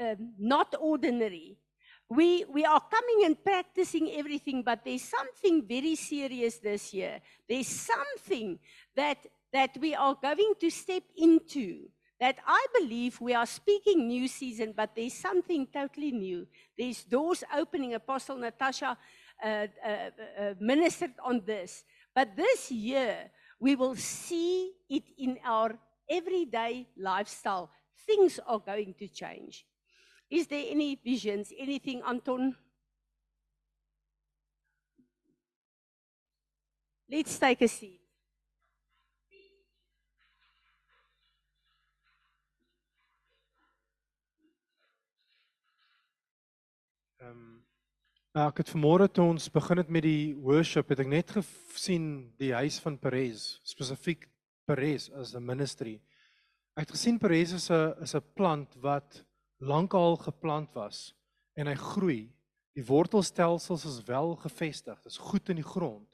uh, 0.00 0.14
not 0.38 0.74
ordinary. 0.80 1.58
We, 2.08 2.44
we 2.44 2.64
are 2.64 2.80
coming 2.80 3.26
and 3.26 3.42
practicing 3.42 4.10
everything, 4.12 4.62
but 4.62 4.80
there's 4.84 5.02
something 5.02 5.66
very 5.66 5.96
serious 5.96 6.58
this 6.58 6.94
year. 6.94 7.20
There's 7.48 7.68
something 7.68 8.58
that, 8.96 9.18
that 9.52 9.76
we 9.80 9.94
are 9.94 10.16
going 10.20 10.54
to 10.60 10.70
step 10.70 11.02
into 11.16 11.88
that 12.24 12.38
I 12.46 12.64
believe 12.80 13.20
we 13.20 13.34
are 13.34 13.44
speaking 13.44 14.08
new 14.08 14.26
season, 14.28 14.72
but 14.74 14.96
there's 14.96 15.12
something 15.12 15.66
totally 15.66 16.10
new. 16.10 16.46
There's 16.78 17.04
doors 17.04 17.44
opening. 17.54 17.92
Apostle 17.92 18.38
Natasha 18.38 18.96
uh, 19.44 19.46
uh, 19.46 19.66
uh, 19.86 20.54
ministered 20.58 21.12
on 21.22 21.42
this. 21.44 21.84
But 22.14 22.34
this 22.34 22.70
year, 22.70 23.30
we 23.60 23.76
will 23.76 23.94
see 23.96 24.72
it 24.88 25.02
in 25.18 25.36
our 25.44 25.78
everyday 26.08 26.86
lifestyle. 26.96 27.70
Things 28.06 28.40
are 28.46 28.58
going 28.58 28.94
to 29.00 29.06
change. 29.08 29.66
Is 30.30 30.46
there 30.46 30.64
any 30.66 30.94
visions, 30.94 31.52
anything, 31.58 32.00
Anton? 32.08 32.56
Let's 37.06 37.38
take 37.38 37.60
a 37.60 37.68
seat. 37.68 38.03
Ek 48.34 48.64
het 48.64 48.70
vanmôre 48.74 49.06
toe 49.14 49.28
ons 49.30 49.44
begin 49.54 49.78
het 49.78 49.90
met 49.94 50.02
die 50.02 50.32
worship 50.42 50.88
het 50.90 51.04
ek 51.04 51.10
net 51.10 51.28
gesien 51.36 52.06
die 52.42 52.50
huis 52.50 52.80
van 52.82 52.96
Perez, 52.98 53.60
spesifiek 53.62 54.26
Perez 54.66 55.06
as 55.14 55.36
'n 55.36 55.44
ministry. 55.44 56.00
Ek 56.74 56.88
het 56.88 56.96
gesien 56.96 57.18
Perez 57.18 57.52
is 57.52 57.70
'n 57.70 57.94
is 58.02 58.14
'n 58.14 58.24
plant 58.34 58.74
wat 58.82 59.22
lankal 59.60 60.16
geplant 60.16 60.74
was 60.74 61.14
en 61.54 61.68
hy 61.68 61.74
groei. 61.74 62.32
Die 62.74 62.84
wortelstelsels 62.84 63.84
is 63.84 64.02
wel 64.02 64.34
gefestig. 64.34 65.00
Dit 65.02 65.12
is 65.12 65.18
goed 65.18 65.48
in 65.48 65.56
die 65.56 65.70
grond. 65.70 66.08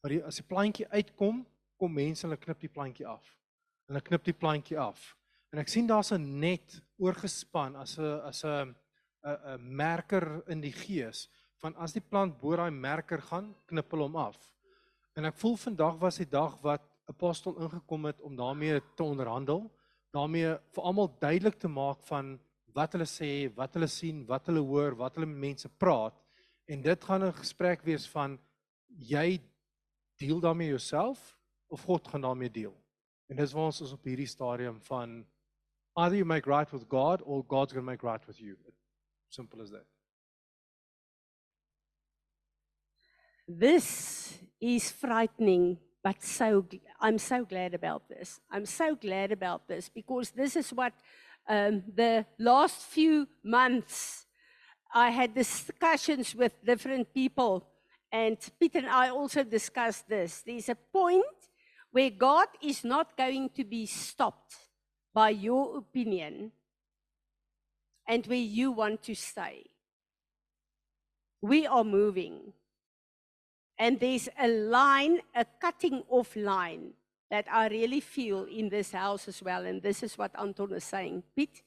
Maar 0.00 0.10
die, 0.10 0.24
as 0.24 0.36
die 0.36 0.46
plantjie 0.46 0.86
uitkom, 0.88 1.44
kom 1.76 1.92
mense 1.92 2.26
hulle 2.26 2.36
knip 2.36 2.60
die 2.60 2.68
plantjie 2.68 3.06
af. 3.06 3.36
Hulle 3.88 4.00
knip 4.00 4.24
die 4.24 4.32
plantjie 4.32 4.78
af. 4.78 5.16
En 5.50 5.58
ek 5.58 5.68
sien 5.68 5.88
daar's 5.88 6.12
'n 6.12 6.38
net 6.38 6.82
oorgespan 6.98 7.74
as 7.76 7.98
'n 7.98 8.20
as 8.22 8.44
'n 8.44 8.76
'n 9.24 9.76
merker 9.76 10.44
in 10.46 10.60
die 10.60 10.72
gees 10.72 11.28
van 11.62 11.76
as 11.76 11.92
die 11.92 12.02
plant 12.02 12.36
bo 12.40 12.56
daai 12.56 12.70
merker 12.70 13.22
gaan, 13.22 13.54
knip 13.66 13.90
hulle 13.90 14.08
hom 14.08 14.16
af. 14.16 14.38
En 15.14 15.28
ek 15.28 15.38
voel 15.38 15.56
vandag 15.56 16.00
was 16.00 16.18
die 16.18 16.28
dag 16.28 16.56
wat 16.62 16.82
apostel 17.10 17.56
ingekom 17.60 18.08
het 18.08 18.20
om 18.24 18.36
daarmee 18.36 18.80
te 18.96 19.04
onderhandel, 19.04 19.68
daarmee 20.14 20.56
vir 20.74 20.88
almal 20.90 21.10
duidelik 21.20 21.58
te 21.60 21.68
maak 21.68 22.02
van 22.08 22.34
wat 22.74 22.96
hulle 22.96 23.06
sê, 23.06 23.30
wat 23.54 23.76
hulle 23.76 23.88
sien, 23.90 24.24
wat 24.26 24.48
hulle 24.50 24.62
hoor, 24.64 24.96
wat 24.98 25.14
hulle 25.14 25.28
met 25.30 25.42
mense 25.48 25.70
praat. 25.78 26.16
En 26.66 26.82
dit 26.82 27.04
gaan 27.04 27.22
'n 27.24 27.32
gesprek 27.32 27.82
wees 27.84 28.06
van 28.08 28.38
jy 28.88 29.40
deel 30.18 30.40
daarmee 30.40 30.68
jouself 30.68 31.38
of 31.68 31.82
God 31.82 32.08
gaan 32.08 32.20
daarmee 32.20 32.50
deel. 32.50 32.74
En 33.28 33.36
dis 33.36 33.52
waar 33.52 33.64
ons 33.64 33.80
is 33.80 33.92
op 33.92 34.04
hierdie 34.04 34.26
stadium 34.26 34.80
van 34.80 35.24
either 35.96 36.16
you 36.16 36.24
make 36.24 36.50
right 36.50 36.70
with 36.70 36.84
God 36.88 37.22
or 37.22 37.44
God's 37.46 37.72
going 37.72 37.84
to 37.84 37.90
make 37.90 38.06
right 38.06 38.26
with 38.26 38.38
you. 38.38 38.56
Simple 39.28 39.62
as 39.62 39.70
that. 39.70 39.93
This 43.46 44.38
is 44.58 44.90
frightening, 44.90 45.78
but 46.02 46.22
so 46.22 46.66
I'm 46.98 47.18
so 47.18 47.44
glad 47.44 47.74
about 47.74 48.08
this. 48.08 48.40
I'm 48.50 48.64
so 48.64 48.94
glad 48.94 49.32
about 49.32 49.68
this 49.68 49.90
because 49.90 50.30
this 50.30 50.56
is 50.56 50.72
what 50.72 50.94
um, 51.46 51.82
the 51.94 52.24
last 52.38 52.76
few 52.76 53.28
months 53.42 54.24
I 54.94 55.10
had 55.10 55.34
discussions 55.34 56.34
with 56.34 56.52
different 56.64 57.12
people, 57.12 57.66
and 58.10 58.38
Peter 58.58 58.78
and 58.78 58.88
I 58.88 59.10
also 59.10 59.44
discussed 59.44 60.08
this. 60.08 60.40
There's 60.40 60.70
a 60.70 60.76
point 60.76 61.24
where 61.90 62.10
God 62.10 62.48
is 62.62 62.82
not 62.82 63.16
going 63.16 63.50
to 63.50 63.64
be 63.64 63.84
stopped 63.84 64.56
by 65.12 65.30
your 65.30 65.78
opinion 65.78 66.52
and 68.08 68.26
where 68.26 68.38
you 68.38 68.72
want 68.72 69.02
to 69.02 69.14
stay. 69.14 69.64
We 71.42 71.66
are 71.66 71.84
moving. 71.84 72.54
And 73.78 73.98
there's 73.98 74.28
a 74.38 74.48
line, 74.48 75.20
a 75.34 75.44
cutting 75.60 76.02
off 76.08 76.36
line 76.36 76.92
that 77.30 77.46
I 77.50 77.68
really 77.68 78.00
feel 78.00 78.44
in 78.44 78.68
this 78.68 78.92
house 78.92 79.26
as 79.28 79.42
well. 79.42 79.64
And 79.64 79.82
this 79.82 80.02
is 80.02 80.16
what 80.16 80.30
Anton 80.38 80.72
is 80.72 80.84
saying. 80.84 81.24
Pete, 81.34 81.62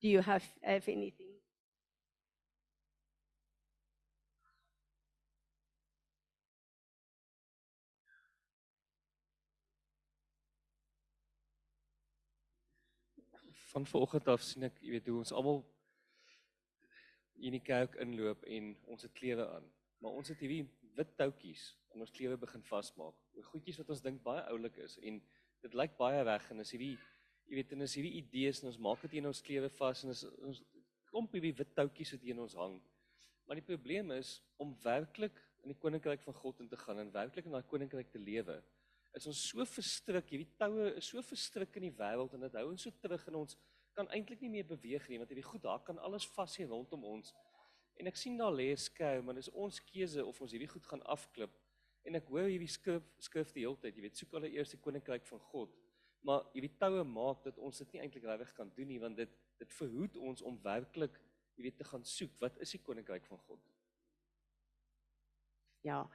do 0.00 0.08
you 0.08 0.20
have, 0.20 0.44
have 0.62 0.88
anything? 0.88 1.32
van 13.72 13.86
vanoggend 13.86 14.26
af 14.28 14.42
sien 14.44 14.66
ek, 14.68 14.80
jy 14.84 14.90
weet 14.92 15.06
hoe 15.08 15.20
ons 15.22 15.32
almal 15.32 15.62
in 17.40 17.54
die 17.56 17.62
kerk 17.64 17.94
inloop 18.04 18.44
en 18.44 18.74
ons 18.92 19.06
het 19.06 19.14
klewe 19.16 19.46
aan. 19.48 19.64
Maar 20.02 20.18
ons 20.20 20.28
het 20.28 20.42
hierdie 20.44 20.66
wit 20.96 21.14
toutjies 21.18 21.64
en 21.94 22.04
ons 22.04 22.14
klewe 22.16 22.36
begin 22.40 22.64
vasmaak. 22.66 23.16
Oor 23.36 23.48
goedjies 23.52 23.80
wat 23.80 23.92
ons 23.94 24.02
dink 24.04 24.22
baie 24.24 24.42
oulik 24.52 24.78
is 24.84 24.98
en 25.02 25.20
dit 25.64 25.76
lyk 25.78 25.96
baie 25.98 26.22
reg 26.26 26.50
en 26.50 26.64
is 26.64 26.74
hierdie 26.74 26.96
jy 27.48 27.58
weet 27.58 27.72
en 27.74 27.84
is 27.84 27.96
hierdie 27.98 28.14
idees 28.20 28.62
en 28.62 28.70
ons 28.70 28.80
maak 28.86 29.02
dit 29.06 29.18
in 29.20 29.28
ons 29.28 29.44
klewe 29.44 29.68
vas 29.78 30.04
en 30.04 30.14
is 30.14 30.24
ons 30.40 30.62
klomp 31.10 31.34
hierdie 31.36 31.54
wit 31.58 31.74
toutjies 31.76 32.14
wat 32.14 32.26
hier 32.26 32.36
in 32.36 32.44
ons 32.46 32.58
hang. 32.58 32.78
Maar 33.46 33.58
die 33.60 33.66
probleem 33.66 34.12
is 34.16 34.38
om 34.62 34.76
werklik 34.84 35.36
in 35.62 35.74
die 35.74 35.78
koninkryk 35.78 36.22
van 36.24 36.38
God 36.38 36.62
in 36.62 36.70
te 36.70 36.78
gaan 36.78 37.02
en 37.02 37.12
werklik 37.14 37.46
in 37.46 37.56
daai 37.56 37.66
koninkryk 37.68 38.10
te 38.10 38.22
lewe 38.22 38.60
is 39.16 39.28
ons 39.28 39.42
so 39.50 39.64
verstrik, 39.68 40.30
hierdie 40.32 40.48
toue 40.58 40.92
is 40.96 41.08
so 41.12 41.22
verstrik 41.26 41.76
in 41.76 41.88
die 41.88 41.94
wêreld 41.98 42.32
en 42.36 42.46
dit 42.46 42.58
hou 42.58 42.68
ons 42.70 42.86
so 42.86 43.00
terug 43.02 43.24
in 43.28 43.38
ons 43.42 43.56
kan 43.96 44.08
eintlik 44.16 44.40
nie 44.40 44.52
meer 44.54 44.68
beweeg 44.68 45.04
nie 45.10 45.18
want 45.20 45.32
hierdie 45.32 45.44
goed 45.44 45.64
daar 45.66 45.82
kan 45.84 46.00
alles 46.00 46.24
vas 46.36 46.54
hier 46.56 46.70
rondom 46.70 47.04
ons. 47.04 47.34
En 48.00 48.08
ek 48.10 48.16
sien 48.16 48.36
daar 48.36 48.52
lê 48.52 48.72
'n 48.72 48.76
skou, 48.76 49.22
maar 49.22 49.34
dis 49.34 49.50
ons 49.50 49.80
keuse 49.80 50.24
of 50.24 50.40
ons 50.40 50.52
hierdie 50.52 50.70
goed 50.70 50.86
gaan 50.86 51.02
afklip. 51.02 51.50
En 52.04 52.14
ek 52.14 52.26
hoor 52.26 52.48
hierdie 52.48 52.70
skrif 52.70 53.04
skrif 53.18 53.52
die 53.52 53.62
hele 53.62 53.76
tyd, 53.76 53.96
jy 53.96 54.02
weet, 54.02 54.16
soek 54.16 54.32
hulle 54.32 54.50
eers 54.50 54.70
die 54.70 54.80
koninkryk 54.80 55.26
van 55.26 55.40
God. 55.52 55.70
Maar 56.22 56.42
hierdie 56.54 56.76
toue 56.78 57.04
maak 57.04 57.44
dat 57.44 57.58
ons 57.58 57.78
dit 57.78 57.92
nie 57.92 58.02
eintlik 58.02 58.24
regtig 58.24 58.52
kan 58.54 58.70
doen 58.76 58.88
nie 58.88 58.98
want 58.98 59.16
dit 59.16 59.30
dit 59.58 59.72
verhoed 59.78 60.16
ons 60.16 60.42
om 60.42 60.58
werklik, 60.62 61.20
jy 61.54 61.62
weet, 61.62 61.76
te 61.78 61.84
gaan 61.84 62.04
soek 62.04 62.32
wat 62.40 62.56
is 62.64 62.72
die 62.74 62.82
koninkryk 62.82 63.26
van 63.26 63.38
God. 63.46 63.60
Yeah. 65.82 66.06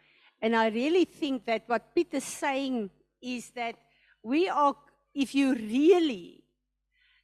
And 0.42 0.56
I 0.56 0.68
really 0.70 1.06
think 1.06 1.46
that 1.46 1.64
what 1.68 1.94
Peter's 1.96 2.28
saying 2.28 2.90
is 3.22 3.52
that 3.52 3.76
we 4.22 4.50
are, 4.50 4.76
if 5.14 5.34
you 5.34 5.54
really 5.54 6.37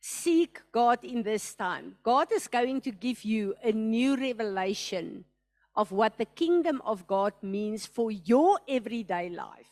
seek 0.05 0.59
God 0.73 0.99
in 1.05 1.23
this 1.23 1.55
time, 1.55 1.95
God 2.03 2.29
is 2.33 2.49
going 2.49 2.81
to 2.81 2.91
give 2.91 3.23
you 3.23 3.55
a 3.63 3.71
new 3.71 4.17
revelation 4.17 5.23
of 5.77 5.93
what 5.93 6.17
the 6.17 6.25
kingdom 6.25 6.81
of 6.83 7.07
God 7.07 7.31
means 7.41 7.85
for 7.85 8.11
your 8.11 8.59
everyday 8.67 9.29
life. 9.29 9.71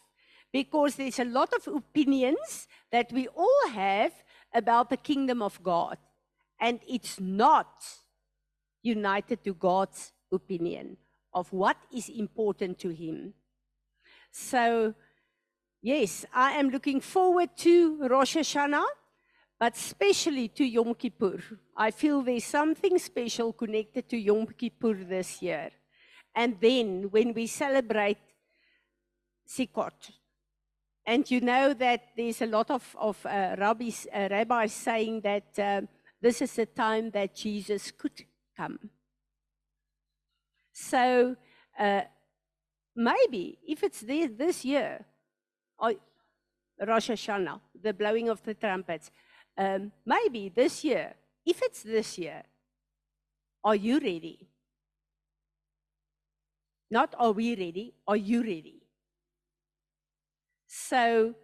Because 0.54 0.96
there's 0.96 1.20
a 1.20 1.26
lot 1.26 1.52
of 1.52 1.68
opinions 1.68 2.70
that 2.94 3.12
we 3.12 3.28
all 3.28 3.70
have 3.74 4.14
about 4.54 4.90
the 4.90 4.96
kingdom 4.96 5.42
of 5.42 5.62
God, 5.62 5.98
and 6.62 6.80
it's 6.88 7.20
not 7.20 7.84
united 8.82 9.44
to 9.44 9.54
God's 9.54 10.14
opinion 10.32 10.96
of 11.34 11.52
what 11.52 11.76
is 11.94 12.08
important 12.08 12.80
to 12.80 12.90
him. 12.90 13.34
So, 14.32 14.94
yes, 15.82 16.26
I 16.34 16.54
am 16.54 16.70
looking 16.70 17.02
forward 17.02 17.50
to 17.58 18.08
Rosh 18.08 18.38
Hashanah, 18.38 18.86
but 19.62 19.76
especially 19.76 20.48
to 20.48 20.66
Yom 20.66 20.96
Kippur. 20.96 21.40
I 21.78 21.92
feel 21.92 22.24
there's 22.24 22.46
something 22.46 22.98
special 22.98 23.54
connected 23.54 24.10
to 24.10 24.18
Yom 24.18 24.48
Kippur 24.48 24.96
this 24.96 25.40
year. 25.40 25.70
And 26.34 26.58
then 26.60 27.04
when 27.12 27.32
we 27.32 27.46
celebrate 27.46 28.18
Sukkot, 29.48 30.14
and 31.06 31.30
you 31.30 31.42
know 31.42 31.76
that 31.76 32.06
there's 32.18 32.42
a 32.42 32.48
lot 32.48 32.72
of, 32.72 32.96
of 33.00 33.24
uh, 33.24 33.56
rabbis, 33.60 34.08
uh, 34.12 34.30
rabbis 34.32 34.74
saying 34.74 35.22
that 35.22 35.60
uh, 35.60 35.82
this 36.20 36.42
is 36.42 36.56
the 36.56 36.66
time 36.66 37.12
that 37.12 37.36
Jesus 37.36 37.92
could 37.92 38.26
come. 38.58 38.80
So 40.74 41.36
uh, 41.78 42.02
maybe 42.96 43.60
if 43.68 43.84
it's 43.84 44.02
there 44.02 44.28
this 44.28 44.66
year, 44.66 45.06
or 45.78 45.94
Rosh 46.84 47.12
Hashanah, 47.12 47.60
the 47.80 47.94
blowing 47.94 48.28
of 48.28 48.42
the 48.42 48.56
trumpets, 48.56 49.12
um, 49.58 49.92
maybe 50.06 50.50
this 50.50 50.84
year, 50.84 51.14
if 51.46 51.62
it's 51.62 51.84
this 51.84 52.18
year, 52.18 52.44
are 53.64 53.76
you 53.76 53.96
ready? 53.96 54.48
Not 56.90 57.16
are 57.18 57.32
we 57.32 57.52
ready, 57.56 57.94
are 58.08 58.18
you 58.18 58.42
ready? 58.42 58.82
So 60.68 61.36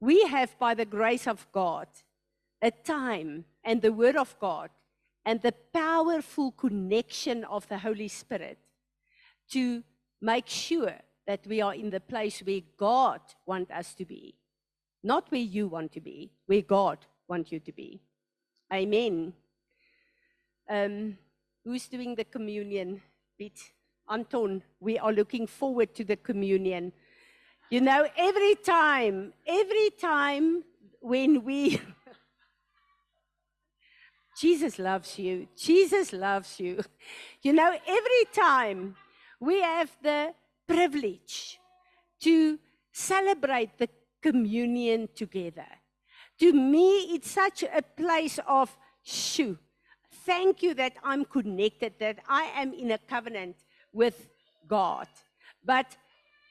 we 0.00 0.24
have, 0.24 0.58
by 0.58 0.74
the 0.74 0.84
grace 0.84 1.26
of 1.26 1.46
God, 1.52 1.88
a 2.62 2.70
time 2.70 3.44
and 3.64 3.82
the 3.82 3.92
Word 3.92 4.16
of 4.16 4.38
God 4.38 4.70
and 5.24 5.42
the 5.42 5.54
powerful 5.72 6.52
connection 6.52 7.44
of 7.44 7.68
the 7.68 7.78
Holy 7.78 8.08
Spirit 8.08 8.58
to 9.50 9.82
make 10.20 10.46
sure 10.46 10.94
that 11.26 11.46
we 11.46 11.60
are 11.60 11.74
in 11.74 11.90
the 11.90 12.00
place 12.00 12.40
where 12.40 12.60
God 12.76 13.20
wants 13.44 13.70
us 13.70 13.94
to 13.94 14.04
be. 14.04 14.34
Not 15.02 15.30
where 15.30 15.40
you 15.40 15.68
want 15.68 15.92
to 15.92 16.00
be, 16.00 16.32
where 16.46 16.62
God 16.62 16.98
wants 17.28 17.52
you 17.52 17.60
to 17.60 17.72
be. 17.72 18.00
Amen. 18.72 19.32
Um, 20.68 21.18
who's 21.64 21.88
doing 21.88 22.14
the 22.14 22.24
communion 22.24 23.00
bit? 23.38 23.58
Anton, 24.08 24.62
we 24.80 24.98
are 24.98 25.12
looking 25.12 25.46
forward 25.46 25.94
to 25.94 26.04
the 26.04 26.16
communion. 26.16 26.92
You 27.70 27.80
know, 27.80 28.06
every 28.16 28.54
time, 28.54 29.32
every 29.46 29.90
time 30.00 30.62
when 31.00 31.44
we. 31.44 31.80
Jesus 34.38 34.78
loves 34.78 35.18
you. 35.18 35.48
Jesus 35.56 36.12
loves 36.12 36.60
you. 36.60 36.80
You 37.42 37.52
know, 37.52 37.74
every 37.86 38.24
time 38.32 38.96
we 39.40 39.62
have 39.62 39.90
the 40.02 40.34
privilege 40.66 41.58
to 42.20 42.58
celebrate 42.92 43.78
the 43.78 43.88
communion 44.22 45.08
together. 45.14 45.66
To 46.40 46.52
me, 46.52 47.14
it's 47.14 47.30
such 47.30 47.62
a 47.62 47.82
place 47.82 48.38
of 48.46 48.76
shoo. 49.02 49.58
Thank 50.24 50.62
you 50.62 50.74
that 50.74 50.94
I'm 51.02 51.24
connected, 51.24 51.94
that 52.00 52.18
I 52.28 52.44
am 52.56 52.72
in 52.72 52.90
a 52.90 52.98
covenant 52.98 53.56
with 53.92 54.28
God. 54.66 55.08
But 55.64 55.96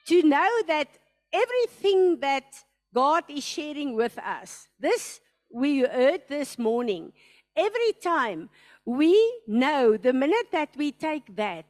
to 0.07 0.23
know 0.23 0.49
that 0.67 0.87
everything 1.31 2.19
that 2.21 2.45
God 2.93 3.25
is 3.27 3.43
sharing 3.43 3.95
with 3.95 4.17
us, 4.17 4.67
this 4.79 5.19
we 5.51 5.81
heard 5.81 6.21
this 6.27 6.57
morning, 6.57 7.13
every 7.55 7.93
time 8.01 8.49
we 8.85 9.41
know 9.47 9.97
the 9.97 10.13
minute 10.13 10.47
that 10.51 10.69
we 10.75 10.91
take 10.91 11.35
that, 11.35 11.65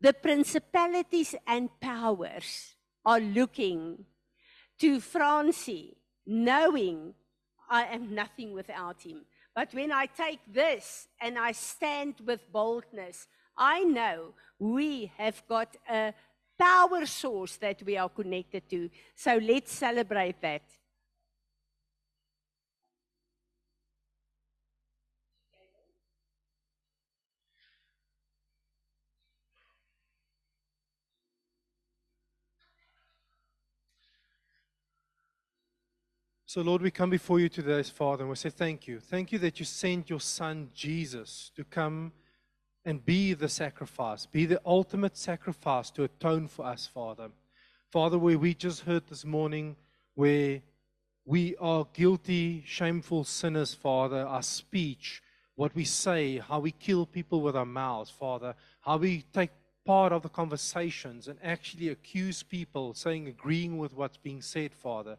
the 0.00 0.12
principalities 0.12 1.34
and 1.46 1.68
powers 1.80 2.74
are 3.04 3.20
looking 3.20 4.04
to 4.78 5.00
Francie, 5.00 5.96
knowing 6.26 7.14
I 7.70 7.84
am 7.84 8.14
nothing 8.14 8.52
without 8.52 9.02
him. 9.02 9.24
But 9.54 9.72
when 9.72 9.90
I 9.90 10.06
take 10.06 10.40
this 10.52 11.08
and 11.20 11.38
I 11.38 11.52
stand 11.52 12.16
with 12.24 12.52
boldness, 12.52 13.26
I 13.56 13.84
know 13.84 14.34
we 14.58 15.12
have 15.16 15.42
got 15.48 15.76
a 15.88 16.12
power 16.58 17.06
source 17.06 17.56
that 17.56 17.82
we 17.82 17.96
are 17.96 18.08
connected 18.08 18.68
to. 18.70 18.90
So 19.14 19.38
let's 19.42 19.72
celebrate 19.72 20.40
that. 20.42 20.62
So, 36.56 36.62
Lord, 36.62 36.80
we 36.80 36.90
come 36.90 37.10
before 37.10 37.38
you 37.38 37.50
today 37.50 37.80
as 37.80 37.90
Father 37.90 38.22
and 38.22 38.30
we 38.30 38.36
say 38.36 38.48
thank 38.48 38.88
you. 38.88 38.98
Thank 38.98 39.30
you 39.30 39.38
that 39.40 39.58
you 39.58 39.66
sent 39.66 40.08
your 40.08 40.20
Son, 40.20 40.70
Jesus, 40.74 41.50
to 41.54 41.64
come 41.64 42.12
and 42.82 43.04
be 43.04 43.34
the 43.34 43.50
sacrifice, 43.50 44.24
be 44.24 44.46
the 44.46 44.62
ultimate 44.64 45.18
sacrifice 45.18 45.90
to 45.90 46.04
atone 46.04 46.48
for 46.48 46.64
us, 46.64 46.86
Father. 46.86 47.28
Father, 47.92 48.18
where 48.18 48.38
we 48.38 48.54
just 48.54 48.84
heard 48.84 49.06
this 49.06 49.22
morning, 49.22 49.76
where 50.14 50.62
we 51.26 51.56
are 51.56 51.86
guilty, 51.92 52.64
shameful 52.64 53.24
sinners, 53.24 53.74
Father, 53.74 54.26
our 54.26 54.42
speech, 54.42 55.22
what 55.56 55.74
we 55.74 55.84
say, 55.84 56.38
how 56.38 56.60
we 56.60 56.70
kill 56.70 57.04
people 57.04 57.42
with 57.42 57.54
our 57.54 57.66
mouths, 57.66 58.08
Father, 58.08 58.54
how 58.80 58.96
we 58.96 59.26
take 59.34 59.50
part 59.84 60.10
of 60.10 60.22
the 60.22 60.30
conversations 60.30 61.28
and 61.28 61.38
actually 61.42 61.90
accuse 61.90 62.42
people, 62.42 62.94
saying, 62.94 63.28
agreeing 63.28 63.76
with 63.76 63.92
what's 63.92 64.16
being 64.16 64.40
said, 64.40 64.72
Father. 64.72 65.18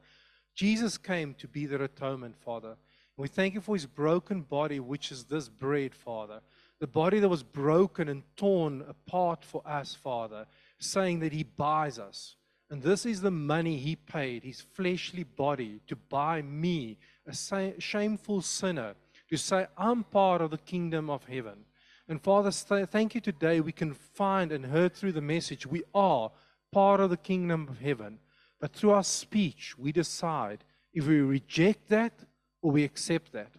Jesus 0.57 0.97
came 0.97 1.35
to 1.35 1.47
be 1.47 1.67
the 1.67 1.83
atonement, 1.83 2.35
Father. 2.35 2.69
And 2.69 2.77
we 3.15 3.27
thank 3.27 3.53
you 3.53 3.61
for 3.61 3.75
his 3.75 3.85
broken 3.85 4.41
body, 4.41 4.79
which 4.79 5.11
is 5.11 5.25
this 5.25 5.47
bread, 5.47 5.93
Father. 5.93 6.41
The 6.79 6.87
body 6.87 7.19
that 7.19 7.29
was 7.29 7.43
broken 7.43 8.09
and 8.09 8.23
torn 8.35 8.83
apart 8.89 9.45
for 9.45 9.61
us, 9.67 9.93
Father, 9.93 10.47
saying 10.79 11.19
that 11.19 11.31
he 11.31 11.43
buys 11.43 11.99
us. 11.99 12.35
And 12.71 12.81
this 12.81 13.05
is 13.05 13.21
the 13.21 13.29
money 13.29 13.77
he 13.77 13.95
paid, 13.95 14.43
his 14.43 14.61
fleshly 14.61 15.23
body, 15.23 15.79
to 15.85 15.95
buy 15.95 16.41
me, 16.41 16.97
a 17.27 17.35
shameful 17.79 18.41
sinner, 18.41 18.95
to 19.29 19.37
say, 19.37 19.67
I'm 19.77 20.03
part 20.03 20.41
of 20.41 20.49
the 20.49 20.57
kingdom 20.57 21.07
of 21.07 21.23
heaven. 21.25 21.65
And 22.09 22.19
Father, 22.19 22.49
thank 22.51 23.13
you 23.13 23.21
today 23.21 23.59
we 23.59 23.73
can 23.73 23.93
find 23.93 24.51
and 24.51 24.65
heard 24.65 24.95
through 24.95 25.11
the 25.11 25.21
message 25.21 25.67
we 25.67 25.83
are 25.93 26.31
part 26.71 26.99
of 26.99 27.11
the 27.11 27.17
kingdom 27.17 27.67
of 27.69 27.79
heaven. 27.79 28.17
But 28.59 28.73
through 28.73 28.91
our 28.91 29.03
speech, 29.03 29.77
we 29.77 29.91
decide 29.91 30.63
if 30.93 31.05
we 31.05 31.19
reject 31.21 31.89
that 31.89 32.13
or 32.61 32.71
we 32.71 32.83
accept 32.83 33.31
that. 33.33 33.51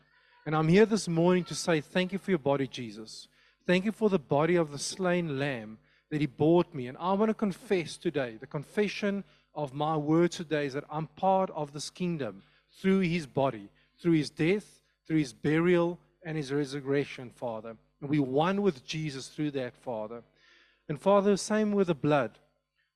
And 0.45 0.57
I'm 0.57 0.69
here 0.69 0.87
this 0.87 1.09
morning 1.09 1.45
to 1.45 1.55
say 1.55 1.81
thank 1.81 2.13
you 2.13 2.19
for 2.19 2.31
your 2.31 2.39
body, 2.39 2.67
Jesus. 2.67 3.29
Thank 3.67 3.85
you 3.85 3.93
for 3.93 4.09
the 4.09 4.19
body 4.19 4.57
of 4.57 4.73
the 4.73 4.79
slain 4.79 5.39
lamb 5.39 5.79
that 6.11 6.21
he 6.21 6.27
bought 6.27 6.75
me. 6.75 6.87
And 6.87 6.97
I 6.99 7.13
want 7.13 7.29
to 7.29 7.35
confess 7.35 7.97
today, 7.97 8.37
the 8.41 8.47
confession 8.47 9.25
of 9.55 9.75
my 9.75 9.97
word 9.97 10.33
today 10.33 10.67
is 10.67 10.73
that 10.73 10.85
I'm 10.91 11.07
part 11.07 11.51
of 11.51 11.73
this 11.73 11.91
kingdom 11.91 12.43
through 12.81 13.01
his 13.01 13.27
body, 13.27 13.69
through 14.01 14.13
his 14.13 14.31
death, 14.31 14.83
through 15.07 15.19
his 15.19 15.33
burial, 15.33 15.99
and 16.25 16.37
his 16.37 16.53
resurrection, 16.53 17.31
Father. 17.31 17.77
And 18.01 18.11
we 18.11 18.19
one 18.19 18.63
with 18.63 18.85
Jesus 18.85 19.29
through 19.29 19.51
that, 19.53 19.75
Father. 19.75 20.23
And 20.89 21.01
Father, 21.01 21.37
same 21.37 21.73
with 21.73 21.89
the 21.89 21.95
blood. 21.95 22.39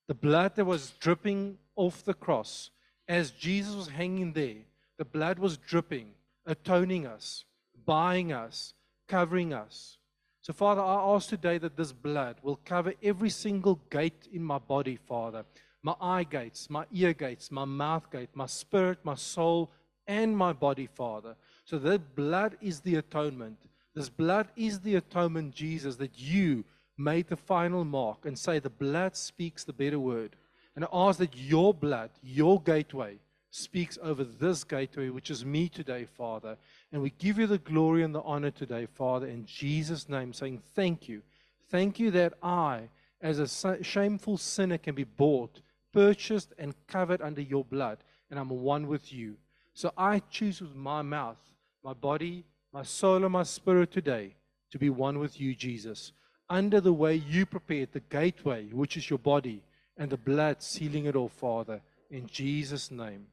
The 0.09 0.15
blood 0.15 0.57
that 0.57 0.65
was 0.65 0.93
dripping 1.01 1.59
off 1.77 2.05
the 2.05 2.15
cross 2.15 2.71
as 3.09 3.31
Jesus 3.31 3.75
was 3.75 3.89
hanging 3.89 4.33
there, 4.33 4.65
the 4.99 5.05
blood 5.05 5.39
was 5.39 5.57
dripping, 5.57 6.09
atoning 6.47 7.07
us, 7.07 7.45
buying 7.85 8.33
us, 8.33 8.75
covering 9.09 9.53
us. 9.53 9.99
So, 10.41 10.53
Father, 10.53 10.81
I 10.81 11.15
ask 11.15 11.29
today 11.29 11.59
that 11.59 11.77
this 11.77 11.93
blood 11.93 12.37
will 12.43 12.59
cover 12.65 12.95
every 13.03 13.31
single 13.31 13.81
gate 13.91 14.29
in 14.33 14.43
my 14.43 14.59
body, 14.59 14.97
Father. 14.97 15.45
My 15.83 15.95
eye 16.01 16.25
gates, 16.25 16.71
my 16.71 16.85
ear 16.93 17.13
gates, 17.13 17.51
my 17.51 17.65
mouth 17.65 18.11
gate, 18.11 18.31
my 18.35 18.47
spirit, 18.47 18.99
my 19.05 19.15
soul, 19.15 19.71
and 20.07 20.37
my 20.37 20.53
body, 20.53 20.89
Father. 20.95 21.37
So 21.65 21.79
that 21.79 22.17
blood 22.17 22.57
is 22.61 22.81
the 22.81 22.97
atonement. 22.97 23.59
This 23.95 24.09
blood 24.09 24.49
is 24.57 24.81
the 24.81 24.97
atonement, 24.97 25.55
Jesus, 25.55 25.97
that 25.97 26.19
you 26.19 26.65
made 26.97 27.29
the 27.29 27.37
final 27.37 27.85
mark 27.85 28.27
and 28.27 28.39
say 28.39 28.59
the 28.59 28.71
blood 28.71 29.17
speaks 29.17 29.65
the 29.65 29.73
better 29.73 29.99
word. 29.99 30.37
And 30.75 30.85
I 30.85 30.89
ask 30.93 31.19
that 31.19 31.37
your 31.37 31.75
blood, 31.75 32.11
your 32.23 32.61
gateway, 32.61 33.19
speaks 33.51 33.99
over 34.03 34.25
this 34.25 34.65
gateway, 34.65 35.11
which 35.11 35.31
is 35.31 35.45
me 35.45 35.69
today, 35.69 36.07
Father. 36.07 36.57
And 36.91 37.03
we 37.03 37.11
give 37.19 37.39
you 37.39 37.47
the 37.47 37.59
glory 37.59 38.03
and 38.03 38.15
the 38.15 38.23
honor 38.23 38.51
today, 38.51 38.87
Father, 38.87 39.27
in 39.27 39.45
Jesus' 39.45 40.09
name, 40.09 40.33
saying 40.33 40.63
thank 40.75 41.09
you. 41.09 41.23
Thank 41.71 42.01
you 42.01 42.11
that 42.13 42.33
I, 42.43 42.89
as 43.21 43.39
a 43.39 43.83
shameful 43.83 44.39
sinner, 44.39 44.79
can 44.79 44.95
be 44.95 45.05
bought, 45.05 45.61
purchased, 45.93 46.55
and 46.59 46.75
covered 46.87 47.21
under 47.21 47.43
your 47.43 47.65
blood, 47.65 47.99
and 48.31 48.39
I'm 48.39 48.49
one 48.49 48.87
with 48.87 49.13
you. 49.13 49.37
So 49.75 49.93
I 49.97 50.21
choose 50.31 50.63
with 50.63 50.75
my 50.75 51.03
mouth, 51.03 51.39
my 51.85 51.93
body, 51.93 52.45
my 52.73 52.83
soul, 52.83 53.23
and 53.25 53.33
my 53.33 53.43
spirit 53.43 53.93
today 53.93 54.35
to 54.71 54.79
be 54.79 54.89
one 54.89 55.19
with 55.19 55.39
you, 55.39 55.55
Jesus, 55.55 56.13
under 56.49 56.81
the 56.81 56.93
way 56.93 57.15
you 57.15 57.45
prepared 57.45 57.93
the 57.93 58.01
gateway, 58.01 58.69
which 58.73 58.97
is 58.97 59.11
your 59.11 59.19
body 59.19 59.63
and 60.03 60.11
the 60.11 60.17
blood 60.17 60.61
sealing 60.61 61.05
it 61.05 61.15
all, 61.15 61.29
Father, 61.29 61.81
in 62.11 62.27
Jesus' 62.27 62.91
name. 62.91 63.27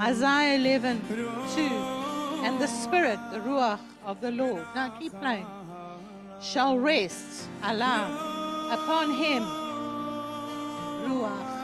Isaiah 0.00 0.56
11, 0.56 1.00
2. 1.54 1.62
And 2.44 2.58
the 2.58 2.66
Spirit, 2.66 3.18
the 3.32 3.40
Ruach 3.40 3.80
of 4.04 4.20
the 4.22 4.30
Lord. 4.30 4.64
Now 4.74 4.88
keep 4.98 5.12
playing. 5.20 5.46
Shall 6.40 6.78
rest, 6.78 7.48
Allah, 7.62 8.70
upon 8.72 9.14
him. 9.14 9.42
Ruach. 11.04 11.54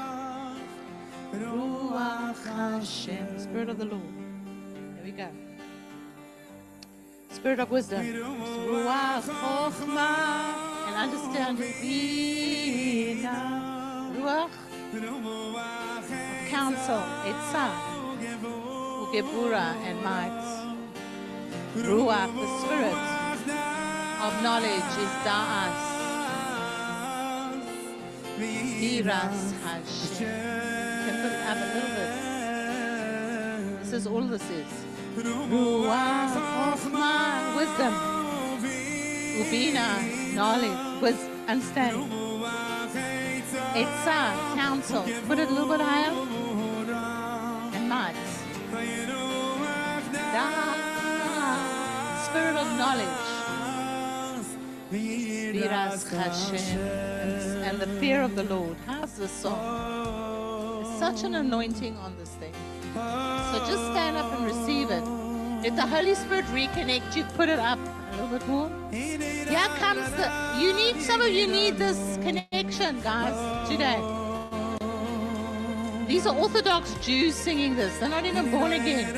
Ruach 1.32 2.45
Hashem. 2.45 3.39
Spirit 3.39 3.69
of 3.70 3.78
the 3.78 3.87
Lord. 3.87 4.03
There 4.97 5.05
we 5.05 5.12
go. 5.12 5.28
Spirit 7.31 7.61
of 7.61 7.70
wisdom. 7.70 8.05
Ruach 8.05 9.23
Chokhmah. 9.23 10.60
And 10.91 10.99
understanding. 11.07 11.75
Bina. 11.81 13.37
Ruach. 14.17 14.51
Counsel. 16.51 17.03
Etzah. 17.31 17.71
Ugebura 19.07 19.67
and 19.87 19.99
might. 20.03 20.41
Ruach, 21.77 22.31
the 22.35 22.47
spirit 22.59 23.03
of 24.27 24.33
knowledge 24.43 24.95
is 25.05 25.15
Da'as. 25.23 25.81
Miras 28.37 29.41
Hashem. 29.62 30.51
This 33.81 33.93
is 33.93 34.05
all 34.09 34.23
this 34.23 34.43
is. 34.51 34.73
Ruach, 35.17 36.35
Chokhmah, 36.35 37.57
wisdom. 37.57 37.95
Ubina, 39.41 39.89
knowledge, 40.35 41.02
with 41.02 41.19
understanding. 41.48 42.09
Etzah, 43.74 44.07
uh, 44.07 44.55
counsel. 44.55 45.02
Put 45.27 45.39
it 45.39 45.48
a 45.48 45.52
little 45.52 45.69
bit 45.69 45.81
higher. 45.81 46.11
And 47.74 47.89
might. 47.89 48.15
Da, 50.35 50.47
uh, 51.36 52.24
spirit 52.24 52.57
of 52.57 52.66
knowledge. 52.78 53.31
And, 57.62 57.81
the 57.81 57.86
fear 58.01 58.23
of 58.23 58.35
the 58.35 58.43
Lord. 58.44 58.77
How's 58.86 59.12
this 59.16 59.31
song? 59.31 60.82
There's 60.82 60.98
such 60.98 61.23
an 61.24 61.36
anointing 61.36 61.97
on 61.98 62.16
this 62.19 62.31
thing. 62.31 62.52
So 62.94 63.65
just 63.66 63.85
stand 63.93 64.16
up 64.16 64.32
and 64.36 64.47
receive 64.47 64.90
it. 64.90 65.05
Let 65.62 65.77
the 65.77 65.86
Holy 65.86 66.15
Spirit 66.15 66.44
reconnect 66.47 67.15
you. 67.15 67.24
Put 67.36 67.48
it 67.48 67.61
up 67.61 67.78
a 68.11 68.16
little 68.23 68.39
bit 68.39 68.47
more. 68.49 68.70
Here 68.91 69.70
comes 69.78 70.11
the. 70.12 70.31
You 70.61 70.73
need 70.74 71.01
some 71.01 71.20
of 71.20 71.28
you 71.28 71.47
need 71.47 71.77
this 71.77 72.16
connection, 72.23 73.01
guys, 73.01 73.69
today. 73.69 74.01
These 76.07 76.27
are 76.27 76.37
Orthodox 76.37 76.95
Jews 76.95 77.35
singing 77.35 77.77
this. 77.77 77.99
They're 77.99 78.09
not 78.09 78.24
even 78.24 78.51
born 78.51 78.73
again. 78.73 79.16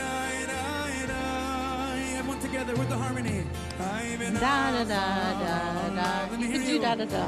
Everyone 2.18 2.40
together 2.40 2.74
with 2.74 2.88
the 2.88 2.96
harmony. 2.96 3.44
Da 3.78 4.70
da 4.72 4.84
da 4.84 5.04
da 5.42 5.88
da. 5.96 6.36
You 6.36 6.48
can 6.48 6.64
do 6.66 6.78
da 6.78 6.94
da 6.94 7.04
da. 7.04 7.26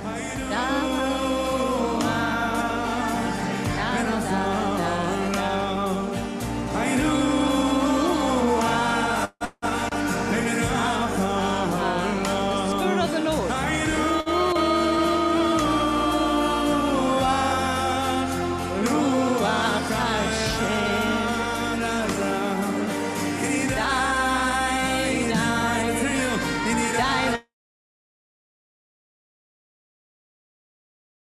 Da 0.51 1.54